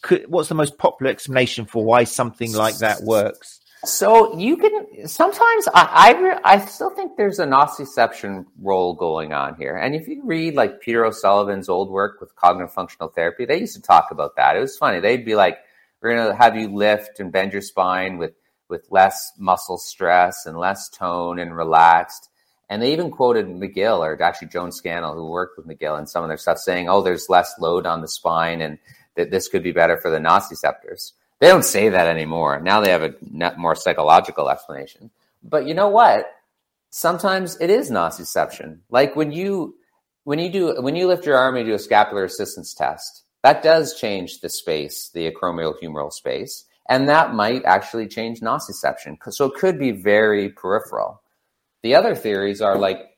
could, 0.00 0.24
what's 0.30 0.48
the 0.48 0.54
most 0.54 0.78
popular 0.78 1.12
explanation 1.12 1.66
for 1.66 1.84
why 1.84 2.04
something 2.04 2.54
like 2.54 2.78
that 2.78 3.02
works? 3.02 3.60
So 3.84 4.36
you 4.38 4.56
can 4.56 5.06
sometimes 5.06 5.68
I, 5.74 6.14
I, 6.44 6.54
I 6.54 6.64
still 6.64 6.90
think 6.90 7.16
there's 7.16 7.38
a 7.38 7.46
nociception 7.46 8.46
role 8.60 8.94
going 8.94 9.32
on 9.32 9.56
here. 9.56 9.76
And 9.76 9.94
if 9.94 10.08
you 10.08 10.22
read 10.24 10.54
like 10.54 10.80
Peter 10.80 11.04
O'Sullivan's 11.04 11.68
old 11.68 11.90
work 11.90 12.20
with 12.20 12.34
cognitive 12.36 12.72
functional 12.72 13.08
therapy, 13.08 13.44
they 13.44 13.60
used 13.60 13.76
to 13.76 13.82
talk 13.82 14.10
about 14.10 14.36
that. 14.36 14.56
It 14.56 14.60
was 14.60 14.76
funny. 14.76 15.00
They'd 15.00 15.24
be 15.24 15.34
like, 15.34 15.58
"We're 16.00 16.14
going 16.14 16.28
to 16.28 16.36
have 16.36 16.56
you 16.56 16.68
lift 16.68 17.20
and 17.20 17.30
bend 17.30 17.52
your 17.52 17.62
spine 17.62 18.16
with 18.18 18.32
with 18.68 18.86
less 18.90 19.32
muscle 19.38 19.78
stress 19.78 20.46
and 20.46 20.58
less 20.58 20.88
tone 20.88 21.38
and 21.38 21.56
relaxed." 21.56 22.30
And 22.70 22.80
they 22.80 22.92
even 22.92 23.10
quoted 23.10 23.46
McGill 23.46 23.98
or 23.98 24.20
actually 24.22 24.48
Joan 24.48 24.72
Scannell, 24.72 25.14
who 25.14 25.30
worked 25.30 25.58
with 25.58 25.66
McGill 25.66 25.98
and 25.98 26.08
some 26.08 26.24
of 26.24 26.28
their 26.28 26.38
stuff, 26.38 26.58
saying, 26.58 26.88
"Oh, 26.88 27.02
there's 27.02 27.28
less 27.28 27.54
load 27.60 27.86
on 27.86 28.00
the 28.00 28.08
spine, 28.08 28.62
and 28.62 28.78
that 29.16 29.30
this 29.30 29.48
could 29.48 29.62
be 29.62 29.72
better 29.72 29.98
for 29.98 30.10
the 30.10 30.18
nociceptors." 30.18 31.12
They 31.44 31.50
don't 31.50 31.62
say 31.62 31.90
that 31.90 32.06
anymore. 32.06 32.58
Now 32.58 32.80
they 32.80 32.90
have 32.90 33.02
a 33.02 33.14
more 33.58 33.74
psychological 33.74 34.48
explanation. 34.48 35.10
But 35.42 35.66
you 35.66 35.74
know 35.74 35.90
what? 35.90 36.24
Sometimes 36.88 37.58
it 37.60 37.68
is 37.68 37.90
nociception. 37.90 38.78
Like 38.88 39.14
when 39.14 39.30
you 39.30 39.74
when 40.22 40.38
you 40.38 40.48
do 40.48 40.80
when 40.80 40.96
you 40.96 41.06
lift 41.06 41.26
your 41.26 41.36
arm 41.36 41.56
and 41.56 41.66
do 41.66 41.74
a 41.74 41.78
scapular 41.78 42.24
assistance 42.24 42.72
test, 42.72 43.24
that 43.42 43.62
does 43.62 44.00
change 44.00 44.40
the 44.40 44.48
space, 44.48 45.10
the 45.12 45.30
acromial 45.30 45.74
humeral 45.78 46.10
space, 46.10 46.64
and 46.88 47.10
that 47.10 47.34
might 47.34 47.62
actually 47.66 48.08
change 48.08 48.40
nociception. 48.40 49.18
So 49.28 49.44
it 49.44 49.60
could 49.60 49.78
be 49.78 49.90
very 49.90 50.48
peripheral. 50.48 51.20
The 51.82 51.94
other 51.94 52.14
theories 52.14 52.62
are 52.62 52.78
like 52.78 53.13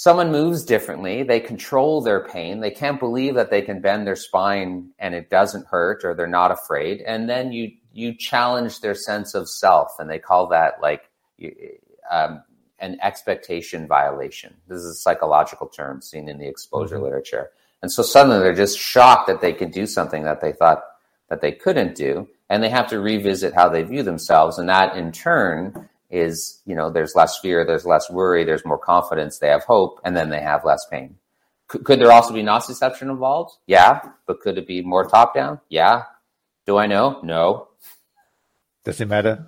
someone 0.00 0.32
moves 0.32 0.64
differently, 0.64 1.22
they 1.22 1.38
control 1.38 2.00
their 2.00 2.24
pain, 2.24 2.60
they 2.60 2.70
can't 2.70 2.98
believe 2.98 3.34
that 3.34 3.50
they 3.50 3.60
can 3.60 3.82
bend 3.82 4.06
their 4.06 4.16
spine 4.16 4.88
and 4.98 5.14
it 5.14 5.28
doesn't 5.28 5.66
hurt 5.66 6.06
or 6.06 6.14
they're 6.14 6.26
not 6.26 6.50
afraid, 6.50 7.02
and 7.02 7.28
then 7.28 7.52
you 7.52 7.70
you 7.92 8.14
challenge 8.14 8.80
their 8.80 8.94
sense 8.94 9.34
of 9.34 9.46
self, 9.46 9.98
and 9.98 10.08
they 10.08 10.18
call 10.18 10.46
that 10.46 10.80
like 10.80 11.10
um, 12.10 12.42
an 12.78 12.96
expectation 13.02 13.86
violation. 13.86 14.54
This 14.68 14.78
is 14.78 14.86
a 14.86 14.94
psychological 14.94 15.66
term 15.66 16.00
seen 16.00 16.30
in 16.30 16.38
the 16.38 16.48
exposure 16.48 16.94
mm-hmm. 16.94 17.04
literature. 17.04 17.50
And 17.82 17.92
so 17.92 18.02
suddenly 18.02 18.38
they're 18.38 18.54
just 18.54 18.78
shocked 18.78 19.26
that 19.26 19.42
they 19.42 19.52
can 19.52 19.70
do 19.70 19.84
something 19.84 20.22
that 20.24 20.40
they 20.40 20.52
thought 20.52 20.82
that 21.28 21.42
they 21.42 21.52
couldn't 21.52 21.94
do, 21.94 22.26
and 22.48 22.62
they 22.62 22.70
have 22.70 22.88
to 22.88 23.00
revisit 23.00 23.52
how 23.52 23.68
they 23.68 23.82
view 23.82 24.02
themselves, 24.02 24.58
and 24.58 24.70
that 24.70 24.96
in 24.96 25.12
turn 25.12 25.90
is 26.10 26.60
you 26.66 26.74
know 26.74 26.90
there's 26.90 27.14
less 27.14 27.38
fear 27.38 27.64
there's 27.64 27.86
less 27.86 28.10
worry 28.10 28.44
there's 28.44 28.64
more 28.64 28.78
confidence 28.78 29.38
they 29.38 29.48
have 29.48 29.64
hope 29.64 30.00
and 30.04 30.16
then 30.16 30.30
they 30.30 30.40
have 30.40 30.64
less 30.64 30.84
pain. 30.90 31.16
Could, 31.68 31.84
could 31.84 32.00
there 32.00 32.10
also 32.10 32.34
be 32.34 32.42
nociception 32.42 33.02
involved? 33.02 33.56
Yeah 33.66 34.00
but 34.26 34.40
could 34.40 34.58
it 34.58 34.66
be 34.66 34.82
more 34.82 35.04
top 35.04 35.34
down 35.34 35.60
yeah. 35.68 36.04
Do 36.66 36.76
i 36.76 36.86
know? 36.86 37.20
No. 37.22 37.68
Does 38.84 39.00
it 39.00 39.08
matter? 39.08 39.46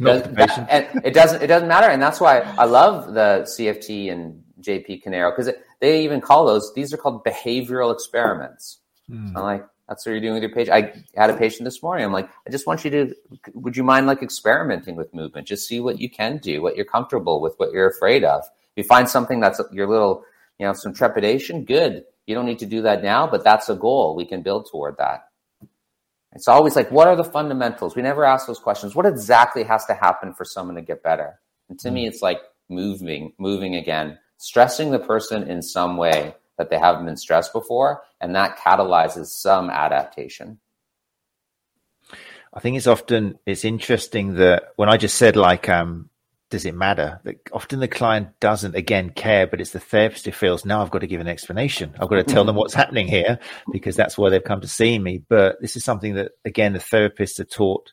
Does, 0.00 0.22
that, 0.22 0.90
it 1.04 1.14
doesn't 1.14 1.42
it 1.42 1.46
doesn't 1.46 1.68
matter 1.68 1.88
and 1.88 2.02
that's 2.02 2.20
why 2.20 2.40
i 2.40 2.64
love 2.64 3.12
the 3.12 3.46
cft 3.46 4.10
and 4.10 4.42
jp 4.60 5.02
Caneiro 5.02 5.30
because 5.30 5.52
they 5.80 6.04
even 6.04 6.20
call 6.20 6.46
those 6.46 6.72
these 6.74 6.92
are 6.92 6.96
called 6.96 7.22
behavioral 7.24 7.92
experiments. 7.92 8.78
Hmm. 9.08 9.36
i'm 9.36 9.42
like 9.42 9.66
that's 9.88 10.04
what 10.04 10.12
you're 10.12 10.20
doing 10.20 10.34
with 10.34 10.42
your 10.42 10.52
patient. 10.52 10.74
I 10.74 11.20
had 11.20 11.30
a 11.30 11.36
patient 11.36 11.64
this 11.64 11.82
morning. 11.82 12.04
I'm 12.04 12.12
like, 12.12 12.28
I 12.46 12.50
just 12.50 12.66
want 12.66 12.84
you 12.84 12.90
to, 12.90 13.14
would 13.54 13.76
you 13.76 13.82
mind 13.82 14.06
like 14.06 14.22
experimenting 14.22 14.96
with 14.96 15.14
movement? 15.14 15.48
Just 15.48 15.66
see 15.66 15.80
what 15.80 15.98
you 15.98 16.10
can 16.10 16.36
do, 16.36 16.60
what 16.60 16.76
you're 16.76 16.84
comfortable 16.84 17.40
with, 17.40 17.54
what 17.56 17.72
you're 17.72 17.88
afraid 17.88 18.22
of. 18.22 18.44
If 18.76 18.84
you 18.84 18.84
find 18.84 19.08
something 19.08 19.40
that's 19.40 19.60
your 19.72 19.88
little, 19.88 20.24
you 20.58 20.66
know, 20.66 20.74
some 20.74 20.92
trepidation, 20.92 21.64
good. 21.64 22.04
You 22.26 22.34
don't 22.34 22.44
need 22.44 22.58
to 22.58 22.66
do 22.66 22.82
that 22.82 23.02
now, 23.02 23.26
but 23.26 23.42
that's 23.42 23.70
a 23.70 23.74
goal. 23.74 24.14
We 24.14 24.26
can 24.26 24.42
build 24.42 24.68
toward 24.70 24.98
that. 24.98 25.28
It's 26.32 26.48
always 26.48 26.76
like, 26.76 26.90
what 26.90 27.08
are 27.08 27.16
the 27.16 27.24
fundamentals? 27.24 27.96
We 27.96 28.02
never 28.02 28.24
ask 28.24 28.46
those 28.46 28.58
questions. 28.58 28.94
What 28.94 29.06
exactly 29.06 29.64
has 29.64 29.86
to 29.86 29.94
happen 29.94 30.34
for 30.34 30.44
someone 30.44 30.76
to 30.76 30.82
get 30.82 31.02
better? 31.02 31.40
And 31.70 31.78
to 31.80 31.88
mm. 31.88 31.94
me, 31.94 32.06
it's 32.06 32.20
like 32.20 32.40
moving, 32.68 33.32
moving 33.38 33.74
again, 33.74 34.18
stressing 34.36 34.90
the 34.90 34.98
person 34.98 35.48
in 35.48 35.62
some 35.62 35.96
way 35.96 36.34
that 36.58 36.70
they 36.70 36.78
haven't 36.78 37.06
been 37.06 37.16
stressed 37.16 37.52
before, 37.52 38.02
and 38.20 38.34
that 38.34 38.58
catalyzes 38.58 39.26
some 39.26 39.70
adaptation. 39.70 40.58
I 42.52 42.60
think 42.60 42.76
it's 42.76 42.86
often 42.86 43.38
it's 43.46 43.64
interesting 43.64 44.34
that 44.34 44.72
when 44.76 44.88
I 44.88 44.96
just 44.96 45.16
said 45.16 45.36
like 45.36 45.68
um 45.68 46.10
does 46.50 46.64
it 46.64 46.74
matter? 46.74 47.20
That 47.24 47.36
often 47.52 47.78
the 47.78 47.88
client 47.88 48.40
doesn't 48.40 48.74
again 48.74 49.10
care, 49.10 49.46
but 49.46 49.60
it's 49.60 49.72
the 49.72 49.80
therapist 49.80 50.24
who 50.24 50.32
feels 50.32 50.64
now 50.64 50.80
I've 50.80 50.90
got 50.90 51.00
to 51.00 51.06
give 51.06 51.20
an 51.20 51.28
explanation. 51.28 51.94
I've 52.00 52.08
got 52.08 52.16
to 52.16 52.24
tell 52.24 52.44
them 52.44 52.56
what's 52.56 52.72
happening 52.74 53.06
here 53.06 53.38
because 53.70 53.96
that's 53.96 54.16
why 54.16 54.30
they've 54.30 54.42
come 54.42 54.62
to 54.62 54.68
see 54.68 54.98
me. 54.98 55.22
But 55.28 55.60
this 55.60 55.76
is 55.76 55.84
something 55.84 56.14
that 56.14 56.32
again 56.44 56.72
the 56.72 56.78
therapists 56.78 57.38
are 57.38 57.44
taught 57.44 57.92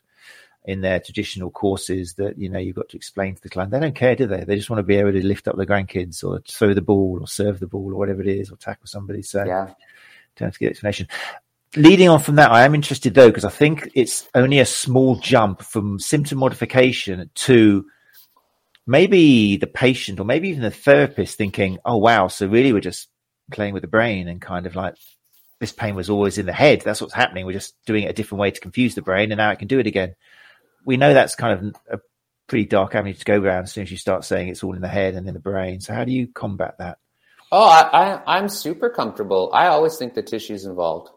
in 0.66 0.80
their 0.80 0.98
traditional 0.98 1.48
courses 1.48 2.14
that 2.14 2.36
you 2.38 2.48
know 2.48 2.58
you've 2.58 2.76
got 2.76 2.88
to 2.88 2.96
explain 2.96 3.34
to 3.36 3.42
the 3.42 3.48
client. 3.48 3.70
They 3.70 3.80
don't 3.80 3.94
care, 3.94 4.16
do 4.16 4.26
they? 4.26 4.42
They 4.42 4.56
just 4.56 4.68
want 4.68 4.80
to 4.80 4.84
be 4.84 4.96
able 4.96 5.12
to 5.12 5.24
lift 5.24 5.46
up 5.46 5.56
the 5.56 5.66
grandkids 5.66 6.24
or 6.24 6.40
throw 6.40 6.74
the 6.74 6.82
ball 6.82 7.18
or 7.20 7.28
serve 7.28 7.60
the 7.60 7.68
ball 7.68 7.92
or 7.92 7.96
whatever 7.96 8.20
it 8.20 8.26
is 8.26 8.50
or 8.50 8.56
tackle 8.56 8.86
somebody. 8.86 9.22
So 9.22 9.44
yeah. 9.44 9.66
don't 10.36 10.48
have 10.48 10.54
to 10.54 10.58
get 10.58 10.70
explanation. 10.70 11.06
Leading 11.76 12.08
on 12.08 12.18
from 12.18 12.36
that, 12.36 12.50
I 12.50 12.64
am 12.64 12.74
interested 12.74 13.14
though 13.14 13.28
because 13.28 13.44
I 13.44 13.50
think 13.50 13.90
it's 13.94 14.28
only 14.34 14.58
a 14.58 14.66
small 14.66 15.16
jump 15.16 15.62
from 15.62 16.00
symptom 16.00 16.38
modification 16.38 17.30
to 17.34 17.86
maybe 18.86 19.56
the 19.56 19.66
patient 19.68 20.18
or 20.18 20.24
maybe 20.24 20.48
even 20.48 20.62
the 20.62 20.70
therapist 20.72 21.38
thinking, 21.38 21.78
"Oh 21.84 21.98
wow, 21.98 22.26
so 22.26 22.48
really 22.48 22.72
we're 22.72 22.80
just 22.80 23.08
playing 23.52 23.72
with 23.72 23.82
the 23.82 23.88
brain 23.88 24.26
and 24.26 24.40
kind 24.42 24.66
of 24.66 24.74
like 24.74 24.94
this 25.60 25.70
pain 25.70 25.94
was 25.94 26.10
always 26.10 26.38
in 26.38 26.46
the 26.46 26.52
head. 26.52 26.80
That's 26.80 27.00
what's 27.00 27.14
happening. 27.14 27.46
We're 27.46 27.52
just 27.52 27.76
doing 27.86 28.02
it 28.02 28.10
a 28.10 28.14
different 28.14 28.40
way 28.40 28.50
to 28.50 28.60
confuse 28.60 28.96
the 28.96 29.02
brain, 29.02 29.30
and 29.30 29.38
now 29.38 29.52
it 29.52 29.60
can 29.60 29.68
do 29.68 29.78
it 29.78 29.86
again." 29.86 30.16
We 30.86 30.96
know 30.96 31.12
that's 31.12 31.34
kind 31.34 31.52
of 31.52 31.76
a 31.90 32.00
pretty 32.46 32.64
dark 32.64 32.94
avenue 32.94 33.12
to 33.12 33.24
go 33.24 33.38
around 33.40 33.64
as 33.64 33.72
soon 33.72 33.82
as 33.82 33.90
you 33.90 33.98
start 33.98 34.24
saying 34.24 34.48
it's 34.48 34.62
all 34.62 34.74
in 34.74 34.80
the 34.80 34.88
head 34.88 35.14
and 35.14 35.28
in 35.28 35.34
the 35.34 35.40
brain. 35.40 35.80
So 35.80 35.92
how 35.92 36.04
do 36.04 36.12
you 36.12 36.28
combat 36.28 36.76
that? 36.78 36.98
Oh, 37.52 37.68
I, 37.68 38.20
I, 38.26 38.38
am 38.38 38.48
super 38.48 38.88
comfortable. 38.88 39.50
I 39.52 39.66
always 39.66 39.96
think 39.96 40.14
the 40.14 40.22
tissue's 40.22 40.64
involved. 40.64 41.10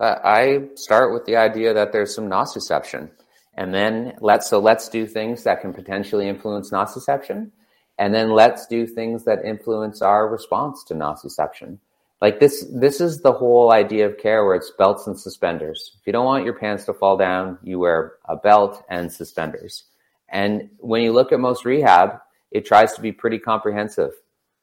Uh, 0.00 0.16
I 0.22 0.68
start 0.76 1.12
with 1.12 1.24
the 1.24 1.36
idea 1.36 1.74
that 1.74 1.92
there's 1.92 2.14
some 2.14 2.28
nociception, 2.28 3.10
and 3.54 3.74
then 3.74 4.14
let's 4.20 4.48
so 4.48 4.58
let's 4.58 4.88
do 4.88 5.06
things 5.06 5.44
that 5.44 5.60
can 5.60 5.72
potentially 5.72 6.26
influence 6.26 6.70
nociception, 6.70 7.50
and 7.98 8.14
then 8.14 8.30
let's 8.30 8.66
do 8.66 8.86
things 8.86 9.24
that 9.24 9.44
influence 9.44 10.00
our 10.00 10.26
response 10.26 10.84
to 10.84 10.94
nociception. 10.94 11.78
Like 12.24 12.40
this, 12.40 12.64
this 12.72 13.02
is 13.02 13.20
the 13.20 13.34
whole 13.34 13.70
idea 13.70 14.06
of 14.06 14.16
care 14.16 14.46
where 14.46 14.54
it's 14.54 14.70
belts 14.70 15.06
and 15.06 15.20
suspenders. 15.20 15.92
If 16.00 16.06
you 16.06 16.12
don't 16.14 16.24
want 16.24 16.46
your 16.46 16.54
pants 16.54 16.86
to 16.86 16.94
fall 16.94 17.18
down, 17.18 17.58
you 17.62 17.78
wear 17.78 18.14
a 18.24 18.34
belt 18.34 18.82
and 18.88 19.12
suspenders. 19.12 19.84
And 20.30 20.70
when 20.78 21.02
you 21.02 21.12
look 21.12 21.32
at 21.32 21.38
most 21.38 21.66
rehab, 21.66 22.20
it 22.50 22.64
tries 22.64 22.94
to 22.94 23.02
be 23.02 23.12
pretty 23.12 23.38
comprehensive. 23.38 24.12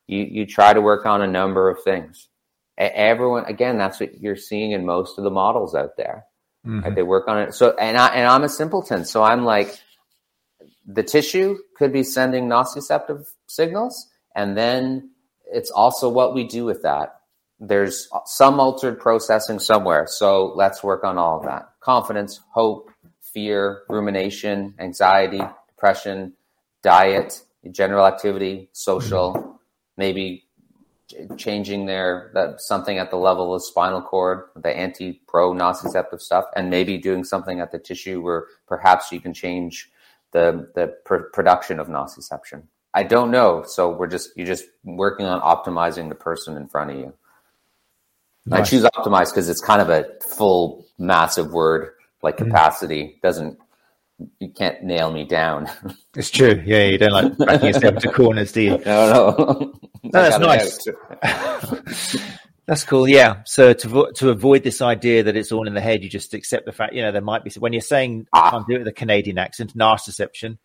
You, 0.07 0.24
you 0.24 0.47
try 0.47 0.74
to 0.74 0.82
work 0.82 1.05
on 1.05 1.22
a 1.22 1.28
number 1.28 1.70
of 1.70 1.84
things. 1.84 2.30
Everyone, 2.80 3.45
again, 3.45 3.78
that's 3.78 3.99
what 3.99 4.20
you're 4.20 4.36
seeing 4.36 4.72
in 4.72 4.84
most 4.84 5.20
of 5.20 5.24
the 5.24 5.30
models 5.30 5.76
out 5.76 5.97
there. 5.97 6.26
Mm-hmm. 6.66 6.80
Right? 6.80 6.95
They 6.95 7.03
work 7.03 7.28
on 7.28 7.38
it. 7.43 7.53
So, 7.53 7.76
and 7.78 7.95
I, 7.95 8.07
and 8.07 8.28
I'm 8.28 8.43
a 8.43 8.49
simpleton. 8.49 9.05
So 9.05 9.22
I'm 9.22 9.45
like, 9.45 9.80
the 10.88 11.03
tissue 11.03 11.59
could 11.78 11.93
be 11.93 12.01
sending 12.01 12.47
nociceptive 12.47 13.28
signals. 13.45 14.09
And 14.36 14.57
then 14.57 15.12
it's 15.45 15.70
also 15.70 16.09
what 16.09 16.34
we 16.34 16.47
do 16.47 16.66
with 16.66 16.82
that 16.82 17.21
there's 17.62 18.09
some 18.26 18.59
altered 18.59 18.99
processing 18.99 19.59
somewhere. 19.59 20.07
So 20.07 20.51
let's 20.55 20.84
work 20.84 21.03
on 21.03 21.20
all 21.20 21.39
of 21.39 21.45
that. 21.45 21.70
Confidence, 21.80 22.41
hope, 22.49 22.89
fear, 23.22 23.84
rumination, 23.88 24.74
anxiety, 24.80 25.41
depression, 25.70 26.34
diet, 26.82 27.43
general 27.72 28.07
activity, 28.07 28.70
social, 28.74 29.59
maybe 29.95 30.43
changing 31.38 31.86
their 31.86 32.32
that 32.34 32.62
something 32.62 32.97
at 32.97 33.12
the 33.12 33.18
level 33.18 33.53
of 33.53 33.64
spinal 33.64 34.01
cord, 34.01 34.45
the 34.55 34.76
anti 34.76 35.22
pro 35.28 35.53
nociceptive 35.53 36.20
stuff, 36.20 36.45
and 36.55 36.70
maybe 36.70 36.97
doing 36.97 37.24
something 37.24 37.59
at 37.59 37.72
the 37.72 37.80
tissue 37.80 38.22
where 38.22 38.47
perhaps 38.68 39.12
you 39.12 39.20
can 39.20 39.34
change 39.34 39.91
the 40.32 40.72
the 40.74 40.95
pr- 41.05 41.30
production 41.32 41.80
of 41.80 41.88
nociception. 41.88 42.64
I 42.93 43.03
don't 43.03 43.30
know. 43.30 43.64
So 43.68 43.95
we're 43.95 44.07
just 44.07 44.32
you're 44.36 44.47
just 44.47 44.66
working 44.84 45.28
on 45.28 45.41
optimizing 45.41 46.09
the 46.09 46.16
person 46.16 46.57
in 46.57 46.68
front 46.68 46.91
of 46.91 46.97
you. 46.97 47.14
Nice. 48.46 48.60
I 48.60 48.64
choose 48.64 48.84
optimize 48.84 49.30
because 49.30 49.50
it's 49.50 49.62
kind 49.62 49.82
of 49.82 49.89
a 49.89 50.06
full, 50.36 50.88
massive 50.98 51.52
word 51.52 51.92
like 52.24 52.38
mm. 52.38 52.46
capacity. 52.46 53.20
Doesn't 53.22 53.60
you 54.39 54.50
can't 54.52 54.84
nail 54.84 55.12
me 55.12 55.26
down. 55.26 55.70
It's 56.14 56.30
true. 56.30 56.62
Yeah, 56.66 56.88
you 56.88 56.98
don't 56.98 57.14
like 57.14 57.38
backing 57.38 57.68
yourself 57.68 57.96
into 57.96 58.12
corners, 58.12 58.52
do 58.52 58.62
you? 58.62 58.78
No, 58.86 59.14
no. 59.14 59.74
no 60.04 60.12
that's 60.12 60.39
nice. 60.39 62.22
that's 62.68 62.84
cool. 62.84 63.08
Yeah. 63.08 63.44
So 63.46 63.72
to 63.72 64.12
to 64.16 64.30
avoid 64.30 64.64
this 64.64 64.82
idea 64.82 65.24
that 65.24 65.38
it's 65.38 65.54
all 65.54 65.68
in 65.68 65.74
the 65.74 65.80
head, 65.80 66.04
you 66.04 66.10
just 66.10 66.34
accept 66.34 66.66
the 66.66 66.74
fact. 66.74 66.94
You 66.94 67.02
know, 67.02 67.14
there 67.14 67.22
might 67.22 67.46
be 67.46 67.52
when 67.58 67.72
you're 67.72 67.82
saying 67.82 68.28
ah. 68.34 68.48
I 68.48 68.50
can't 68.50 68.68
do 68.68 68.76
it 68.76 68.80
with 68.80 68.89
a 68.89 68.92
Canadian 68.92 69.38
accent, 69.38 69.74
nociception. 69.74 70.58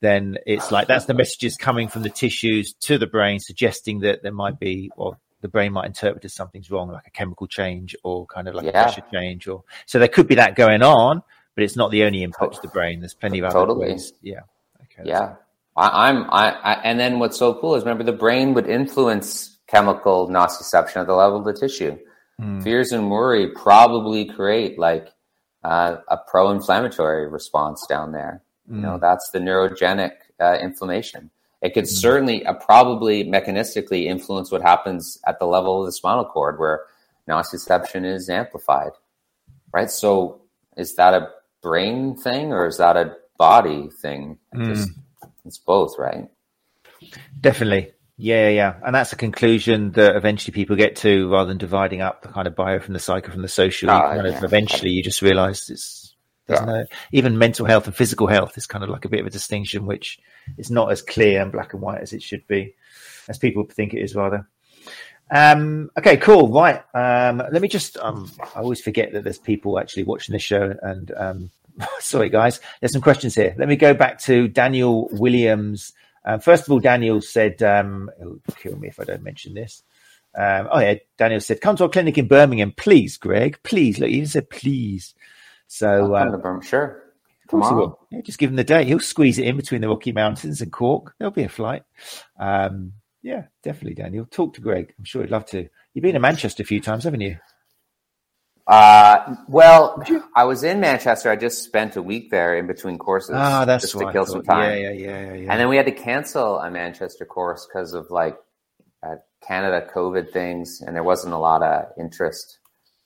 Then 0.00 0.38
it's 0.46 0.72
like 0.72 0.88
that's 0.88 1.04
the 1.04 1.12
messages 1.12 1.56
coming 1.56 1.88
from 1.88 2.00
the 2.00 2.08
tissues 2.08 2.72
to 2.84 2.96
the 2.96 3.06
brain, 3.06 3.38
suggesting 3.38 4.00
that 4.00 4.22
there 4.22 4.32
might 4.32 4.58
be, 4.58 4.90
or 4.96 5.18
the 5.40 5.48
brain 5.48 5.72
might 5.72 5.86
interpret 5.86 6.24
as 6.24 6.34
something's 6.34 6.70
wrong, 6.70 6.90
like 6.90 7.06
a 7.06 7.10
chemical 7.10 7.46
change 7.46 7.94
or 8.02 8.26
kind 8.26 8.48
of 8.48 8.54
like 8.54 8.64
yeah. 8.64 8.70
a 8.70 8.84
pressure 8.84 9.02
change, 9.12 9.46
or 9.46 9.64
so 9.86 9.98
there 9.98 10.08
could 10.08 10.26
be 10.26 10.36
that 10.36 10.56
going 10.56 10.82
on, 10.82 11.22
but 11.54 11.64
it's 11.64 11.76
not 11.76 11.90
the 11.90 12.04
only 12.04 12.22
input 12.22 12.54
to 12.54 12.60
the 12.62 12.68
brain. 12.68 13.00
There's 13.00 13.14
plenty 13.14 13.38
of 13.38 13.46
other 13.46 13.60
totally. 13.60 13.92
ways. 13.92 14.12
Yeah. 14.22 14.40
Okay, 14.82 15.08
yeah. 15.08 15.34
I, 15.76 16.08
am 16.08 16.24
I, 16.30 16.50
I, 16.52 16.72
and 16.84 16.98
then 16.98 17.18
what's 17.18 17.38
so 17.38 17.54
cool 17.54 17.74
is 17.74 17.82
remember 17.82 18.04
the 18.04 18.12
brain 18.12 18.54
would 18.54 18.66
influence 18.66 19.58
chemical 19.66 20.28
nociception 20.28 20.96
at 20.96 21.06
the 21.06 21.14
level 21.14 21.38
of 21.38 21.44
the 21.44 21.52
tissue. 21.52 21.98
Mm. 22.40 22.62
Fears 22.62 22.92
and 22.92 23.10
worry 23.10 23.50
probably 23.52 24.24
create 24.24 24.78
like 24.78 25.08
uh, 25.64 25.96
a 26.08 26.16
pro-inflammatory 26.16 27.28
response 27.28 27.84
down 27.86 28.12
there. 28.12 28.42
Mm. 28.70 28.76
You 28.76 28.80
know, 28.82 28.94
hmm. 28.94 29.00
that's 29.00 29.30
the 29.30 29.38
neurogenic 29.38 30.12
uh, 30.40 30.58
inflammation. 30.60 31.30
It 31.66 31.74
could 31.74 31.84
mm-hmm. 31.84 31.96
certainly 31.96 32.46
uh, 32.46 32.54
probably 32.54 33.24
mechanistically 33.24 34.04
influence 34.04 34.52
what 34.52 34.62
happens 34.62 35.18
at 35.26 35.40
the 35.40 35.46
level 35.46 35.80
of 35.80 35.86
the 35.86 35.92
spinal 35.92 36.24
cord 36.24 36.60
where 36.60 36.82
nociception 37.28 38.04
is 38.04 38.30
amplified, 38.30 38.92
right? 39.72 39.90
So 39.90 40.42
is 40.76 40.94
that 40.94 41.12
a 41.12 41.30
brain 41.62 42.16
thing 42.16 42.52
or 42.52 42.66
is 42.66 42.78
that 42.78 42.96
a 42.96 43.16
body 43.36 43.88
thing? 44.00 44.38
Mm. 44.54 44.86
it's 45.44 45.58
both, 45.58 45.98
right? 45.98 46.28
Definitely. 47.40 47.92
Yeah, 48.16 48.48
yeah. 48.48 48.76
And 48.84 48.94
that's 48.94 49.12
a 49.12 49.16
conclusion 49.16 49.90
that 49.92 50.14
eventually 50.14 50.54
people 50.54 50.76
get 50.76 50.96
to 50.96 51.30
rather 51.30 51.48
than 51.48 51.58
dividing 51.58 52.00
up 52.00 52.22
the 52.22 52.28
kind 52.28 52.46
of 52.46 52.54
bio 52.54 52.78
from 52.78 52.94
the 52.94 53.00
psycho 53.00 53.32
from 53.32 53.42
the 53.42 53.48
social. 53.48 53.90
Oh, 53.90 54.00
kind 54.00 54.26
yeah. 54.26 54.38
of 54.38 54.44
eventually 54.44 54.92
you 54.92 55.02
just 55.02 55.20
realize 55.20 55.68
it's 55.68 56.05
there's 56.46 56.60
yeah. 56.60 56.66
no 56.66 56.86
even 57.12 57.38
mental 57.38 57.66
health 57.66 57.86
and 57.86 57.96
physical 57.96 58.26
health 58.26 58.56
is 58.56 58.66
kind 58.66 58.84
of 58.84 58.90
like 58.90 59.04
a 59.04 59.08
bit 59.08 59.20
of 59.20 59.26
a 59.26 59.30
distinction, 59.30 59.86
which 59.86 60.18
is 60.56 60.70
not 60.70 60.90
as 60.92 61.02
clear 61.02 61.42
and 61.42 61.52
black 61.52 61.72
and 61.72 61.82
white 61.82 62.00
as 62.00 62.12
it 62.12 62.22
should 62.22 62.46
be, 62.46 62.74
as 63.28 63.38
people 63.38 63.64
think 63.64 63.94
it 63.94 64.00
is 64.00 64.14
rather. 64.14 64.46
Um, 65.30 65.90
okay, 65.98 66.16
cool. 66.16 66.48
Right. 66.48 66.82
Um, 66.94 67.38
let 67.38 67.60
me 67.60 67.68
just, 67.68 67.96
um, 67.98 68.30
I 68.54 68.60
always 68.60 68.80
forget 68.80 69.12
that 69.12 69.24
there's 69.24 69.38
people 69.38 69.78
actually 69.78 70.04
watching 70.04 70.32
this 70.32 70.42
show 70.42 70.74
and, 70.82 71.10
um, 71.16 71.50
sorry 71.98 72.28
guys, 72.28 72.60
there's 72.80 72.92
some 72.92 73.02
questions 73.02 73.34
here. 73.34 73.54
Let 73.58 73.68
me 73.68 73.76
go 73.76 73.92
back 73.92 74.20
to 74.22 74.48
Daniel 74.48 75.08
Williams. 75.12 75.92
Uh, 76.24 76.38
first 76.38 76.64
of 76.64 76.72
all, 76.72 76.80
Daniel 76.80 77.20
said, 77.20 77.62
um, 77.62 78.10
it'll 78.20 78.40
kill 78.56 78.76
me 78.76 78.88
if 78.88 79.00
I 79.00 79.04
don't 79.04 79.22
mention 79.22 79.54
this. 79.54 79.82
Um, 80.36 80.68
oh 80.70 80.78
yeah, 80.80 80.94
Daniel 81.16 81.40
said, 81.40 81.60
come 81.60 81.76
to 81.76 81.84
our 81.84 81.88
clinic 81.88 82.18
in 82.18 82.28
Birmingham, 82.28 82.72
please, 82.76 83.16
Greg, 83.16 83.58
please. 83.62 83.98
Look, 83.98 84.10
he 84.10 84.16
even 84.16 84.28
said, 84.28 84.50
please. 84.50 85.14
So, 85.68 86.14
uh, 86.14 86.60
sure. 86.60 87.02
Tomorrow. 87.48 87.98
Yeah, 88.10 88.20
just 88.22 88.38
give 88.38 88.50
him 88.50 88.56
the 88.56 88.64
date. 88.64 88.88
He'll 88.88 88.98
squeeze 88.98 89.38
it 89.38 89.46
in 89.46 89.56
between 89.56 89.80
the 89.80 89.88
Rocky 89.88 90.12
Mountains 90.12 90.60
and 90.60 90.72
Cork. 90.72 91.14
There'll 91.18 91.32
be 91.32 91.44
a 91.44 91.48
flight. 91.48 91.84
Um, 92.38 92.92
yeah, 93.22 93.44
definitely, 93.62 93.94
Daniel. 93.94 94.26
Talk 94.26 94.54
to 94.54 94.60
Greg. 94.60 94.94
I'm 94.98 95.04
sure 95.04 95.22
he'd 95.22 95.30
love 95.30 95.46
to. 95.46 95.68
You've 95.94 96.02
been 96.02 96.14
to 96.14 96.20
Manchester 96.20 96.62
a 96.62 96.66
few 96.66 96.80
times, 96.80 97.04
haven't 97.04 97.20
you? 97.20 97.38
Uh, 98.66 99.36
well, 99.48 100.02
I 100.34 100.44
was 100.44 100.64
in 100.64 100.80
Manchester. 100.80 101.30
I 101.30 101.36
just 101.36 101.62
spent 101.62 101.96
a 101.96 102.02
week 102.02 102.30
there 102.30 102.56
in 102.56 102.66
between 102.66 102.98
courses. 102.98 103.34
Ah, 103.36 103.64
that's 103.64 103.82
just 103.82 103.98
to 103.98 104.12
kill 104.12 104.26
some 104.26 104.42
time. 104.42 104.80
Yeah, 104.80 104.90
yeah, 104.90 104.92
yeah, 104.92 105.34
yeah, 105.34 105.52
And 105.52 105.60
then 105.60 105.68
we 105.68 105.76
had 105.76 105.86
to 105.86 105.92
cancel 105.92 106.58
a 106.58 106.70
Manchester 106.70 107.24
course 107.24 107.66
because 107.66 107.94
of 107.94 108.10
like 108.10 108.36
uh, 109.04 109.16
Canada 109.40 109.86
COVID 109.92 110.32
things, 110.32 110.82
and 110.84 110.94
there 110.94 111.04
wasn't 111.04 111.34
a 111.34 111.38
lot 111.38 111.62
of 111.62 111.86
interest. 111.98 112.58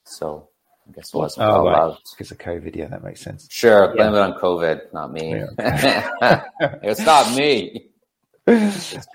So 0.05 0.50
I 0.91 0.93
guess 0.97 1.15
wasn't 1.15 1.47
oh, 1.49 1.65
well 1.65 1.89
right. 1.91 1.99
because 2.13 2.31
of 2.31 2.39
COVID. 2.39 2.75
Yeah, 2.75 2.89
that 2.89 3.05
makes 3.05 3.21
sense. 3.21 3.47
Sure, 3.51 3.95
blame 3.95 4.13
yeah. 4.13 4.27
it 4.27 4.33
on 4.33 4.41
COVID, 4.41 4.93
not 4.93 5.13
me. 5.13 5.45
Yeah. 5.59 6.45
it's 6.83 7.01
not 7.01 7.35
me. 7.37 7.91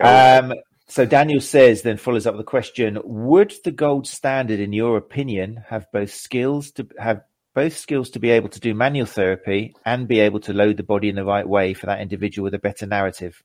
um, 0.01 0.53
So 0.88 1.05
Daniel 1.05 1.41
says, 1.41 1.82
then 1.82 1.97
follows 1.97 2.26
up 2.26 2.36
with 2.36 2.45
the 2.45 2.49
question: 2.49 2.99
Would 3.03 3.53
the 3.63 3.71
gold 3.71 4.07
standard, 4.07 4.59
in 4.59 4.71
your 4.71 4.97
opinion, 4.97 5.63
have 5.67 5.88
both 5.91 6.13
skills 6.13 6.71
to 6.73 6.88
have 6.97 7.21
both 7.53 7.78
skills 7.78 8.11
to 8.11 8.19
be 8.19 8.30
able 8.30 8.49
to 8.49 8.59
do 8.59 8.73
manual 8.73 9.05
therapy 9.05 9.73
and 9.86 10.07
be 10.07 10.19
able 10.19 10.39
to 10.41 10.53
load 10.53 10.78
the 10.78 10.84
body 10.84 11.09
in 11.09 11.15
the 11.15 11.26
right 11.26 11.47
way 11.47 11.73
for 11.73 11.88
that 11.88 12.01
individual 12.01 12.43
with 12.43 12.53
a 12.53 12.59
better 12.59 12.86
narrative? 12.86 13.41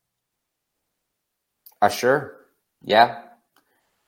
Uh, 1.83 1.89
sure. 1.89 2.37
Yeah. 2.83 3.23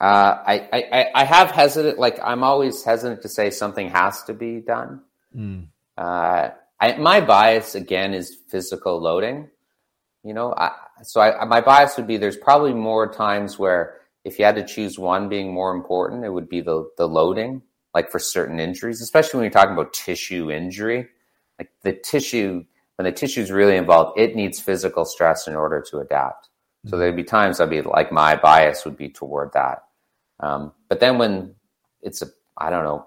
Uh, 0.02 0.42
I, 0.44 0.68
I, 0.72 1.06
I 1.14 1.24
have 1.24 1.52
hesitant, 1.52 1.96
like 1.96 2.18
I'm 2.24 2.42
always 2.42 2.82
hesitant 2.82 3.22
to 3.22 3.28
say 3.28 3.50
something 3.50 3.88
has 3.90 4.24
to 4.24 4.34
be 4.34 4.58
done. 4.58 5.00
Mm. 5.36 5.68
Uh, 5.96 6.48
I, 6.80 6.96
my 6.96 7.20
bias 7.20 7.76
again 7.76 8.12
is 8.12 8.36
physical 8.48 9.00
loading. 9.00 9.48
You 10.24 10.34
know, 10.34 10.54
I, 10.56 10.72
so 11.04 11.20
I, 11.20 11.44
my 11.44 11.60
bias 11.60 11.96
would 11.96 12.08
be 12.08 12.16
there's 12.16 12.36
probably 12.36 12.74
more 12.74 13.12
times 13.12 13.60
where 13.60 14.00
if 14.24 14.40
you 14.40 14.44
had 14.44 14.56
to 14.56 14.64
choose 14.64 14.98
one 14.98 15.28
being 15.28 15.54
more 15.54 15.72
important, 15.72 16.24
it 16.24 16.30
would 16.30 16.48
be 16.48 16.62
the 16.62 16.90
the 16.98 17.06
loading, 17.06 17.62
like 17.94 18.10
for 18.10 18.18
certain 18.18 18.58
injuries, 18.58 19.00
especially 19.02 19.38
when 19.38 19.44
you're 19.44 19.52
talking 19.52 19.74
about 19.74 19.92
tissue 19.92 20.50
injury. 20.50 21.06
Like 21.60 21.70
the 21.82 21.92
tissue, 21.92 22.64
when 22.96 23.04
the 23.04 23.12
tissue 23.12 23.40
is 23.40 23.52
really 23.52 23.76
involved, 23.76 24.18
it 24.18 24.34
needs 24.34 24.58
physical 24.58 25.04
stress 25.04 25.46
in 25.46 25.54
order 25.54 25.80
to 25.90 25.98
adapt. 25.98 26.48
So 26.86 26.96
there'd 26.96 27.14
be 27.14 27.22
times 27.22 27.60
I'd 27.60 27.70
be 27.70 27.82
like 27.82 28.10
my 28.10 28.34
bias 28.34 28.84
would 28.84 28.96
be 28.96 29.08
toward 29.08 29.52
that. 29.52 29.84
Um, 30.40 30.72
but 30.88 31.00
then 31.00 31.18
when 31.18 31.54
it's 32.02 32.22
a, 32.22 32.26
I 32.56 32.70
don't 32.70 32.84
know. 32.84 33.06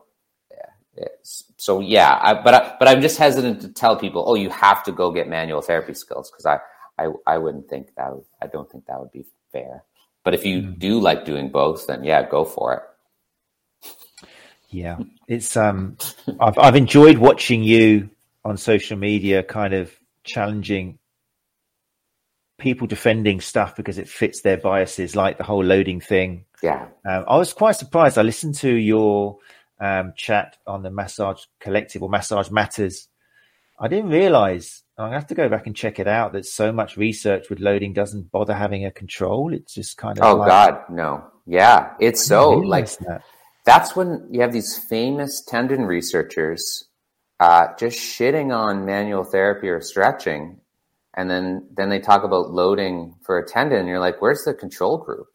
So 1.57 1.81
yeah, 1.81 2.17
I, 2.21 2.33
but 2.41 2.53
I, 2.53 2.75
but 2.79 2.87
I'm 2.87 3.01
just 3.01 3.17
hesitant 3.17 3.61
to 3.61 3.67
tell 3.69 3.97
people, 3.97 4.23
oh, 4.27 4.35
you 4.35 4.49
have 4.49 4.83
to 4.83 4.91
go 4.91 5.11
get 5.11 5.27
manual 5.27 5.61
therapy 5.61 5.93
skills 5.93 6.31
because 6.31 6.45
I, 6.45 6.59
I 6.97 7.09
I 7.27 7.37
wouldn't 7.37 7.67
think 7.67 7.93
that 7.97 8.13
would, 8.13 8.23
I 8.41 8.47
don't 8.47 8.71
think 8.71 8.85
that 8.85 8.99
would 8.99 9.11
be 9.11 9.25
fair. 9.51 9.83
But 10.23 10.33
if 10.33 10.45
you 10.45 10.61
mm. 10.61 10.79
do 10.79 10.99
like 11.01 11.25
doing 11.25 11.49
both, 11.49 11.87
then 11.87 12.03
yeah, 12.03 12.27
go 12.29 12.45
for 12.45 12.73
it. 12.75 13.91
Yeah, 14.69 14.99
it's 15.27 15.57
um, 15.57 15.97
I've 16.39 16.57
I've 16.57 16.75
enjoyed 16.75 17.17
watching 17.17 17.63
you 17.63 18.09
on 18.45 18.55
social 18.57 18.97
media, 18.97 19.43
kind 19.43 19.73
of 19.73 19.91
challenging 20.23 20.99
people 22.57 22.87
defending 22.87 23.41
stuff 23.41 23.75
because 23.75 23.97
it 23.97 24.07
fits 24.07 24.41
their 24.41 24.57
biases, 24.57 25.15
like 25.15 25.37
the 25.37 25.43
whole 25.43 25.63
loading 25.63 25.99
thing. 25.99 26.45
Yeah, 26.63 26.87
um, 27.05 27.25
I 27.27 27.37
was 27.37 27.53
quite 27.53 27.75
surprised. 27.75 28.17
I 28.17 28.21
listened 28.21 28.55
to 28.55 28.73
your 28.73 29.37
um, 29.79 30.13
chat 30.15 30.57
on 30.65 30.83
the 30.83 30.91
Massage 30.91 31.43
Collective 31.59 32.01
or 32.01 32.09
Massage 32.09 32.49
Matters. 32.49 33.07
I 33.79 33.87
didn't 33.87 34.09
realize. 34.09 34.83
I 34.97 35.09
have 35.09 35.27
to 35.27 35.35
go 35.35 35.49
back 35.49 35.67
and 35.67 35.75
check 35.75 35.99
it 35.99 36.07
out. 36.07 36.31
That 36.33 36.45
so 36.45 36.71
much 36.71 36.95
research 36.95 37.49
with 37.49 37.59
loading 37.59 37.93
doesn't 37.93 38.31
bother 38.31 38.53
having 38.53 38.85
a 38.85 38.91
control. 38.91 39.53
It's 39.53 39.73
just 39.73 39.97
kind 39.97 40.17
of. 40.17 40.25
Oh 40.25 40.37
like, 40.37 40.47
God, 40.47 40.83
no! 40.89 41.25
Yeah, 41.45 41.93
it's 41.99 42.25
so 42.25 42.51
like 42.51 42.89
that. 42.99 43.21
that's 43.65 43.95
when 43.95 44.27
you 44.31 44.41
have 44.41 44.53
these 44.53 44.77
famous 44.77 45.41
tendon 45.41 45.81
researchers 45.81 46.85
uh, 47.39 47.67
just 47.77 47.97
shitting 47.97 48.55
on 48.55 48.85
manual 48.85 49.23
therapy 49.23 49.67
or 49.69 49.81
stretching, 49.81 50.59
and 51.15 51.29
then 51.29 51.67
then 51.75 51.89
they 51.89 51.99
talk 51.99 52.23
about 52.23 52.51
loading 52.51 53.15
for 53.23 53.37
a 53.37 53.47
tendon. 53.47 53.79
And 53.79 53.87
you're 53.87 53.99
like, 53.99 54.21
where's 54.21 54.43
the 54.43 54.53
control 54.53 54.97
group? 54.97 55.27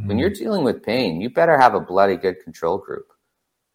Mm. 0.00 0.06
When 0.06 0.18
you're 0.18 0.30
mm-hmm. 0.30 0.44
dealing 0.44 0.64
with 0.64 0.82
pain, 0.82 1.20
you 1.20 1.30
better 1.30 1.58
have 1.58 1.74
a 1.74 1.80
bloody 1.80 2.16
good 2.16 2.36
control 2.42 2.78
group 2.78 3.06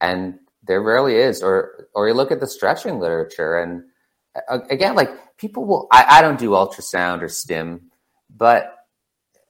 and 0.02 0.40
there 0.64 0.82
rarely 0.82 1.16
is. 1.16 1.42
Or 1.42 1.88
or 1.94 2.08
you 2.08 2.14
look 2.14 2.32
at 2.32 2.40
the 2.42 2.48
stretching 2.48 3.00
literature, 3.00 3.58
and 3.58 3.84
uh, 4.50 4.60
again, 4.70 4.96
like 4.96 5.38
people 5.38 5.66
will. 5.66 5.88
I, 5.92 6.06
I 6.10 6.22
don't 6.22 6.40
do 6.40 6.50
ultrasound 6.50 7.22
or 7.22 7.30
stim, 7.30 7.92
but 8.36 8.76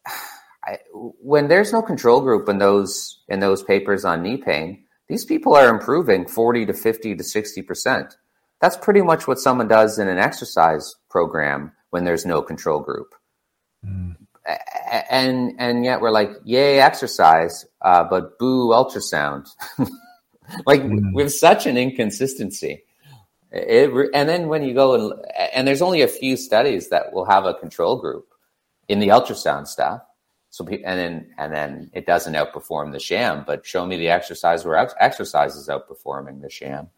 I, 0.64 0.78
when 0.92 1.48
there's 1.48 1.72
no 1.72 1.82
control 1.82 2.20
group 2.20 2.48
in 2.48 2.58
those 2.58 3.20
in 3.28 3.40
those 3.40 3.64
papers 3.64 4.04
on 4.04 4.22
knee 4.22 4.36
pain, 4.36 4.84
these 5.08 5.24
people 5.24 5.54
are 5.54 5.68
improving 5.68 6.28
forty 6.28 6.64
to 6.66 6.72
fifty 6.72 7.16
to 7.16 7.24
sixty 7.24 7.62
percent. 7.62 8.16
That's 8.60 8.76
pretty 8.76 9.02
much 9.02 9.26
what 9.26 9.40
someone 9.40 9.66
does 9.66 9.98
in 9.98 10.06
an 10.06 10.18
exercise 10.18 10.94
program 11.10 11.72
when 11.92 12.04
there's 12.04 12.24
no 12.24 12.40
control 12.40 12.80
group. 12.80 13.14
Mm. 13.86 14.16
And 15.10 15.54
and 15.58 15.84
yet 15.84 16.00
we're 16.00 16.10
like, 16.10 16.30
yay, 16.42 16.80
exercise, 16.80 17.66
uh, 17.82 18.04
but 18.04 18.38
boo, 18.38 18.70
ultrasound. 18.70 19.46
like 20.66 20.82
mm. 20.82 21.12
with 21.12 21.32
such 21.32 21.66
an 21.66 21.76
inconsistency. 21.76 22.84
It, 23.52 23.90
and 24.14 24.28
then 24.28 24.48
when 24.48 24.62
you 24.62 24.72
go 24.72 24.94
and 24.94 25.26
and 25.54 25.68
there's 25.68 25.82
only 25.82 26.00
a 26.00 26.08
few 26.08 26.36
studies 26.36 26.88
that 26.88 27.12
will 27.12 27.26
have 27.26 27.44
a 27.44 27.54
control 27.54 28.00
group 28.00 28.26
in 28.88 28.98
the 28.98 29.08
ultrasound 29.08 29.68
stuff. 29.68 30.00
So 30.48 30.66
and 30.66 30.98
then 30.98 31.34
and 31.36 31.52
then 31.52 31.90
it 31.92 32.06
doesn't 32.06 32.34
outperform 32.34 32.92
the 32.92 33.00
sham, 33.00 33.44
but 33.46 33.66
show 33.66 33.84
me 33.86 33.98
the 33.98 34.08
exercise 34.08 34.64
where 34.64 34.76
ex- 34.76 34.94
exercise 34.98 35.56
is 35.56 35.68
outperforming 35.68 36.40
the 36.40 36.50
sham. 36.50 36.88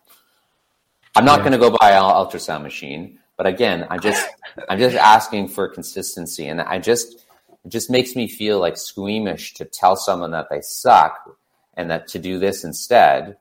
I'm 1.16 1.24
not 1.24 1.40
yeah. 1.40 1.50
going 1.50 1.52
to 1.52 1.58
go 1.58 1.76
buy 1.78 1.92
an 1.92 2.02
ultrasound 2.02 2.62
machine, 2.62 3.20
but 3.36 3.46
again, 3.46 3.86
I'm 3.90 4.00
just 4.00 4.26
I'm 4.68 4.78
just 4.78 4.96
asking 4.96 5.48
for 5.48 5.68
consistency, 5.68 6.46
and 6.46 6.60
I 6.60 6.78
just 6.78 7.26
it 7.64 7.70
just 7.70 7.90
makes 7.90 8.14
me 8.14 8.28
feel 8.28 8.60
like 8.60 8.76
squeamish 8.76 9.54
to 9.54 9.64
tell 9.64 9.96
someone 9.96 10.32
that 10.32 10.48
they 10.50 10.60
suck 10.60 11.36
and 11.74 11.90
that 11.90 12.08
to 12.08 12.18
do 12.18 12.38
this 12.38 12.64
instead 12.64 13.36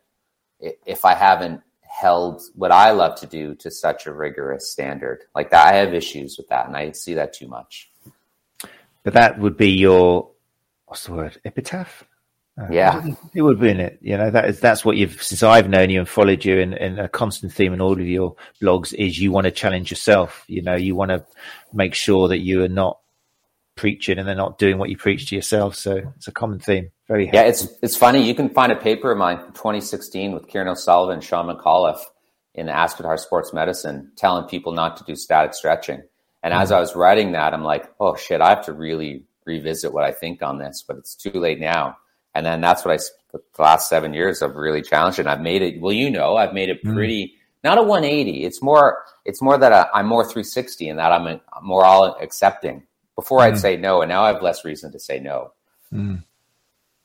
if 0.59 1.05
I 1.05 1.13
haven't 1.13 1.61
held 1.81 2.41
what 2.55 2.71
I 2.71 2.91
love 2.91 3.19
to 3.19 3.27
do 3.27 3.53
to 3.55 3.69
such 3.69 4.07
a 4.07 4.13
rigorous 4.13 4.71
standard. 4.71 5.25
Like 5.35 5.51
that, 5.51 5.73
I 5.73 5.77
have 5.77 5.93
issues 5.93 6.37
with 6.37 6.47
that, 6.49 6.67
and 6.67 6.75
I 6.75 6.91
see 6.91 7.13
that 7.15 7.33
too 7.33 7.47
much. 7.47 7.91
But 9.03 9.13
that 9.13 9.37
would 9.39 9.57
be 9.57 9.69
your 9.69 10.29
what's 10.85 11.05
the 11.05 11.13
word? 11.13 11.39
Epitaph. 11.45 12.03
Uh, 12.55 12.67
yeah, 12.69 13.03
it 13.33 13.41
would 13.41 13.59
be 13.59 13.69
in 13.69 13.79
it. 13.79 13.97
You 14.01 14.15
know 14.15 14.29
that 14.29 14.45
is 14.45 14.59
that's 14.59 14.85
what 14.85 14.95
you've 14.95 15.21
since 15.23 15.41
I've 15.41 15.69
known 15.69 15.89
you 15.89 15.99
and 15.99 16.07
followed 16.07 16.45
you, 16.45 16.59
and, 16.59 16.73
and 16.73 16.99
a 16.99 17.09
constant 17.09 17.51
theme 17.51 17.73
in 17.73 17.81
all 17.81 17.93
of 17.93 18.07
your 18.07 18.35
blogs 18.61 18.93
is 18.93 19.19
you 19.19 19.31
want 19.31 19.45
to 19.45 19.51
challenge 19.51 19.89
yourself. 19.89 20.43
You 20.47 20.61
know, 20.61 20.75
you 20.75 20.95
want 20.95 21.09
to 21.09 21.25
make 21.73 21.95
sure 21.95 22.27
that 22.27 22.39
you 22.39 22.63
are 22.63 22.69
not 22.69 22.99
preaching 23.75 24.19
and 24.19 24.27
they're 24.27 24.35
not 24.35 24.59
doing 24.59 24.77
what 24.77 24.89
you 24.89 24.97
preach 24.97 25.29
to 25.29 25.35
yourself. 25.35 25.75
So 25.75 26.13
it's 26.15 26.27
a 26.27 26.31
common 26.31 26.59
theme. 26.59 26.91
Very 27.07 27.25
helpful. 27.25 27.41
yeah. 27.41 27.47
It's 27.47 27.67
it's 27.81 27.97
funny. 27.97 28.21
You 28.21 28.35
can 28.35 28.49
find 28.49 28.71
a 28.71 28.75
paper 28.75 29.11
of 29.11 29.17
mine 29.17 29.39
from 29.39 29.53
2016 29.53 30.33
with 30.33 30.47
Kieran 30.47 30.67
O'Sullivan, 30.67 31.21
Sean 31.21 31.47
McAuliffe 31.47 32.03
in 32.53 32.67
the 32.67 32.71
Aspetar 32.71 33.19
Sports 33.19 33.51
Medicine, 33.51 34.11
telling 34.15 34.47
people 34.47 34.73
not 34.73 34.97
to 34.97 35.03
do 35.05 35.15
static 35.15 35.53
stretching. 35.53 36.03
And 36.43 36.53
mm-hmm. 36.53 36.61
as 36.61 36.71
I 36.71 36.79
was 36.79 36.95
writing 36.95 37.31
that, 37.31 37.53
I'm 37.53 37.63
like, 37.63 37.91
oh 37.99 38.15
shit, 38.15 38.41
I 38.41 38.49
have 38.49 38.65
to 38.65 38.73
really 38.73 39.25
revisit 39.45 39.93
what 39.93 40.03
I 40.03 40.11
think 40.11 40.41
on 40.41 40.59
this, 40.59 40.83
but 40.87 40.97
it's 40.97 41.15
too 41.15 41.31
late 41.31 41.59
now. 41.59 41.97
And 42.35 42.45
then 42.45 42.61
that's 42.61 42.83
what 42.83 42.93
I 42.93 43.03
the 43.31 43.61
last 43.61 43.89
seven 43.89 44.13
years 44.13 44.41
I've 44.41 44.55
really 44.55 44.81
challenged. 44.81 45.19
And 45.19 45.29
I've 45.29 45.41
made 45.41 45.61
it. 45.61 45.81
Well, 45.81 45.93
you 45.93 46.09
know, 46.09 46.35
I've 46.35 46.53
made 46.53 46.69
it 46.69 46.83
mm. 46.83 46.93
pretty. 46.93 47.25
Mm-hmm. 47.25 47.37
Not 47.63 47.77
a 47.77 47.83
180. 47.83 48.43
It's 48.43 48.61
more. 48.61 49.03
It's 49.25 49.41
more 49.41 49.57
that 49.57 49.71
I, 49.71 49.99
am 49.99 50.07
more 50.07 50.23
360 50.23 50.89
and 50.89 50.99
that 50.99 51.11
I'm 51.13 51.27
a, 51.27 51.41
more 51.61 51.85
all 51.85 52.17
accepting 52.21 52.83
before 53.15 53.39
mm. 53.39 53.43
I'd 53.43 53.57
say 53.59 53.77
no, 53.77 54.01
and 54.01 54.09
now 54.09 54.23
I 54.23 54.33
have 54.33 54.41
less 54.41 54.65
reason 54.65 54.91
to 54.91 54.99
say 54.99 55.19
no. 55.19 55.53
Mm. 55.93 56.23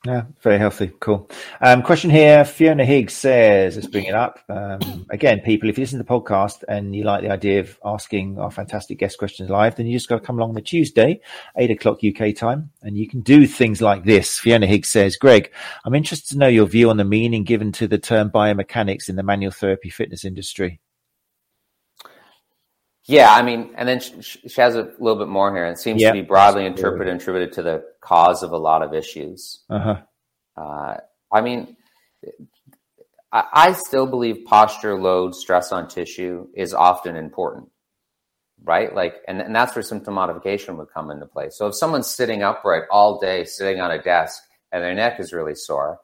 Yeah, 0.07 0.27
very 0.43 0.59
healthy. 0.59 0.93
Cool. 1.01 1.29
Um, 1.61 1.83
question 1.83 2.09
here. 2.09 2.45
Fiona 2.45 2.85
Higgs 2.85 3.15
says, 3.15 3.75
let's 3.75 3.89
bring 3.89 4.05
it 4.05 4.15
up. 4.15 4.39
Um, 4.49 5.07
again, 5.11 5.41
people, 5.41 5.69
if 5.69 5.77
you 5.77 5.83
listen 5.83 5.99
to 5.99 6.05
the 6.05 6.09
podcast 6.09 6.63
and 6.69 6.95
you 6.95 7.03
like 7.03 7.23
the 7.23 7.31
idea 7.31 7.59
of 7.59 7.77
asking 7.85 8.39
our 8.39 8.51
fantastic 8.51 9.01
guest 9.01 9.19
questions 9.19 9.51
live, 9.51 9.75
then 9.75 9.87
you 9.87 9.97
just 9.97 10.09
got 10.09 10.21
to 10.21 10.25
come 10.25 10.39
along 10.39 10.51
on 10.51 10.55
the 10.55 10.63
Tuesday, 10.63 11.21
eight 11.57 11.73
o'clock 11.73 11.99
UK 12.05 12.33
time, 12.37 12.71
and 12.81 12.97
you 12.97 13.09
can 13.09 13.23
do 13.23 13.45
things 13.45 13.83
like 13.83 14.05
this. 14.05 14.39
Fiona 14.39 14.67
Higgs 14.67 14.89
says, 14.89 15.17
Greg, 15.17 15.53
I'm 15.85 15.97
interested 15.97 16.31
to 16.31 16.39
know 16.39 16.49
your 16.49 16.67
view 16.67 16.91
on 16.91 16.97
the 16.97 17.05
meaning 17.05 17.43
given 17.43 17.73
to 17.73 17.89
the 17.89 17.99
term 17.99 18.31
biomechanics 18.31 19.09
in 19.09 19.17
the 19.17 19.25
manual 19.25 19.51
therapy 19.51 19.91
fitness 19.91 20.25
industry. 20.25 20.79
Yeah, 23.09 23.33
I 23.35 23.43
mean, 23.43 23.73
and 23.75 23.89
then 23.89 24.01
she, 24.01 24.49
she 24.49 24.61
has 24.61 24.77
a 24.77 24.93
little 24.99 25.19
bit 25.19 25.29
more 25.29 25.51
here. 25.55 25.67
It 25.67 25.79
seems 25.79 26.03
to 26.03 26.13
be 26.13 26.21
broadly 26.21 26.67
interpreted 26.67 27.09
and 27.09 27.21
attributed 27.21 27.55
to 27.55 27.63
the 27.63 27.85
cause 28.01 28.43
of 28.43 28.53
a 28.53 28.59
lot 28.59 28.83
of 28.83 28.93
issues. 28.93 29.61
Uh-huh. 29.71 30.03
Uh, 30.55 30.99
I 31.33 31.41
mean, 31.41 31.77
I, 33.33 33.45
I 33.53 33.73
still 33.73 34.07
believe 34.07 34.45
posture, 34.45 35.01
load, 35.01 35.35
stress 35.35 35.73
on 35.73 35.89
tissue 35.89 36.49
is 36.55 36.75
often 36.75 37.17
important, 37.17 37.71
right? 38.63 38.95
Like, 38.95 39.15
and, 39.27 39.41
and 39.41 39.57
that's 39.57 39.75
where 39.75 39.83
symptom 39.83 40.15
modification 40.15 40.77
would 40.77 40.91
come 40.93 41.11
into 41.11 41.25
play. 41.25 41.49
So 41.49 41.67
if 41.69 41.77
someone's 41.77 42.11
sitting 42.11 42.43
upright 42.43 42.85
all 42.91 43.19
day, 43.19 43.45
sitting 43.45 43.81
on 43.81 43.91
a 43.91 44.03
desk, 44.03 44.43
and 44.71 44.85
their 44.85 44.95
neck 44.95 45.19
is 45.19 45.33
really 45.33 45.55
sore, 45.55 45.99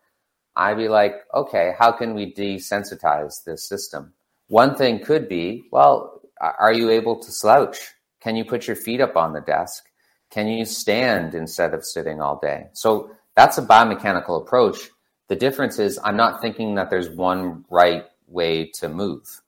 I'd 0.57 0.79
be 0.79 0.89
like, 0.89 1.17
okay, 1.35 1.75
how 1.79 1.93
can 1.93 2.15
we 2.15 2.33
desensitize 2.33 3.45
this 3.45 3.69
system? 3.69 4.15
One 4.49 4.75
thing 4.75 5.05
could 5.05 5.29
be, 5.29 5.65
well, 5.71 6.23
are 6.59 6.73
you 6.73 6.91
able 6.91 7.17
to 7.19 7.33
slouch? 7.33 7.95
Can 8.21 8.37
you 8.37 8.45
put 8.45 8.67
your 8.67 8.77
feet 8.77 9.01
up 9.01 9.17
on 9.17 9.33
the 9.33 9.41
desk? 9.41 9.85
Can 10.31 10.49
you 10.49 10.65
stand 10.65 11.35
instead 11.35 11.75
of 11.75 11.85
sitting 11.85 12.21
all 12.21 12.39
day? 12.41 12.67
So 12.73 13.11
that's 13.37 13.59
a 13.59 13.63
biomechanical 13.63 14.41
approach. 14.41 14.91
The 15.29 15.37
difference 15.37 15.79
is 15.79 15.99
I'm 16.03 16.17
not 16.17 16.41
thinking 16.41 16.75
that 16.75 16.91
there's 16.91 17.11
one 17.11 17.65
right 17.71 18.05
way 18.27 18.71
to 18.81 18.89
move. 18.89 19.43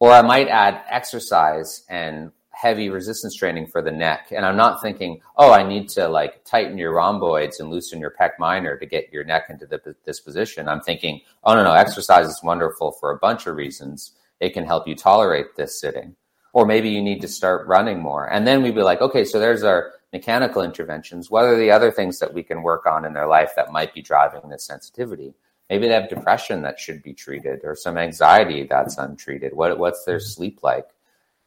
Or 0.00 0.12
I 0.12 0.22
might 0.22 0.48
add 0.48 0.82
exercise 0.88 1.84
and 1.88 2.30
heavy 2.50 2.88
resistance 2.88 3.36
training 3.36 3.68
for 3.68 3.80
the 3.82 3.92
neck. 3.92 4.32
And 4.32 4.44
I'm 4.44 4.56
not 4.56 4.82
thinking, 4.82 5.20
oh, 5.36 5.52
I 5.52 5.62
need 5.62 5.88
to 5.90 6.08
like 6.08 6.44
tighten 6.44 6.76
your 6.76 6.92
rhomboids 6.92 7.60
and 7.60 7.70
loosen 7.70 8.00
your 8.00 8.14
pec 8.20 8.30
minor 8.40 8.76
to 8.76 8.86
get 8.86 9.12
your 9.12 9.22
neck 9.22 9.46
into 9.48 9.64
the, 9.66 9.94
this 10.04 10.18
position. 10.18 10.68
I'm 10.68 10.80
thinking, 10.80 11.20
oh, 11.44 11.54
no, 11.54 11.62
no, 11.62 11.72
exercise 11.72 12.26
is 12.26 12.40
wonderful 12.42 12.92
for 12.92 13.12
a 13.12 13.18
bunch 13.18 13.46
of 13.46 13.54
reasons. 13.54 14.12
It 14.40 14.54
can 14.54 14.64
help 14.64 14.88
you 14.88 14.96
tolerate 14.96 15.56
this 15.56 15.80
sitting. 15.80 16.16
Or 16.52 16.66
maybe 16.66 16.90
you 16.90 17.02
need 17.02 17.20
to 17.20 17.28
start 17.28 17.66
running 17.66 18.00
more. 18.00 18.30
And 18.30 18.46
then 18.46 18.62
we'd 18.62 18.74
be 18.74 18.82
like, 18.82 19.00
okay, 19.00 19.24
so 19.24 19.38
there's 19.38 19.62
our 19.62 19.92
mechanical 20.12 20.62
interventions. 20.62 21.30
What 21.30 21.44
are 21.44 21.56
the 21.56 21.70
other 21.70 21.90
things 21.90 22.18
that 22.18 22.32
we 22.32 22.42
can 22.42 22.62
work 22.62 22.86
on 22.86 23.04
in 23.04 23.12
their 23.12 23.26
life 23.26 23.52
that 23.56 23.72
might 23.72 23.94
be 23.94 24.02
driving 24.02 24.48
this 24.48 24.64
sensitivity? 24.64 25.34
Maybe 25.68 25.86
they 25.86 25.94
have 25.94 26.08
depression 26.08 26.62
that 26.62 26.80
should 26.80 27.02
be 27.02 27.12
treated 27.12 27.60
or 27.64 27.76
some 27.76 27.98
anxiety 27.98 28.64
that's 28.64 28.96
untreated. 28.96 29.52
What, 29.54 29.78
what's 29.78 30.04
their 30.04 30.20
sleep 30.20 30.60
like? 30.62 30.88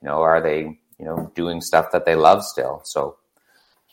You 0.01 0.09
know, 0.09 0.21
are 0.21 0.41
they 0.41 0.79
you 1.01 1.07
know, 1.07 1.31
doing 1.33 1.61
stuff 1.61 1.91
that 1.91 2.05
they 2.05 2.15
love 2.15 2.45
still. 2.45 2.81
So, 2.83 3.17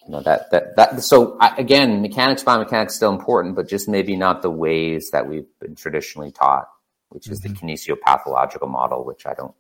you 0.04 0.12
know, 0.12 0.22
that, 0.22 0.50
that, 0.50 0.76
that, 0.76 1.02
so 1.02 1.38
I, 1.40 1.56
again, 1.56 2.02
mechanics, 2.02 2.44
biomechanics 2.44 2.90
still 2.90 3.11
important, 3.11 3.56
but 3.56 3.66
just 3.66 3.88
maybe 3.88 4.14
not 4.14 4.42
the 4.42 4.50
ways 4.50 5.11
that 5.12 5.26
we've 5.26 5.46
been 5.59 5.74
traditionally 5.74 6.30
taught, 6.30 6.68
which 7.09 7.28
is 7.30 7.40
mm-hmm. 7.40 7.54
the 7.54 7.74
kinesiopathological 7.74 8.68
model, 8.68 9.04
which 9.04 9.24
I 9.24 9.32
don't 9.32 9.54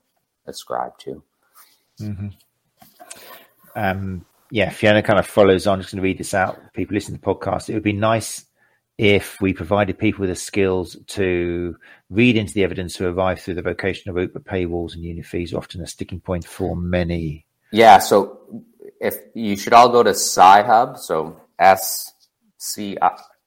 ascribe 0.46 0.98
to. 0.98 1.22
Mm-hmm. 2.00 2.28
Um, 3.76 4.24
yeah, 4.50 4.70
Fiona 4.70 5.02
kind 5.02 5.18
of 5.18 5.26
follows 5.26 5.66
on. 5.66 5.74
I'm 5.74 5.80
just 5.80 5.92
going 5.92 6.02
to 6.02 6.08
read 6.08 6.18
this 6.18 6.34
out. 6.34 6.72
People 6.72 6.94
listen 6.94 7.14
to 7.14 7.20
the 7.20 7.26
podcast. 7.26 7.68
It 7.68 7.74
would 7.74 7.82
be 7.82 7.92
nice 7.92 8.44
if 8.96 9.40
we 9.40 9.52
provided 9.52 9.98
people 9.98 10.22
with 10.22 10.30
the 10.30 10.36
skills 10.36 10.96
to 11.06 11.76
read 12.10 12.36
into 12.36 12.52
the 12.52 12.64
evidence 12.64 12.94
to 12.94 13.06
arrive 13.06 13.40
through 13.40 13.54
the 13.54 13.62
vocational 13.62 14.16
route, 14.16 14.32
but 14.32 14.44
paywalls 14.44 14.94
and 14.94 15.04
uni 15.04 15.22
fees 15.22 15.52
are 15.52 15.58
often 15.58 15.80
a 15.80 15.86
sticking 15.86 16.20
point 16.20 16.44
for 16.44 16.74
many. 16.74 17.46
Yeah, 17.70 17.98
so 17.98 18.40
if 19.00 19.16
you 19.34 19.56
should 19.56 19.72
all 19.72 19.90
go 19.90 20.02
to 20.02 20.10
Sci-Hub, 20.10 20.98
so 20.98 21.40
S 21.58 22.12
C 22.56 22.96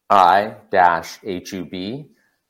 I 0.10 0.56
dash 0.72 1.20
H 1.24 1.52
U 1.52 1.66
B, 1.66 2.06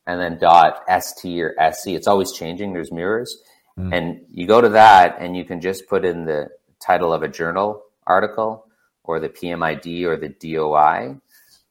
and 0.05 0.21
then 0.21 0.37
dot 0.37 0.83
S 0.87 1.19
T 1.19 1.41
or 1.41 1.55
S 1.57 1.81
C. 1.81 1.95
It's 1.95 2.07
always 2.07 2.31
changing. 2.33 2.73
There's 2.73 2.91
mirrors, 2.91 3.41
mm. 3.77 3.93
and 3.93 4.21
you 4.31 4.47
go 4.47 4.61
to 4.61 4.69
that, 4.69 5.17
and 5.19 5.35
you 5.35 5.45
can 5.45 5.61
just 5.61 5.87
put 5.87 6.05
in 6.05 6.25
the 6.25 6.49
title 6.79 7.13
of 7.13 7.23
a 7.23 7.27
journal 7.27 7.83
article, 8.05 8.65
or 9.03 9.19
the 9.19 9.29
PMID, 9.29 10.03
or 10.03 10.17
the 10.17 10.29
DOI. 10.29 11.17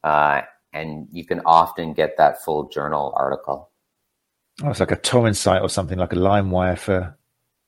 Uh, 0.02 0.42
and 0.72 1.08
you 1.12 1.24
can 1.24 1.40
often 1.44 1.92
get 1.92 2.16
that 2.18 2.42
full 2.42 2.68
journal 2.68 3.12
article. 3.16 3.70
Oh, 4.62 4.70
it's 4.70 4.80
like 4.80 4.92
a 4.92 4.96
torrent 4.96 5.36
site 5.36 5.62
or 5.62 5.68
something 5.68 5.98
like 5.98 6.12
a 6.12 6.16
LimeWire 6.16 6.78
for 6.78 7.16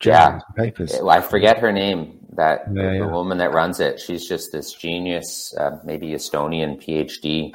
yeah 0.05 0.41
papers. 0.57 0.95
I 0.95 1.20
forget 1.20 1.59
her 1.59 1.72
name. 1.72 2.18
That 2.35 2.64
yeah, 2.72 2.83
the, 2.83 2.97
yeah. 2.99 3.07
woman 3.07 3.39
that 3.39 3.53
runs 3.53 3.78
it, 3.78 4.01
she's 4.01 4.26
just 4.26 4.53
this 4.53 4.72
genius, 4.72 5.55
uh, 5.57 5.78
maybe 5.85 6.09
Estonian 6.09 6.83
PhD. 6.83 7.53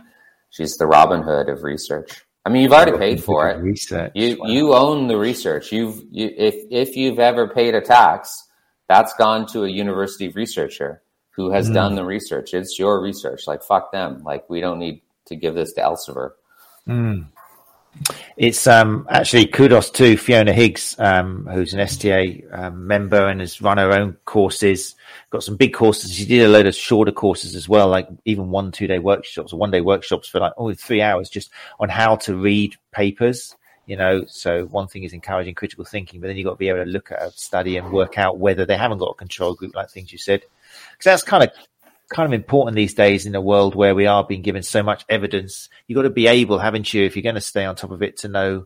She's 0.49 0.77
the 0.77 0.85
Robin 0.85 1.23
Hood 1.23 1.49
of 1.49 1.63
research. 1.63 2.26
I 2.47 2.49
mean, 2.49 2.63
you've 2.63 2.71
already 2.71 2.97
paid 2.97 3.21
for 3.21 3.49
it. 3.49 3.57
Research. 3.61 4.13
You 4.15 4.37
wow. 4.39 4.47
you 4.47 4.73
own 4.73 5.09
the 5.09 5.17
research. 5.17 5.69
You've 5.73 6.01
you, 6.11 6.31
if 6.37 6.55
if 6.71 6.95
you've 6.95 7.19
ever 7.19 7.49
paid 7.49 7.75
a 7.75 7.81
tax, 7.81 8.41
that's 8.87 9.13
gone 9.15 9.47
to 9.47 9.65
a 9.65 9.69
university 9.69 10.29
researcher 10.29 11.01
who 11.31 11.51
has 11.51 11.69
mm. 11.69 11.73
done 11.73 11.95
the 11.95 12.05
research. 12.05 12.53
It's 12.53 12.79
your 12.79 13.01
research. 13.01 13.47
Like 13.47 13.63
fuck 13.63 13.91
them. 13.91 14.23
Like 14.23 14.49
we 14.49 14.61
don't 14.61 14.79
need 14.79 15.01
to 15.25 15.35
give 15.35 15.55
this 15.55 15.73
to 15.73 15.81
Elsevier. 15.81 16.29
Mm. 16.87 17.27
It's 18.37 18.67
um, 18.67 19.07
actually 19.09 19.47
kudos 19.47 19.89
to 19.91 20.15
Fiona 20.17 20.53
Higgs, 20.53 20.95
um, 20.99 21.47
who's 21.51 21.73
an 21.73 21.79
STA 21.79 22.43
um, 22.51 22.87
member 22.87 23.27
and 23.27 23.39
has 23.39 23.61
run 23.61 23.77
her 23.77 23.91
own 23.91 24.13
courses. 24.25 24.95
Got 25.29 25.43
some 25.43 25.55
big 25.57 25.73
courses. 25.73 26.13
She 26.13 26.25
did 26.25 26.45
a 26.45 26.49
load 26.49 26.67
of 26.67 26.75
shorter 26.75 27.11
courses 27.11 27.55
as 27.55 27.67
well, 27.67 27.87
like 27.87 28.07
even 28.25 28.49
one 28.49 28.71
two 28.71 28.87
day 28.87 28.99
workshops 28.99 29.53
or 29.53 29.59
one 29.59 29.71
day 29.71 29.81
workshops 29.81 30.27
for 30.27 30.39
like 30.39 30.53
only 30.57 30.75
three 30.75 31.01
hours, 31.01 31.29
just 31.29 31.49
on 31.79 31.89
how 31.89 32.15
to 32.17 32.35
read 32.35 32.75
papers. 32.91 33.55
You 33.87 33.95
know, 33.95 34.25
so 34.27 34.65
one 34.65 34.87
thing 34.87 35.03
is 35.03 35.13
encouraging 35.13 35.55
critical 35.55 35.85
thinking, 35.85 36.19
but 36.19 36.27
then 36.27 36.35
you've 36.35 36.45
got 36.45 36.51
to 36.51 36.57
be 36.57 36.67
able 36.67 36.83
to 36.83 36.91
look 36.91 37.11
at 37.11 37.21
a 37.21 37.31
study 37.31 37.77
and 37.77 37.91
work 37.91 38.17
out 38.17 38.37
whether 38.37 38.65
they 38.65 38.75
haven't 38.75 38.97
got 38.97 39.11
a 39.11 39.15
control 39.15 39.53
group, 39.53 39.75
like 39.75 39.89
things 39.89 40.11
you 40.11 40.17
said. 40.17 40.41
Because 40.91 41.05
that's 41.05 41.23
kind 41.23 41.43
of 41.43 41.51
kind 42.09 42.27
of 42.27 42.33
important 42.33 42.75
these 42.75 42.93
days 42.93 43.25
in 43.25 43.35
a 43.35 43.41
world 43.41 43.75
where 43.75 43.95
we 43.95 44.05
are 44.05 44.23
being 44.23 44.41
given 44.41 44.63
so 44.63 44.81
much 44.81 45.05
evidence. 45.09 45.69
You've 45.87 45.97
got 45.97 46.03
to 46.03 46.09
be 46.09 46.27
able, 46.27 46.59
haven't 46.59 46.93
you, 46.93 47.03
if 47.05 47.15
you're 47.15 47.23
going 47.23 47.35
to 47.35 47.41
stay 47.41 47.65
on 47.65 47.75
top 47.75 47.91
of 47.91 48.01
it, 48.01 48.17
to 48.17 48.27
know 48.27 48.65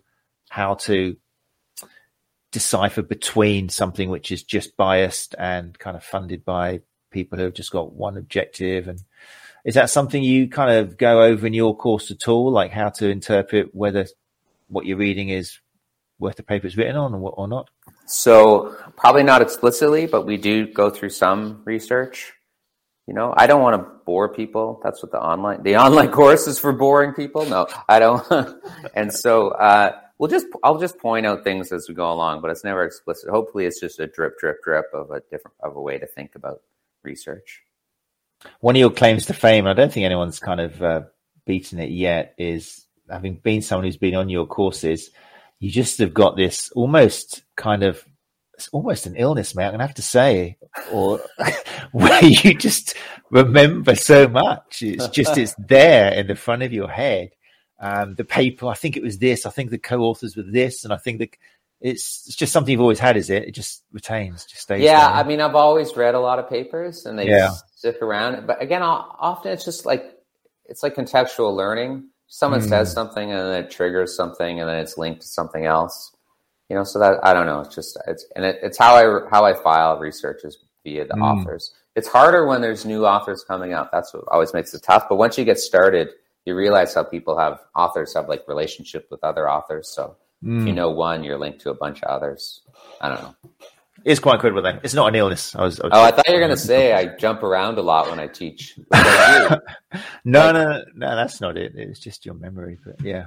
how 0.50 0.76
to 0.76 1.18
decipher 2.52 3.02
between 3.02 3.70
something 3.70 4.10
which 4.10 4.32
is 4.32 4.44
just 4.44 4.76
biased 4.78 5.36
and 5.40 5.78
kind 5.80 5.96
of 5.96 6.04
funded 6.04 6.44
by 6.46 6.82
people 7.10 7.38
who 7.38 7.46
have 7.46 7.54
just 7.54 7.72
got 7.72 7.94
one 7.94 8.18
objective. 8.18 8.88
And 8.88 9.02
is 9.66 9.76
that 9.76 9.90
something 9.90 10.22
you 10.22 10.50
kind 10.50 10.78
of 10.78 10.98
go 10.98 11.24
over 11.24 11.48
in 11.48 11.54
your 11.54 11.76
course 11.76 12.12
at 12.12 12.28
all, 12.28 12.52
like 12.52 12.72
how 12.72 12.90
to 12.90 13.10
interpret 13.10 13.74
whether 13.74 14.06
what 14.68 14.86
you're 14.86 14.98
reading 14.98 15.30
is 15.30 15.60
worth 16.20 16.36
the 16.36 16.44
paper 16.44 16.68
it's 16.68 16.78
written 16.78 16.96
on 16.96 17.14
or, 17.14 17.32
or 17.32 17.48
not? 17.48 17.70
So 18.06 18.76
probably 18.98 19.24
not 19.24 19.42
explicitly, 19.42 20.06
but 20.06 20.26
we 20.26 20.38
do 20.38 20.68
go 20.68 20.90
through 20.90 21.10
some 21.10 21.62
research. 21.66 22.34
You 23.12 23.16
know, 23.16 23.34
I 23.36 23.46
don't 23.46 23.62
want 23.62 23.76
to 23.76 23.92
bore 24.06 24.34
people. 24.34 24.80
That's 24.86 25.04
what 25.04 25.12
the 25.12 25.20
online 25.20 25.64
the 25.64 25.76
online 25.76 26.12
course 26.20 26.48
is 26.48 26.58
for 26.58 26.72
boring 26.72 27.12
people. 27.12 27.46
No, 27.46 27.68
I 27.90 28.00
don't. 28.00 28.26
and 28.96 29.12
so 29.12 29.50
uh, 29.50 30.00
we'll 30.18 30.30
just 30.30 30.46
I'll 30.64 30.80
just 30.80 30.98
point 30.98 31.26
out 31.26 31.44
things 31.44 31.74
as 31.74 31.90
we 31.90 31.94
go 31.94 32.10
along, 32.10 32.40
but 32.40 32.52
it's 32.52 32.64
never 32.64 32.86
explicit. 32.86 33.30
Hopefully, 33.30 33.66
it's 33.66 33.82
just 33.82 34.00
a 34.00 34.08
drip, 34.08 34.40
drip, 34.40 34.64
drip 34.64 34.86
of 34.94 35.12
a 35.12 35.20
different 35.30 35.58
of 35.60 35.76
a 35.76 35.82
way 35.82 35.98
to 35.98 36.08
think 36.08 36.36
about 36.36 36.62
research. 37.04 37.64
One 38.62 38.78
of 38.78 38.80
your 38.80 38.92
claims 38.92 39.26
to 39.26 39.34
fame, 39.34 39.68
I 39.68 39.74
don't 39.74 39.92
think 39.92 40.06
anyone's 40.06 40.40
kind 40.40 40.62
of 40.62 40.82
uh, 40.82 41.02
beaten 41.46 41.80
it 41.80 41.90
yet, 41.90 42.34
is 42.38 42.86
having 43.10 43.34
been 43.34 43.62
someone 43.62 43.84
who's 43.84 43.98
been 43.98 44.16
on 44.16 44.30
your 44.30 44.48
courses. 44.48 45.10
You 45.60 45.70
just 45.70 45.98
have 45.98 46.14
got 46.14 46.38
this 46.38 46.72
almost 46.78 47.44
kind 47.58 47.84
of 47.84 48.06
it's 48.62 48.70
almost 48.72 49.08
an 49.08 49.16
illness, 49.16 49.56
mate. 49.56 49.66
I'm 49.66 49.72
gonna 49.72 49.88
have 49.88 49.96
to 49.96 50.02
say, 50.04 50.58
or 50.92 51.20
where 51.92 52.24
you 52.24 52.54
just 52.54 52.96
remember 53.32 53.96
so 53.96 54.28
much. 54.28 54.84
It's 54.84 55.08
just 55.08 55.38
it's 55.38 55.56
there 55.58 56.14
in 56.14 56.28
the 56.28 56.36
front 56.36 56.64
of 56.64 56.72
your 56.72 56.88
head. 56.88 57.32
Um, 57.80 58.14
the 58.14 58.24
paper, 58.24 58.68
I 58.68 58.76
think 58.76 58.98
it 58.98 59.04
was 59.04 59.18
this. 59.18 59.48
I 59.48 59.50
think 59.50 59.72
the 59.72 59.80
co-authors 59.80 60.38
were 60.38 60.44
this, 60.44 60.84
and 60.84 60.94
I 60.94 60.98
think 60.98 61.20
that 61.20 61.36
it's 61.80 62.26
it's 62.28 62.36
just 62.36 62.54
something 62.54 62.72
you've 62.72 62.82
always 62.82 63.00
had. 63.00 63.18
Is 63.18 63.32
it? 63.32 63.46
It 63.46 63.56
just 63.56 63.84
retains, 63.92 64.46
just 64.46 64.62
stays. 64.62 64.84
Yeah. 64.84 65.10
I 65.12 65.24
mean, 65.24 65.42
I've 65.42 65.56
always 65.56 65.96
read 65.96 66.14
a 66.14 66.20
lot 66.20 66.38
of 66.38 66.48
papers, 66.48 67.08
and 67.08 67.18
they 67.18 67.28
yeah. 67.28 67.50
stick 67.76 68.00
around. 68.04 68.46
But 68.46 68.62
again, 68.62 68.84
often 68.84 69.52
it's 69.52 69.66
just 69.66 69.88
like 69.88 70.06
it's 70.66 70.84
like 70.84 70.96
contextual 70.96 71.56
learning. 71.56 72.10
Someone 72.28 72.62
mm. 72.62 72.70
says 72.70 72.94
something, 72.94 73.32
and 73.32 73.40
then 73.40 73.64
it 73.64 73.72
triggers 73.72 74.16
something, 74.16 74.60
and 74.60 74.70
then 74.70 74.78
it's 74.78 75.00
linked 75.00 75.22
to 75.22 75.28
something 75.28 75.66
else 75.66 76.16
you 76.72 76.78
know 76.78 76.86
so 76.86 76.98
that 76.98 77.20
i 77.22 77.34
don't 77.34 77.46
know 77.46 77.60
it's 77.60 77.76
just 77.76 77.98
it's 78.08 78.26
and 78.38 78.46
it, 78.46 78.58
it's 78.64 78.78
how 78.78 78.96
i 78.96 79.30
how 79.30 79.44
i 79.44 79.54
file 79.54 80.00
research 80.00 80.46
is 80.46 80.58
via 80.86 81.06
the 81.06 81.14
mm. 81.14 81.22
authors 81.22 81.74
it's 81.98 82.08
harder 82.08 82.48
when 82.48 82.62
there's 82.62 82.86
new 82.86 83.06
authors 83.06 83.44
coming 83.44 83.74
up 83.74 83.90
that's 83.92 84.14
what 84.14 84.24
always 84.30 84.54
makes 84.54 84.74
it 84.74 84.82
tough 84.82 85.04
but 85.10 85.18
once 85.18 85.38
you 85.38 85.44
get 85.44 85.60
started 85.60 86.08
you 86.46 86.56
realize 86.56 86.94
how 86.94 87.04
people 87.04 87.38
have 87.38 87.60
authors 87.76 88.14
have 88.14 88.30
like 88.30 88.48
relationship 88.48 89.06
with 89.12 89.22
other 89.22 89.50
authors 89.50 89.90
so 89.90 90.16
mm. 90.42 90.62
if 90.62 90.66
you 90.66 90.72
mm. 90.72 90.78
know 90.78 90.90
one 90.90 91.26
you're 91.26 91.38
linked 91.38 91.60
to 91.60 91.72
a 91.72 91.74
bunch 91.74 92.02
of 92.04 92.10
others 92.10 92.62
i 93.02 93.10
don't 93.10 93.22
know 93.22 93.36
it's 94.04 94.20
quite 94.20 94.36
incredible 94.36 94.64
then. 94.64 94.80
It's 94.82 94.96
not 94.96 95.10
an 95.10 95.16
illness. 95.16 95.56
I 95.56 95.64
was, 95.64 95.80
I 95.80 95.84
was 95.84 95.92
oh, 95.94 96.04
I 96.04 96.10
thought 96.10 96.28
you 96.28 96.34
were 96.34 96.40
going 96.40 96.50
to 96.50 96.58
say 96.58 96.92
I 96.92 97.06
jump 97.18 97.44
around 97.44 97.78
a 97.78 97.84
lot 97.84 98.10
when 98.10 98.18
I 98.18 98.26
teach. 98.26 98.76
no, 98.92 98.98
like, 98.98 99.60
no, 100.26 100.52
no, 100.52 100.84
no, 100.96 101.16
that's 101.16 101.40
not 101.40 101.56
it. 101.56 101.74
It's 101.76 102.00
just 102.00 102.26
your 102.26 102.34
memory. 102.34 102.80
But 102.84 103.00
yeah. 103.04 103.26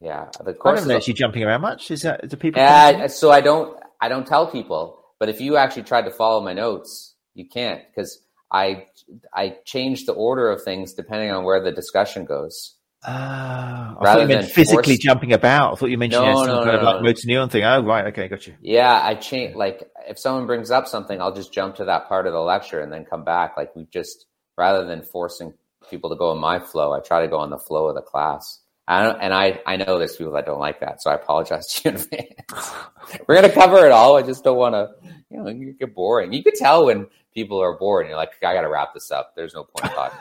Yeah, 0.00 0.28
the 0.44 0.54
course. 0.54 0.78
I 0.78 0.80
don't 0.80 0.88
know. 0.88 0.96
Is 0.96 1.08
you 1.08 1.14
jumping 1.14 1.42
around 1.42 1.60
much? 1.60 1.90
Is 1.90 2.02
that 2.02 2.28
the 2.28 2.36
people? 2.36 2.60
Yeah, 2.60 3.06
so 3.08 3.30
I 3.30 3.40
don't. 3.40 3.78
I 4.00 4.08
don't 4.08 4.26
tell 4.26 4.50
people. 4.50 5.04
But 5.18 5.28
if 5.28 5.40
you 5.40 5.56
actually 5.56 5.82
tried 5.82 6.02
to 6.02 6.10
follow 6.10 6.40
my 6.42 6.54
notes, 6.54 7.14
you 7.34 7.46
can't 7.46 7.82
because 7.88 8.22
I 8.50 8.86
I 9.34 9.58
change 9.64 10.06
the 10.06 10.12
order 10.12 10.50
of 10.50 10.62
things 10.62 10.94
depending 10.94 11.30
on 11.30 11.44
where 11.44 11.62
the 11.62 11.70
discussion 11.70 12.24
goes. 12.24 12.76
Uh, 13.02 13.94
Rather 14.00 14.26
than 14.26 14.44
physically 14.44 14.94
force... 14.94 14.98
jumping 14.98 15.32
about. 15.32 15.72
I 15.72 15.76
thought 15.76 15.90
you 15.90 15.96
mentioned 15.96 16.24
no, 16.24 16.44
some 16.44 16.46
no, 16.46 16.64
kind 16.64 16.66
no, 16.66 16.78
of 16.78 16.82
like 16.82 17.02
motor 17.02 17.26
neuron 17.26 17.50
thing. 17.50 17.64
Oh, 17.64 17.82
right. 17.82 18.06
Okay, 18.08 18.28
got 18.28 18.46
you. 18.46 18.54
Yeah, 18.60 19.00
I 19.02 19.14
change. 19.14 19.54
Like 19.54 19.88
if 20.08 20.18
someone 20.18 20.46
brings 20.46 20.70
up 20.70 20.86
something, 20.86 21.20
I'll 21.20 21.34
just 21.34 21.52
jump 21.52 21.76
to 21.76 21.84
that 21.86 22.08
part 22.08 22.26
of 22.26 22.32
the 22.32 22.40
lecture 22.40 22.80
and 22.80 22.92
then 22.92 23.04
come 23.04 23.24
back. 23.24 23.56
Like 23.56 23.74
we 23.76 23.86
just 23.92 24.26
rather 24.56 24.86
than 24.86 25.02
forcing 25.02 25.54
people 25.88 26.10
to 26.10 26.16
go 26.16 26.32
in 26.32 26.38
my 26.38 26.58
flow, 26.58 26.92
I 26.92 27.00
try 27.00 27.22
to 27.22 27.28
go 27.28 27.38
on 27.38 27.50
the 27.50 27.58
flow 27.58 27.88
of 27.88 27.94
the 27.94 28.02
class. 28.02 28.60
I 28.90 29.04
don't, 29.04 29.20
and 29.20 29.32
I, 29.32 29.60
I 29.66 29.76
know 29.76 29.98
there's 29.98 30.16
people 30.16 30.32
that 30.32 30.46
don't 30.46 30.58
like 30.58 30.80
that, 30.80 31.00
so 31.00 31.10
I 31.10 31.14
apologize 31.14 31.66
to 31.74 31.90
you 31.90 31.94
in 31.96 32.00
advance. 32.02 32.70
We're 33.28 33.36
gonna 33.36 33.52
cover 33.52 33.86
it 33.86 33.92
all. 33.92 34.16
I 34.16 34.22
just 34.22 34.42
don't 34.44 34.56
want 34.58 34.74
to, 34.74 34.90
you 35.30 35.42
know, 35.42 35.48
you 35.48 35.72
get 35.72 35.94
boring. 35.94 36.32
You 36.32 36.42
could 36.42 36.54
tell 36.54 36.86
when 36.86 37.06
people 37.32 37.62
are 37.62 37.78
bored, 37.78 38.02
and 38.04 38.08
you're 38.10 38.16
like, 38.18 38.30
I 38.42 38.52
got 38.52 38.62
to 38.62 38.68
wrap 38.68 38.92
this 38.92 39.12
up. 39.12 39.34
There's 39.36 39.54
no 39.54 39.62
point 39.62 39.94
talking. 39.94 40.18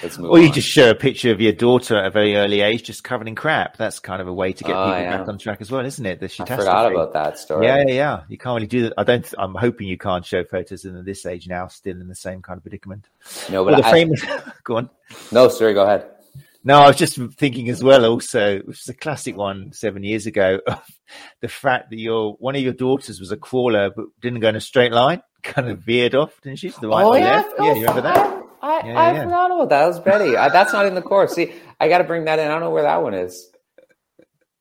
let's 0.00 0.16
move 0.18 0.30
Or 0.30 0.38
you 0.38 0.46
on. 0.46 0.52
just 0.52 0.68
show 0.68 0.90
a 0.90 0.94
picture 0.94 1.32
of 1.32 1.40
your 1.40 1.52
daughter 1.52 1.96
at 1.96 2.06
a 2.06 2.10
very 2.10 2.36
early 2.36 2.60
age, 2.60 2.84
just 2.84 3.02
covered 3.02 3.26
in 3.26 3.34
crap. 3.34 3.76
That's 3.76 3.98
kind 3.98 4.22
of 4.22 4.28
a 4.28 4.32
way 4.32 4.52
to 4.52 4.62
get 4.62 4.76
Oh, 4.76 4.84
people 4.84 5.00
yeah. 5.00 5.18
back 5.18 5.26
on 5.28 5.38
track 5.38 5.60
as 5.60 5.72
well, 5.72 5.84
isn't 5.84 6.06
it? 6.06 6.20
The 6.20 6.26
I 6.40 6.44
forgot 6.56 6.92
about 6.92 7.12
that 7.14 7.38
story. 7.40 7.66
Yeah, 7.66 7.82
yeah, 7.88 7.94
yeah. 7.94 8.22
You 8.28 8.38
can't 8.38 8.54
really 8.54 8.68
do 8.68 8.82
that. 8.82 8.92
I 8.96 9.02
don't. 9.02 9.34
I'm 9.36 9.56
hoping 9.56 9.88
you 9.88 9.98
can't 9.98 10.24
show 10.24 10.44
photos 10.44 10.84
in 10.84 11.04
this 11.04 11.26
age 11.26 11.48
now, 11.48 11.66
still 11.66 12.00
in 12.00 12.06
the 12.06 12.14
same 12.14 12.42
kind 12.42 12.56
of 12.58 12.62
predicament. 12.62 13.08
No, 13.50 13.64
Well, 13.64 13.74
but 13.74 13.82
the 13.82 13.88
I, 13.88 13.90
famous. 13.90 14.24
Go 14.64 14.76
on. 14.76 14.90
no, 15.32 15.48
sorry, 15.48 15.74
go 15.74 15.82
ahead. 15.82 16.06
No, 16.64 16.80
I 16.80 16.86
was 16.88 16.96
just 16.96 17.16
thinking 17.34 17.68
as 17.70 17.82
well. 17.82 18.04
Also, 18.04 18.60
which 18.60 18.80
is 18.80 18.88
a 18.88 18.94
classic 18.94 19.36
one 19.36 19.72
seven 19.72 20.02
years 20.04 20.26
ago. 20.26 20.60
Of 20.66 20.82
the 21.40 21.48
fact 21.48 21.90
that 21.90 21.98
your 21.98 22.34
one 22.34 22.56
of 22.56 22.62
your 22.62 22.72
daughters 22.72 23.20
was 23.20 23.32
a 23.32 23.36
crawler, 23.36 23.90
but 23.94 24.06
didn't 24.20 24.40
go 24.40 24.48
in 24.48 24.56
a 24.56 24.60
straight 24.60 24.92
line, 24.92 25.22
kind 25.42 25.68
of 25.68 25.80
veered 25.80 26.14
off, 26.14 26.40
didn't 26.40 26.58
she? 26.58 26.70
To 26.70 26.80
the 26.80 26.88
right 26.88 27.04
oh 27.04 27.10
or 27.14 27.18
yeah, 27.18 27.36
left? 27.36 27.54
Yeah, 27.58 27.74
you 27.74 27.80
remember 27.80 28.02
that? 28.02 28.42
I, 28.62 28.78
I, 28.78 28.86
Yeah, 28.86 29.00
I 29.00 29.12
yeah. 29.12 29.24
forgot 29.24 29.50
about 29.50 29.68
that. 29.70 29.80
That 29.80 29.86
was 29.88 30.00
Betty. 30.00 30.36
I, 30.36 30.48
that's 30.48 30.72
not 30.72 30.86
in 30.86 30.94
the 30.94 31.02
course. 31.02 31.34
See, 31.34 31.52
I 31.80 31.88
got 31.88 31.98
to 31.98 32.04
bring 32.04 32.24
that 32.26 32.38
in. 32.38 32.46
I 32.46 32.48
don't 32.48 32.60
know 32.60 32.70
where 32.70 32.84
that 32.84 33.02
one 33.02 33.14
is. 33.14 33.50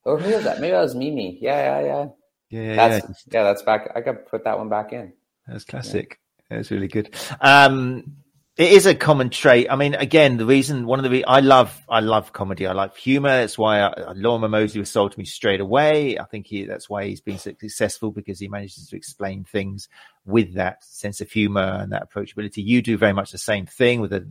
Or 0.03 0.17
who 0.17 0.29
is 0.29 0.43
that? 0.43 0.59
Maybe 0.59 0.71
that 0.71 0.81
was 0.81 0.95
Mimi. 0.95 1.37
Yeah, 1.39 1.79
yeah, 1.79 1.85
yeah. 1.85 2.05
Yeah, 2.49 2.61
yeah, 2.61 2.75
That's 2.75 3.05
yeah. 3.05 3.13
yeah. 3.31 3.43
That's 3.43 3.61
back. 3.61 3.91
I 3.95 4.01
got 4.01 4.11
to 4.13 4.17
put 4.17 4.43
that 4.43 4.57
one 4.57 4.69
back 4.69 4.91
in. 4.91 5.13
That's 5.47 5.63
classic. 5.63 6.19
That's 6.49 6.69
really 6.71 6.87
good. 6.87 7.15
Um, 7.39 8.17
it 8.57 8.73
is 8.73 8.85
a 8.85 8.93
common 8.93 9.29
trait. 9.29 9.67
I 9.69 9.77
mean, 9.77 9.95
again, 9.95 10.35
the 10.35 10.45
reason, 10.45 10.85
one 10.85 10.99
of 10.99 11.03
the, 11.03 11.09
re- 11.09 11.23
I 11.23 11.39
love, 11.39 11.81
I 11.87 12.01
love 12.01 12.33
comedy. 12.33 12.67
I 12.67 12.73
like 12.73 12.97
humor. 12.97 13.29
That's 13.29 13.57
why 13.57 13.79
I, 13.79 14.11
Lorimer 14.13 14.49
Moseley 14.49 14.81
was 14.81 14.91
sold 14.91 15.13
to 15.13 15.19
me 15.19 15.23
straight 15.23 15.61
away. 15.61 16.19
I 16.19 16.25
think 16.25 16.47
he, 16.47 16.65
that's 16.65 16.89
why 16.89 17.05
he's 17.05 17.21
been 17.21 17.37
so 17.37 17.51
successful 17.57 18.11
because 18.11 18.39
he 18.39 18.49
manages 18.49 18.89
to 18.89 18.97
explain 18.97 19.45
things 19.45 19.87
with 20.25 20.55
that 20.55 20.83
sense 20.83 21.21
of 21.21 21.31
humor 21.31 21.79
and 21.81 21.93
that 21.93 22.09
approachability. 22.09 22.65
You 22.65 22.81
do 22.81 22.97
very 22.97 23.13
much 23.13 23.31
the 23.31 23.37
same 23.37 23.65
thing 23.65 24.01
with 24.01 24.11
a, 24.11 24.29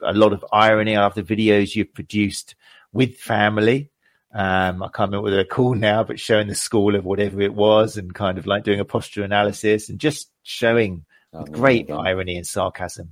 a 0.00 0.12
lot 0.12 0.32
of 0.32 0.44
irony. 0.52 0.96
I 0.96 1.02
love 1.02 1.14
the 1.14 1.22
videos 1.24 1.74
you've 1.74 1.92
produced 1.92 2.54
with 2.92 3.16
family. 3.16 3.90
Um, 4.32 4.82
I 4.82 4.88
can't 4.88 5.10
remember 5.10 5.22
what 5.22 5.30
they're 5.30 5.44
called 5.44 5.78
now, 5.78 6.04
but 6.04 6.20
showing 6.20 6.46
the 6.46 6.54
school 6.54 6.94
of 6.94 7.04
whatever 7.04 7.40
it 7.40 7.54
was 7.54 7.96
and 7.96 8.14
kind 8.14 8.38
of 8.38 8.46
like 8.46 8.62
doing 8.62 8.80
a 8.80 8.84
posture 8.84 9.24
analysis 9.24 9.88
and 9.88 9.98
just 9.98 10.30
showing 10.44 11.04
Oh, 11.32 11.42
with 11.42 11.52
great 11.52 11.90
irony 11.90 12.36
and 12.36 12.46
sarcasm. 12.46 13.10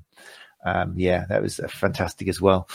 Um, 0.64 0.94
yeah, 0.96 1.26
that 1.28 1.42
was 1.42 1.60
uh, 1.60 1.68
fantastic 1.68 2.28
as 2.28 2.40
well. 2.40 2.68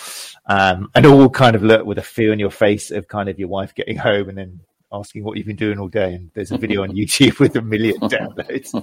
Um, 0.46 0.92
and 0.96 1.06
all 1.06 1.30
kind 1.30 1.56
of 1.56 1.64
look 1.64 1.86
with 1.86 1.98
a 1.98 2.04
fear 2.04 2.32
in 2.32 2.40
your 2.40 2.52
face 2.52 2.92
of 2.92 3.08
kind 3.08 3.30
of 3.30 3.40
your 3.40 3.48
wife 3.48 3.74
getting 3.74 3.98
home 3.98 4.30
and 4.30 4.38
then 4.38 4.60
asking 4.92 5.24
what 5.24 5.38
you've 5.38 5.48
been 5.48 5.56
doing 5.56 5.80
all 5.80 5.88
day. 5.88 6.14
And 6.14 6.32
there's 6.34 6.52
a 6.52 6.58
video 6.58 6.84
on 6.84 6.90
YouTube 6.90 7.40
with 7.40 7.56
a 7.56 7.62
million 7.62 7.98
downloads. 8.02 8.74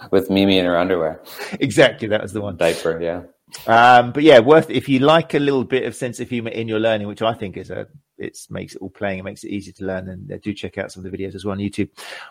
with 0.10 0.30
Mimi 0.30 0.58
in 0.58 0.64
her 0.64 0.76
underwear, 0.76 1.22
exactly, 1.60 2.08
that 2.08 2.22
was 2.22 2.32
the 2.32 2.40
one. 2.40 2.56
diaper. 2.56 3.00
Yeah. 3.00 3.22
Um, 3.66 4.12
but 4.12 4.22
yeah, 4.22 4.40
worth 4.40 4.68
if 4.70 4.88
you 4.88 4.98
like 4.98 5.34
a 5.34 5.38
little 5.38 5.64
bit 5.64 5.84
of 5.84 5.94
sense 5.94 6.20
of 6.20 6.28
humor 6.28 6.50
in 6.50 6.68
your 6.68 6.80
learning, 6.80 7.06
which 7.08 7.22
I 7.22 7.32
think 7.32 7.56
is 7.56 7.70
a 7.70 7.86
it 8.18 8.36
makes 8.50 8.74
it 8.74 8.82
all 8.82 8.90
playing, 8.90 9.20
it 9.20 9.24
makes 9.24 9.44
it 9.44 9.50
easy 9.50 9.72
to 9.72 9.84
learn. 9.84 10.08
And 10.08 10.30
uh, 10.30 10.38
do 10.42 10.52
check 10.52 10.76
out 10.76 10.92
some 10.92 11.04
of 11.04 11.10
the 11.10 11.16
videos 11.16 11.34
as 11.34 11.44
well 11.44 11.52
on 11.52 11.58
YouTube. 11.58 11.88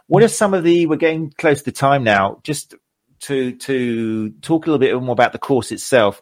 What 0.08 0.22
are 0.22 0.28
some 0.28 0.54
of 0.54 0.64
the? 0.64 0.86
We're 0.86 0.98
getting 0.98 1.32
close 1.32 1.62
to 1.64 1.72
time 1.72 2.04
now. 2.04 2.40
Just 2.44 2.76
to 3.22 3.54
to 3.54 4.30
talk 4.42 4.66
a 4.66 4.72
little 4.72 4.80
bit 4.80 5.02
more 5.02 5.14
about 5.14 5.34
the 5.34 5.40
course 5.40 5.72
itself. 5.72 6.22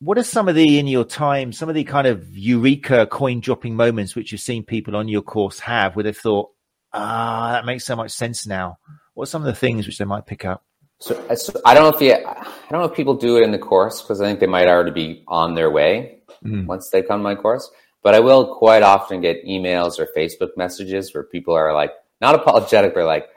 What 0.00 0.18
are 0.18 0.24
some 0.24 0.48
of 0.48 0.54
the 0.54 0.78
in 0.78 0.86
your 0.86 1.04
time, 1.04 1.52
some 1.52 1.68
of 1.68 1.74
the 1.74 1.84
kind 1.84 2.06
of 2.06 2.36
eureka 2.36 3.06
coin 3.06 3.40
dropping 3.40 3.74
moments 3.76 4.14
which 4.14 4.32
you've 4.32 4.40
seen 4.40 4.64
people 4.64 4.96
on 4.96 5.08
your 5.08 5.22
course 5.22 5.60
have, 5.60 5.96
where 5.96 6.02
they've 6.02 6.16
thought, 6.16 6.50
ah, 6.92 7.52
that 7.52 7.64
makes 7.64 7.84
so 7.84 7.96
much 7.96 8.10
sense 8.10 8.46
now. 8.46 8.78
What 9.14 9.24
are 9.24 9.30
some 9.30 9.42
of 9.42 9.46
the 9.46 9.54
things 9.54 9.86
which 9.86 9.98
they 9.98 10.04
might 10.04 10.26
pick 10.26 10.44
up? 10.44 10.62
So, 10.98 11.14
so 11.34 11.60
I 11.64 11.74
don't 11.74 11.84
know 11.84 11.96
if 11.96 12.02
you, 12.02 12.12
I 12.12 12.70
don't 12.70 12.80
know 12.80 12.88
if 12.88 12.94
people 12.94 13.14
do 13.14 13.38
it 13.38 13.44
in 13.44 13.52
the 13.52 13.58
course 13.58 14.02
because 14.02 14.20
I 14.20 14.26
think 14.26 14.40
they 14.40 14.46
might 14.46 14.68
already 14.68 14.90
be 14.90 15.24
on 15.26 15.54
their 15.54 15.70
way 15.70 16.14
Mm. 16.44 16.66
once 16.66 16.90
they 16.90 17.02
come 17.02 17.20
to 17.20 17.24
my 17.24 17.34
course. 17.34 17.70
But 18.02 18.14
I 18.14 18.20
will 18.20 18.56
quite 18.56 18.82
often 18.82 19.20
get 19.22 19.44
emails 19.46 19.98
or 19.98 20.08
Facebook 20.14 20.50
messages 20.56 21.14
where 21.14 21.22
people 21.22 21.54
are 21.54 21.72
like, 21.72 21.92
not 22.20 22.34
apologetic, 22.34 22.94
but 22.94 23.06
like, 23.06 23.28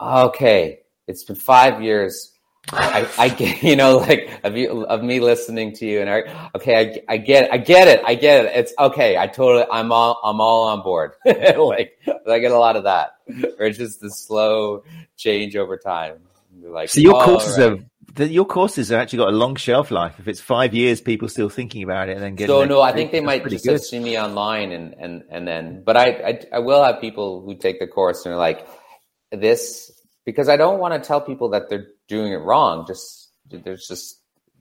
okay, 0.00 0.80
it's 1.08 1.24
been 1.24 1.36
five 1.36 1.82
years. 1.82 2.32
I, 2.70 3.08
I 3.18 3.28
get, 3.30 3.62
you 3.62 3.76
know, 3.76 3.96
like 3.96 4.40
of 4.44 4.56
you, 4.56 4.84
of 4.84 5.02
me 5.02 5.20
listening 5.20 5.72
to 5.76 5.86
you 5.86 6.00
and 6.00 6.10
I, 6.10 6.50
okay, 6.54 7.00
I, 7.08 7.14
I 7.14 7.16
get, 7.16 7.52
I 7.52 7.56
get 7.56 7.88
it. 7.88 8.02
I 8.04 8.14
get 8.14 8.44
it. 8.44 8.52
It's 8.54 8.72
okay. 8.78 9.16
I 9.16 9.26
totally, 9.26 9.64
I'm 9.72 9.90
all, 9.90 10.20
I'm 10.22 10.40
all 10.40 10.68
on 10.68 10.82
board. 10.82 11.12
like, 11.24 11.98
I 12.28 12.38
get 12.38 12.52
a 12.52 12.58
lot 12.58 12.76
of 12.76 12.84
that. 12.84 13.16
Or 13.58 13.66
it's 13.66 13.78
just 13.78 14.00
the 14.00 14.10
slow 14.10 14.84
change 15.16 15.56
over 15.56 15.78
time. 15.78 16.18
Like, 16.62 16.90
So 16.90 17.00
your 17.00 17.22
courses 17.22 17.58
right. 17.58 17.70
have 17.70 17.84
the, 18.14 18.26
your 18.28 18.44
courses 18.46 18.88
have 18.88 19.00
actually 19.00 19.18
got 19.18 19.28
a 19.28 19.36
long 19.36 19.54
shelf 19.56 19.90
life. 19.90 20.16
If 20.18 20.28
it's 20.28 20.40
five 20.40 20.74
years, 20.74 21.00
people 21.00 21.28
still 21.28 21.48
thinking 21.48 21.82
about 21.84 22.08
it, 22.08 22.12
and 22.12 22.22
then 22.22 22.34
getting. 22.34 22.52
So 22.52 22.64
no, 22.64 22.80
I 22.80 22.92
think 22.92 23.12
they 23.12 23.20
might 23.20 23.46
just 23.48 23.64
good. 23.64 23.82
see 23.82 24.00
me 24.00 24.18
online 24.18 24.72
and 24.72 24.94
and 24.98 25.24
and 25.30 25.46
then. 25.46 25.82
But 25.84 25.96
I, 25.96 26.06
I 26.06 26.40
I 26.54 26.58
will 26.58 26.82
have 26.82 27.00
people 27.00 27.42
who 27.42 27.54
take 27.54 27.78
the 27.78 27.86
course 27.86 28.24
and 28.24 28.34
are 28.34 28.38
like 28.38 28.66
this 29.30 29.92
because 30.28 30.50
I 30.50 30.58
don't 30.58 30.78
want 30.78 30.92
to 30.92 31.00
tell 31.06 31.22
people 31.22 31.48
that 31.50 31.70
they're 31.70 31.86
doing 32.06 32.32
it 32.34 32.42
wrong. 32.42 32.84
Just 32.86 33.30
there's 33.50 33.88
just 33.88 34.20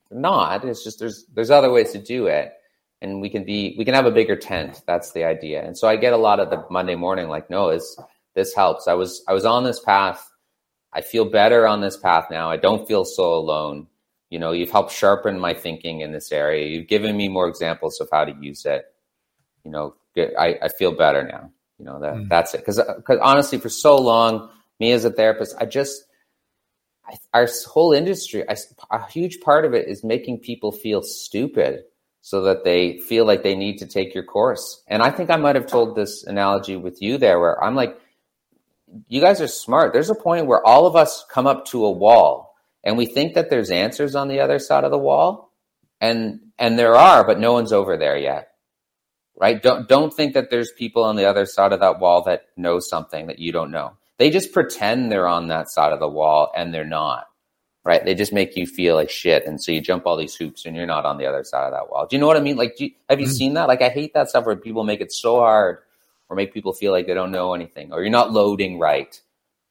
not. 0.10 0.64
It's 0.64 0.82
just 0.82 0.98
there's 1.00 1.26
there's 1.36 1.52
other 1.52 1.70
ways 1.70 1.92
to 1.92 1.98
do 2.00 2.28
it, 2.28 2.54
and 3.02 3.20
we 3.20 3.30
can 3.30 3.44
be 3.44 3.76
we 3.78 3.84
can 3.84 3.94
have 3.94 4.06
a 4.06 4.12
bigger 4.12 4.38
tent. 4.38 4.82
That's 4.88 5.12
the 5.12 5.26
idea. 5.26 5.62
And 5.66 5.78
so 5.78 5.90
I 5.90 5.98
get 5.98 6.14
a 6.14 6.18
lot 6.18 6.40
of 6.40 6.50
the 6.50 6.64
Monday 6.70 6.96
morning 6.96 7.28
like, 7.28 7.50
no, 7.50 7.70
this 7.72 8.00
this 8.34 8.54
helps. 8.56 8.88
I 8.88 8.94
was 8.94 9.24
I 9.28 9.34
was 9.34 9.44
on 9.44 9.66
this 9.66 9.82
path. 9.82 10.26
I 10.94 11.02
feel 11.02 11.26
better 11.26 11.68
on 11.68 11.82
this 11.82 11.98
path 11.98 12.28
now. 12.32 12.50
I 12.50 12.56
don't 12.56 12.88
feel 12.88 13.04
so 13.04 13.34
alone. 13.36 13.88
You 14.30 14.40
know, 14.40 14.54
you've 14.54 14.72
helped 14.72 14.94
sharpen 14.94 15.38
my 15.38 15.54
thinking 15.54 16.00
in 16.00 16.14
this 16.14 16.32
area. 16.32 16.66
You've 16.68 16.88
given 16.88 17.16
me 17.18 17.28
more 17.28 17.48
examples 17.50 18.00
of 18.00 18.08
how 18.10 18.24
to 18.24 18.34
use 18.40 18.66
it. 18.66 18.86
You 19.66 19.72
know, 19.72 19.96
good- 20.16 20.34
I, 20.40 20.58
I 20.62 20.70
feel 20.70 20.94
better 20.94 21.24
now. 21.28 21.52
You 21.78 21.86
know, 21.86 22.00
that 22.00 22.14
Mm. 22.16 22.30
that's 22.30 22.54
it. 22.54 22.60
Because 22.60 22.80
Because 22.98 23.20
honestly, 23.22 23.58
for 23.60 23.70
so 23.70 23.98
long, 23.98 24.50
me 24.80 24.92
as 24.92 25.06
a 25.06 25.12
therapist, 25.12 25.56
I 25.60 25.66
just, 25.66 26.06
I, 27.08 27.16
our 27.34 27.48
whole 27.68 27.94
industry, 27.94 28.44
I, 28.48 28.56
a 28.92 29.10
huge 29.10 29.40
part 29.42 29.66
of 29.66 29.74
it 29.74 29.88
is 29.88 30.04
making 30.04 30.40
people 30.40 30.72
feel 30.72 31.02
stupid 31.02 31.84
so 32.22 32.42
that 32.42 32.64
they 32.64 32.98
feel 32.98 33.26
like 33.26 33.44
they 33.44 33.56
need 33.56 33.78
to 33.78 33.88
take 33.88 34.14
your 34.14 34.24
course. 34.24 34.84
And 34.88 35.02
I 35.02 35.12
think 35.12 35.30
I 35.30 35.38
might 35.38 35.56
have 35.56 35.68
told 35.68 35.96
this 35.96 36.24
analogy 36.26 36.76
with 36.76 37.02
you 37.02 37.18
there 37.18 37.40
where 37.40 37.64
I'm 37.64 37.76
like, 37.76 37.98
you 39.08 39.22
guys 39.22 39.42
are 39.42 39.48
smart. 39.48 39.94
There's 39.94 40.10
a 40.10 40.16
point 40.16 40.48
where 40.48 40.66
all 40.66 40.88
of 40.88 40.96
us 40.96 41.26
come 41.30 41.48
up 41.48 41.66
to 41.68 41.86
a 41.86 41.92
wall 41.92 42.56
and 42.84 42.98
we 42.98 43.06
think 43.06 43.34
that 43.34 43.50
there's 43.50 43.70
answers 43.70 44.16
on 44.16 44.30
the 44.30 44.40
other 44.40 44.60
side 44.60 44.86
of 44.86 44.92
the 44.92 44.98
wall. 44.98 45.52
And 46.00 46.40
and 46.58 46.80
there 46.80 46.96
are, 46.96 47.26
but 47.26 47.40
no 47.40 47.54
one's 47.54 47.74
over 47.74 47.98
there 47.98 48.18
yet. 48.18 48.52
Right? 49.36 49.62
Don't 49.62 49.90
don't 49.90 50.14
think 50.14 50.36
that 50.36 50.50
there's 50.50 50.72
people 50.72 51.04
on 51.04 51.16
the 51.16 51.26
other 51.26 51.46
side 51.46 51.74
of 51.74 51.82
that 51.82 52.00
wall 52.00 52.24
that 52.24 52.44
know 52.56 52.80
something 52.80 53.28
that 53.28 53.40
you 53.40 53.52
don't 53.52 53.72
know. 53.72 53.97
They 54.20 54.30
just 54.30 54.52
pretend 54.52 55.12
they're 55.12 55.28
on 55.28 55.48
that 55.50 55.70
side 55.70 55.94
of 55.94 56.00
the 56.00 56.08
wall 56.10 56.52
and 56.56 56.74
they're 56.74 56.86
not. 56.86 57.28
Right? 57.86 58.04
They 58.04 58.16
just 58.16 58.34
make 58.34 58.58
you 58.58 58.66
feel 58.68 58.96
like 58.96 59.10
shit 59.10 59.46
and 59.46 59.64
so 59.64 59.72
you 59.72 59.80
jump 59.80 60.06
all 60.06 60.18
these 60.18 60.36
hoops 60.36 60.66
and 60.66 60.76
you're 60.76 60.86
not 60.86 61.06
on 61.06 61.18
the 61.18 61.26
other 61.26 61.44
side 61.46 61.66
of 61.68 61.72
that 61.72 61.90
wall. 61.90 62.06
Do 62.06 62.16
you 62.16 62.20
know 62.20 62.28
what 62.28 62.36
I 62.36 62.42
mean? 62.42 62.58
Like 62.58 62.76
do 62.76 62.86
you, 62.86 62.92
have 63.10 63.22
you 63.22 63.28
Mhm. 63.28 63.32
seen 63.32 63.54
that? 63.54 63.68
Like 63.70 63.82
I 63.82 63.90
hate 63.90 64.14
that 64.14 64.30
stuff 64.30 64.46
where 64.46 64.56
people 64.58 64.84
make 64.84 65.00
it 65.00 65.14
so 65.14 65.38
hard 65.40 65.78
or 66.30 66.36
make 66.36 66.54
people 66.54 66.74
feel 66.74 66.92
like 66.92 67.08
they 67.08 67.14
don't 67.14 67.32
know 67.32 67.54
anything 67.54 67.94
or 67.94 68.02
you're 68.02 68.12
not 68.12 68.34
loading 68.34 68.78
right 68.80 69.22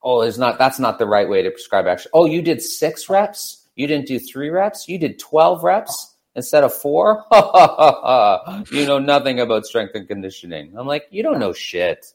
oh 0.03 0.23
there's 0.23 0.39
not 0.39 0.57
that's 0.59 0.79
not 0.79 0.99
the 0.99 1.05
right 1.07 1.29
way 1.29 1.43
to 1.43 1.51
prescribe 1.51 1.87
action 1.87 2.11
oh 2.15 2.25
you 2.25 2.41
did 2.41 2.63
six 2.63 3.11
reps 3.11 3.67
you 3.75 3.87
didn't 3.87 4.07
do 4.07 4.19
three 4.19 4.49
reps 4.49 4.89
you 4.89 4.99
did 4.99 5.19
12 5.19 5.63
reps 5.63 6.15
instead 6.35 6.65
of 6.65 6.73
four 6.73 7.25
you 8.71 8.87
know 8.87 8.99
nothing 8.99 9.41
about 9.41 9.67
strength 9.67 9.95
and 9.95 10.09
conditioning 10.09 10.73
i'm 10.79 10.87
like 10.87 11.07
you 11.11 11.23
don't 11.23 11.39
know 11.39 11.53
shit 11.53 12.07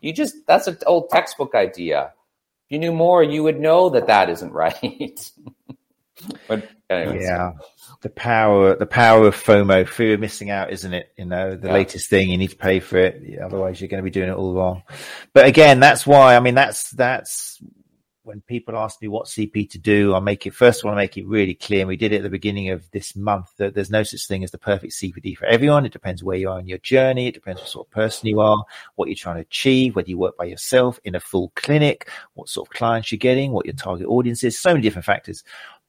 you 0.00 0.12
just 0.12 0.34
that's 0.46 0.66
an 0.66 0.78
old 0.86 1.10
textbook 1.10 1.54
idea 1.54 2.12
if 2.66 2.70
you 2.72 2.78
knew 2.78 2.92
more 2.92 3.22
you 3.22 3.42
would 3.42 3.60
know 3.60 3.90
that 3.90 4.06
that 4.06 4.30
isn't 4.30 4.52
right 4.52 5.30
but 6.48 6.68
anyways 6.90 7.22
Yeah, 7.22 7.52
the 8.02 8.08
power, 8.10 8.74
the 8.76 8.86
power 8.86 9.26
of 9.28 9.36
FOMO, 9.36 9.86
fear 9.86 10.14
of 10.14 10.20
missing 10.20 10.50
out, 10.50 10.72
isn't 10.72 10.92
it? 10.92 11.12
You 11.16 11.26
know, 11.26 11.56
the 11.56 11.68
Yeah. 11.68 11.72
latest 11.72 12.10
thing, 12.10 12.30
you 12.30 12.38
need 12.38 12.50
to 12.50 12.56
pay 12.56 12.80
for 12.80 12.98
it, 12.98 13.22
otherwise 13.40 13.80
you're 13.80 13.88
going 13.88 14.02
to 14.02 14.04
be 14.04 14.10
doing 14.10 14.28
it 14.30 14.34
all 14.36 14.54
wrong. 14.54 14.82
But 15.32 15.46
again, 15.46 15.80
that's 15.80 16.06
why. 16.06 16.36
I 16.36 16.40
mean, 16.40 16.54
that's 16.54 16.90
that's 16.90 17.58
when 18.28 18.42
people 18.42 18.76
ask 18.76 19.00
me 19.00 19.08
what 19.08 19.26
CP 19.26 19.70
to 19.70 19.78
do. 19.78 20.14
I 20.14 20.20
make 20.20 20.46
it 20.46 20.52
first. 20.52 20.84
I 20.84 20.88
want 20.88 20.96
to 20.96 21.02
make 21.02 21.16
it 21.16 21.26
really 21.26 21.54
clear. 21.54 21.80
And 21.80 21.88
we 21.88 21.96
did 21.96 22.12
it 22.12 22.18
at 22.18 22.22
the 22.22 22.28
beginning 22.28 22.68
of 22.68 22.88
this 22.90 23.16
month 23.16 23.48
that 23.56 23.74
there's 23.74 23.90
no 23.90 24.02
such 24.02 24.28
thing 24.28 24.44
as 24.44 24.50
the 24.50 24.58
perfect 24.58 24.92
CPD 24.92 25.34
for 25.34 25.46
everyone. 25.46 25.86
It 25.86 25.94
depends 25.94 26.22
where 26.22 26.36
you 26.36 26.50
are 26.50 26.60
in 26.60 26.68
your 26.68 26.78
journey. 26.78 27.26
It 27.26 27.34
depends 27.34 27.62
what 27.62 27.70
sort 27.70 27.86
of 27.86 27.90
person 27.90 28.28
you 28.28 28.40
are, 28.40 28.62
what 28.96 29.08
you're 29.08 29.16
trying 29.16 29.36
to 29.36 29.40
achieve, 29.40 29.96
whether 29.96 30.10
you 30.10 30.18
work 30.18 30.36
by 30.36 30.44
yourself 30.44 31.00
in 31.04 31.14
a 31.14 31.20
full 31.20 31.52
clinic, 31.56 32.10
what 32.34 32.50
sort 32.50 32.68
of 32.68 32.74
clients 32.74 33.10
you're 33.10 33.18
getting, 33.18 33.52
what 33.52 33.64
your 33.64 33.74
target 33.74 34.06
audience 34.06 34.44
is. 34.44 34.60
So 34.60 34.70
many 34.70 34.82
different 34.82 35.06
factors. 35.06 35.42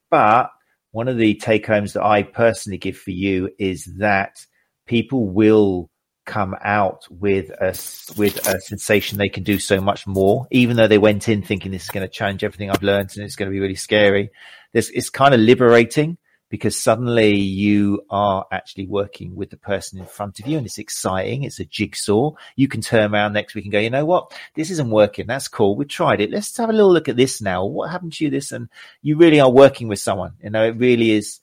But 0.10 0.50
one 0.92 1.10
of 1.10 1.18
the 1.18 1.36
take 1.36 1.68
homes 1.68 1.92
that 1.94 2.06
I 2.06 2.24
personally 2.24 2.78
give 2.78 2.98
for 2.98 3.12
you 3.12 3.50
is 3.60 3.84
that 3.98 4.46
people 4.88 5.28
will 5.28 5.90
come 6.30 6.56
out 6.64 7.08
with 7.10 7.50
a 7.50 7.70
with 8.16 8.38
a 8.48 8.62
sensation 8.62 9.18
they 9.18 9.30
can 9.30 9.44
do 9.44 9.58
so 9.58 9.82
much 9.82 10.06
more, 10.06 10.48
even 10.52 10.78
though 10.78 10.88
they 10.88 11.00
went 11.00 11.28
in 11.28 11.42
thinking 11.42 11.72
this 11.72 11.84
is 11.84 11.90
going 11.90 12.08
to 12.08 12.14
change 12.14 12.44
everything 12.44 12.70
I've 12.70 12.84
learned 12.84 13.12
and 13.16 13.26
it's 13.26 13.36
going 13.36 13.50
to 13.50 13.54
be 13.54 13.60
really 13.60 13.76
scary. 13.76 14.30
This 14.72 14.92
it's 14.94 15.10
kind 15.10 15.34
of 15.34 15.40
liberating 15.40 16.18
because 16.50 16.78
suddenly 16.78 17.36
you 17.36 18.04
are 18.12 18.46
actually 18.52 18.86
working 18.86 19.36
with 19.36 19.50
the 19.50 19.58
person 19.58 20.00
in 20.00 20.06
front 20.06 20.40
of 20.40 20.46
you 20.48 20.58
and 20.58 20.68
it's 20.68 20.78
exciting. 20.78 21.44
It's 21.44 21.60
a 21.60 21.66
jigsaw. 21.66 22.34
You 22.56 22.68
can 22.68 22.82
turn 22.82 23.14
around 23.14 23.34
next 23.34 23.56
week 23.56 23.66
and 23.66 23.72
go, 23.72 23.80
you 23.80 23.90
know 23.90 24.06
what? 24.06 24.32
This 24.56 24.70
isn't 24.72 24.90
working. 24.90 25.26
That's 25.28 25.48
cool. 25.48 25.76
We 25.76 25.86
tried 25.86 26.22
it. 26.22 26.32
Let's 26.32 26.56
have 26.58 26.70
a 26.70 26.74
little 26.74 26.94
look 26.94 27.10
at 27.10 27.18
this 27.18 27.42
now. 27.42 27.66
What 27.66 27.90
happened 27.90 28.14
to 28.14 28.24
you 28.24 28.30
this? 28.30 28.52
And 28.52 28.70
you 29.02 29.18
really 29.18 29.40
are 29.40 29.52
working 29.52 29.88
with 29.88 30.00
someone. 30.00 30.34
You 30.44 30.52
know, 30.52 30.66
it 30.66 30.78
really 30.78 31.12
is. 31.12 31.40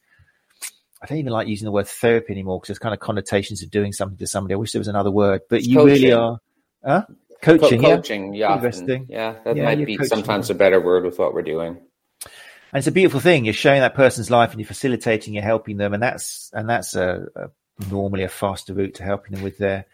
I 1.07 1.11
don't 1.11 1.19
even 1.19 1.33
like 1.33 1.47
using 1.47 1.67
the 1.67 1.73
word 1.73 1.87
therapy 1.87 2.33
anymore 2.33 2.59
because 2.59 2.69
there's 2.69 2.79
kind 2.81 2.93
of 2.93 2.99
connotations 3.01 3.63
of 3.63 3.71
doing 3.71 3.93
something 3.93 4.19
to 4.19 4.27
somebody. 4.27 4.55
I 4.55 4.57
wish 4.57 4.73
there 4.73 4.81
was 4.81 4.89
another 4.89 5.11
word, 5.13 5.43
but 5.49 5.61
It's 5.61 5.69
you 5.69 5.77
coaching. 5.77 5.93
really 6.03 6.13
are. 6.13 6.39
Huh? 6.85 7.07
Coaching, 7.43 7.81
Co- 7.81 7.89
yeah. 7.89 7.97
coaching, 7.97 8.35
yeah, 8.35 8.55
Interesting. 8.57 9.07
yeah, 9.09 9.37
that 9.45 9.57
Yeah, 9.57 9.65
might 9.67 9.87
be 9.87 9.97
coaching 9.97 10.09
sometimes 10.09 10.51
a 10.51 10.55
better 10.55 10.81
word 10.81 11.05
with 11.05 11.17
what 11.19 11.33
we're 11.33 11.43
doing. 11.43 11.77
and 12.25 12.79
it's 12.81 12.89
a 12.89 12.93
beautiful 12.93 13.21
thing. 13.21 13.45
You're 13.45 13.55
showing 13.55 13.83
that 13.83 13.95
person's 13.95 14.31
life, 14.33 14.51
and 14.51 14.59
you're 14.59 14.67
facilitating, 14.67 15.35
you're 15.35 15.45
helping 15.45 15.77
them, 15.77 15.95
and 15.95 16.03
that's 16.03 16.51
and 16.53 16.69
that's 16.69 16.97
a, 16.97 17.27
a 17.37 17.51
normally 17.89 18.25
a 18.25 18.29
faster 18.29 18.75
route 18.75 18.95
to 18.95 19.05
helping 19.05 19.35
them 19.35 19.45
with 19.45 19.59
their 19.59 19.85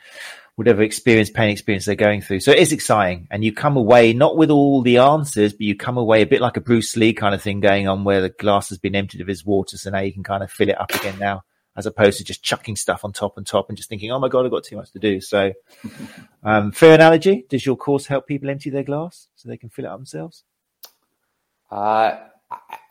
whatever 0.63 0.83
experience, 0.83 1.29
pain 1.29 1.51
experience 1.51 1.85
they're 1.85 1.95
going 1.95 2.23
through. 2.23 2.41
So 2.41 2.53
it 2.53 2.59
is 2.59 2.73
exciting, 2.73 3.27
and 3.31 3.45
you 3.45 3.53
come 3.53 3.77
away 3.77 4.13
not 4.13 4.37
with 4.37 4.51
all 4.51 4.83
the 4.83 4.99
answers, 4.99 5.53
but 5.53 5.63
you 5.63 5.77
come 5.77 5.97
away 5.97 6.23
a 6.23 6.27
bit 6.27 6.41
like 6.41 6.57
a 6.57 6.61
Bruce 6.61 6.97
Lee 6.97 7.13
kind 7.13 7.35
of 7.35 7.43
thing 7.43 7.61
going 7.61 7.89
on, 7.89 8.05
where 8.05 8.21
the 8.21 8.31
glass 8.31 8.69
has 8.69 8.79
been 8.79 8.95
emptied 8.95 9.21
of 9.21 9.27
his 9.27 9.45
water, 9.45 9.77
so 9.77 9.91
now 9.91 10.01
you 10.01 10.13
can 10.13 10.23
kind 10.23 10.43
of 10.43 10.51
fill 10.51 10.69
it 10.69 10.81
up 10.81 10.95
again 10.95 11.19
now. 11.19 11.43
As 11.75 11.87
opposed 11.87 12.19
to 12.19 12.25
just 12.25 12.43
chucking 12.43 12.77
stuff 12.77 13.03
on 13.03 13.13
top 13.13 13.39
and 13.39 13.47
top 13.47 13.71
and 13.71 13.79
just 13.79 13.89
thinking, 13.89 14.13
oh 14.13 14.19
my 14.19 14.29
God, 14.29 14.45
I've 14.45 14.51
got 14.51 14.63
too 14.63 14.77
much 14.77 14.93
to 14.93 14.99
do. 14.99 15.23
So, 15.23 15.53
um, 16.43 16.71
fair 16.71 16.95
analogy. 16.95 17.47
Does 17.49 17.65
your 17.65 17.77
course 17.77 18.07
help 18.07 18.27
people 18.27 18.51
empty 18.51 18.69
their 18.69 18.83
glass 18.83 19.29
so 19.37 19.49
they 19.49 19.57
can 19.57 19.71
fill 19.71 19.87
it 19.87 19.89
up 19.89 19.99
themselves? 19.99 20.45
Uh, 21.71 22.19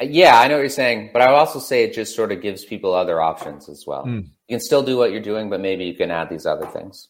yeah, 0.02 0.40
I 0.40 0.48
know 0.48 0.56
what 0.56 0.62
you're 0.62 0.70
saying, 0.70 1.12
but 1.14 1.22
I 1.22 1.30
would 1.30 1.38
also 1.38 1.60
say 1.60 1.84
it 1.84 1.94
just 1.94 2.16
sort 2.16 2.32
of 2.32 2.42
gives 2.42 2.66
people 2.66 2.96
other 2.96 3.22
options 3.22 3.70
as 3.70 3.86
well. 3.86 4.04
Mm. 4.06 4.30
You 4.48 4.58
can 4.58 4.60
still 4.60 4.82
do 4.82 4.98
what 4.98 5.12
you're 5.12 5.22
doing, 5.22 5.50
but 5.50 5.62
maybe 5.62 5.86
you 5.86 5.94
can 5.94 6.10
add 6.10 6.30
these 6.30 6.48
other 6.48 6.66
things. 6.66 7.08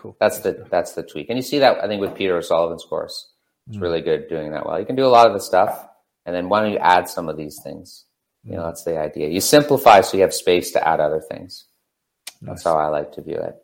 Cool. 0.00 0.16
That's 0.18 0.38
the 0.38 0.66
that's 0.70 0.94
the 0.94 1.02
tweak, 1.02 1.28
and 1.28 1.36
you 1.36 1.42
see 1.42 1.58
that 1.58 1.84
I 1.84 1.86
think 1.86 2.00
with 2.00 2.14
Peter 2.14 2.36
O'Sullivan's 2.36 2.84
course. 2.84 3.28
It's 3.68 3.76
Mm. 3.76 3.82
really 3.82 4.00
good 4.00 4.28
doing 4.28 4.52
that 4.52 4.64
well. 4.64 4.80
You 4.80 4.86
can 4.86 4.96
do 4.96 5.04
a 5.04 5.08
lot 5.16 5.26
of 5.26 5.34
the 5.34 5.40
stuff, 5.40 5.86
and 6.24 6.34
then 6.34 6.48
why 6.48 6.62
don't 6.62 6.72
you 6.72 6.78
add 6.78 7.08
some 7.08 7.28
of 7.28 7.36
these 7.36 7.60
things? 7.62 8.06
You 8.42 8.56
know, 8.56 8.64
that's 8.64 8.84
the 8.84 8.98
idea. 8.98 9.28
You 9.28 9.40
simplify 9.42 10.00
so 10.00 10.16
you 10.16 10.22
have 10.22 10.32
space 10.32 10.70
to 10.72 10.88
add 10.88 10.98
other 11.00 11.20
things. 11.20 11.66
That's 12.40 12.64
how 12.64 12.78
I 12.78 12.86
like 12.86 13.12
to 13.12 13.20
view 13.22 13.36
it. 13.36 13.54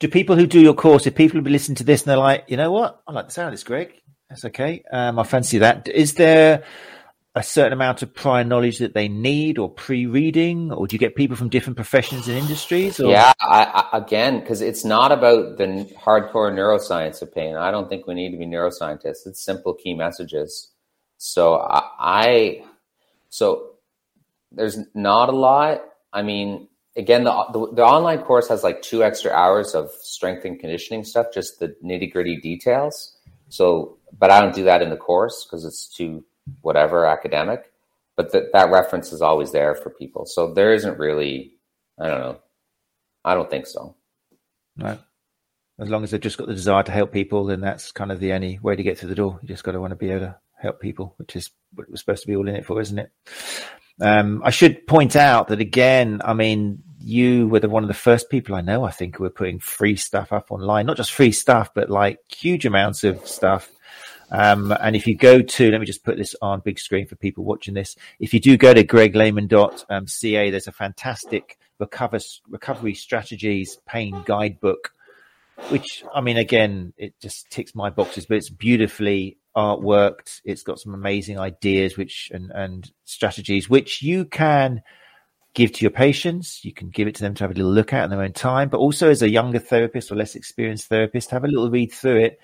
do 0.00 0.08
people 0.08 0.34
who 0.34 0.46
do 0.46 0.58
your 0.60 0.74
course, 0.74 1.06
if 1.06 1.14
people 1.14 1.40
listening 1.42 1.76
to 1.76 1.84
this 1.84 2.02
and 2.02 2.10
they're 2.10 2.16
like, 2.16 2.44
you 2.48 2.56
know 2.56 2.72
what, 2.72 3.00
I 3.06 3.12
like 3.12 3.26
the 3.26 3.32
sound 3.32 3.48
of 3.48 3.52
this, 3.52 3.62
Greg. 3.62 3.92
That's 4.28 4.44
okay. 4.46 4.82
Um, 4.90 5.18
I 5.18 5.22
fancy 5.22 5.58
that. 5.58 5.86
Is 5.86 6.14
there 6.14 6.64
a 7.34 7.42
certain 7.42 7.72
amount 7.72 8.02
of 8.02 8.12
prior 8.12 8.42
knowledge 8.42 8.78
that 8.78 8.92
they 8.92 9.06
need 9.06 9.56
or 9.56 9.70
pre-reading, 9.70 10.72
or 10.72 10.86
do 10.86 10.94
you 10.94 10.98
get 10.98 11.14
people 11.14 11.36
from 11.36 11.48
different 11.48 11.76
professions 11.76 12.26
and 12.26 12.36
industries? 12.36 12.98
Or? 12.98 13.10
Yeah, 13.10 13.32
I, 13.40 13.86
I, 13.92 13.98
again, 13.98 14.40
because 14.40 14.60
it's 14.60 14.84
not 14.84 15.12
about 15.12 15.56
the 15.56 15.64
hardcore 15.96 16.52
neuroscience 16.52 17.22
of 17.22 17.32
pain. 17.32 17.54
I 17.54 17.70
don't 17.70 17.88
think 17.88 18.06
we 18.06 18.14
need 18.14 18.32
to 18.32 18.36
be 18.36 18.46
neuroscientists. 18.46 19.26
It's 19.26 19.40
simple 19.40 19.74
key 19.74 19.94
messages. 19.94 20.70
So 21.18 21.56
I, 21.56 21.82
I 21.98 22.64
so 23.28 23.74
there's 24.50 24.78
not 24.94 25.28
a 25.28 25.36
lot. 25.36 25.82
I 26.12 26.22
mean, 26.22 26.66
again, 26.96 27.22
the, 27.22 27.44
the 27.52 27.74
the 27.74 27.84
online 27.84 28.22
course 28.22 28.48
has 28.48 28.64
like 28.64 28.82
two 28.82 29.04
extra 29.04 29.30
hours 29.30 29.74
of 29.76 29.92
strength 29.92 30.44
and 30.44 30.58
conditioning 30.58 31.04
stuff, 31.04 31.26
just 31.32 31.60
the 31.60 31.76
nitty 31.84 32.12
gritty 32.12 32.40
details. 32.40 33.16
So, 33.50 33.98
but 34.18 34.30
I 34.30 34.40
don't 34.40 34.54
do 34.54 34.64
that 34.64 34.82
in 34.82 34.90
the 34.90 34.96
course 34.96 35.44
because 35.44 35.64
it's 35.64 35.86
too 35.86 36.24
whatever 36.60 37.06
academic. 37.06 37.70
But 38.16 38.32
th- 38.32 38.52
that 38.52 38.70
reference 38.70 39.12
is 39.12 39.22
always 39.22 39.52
there 39.52 39.74
for 39.74 39.90
people. 39.90 40.26
So 40.26 40.52
there 40.52 40.74
isn't 40.74 40.98
really, 40.98 41.54
I 41.98 42.08
don't 42.08 42.20
know. 42.20 42.38
I 43.24 43.34
don't 43.34 43.50
think 43.50 43.66
so. 43.66 43.96
No. 44.76 44.98
As 45.78 45.88
long 45.88 46.04
as 46.04 46.10
they've 46.10 46.20
just 46.20 46.36
got 46.36 46.46
the 46.46 46.54
desire 46.54 46.82
to 46.82 46.92
help 46.92 47.12
people, 47.12 47.44
then 47.46 47.60
that's 47.60 47.92
kind 47.92 48.12
of 48.12 48.20
the 48.20 48.32
only 48.32 48.58
way 48.58 48.76
to 48.76 48.82
get 48.82 48.98
through 48.98 49.08
the 49.08 49.14
door. 49.14 49.38
You 49.42 49.48
just 49.48 49.64
got 49.64 49.72
to 49.72 49.80
want 49.80 49.92
to 49.92 49.96
be 49.96 50.10
able 50.10 50.20
to 50.20 50.36
help 50.58 50.80
people, 50.80 51.14
which 51.16 51.36
is 51.36 51.50
what 51.74 51.88
we're 51.88 51.96
supposed 51.96 52.22
to 52.22 52.28
be 52.28 52.36
all 52.36 52.48
in 52.48 52.56
it 52.56 52.66
for, 52.66 52.80
isn't 52.80 52.98
it? 52.98 53.10
Um, 54.00 54.42
I 54.44 54.50
should 54.50 54.86
point 54.86 55.16
out 55.16 55.48
that 55.48 55.60
again, 55.60 56.20
I 56.24 56.34
mean, 56.34 56.82
you 56.98 57.48
were 57.48 57.60
the, 57.60 57.68
one 57.68 57.84
of 57.84 57.88
the 57.88 57.94
first 57.94 58.30
people 58.30 58.54
I 58.54 58.60
know, 58.60 58.84
I 58.84 58.90
think, 58.90 59.16
who 59.16 59.24
were 59.24 59.30
putting 59.30 59.58
free 59.58 59.96
stuff 59.96 60.32
up 60.32 60.50
online, 60.50 60.86
not 60.86 60.96
just 60.96 61.12
free 61.12 61.32
stuff, 61.32 61.70
but 61.74 61.88
like 61.90 62.18
huge 62.28 62.66
amounts 62.66 63.04
of 63.04 63.26
stuff. 63.26 63.70
Um, 64.30 64.72
and 64.80 64.94
if 64.94 65.06
you 65.06 65.16
go 65.16 65.42
to, 65.42 65.70
let 65.70 65.80
me 65.80 65.86
just 65.86 66.04
put 66.04 66.16
this 66.16 66.36
on 66.40 66.60
big 66.60 66.78
screen 66.78 67.06
for 67.06 67.16
people 67.16 67.44
watching 67.44 67.74
this. 67.74 67.96
If 68.18 68.32
you 68.32 68.40
do 68.40 68.56
go 68.56 68.72
to 68.72 68.84
greglehman.ca, 68.84 70.50
there's 70.50 70.68
a 70.68 70.72
fantastic 70.72 71.58
recover, 71.78 72.18
recovery 72.48 72.94
strategies 72.94 73.78
pain 73.86 74.22
guidebook, 74.24 74.92
which 75.68 76.04
I 76.14 76.20
mean, 76.20 76.36
again, 76.36 76.92
it 76.96 77.14
just 77.20 77.50
ticks 77.50 77.74
my 77.74 77.90
boxes, 77.90 78.26
but 78.26 78.36
it's 78.36 78.50
beautifully 78.50 79.36
artworked. 79.56 80.40
It's 80.44 80.62
got 80.62 80.78
some 80.78 80.94
amazing 80.94 81.38
ideas, 81.38 81.96
which 81.96 82.30
and, 82.32 82.52
and 82.52 82.90
strategies, 83.04 83.68
which 83.68 84.00
you 84.00 84.24
can 84.24 84.82
give 85.54 85.72
to 85.72 85.82
your 85.82 85.90
patients. 85.90 86.64
You 86.64 86.72
can 86.72 86.90
give 86.90 87.08
it 87.08 87.16
to 87.16 87.22
them 87.22 87.34
to 87.34 87.44
have 87.44 87.50
a 87.50 87.54
little 87.54 87.72
look 87.72 87.92
at 87.92 88.04
in 88.04 88.10
their 88.10 88.22
own 88.22 88.32
time, 88.32 88.68
but 88.68 88.78
also 88.78 89.10
as 89.10 89.22
a 89.22 89.28
younger 89.28 89.58
therapist 89.58 90.12
or 90.12 90.14
less 90.14 90.36
experienced 90.36 90.88
therapist, 90.88 91.30
have 91.30 91.42
a 91.42 91.48
little 91.48 91.68
read 91.68 91.92
through 91.92 92.20
it 92.20 92.40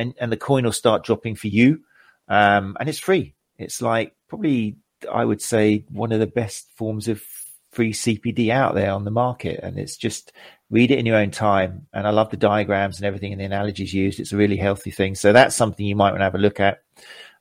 and, 0.00 0.14
and 0.18 0.32
the 0.32 0.36
coin 0.36 0.64
will 0.64 0.72
start 0.72 1.04
dropping 1.04 1.36
for 1.36 1.48
you. 1.48 1.82
Um, 2.28 2.76
and 2.80 2.88
it's 2.88 2.98
free. 2.98 3.34
It's 3.58 3.82
like 3.82 4.14
probably, 4.28 4.76
I 5.10 5.24
would 5.24 5.42
say, 5.42 5.84
one 5.90 6.12
of 6.12 6.20
the 6.20 6.26
best 6.26 6.68
forms 6.74 7.08
of 7.08 7.22
free 7.70 7.92
CPD 7.92 8.50
out 8.50 8.74
there 8.74 8.92
on 8.92 9.04
the 9.04 9.10
market. 9.10 9.60
And 9.62 9.78
it's 9.78 9.96
just 9.96 10.32
read 10.70 10.90
it 10.90 10.98
in 10.98 11.06
your 11.06 11.16
own 11.16 11.30
time. 11.30 11.86
And 11.92 12.06
I 12.06 12.10
love 12.10 12.30
the 12.30 12.36
diagrams 12.36 12.96
and 12.96 13.04
everything 13.04 13.32
and 13.32 13.40
the 13.40 13.44
analogies 13.44 13.92
used. 13.92 14.20
It's 14.20 14.32
a 14.32 14.36
really 14.36 14.56
healthy 14.56 14.90
thing. 14.90 15.14
So 15.14 15.32
that's 15.32 15.54
something 15.54 15.84
you 15.84 15.96
might 15.96 16.10
want 16.10 16.20
to 16.20 16.24
have 16.24 16.34
a 16.34 16.38
look 16.38 16.60
at 16.60 16.78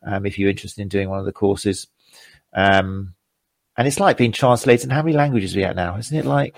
um, 0.06 0.26
if 0.26 0.38
you're 0.38 0.50
interested 0.50 0.82
in 0.82 0.90
doing 0.90 1.10
one 1.10 1.20
of 1.20 1.26
the 1.26 1.32
courses. 1.32 1.88
Um, 2.54 3.16
and 3.78 3.88
it's 3.88 4.00
like 4.00 4.18
being 4.18 4.34
translated. 4.34 4.86
And 4.86 4.94
how 4.94 5.02
many 5.02 5.16
languages 5.16 5.56
are 5.56 5.60
we 5.60 5.64
at 5.64 5.76
now? 5.76 5.98
Isn't 5.98 6.18
it 6.18 6.26
like 6.26 6.58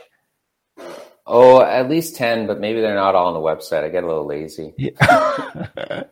Oh, 1.34 1.61
at 1.61 1.89
least 1.89 2.17
10, 2.17 2.45
but 2.45 2.59
maybe 2.59 2.82
they're 2.82 2.93
not 2.93 3.15
all 3.15 3.27
on 3.27 3.34
the 3.34 3.39
website. 3.39 3.86
I 3.86 3.88
get 3.89 4.03
a 4.03 4.07
little 4.07 4.25
lazy. 4.25 4.73
Yeah. 4.77 6.03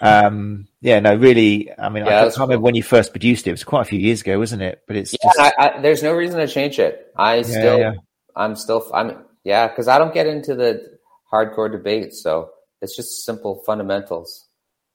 um, 0.00 0.68
yeah, 0.80 1.00
no, 1.00 1.16
really. 1.16 1.72
I 1.76 1.88
mean, 1.88 2.06
Yeah, 2.06 2.18
I 2.18 2.22
can't 2.22 2.36
remember 2.36 2.54
cool. 2.58 2.62
when 2.62 2.76
you 2.76 2.84
first 2.84 3.10
produced 3.10 3.48
it. 3.48 3.50
It 3.50 3.54
was 3.54 3.64
quite 3.64 3.80
a 3.80 3.84
few 3.86 3.98
years 3.98 4.20
ago, 4.20 4.38
wasn't 4.38 4.62
it? 4.62 4.84
But 4.86 4.94
it's 4.94 5.12
Yeah, 5.12 5.30
just, 5.36 5.40
I, 5.40 5.52
I, 5.58 5.80
there's 5.80 6.04
no 6.04 6.12
reason 6.12 6.38
to 6.38 6.46
change 6.46 6.78
it. 6.78 7.12
I 7.16 7.42
still, 7.42 7.80
yeah. 7.80 7.94
I'm 8.36 8.54
still, 8.54 8.88
I'm, 8.94 9.24
yeah, 9.42 9.66
because 9.66 9.88
I 9.88 9.98
don't 9.98 10.14
get 10.14 10.28
into 10.28 10.54
the 10.54 10.98
hardcore 11.32 11.72
debates. 11.72 12.22
So 12.22 12.50
it's 12.80 12.94
just 12.94 13.24
simple 13.24 13.60
fundamentals. 13.66 14.46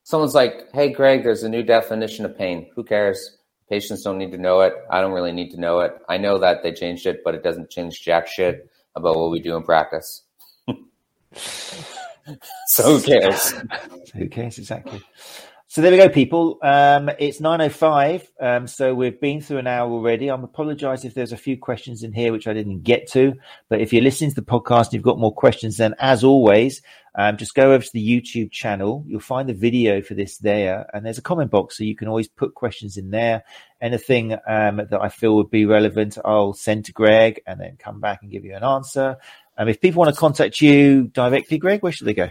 Someone's 0.03 0.36
like, 0.36 0.72
hey, 0.74 0.93
Greg, 0.93 1.24
there's 1.24 1.43
a 1.43 1.49
new 1.49 1.64
definition 1.64 2.24
of 2.24 2.38
pain. 2.38 2.72
Who 2.78 2.86
cares? 2.86 3.38
Patients 3.70 4.03
don't 4.03 4.20
need 4.20 4.32
to 4.32 4.38
know 4.38 4.62
it. 4.62 4.74
I 4.89 5.01
don't 5.01 5.12
really 5.12 5.34
need 5.34 5.51
to 5.51 5.60
know 5.60 5.82
it. 5.82 5.97
I 6.07 6.16
know 6.16 6.38
that 6.38 6.64
they 6.64 6.72
changed 6.72 7.05
it, 7.07 7.26
but 7.26 7.36
it 7.36 7.43
doesn't 7.43 7.70
change 7.70 8.01
jack 8.01 8.26
shit 8.26 8.68
about 8.96 9.16
what 9.16 9.32
we 9.32 9.40
do 9.40 9.56
in 9.56 9.64
practice. 9.64 10.24
so 12.68 12.84
who 12.98 13.02
cares? 13.02 13.54
who 14.14 14.28
cares 14.30 14.58
exactly? 14.58 15.02
So 15.72 15.82
there 15.82 15.91
we 15.91 15.97
go, 15.97 16.09
people. 16.09 16.57
Um, 16.63 17.11
it's 17.20 17.39
9.05, 17.39 18.28
um, 18.41 18.65
so 18.65 18.95
we've 18.95 19.22
been 19.22 19.39
through 19.39 19.59
an 19.59 19.67
hour 19.67 19.88
already. 19.88 20.28
I'm 20.28 20.43
apologise 20.43 21.05
if 21.05 21.13
there's 21.13 21.32
a 21.32 21.38
few 21.38 21.59
questions 21.59 22.01
in 22.01 22.11
here 22.11 22.32
which 22.32 22.47
I 22.47 22.53
didn't 22.53 22.82
get 22.82 23.07
to, 23.11 23.36
but 23.70 23.80
if 23.80 23.93
you're 23.93 24.01
listening 24.01 24.32
to 24.32 24.36
the 24.36 24.41
podcast 24.41 24.86
and 24.86 24.93
you've 24.93 25.03
got 25.03 25.20
more 25.20 25.32
questions, 25.32 25.78
then 25.78 25.93
as 25.99 26.24
always, 26.24 26.82
um, 27.13 27.38
just 27.38 27.53
go 27.53 27.72
over 27.72 27.84
to 27.84 27.93
the 27.93 28.03
YouTube 28.03 28.49
channel. 28.49 29.03
You'll 29.07 29.20
find 29.20 29.47
the 29.47 29.53
video 29.53 30.01
for 30.01 30.15
this 30.15 30.39
there, 30.39 30.89
and 30.91 31.05
there's 31.05 31.20
a 31.20 31.22
comment 31.22 31.51
box, 31.51 31.78
so 31.78 31.84
you 31.84 31.95
can 31.95 32.07
always 32.07 32.28
put 32.28 32.55
questions 32.55 32.97
in 32.97 33.11
there. 33.11 33.43
Anything 33.80 34.34
um, 34.47 34.78
that 34.78 34.99
I 34.99 35.09
feel 35.09 35.36
would 35.36 35.51
be 35.51 35.67
relevant, 35.67 36.17
I'll 36.26 36.53
send 36.53 36.86
to 36.86 36.93
Greg 36.93 37.43
and 37.45 37.61
then 37.61 37.78
come 37.78 37.99
back 37.99 38.24
and 38.24 38.32
give 38.32 38.43
you 38.43 38.55
an 38.55 38.63
answer. 38.63 39.17
Um, 39.55 39.70
if 39.70 39.80
people 39.80 39.99
want 39.99 40.15
to 40.15 40.20
contact 40.20 40.61
you 40.61 41.09
directly, 41.09 41.59
Greg, 41.59 41.84
where 41.84 41.91
should 41.91 42.07
they 42.07 42.15
go? 42.15 42.30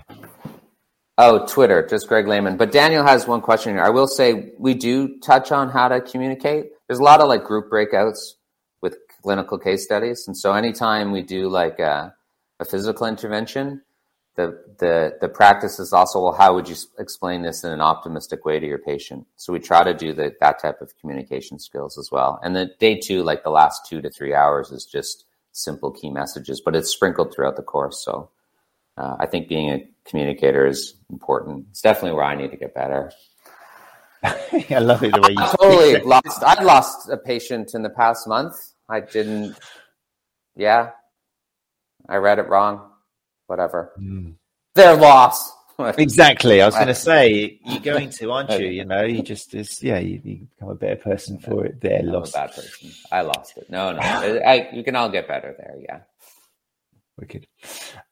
Oh, 1.20 1.44
Twitter, 1.44 1.84
just 1.84 2.06
Greg 2.06 2.28
Lehman. 2.28 2.56
But 2.56 2.70
Daniel 2.70 3.04
has 3.04 3.26
one 3.26 3.40
question 3.40 3.74
here. 3.74 3.82
I 3.82 3.90
will 3.90 4.06
say 4.06 4.52
we 4.56 4.74
do 4.74 5.18
touch 5.18 5.50
on 5.50 5.68
how 5.68 5.88
to 5.88 6.00
communicate. 6.00 6.66
There's 6.86 7.00
a 7.00 7.02
lot 7.02 7.20
of 7.20 7.26
like 7.26 7.42
group 7.42 7.72
breakouts 7.72 8.34
with 8.80 8.96
clinical 9.20 9.58
case 9.58 9.82
studies, 9.82 10.28
and 10.28 10.36
so 10.36 10.52
anytime 10.52 11.10
we 11.10 11.22
do 11.22 11.48
like 11.48 11.80
a, 11.80 12.14
a 12.60 12.64
physical 12.64 13.08
intervention, 13.08 13.82
the 14.36 14.62
the 14.78 15.18
the 15.20 15.28
practice 15.28 15.80
is 15.80 15.92
also 15.92 16.22
well, 16.22 16.34
how 16.34 16.54
would 16.54 16.68
you 16.68 16.76
explain 17.00 17.42
this 17.42 17.64
in 17.64 17.72
an 17.72 17.80
optimistic 17.80 18.44
way 18.44 18.60
to 18.60 18.66
your 18.66 18.78
patient? 18.78 19.26
So 19.34 19.52
we 19.52 19.58
try 19.58 19.82
to 19.82 19.94
do 19.94 20.12
the, 20.12 20.36
that 20.40 20.62
type 20.62 20.80
of 20.80 20.96
communication 21.00 21.58
skills 21.58 21.98
as 21.98 22.12
well. 22.12 22.38
And 22.44 22.54
the 22.54 22.70
day 22.78 22.96
two, 22.96 23.24
like 23.24 23.42
the 23.42 23.50
last 23.50 23.86
two 23.86 24.00
to 24.02 24.08
three 24.08 24.34
hours, 24.34 24.70
is 24.70 24.84
just 24.84 25.24
simple 25.50 25.90
key 25.90 26.10
messages, 26.10 26.60
but 26.64 26.76
it's 26.76 26.90
sprinkled 26.90 27.34
throughout 27.34 27.56
the 27.56 27.62
course. 27.64 28.04
So 28.04 28.30
uh, 28.98 29.16
I 29.20 29.26
think 29.26 29.48
being 29.48 29.70
a 29.70 29.88
communicator 30.04 30.66
is 30.66 30.94
important. 31.08 31.66
It's 31.70 31.80
definitely 31.80 32.16
where 32.16 32.24
I 32.24 32.34
need 32.34 32.50
to 32.50 32.56
get 32.56 32.74
better. 32.74 33.12
I 34.24 34.78
love 34.80 35.04
it 35.04 35.14
the 35.14 35.20
way 35.20 35.30
you 35.30 35.38
I 35.38 35.54
totally 35.56 36.00
lost. 36.00 36.42
I've 36.44 36.64
lost 36.64 37.08
a 37.08 37.16
patient 37.16 37.74
in 37.74 37.82
the 37.82 37.90
past 37.90 38.26
month. 38.26 38.54
I 38.88 39.00
didn't. 39.00 39.56
Yeah, 40.56 40.90
I 42.08 42.16
read 42.16 42.40
it 42.40 42.48
wrong. 42.48 42.90
Whatever. 43.46 43.92
Mm. 43.98 44.34
Their 44.74 44.96
loss. 44.96 45.52
Exactly. 45.96 46.60
I 46.60 46.66
was 46.66 46.74
going 46.74 46.88
to 46.88 46.94
say 46.94 47.60
you're 47.64 47.78
going 47.78 48.10
to, 48.10 48.32
aren't 48.32 48.50
you? 48.50 48.66
You 48.78 48.84
know, 48.84 49.04
you 49.04 49.22
just 49.22 49.54
is 49.54 49.80
yeah. 49.80 50.00
You, 50.00 50.20
you 50.24 50.48
become 50.56 50.70
a 50.70 50.74
better 50.74 50.96
person 50.96 51.38
for 51.38 51.66
it. 51.66 51.80
Their 51.80 52.02
loss. 52.02 52.32
bad 52.32 52.52
person. 52.52 52.90
I 53.12 53.20
lost 53.20 53.56
it. 53.56 53.70
No, 53.70 53.92
no. 53.92 54.00
I, 54.00 54.70
you 54.72 54.82
can 54.82 54.96
all 54.96 55.08
get 55.08 55.28
better 55.28 55.54
there. 55.56 55.76
Yeah. 55.80 56.00
Wicked. 57.18 57.46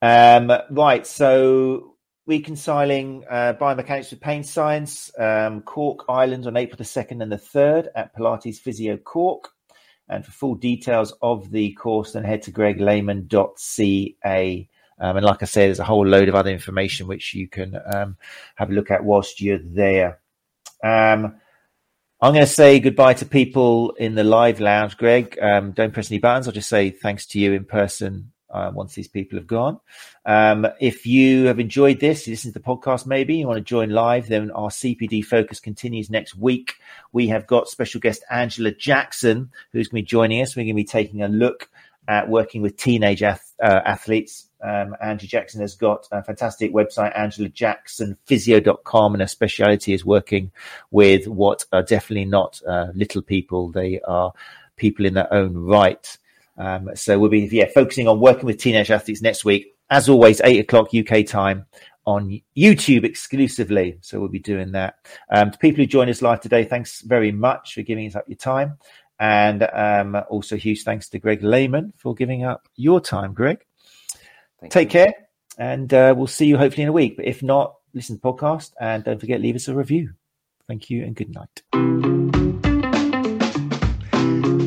Um, 0.02 0.52
right. 0.70 1.06
So 1.06 1.96
reconciling 2.26 3.24
uh, 3.30 3.54
biomechanics 3.58 4.10
with 4.10 4.20
pain 4.20 4.42
science, 4.42 5.10
um, 5.18 5.62
Cork 5.62 6.04
Ireland 6.08 6.46
on 6.46 6.56
April 6.56 6.76
the 6.76 6.84
2nd 6.84 7.22
and 7.22 7.30
the 7.30 7.36
3rd 7.36 7.88
at 7.94 8.16
Pilates 8.16 8.58
Physio 8.58 8.96
Cork. 8.96 9.50
And 10.08 10.24
for 10.24 10.32
full 10.32 10.54
details 10.54 11.12
of 11.20 11.50
the 11.50 11.72
course, 11.72 12.12
then 12.12 12.24
head 12.24 12.42
to 12.42 12.52
greglehman.ca. 12.52 14.68
Um, 14.98 15.16
and 15.16 15.26
like 15.26 15.42
I 15.42 15.46
say, 15.46 15.66
there's 15.66 15.80
a 15.80 15.84
whole 15.84 16.06
load 16.06 16.28
of 16.28 16.34
other 16.34 16.50
information 16.50 17.06
which 17.06 17.34
you 17.34 17.48
can 17.48 17.78
um, 17.92 18.16
have 18.54 18.70
a 18.70 18.72
look 18.72 18.90
at 18.90 19.04
whilst 19.04 19.40
you're 19.40 19.58
there. 19.58 20.20
Um, 20.82 21.36
I'm 22.20 22.32
going 22.32 22.46
to 22.46 22.46
say 22.46 22.80
goodbye 22.80 23.14
to 23.14 23.26
people 23.26 23.90
in 23.92 24.14
the 24.14 24.24
live 24.24 24.60
lounge, 24.60 24.96
Greg. 24.96 25.38
Um, 25.40 25.72
don't 25.72 25.92
press 25.92 26.10
any 26.10 26.18
buttons. 26.18 26.46
I'll 26.46 26.54
just 26.54 26.68
say 26.68 26.90
thanks 26.90 27.26
to 27.26 27.40
you 27.40 27.52
in 27.52 27.64
person 27.64 28.32
uh, 28.50 28.70
once 28.74 28.94
these 28.94 29.08
people 29.08 29.38
have 29.38 29.46
gone. 29.46 29.80
Um, 30.24 30.66
if 30.80 31.06
you 31.06 31.46
have 31.46 31.60
enjoyed 31.60 32.00
this, 32.00 32.26
you 32.26 32.32
listen 32.32 32.52
to 32.52 32.58
the 32.58 32.64
podcast, 32.64 33.06
maybe 33.06 33.36
you 33.36 33.46
want 33.46 33.58
to 33.58 33.64
join 33.64 33.90
live, 33.90 34.28
then 34.28 34.50
our 34.50 34.68
CPD 34.68 35.24
focus 35.24 35.60
continues 35.60 36.10
next 36.10 36.36
week. 36.36 36.74
We 37.12 37.28
have 37.28 37.46
got 37.46 37.68
special 37.68 38.00
guest 38.00 38.24
Angela 38.30 38.72
Jackson, 38.72 39.50
who's 39.72 39.88
going 39.88 40.02
to 40.02 40.04
be 40.04 40.08
joining 40.08 40.42
us. 40.42 40.56
We're 40.56 40.62
going 40.62 40.74
to 40.76 40.82
be 40.82 40.84
taking 40.84 41.22
a 41.22 41.28
look 41.28 41.68
at 42.08 42.28
working 42.28 42.62
with 42.62 42.76
teenage 42.76 43.22
ath- 43.22 43.54
uh, 43.62 43.80
athletes. 43.84 44.48
Um, 44.62 44.96
Angela 45.00 45.28
Jackson 45.28 45.60
has 45.60 45.74
got 45.74 46.06
a 46.12 46.22
fantastic 46.22 46.72
website, 46.72 47.16
angelajacksonphysio.com, 47.16 49.14
and 49.14 49.20
her 49.20 49.26
speciality 49.26 49.92
is 49.92 50.04
working 50.04 50.50
with 50.90 51.26
what 51.26 51.64
are 51.72 51.82
definitely 51.82 52.24
not 52.26 52.60
uh, 52.66 52.88
little 52.94 53.22
people. 53.22 53.70
They 53.70 54.00
are 54.00 54.32
people 54.76 55.06
in 55.06 55.14
their 55.14 55.32
own 55.32 55.54
right. 55.54 56.16
Um, 56.58 56.90
so 56.94 57.18
we'll 57.18 57.30
be 57.30 57.48
yeah 57.52 57.68
focusing 57.74 58.08
on 58.08 58.20
working 58.20 58.46
with 58.46 58.58
teenage 58.58 58.90
athletes 58.90 59.22
next 59.22 59.44
week. 59.44 59.74
As 59.90 60.08
always, 60.08 60.40
eight 60.44 60.60
o'clock 60.60 60.88
UK 60.94 61.26
time 61.26 61.66
on 62.06 62.40
YouTube 62.56 63.04
exclusively. 63.04 63.98
So 64.00 64.20
we'll 64.20 64.28
be 64.28 64.38
doing 64.38 64.72
that. 64.72 64.96
Um, 65.30 65.50
to 65.50 65.58
people 65.58 65.82
who 65.82 65.86
join 65.86 66.08
us 66.08 66.22
live 66.22 66.40
today, 66.40 66.64
thanks 66.64 67.02
very 67.02 67.32
much 67.32 67.74
for 67.74 67.82
giving 67.82 68.06
us 68.06 68.16
up 68.16 68.24
your 68.28 68.36
time. 68.36 68.78
And 69.18 69.62
um, 69.72 70.16
also 70.28 70.56
huge 70.56 70.82
thanks 70.82 71.08
to 71.10 71.18
Greg 71.18 71.42
Lehman 71.42 71.92
for 71.96 72.14
giving 72.14 72.44
up 72.44 72.68
your 72.76 73.00
time, 73.00 73.32
Greg. 73.34 73.64
Thank 74.60 74.72
Take 74.72 74.94
you. 74.94 75.00
care, 75.00 75.14
and 75.58 75.92
uh, 75.92 76.14
we'll 76.16 76.26
see 76.26 76.46
you 76.46 76.56
hopefully 76.56 76.84
in 76.84 76.88
a 76.88 76.92
week. 76.92 77.16
But 77.16 77.26
if 77.26 77.42
not, 77.42 77.76
listen 77.94 78.16
to 78.16 78.22
the 78.22 78.32
podcast 78.32 78.72
and 78.80 79.04
don't 79.04 79.20
forget 79.20 79.40
leave 79.40 79.56
us 79.56 79.68
a 79.68 79.74
review. 79.74 80.12
Thank 80.68 80.90
you 80.90 81.04
and 81.04 81.14
good 81.14 81.32
night. 81.32 82.35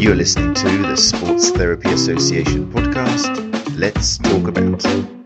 You're 0.10 0.16
listening 0.16 0.56
to 0.56 0.70
the 0.88 0.96
Sports 0.96 1.52
Therapy 1.52 1.92
Association 1.94 2.66
podcast. 2.74 3.78
Let's 3.78 4.18
talk 4.18 4.48
about. 4.48 5.19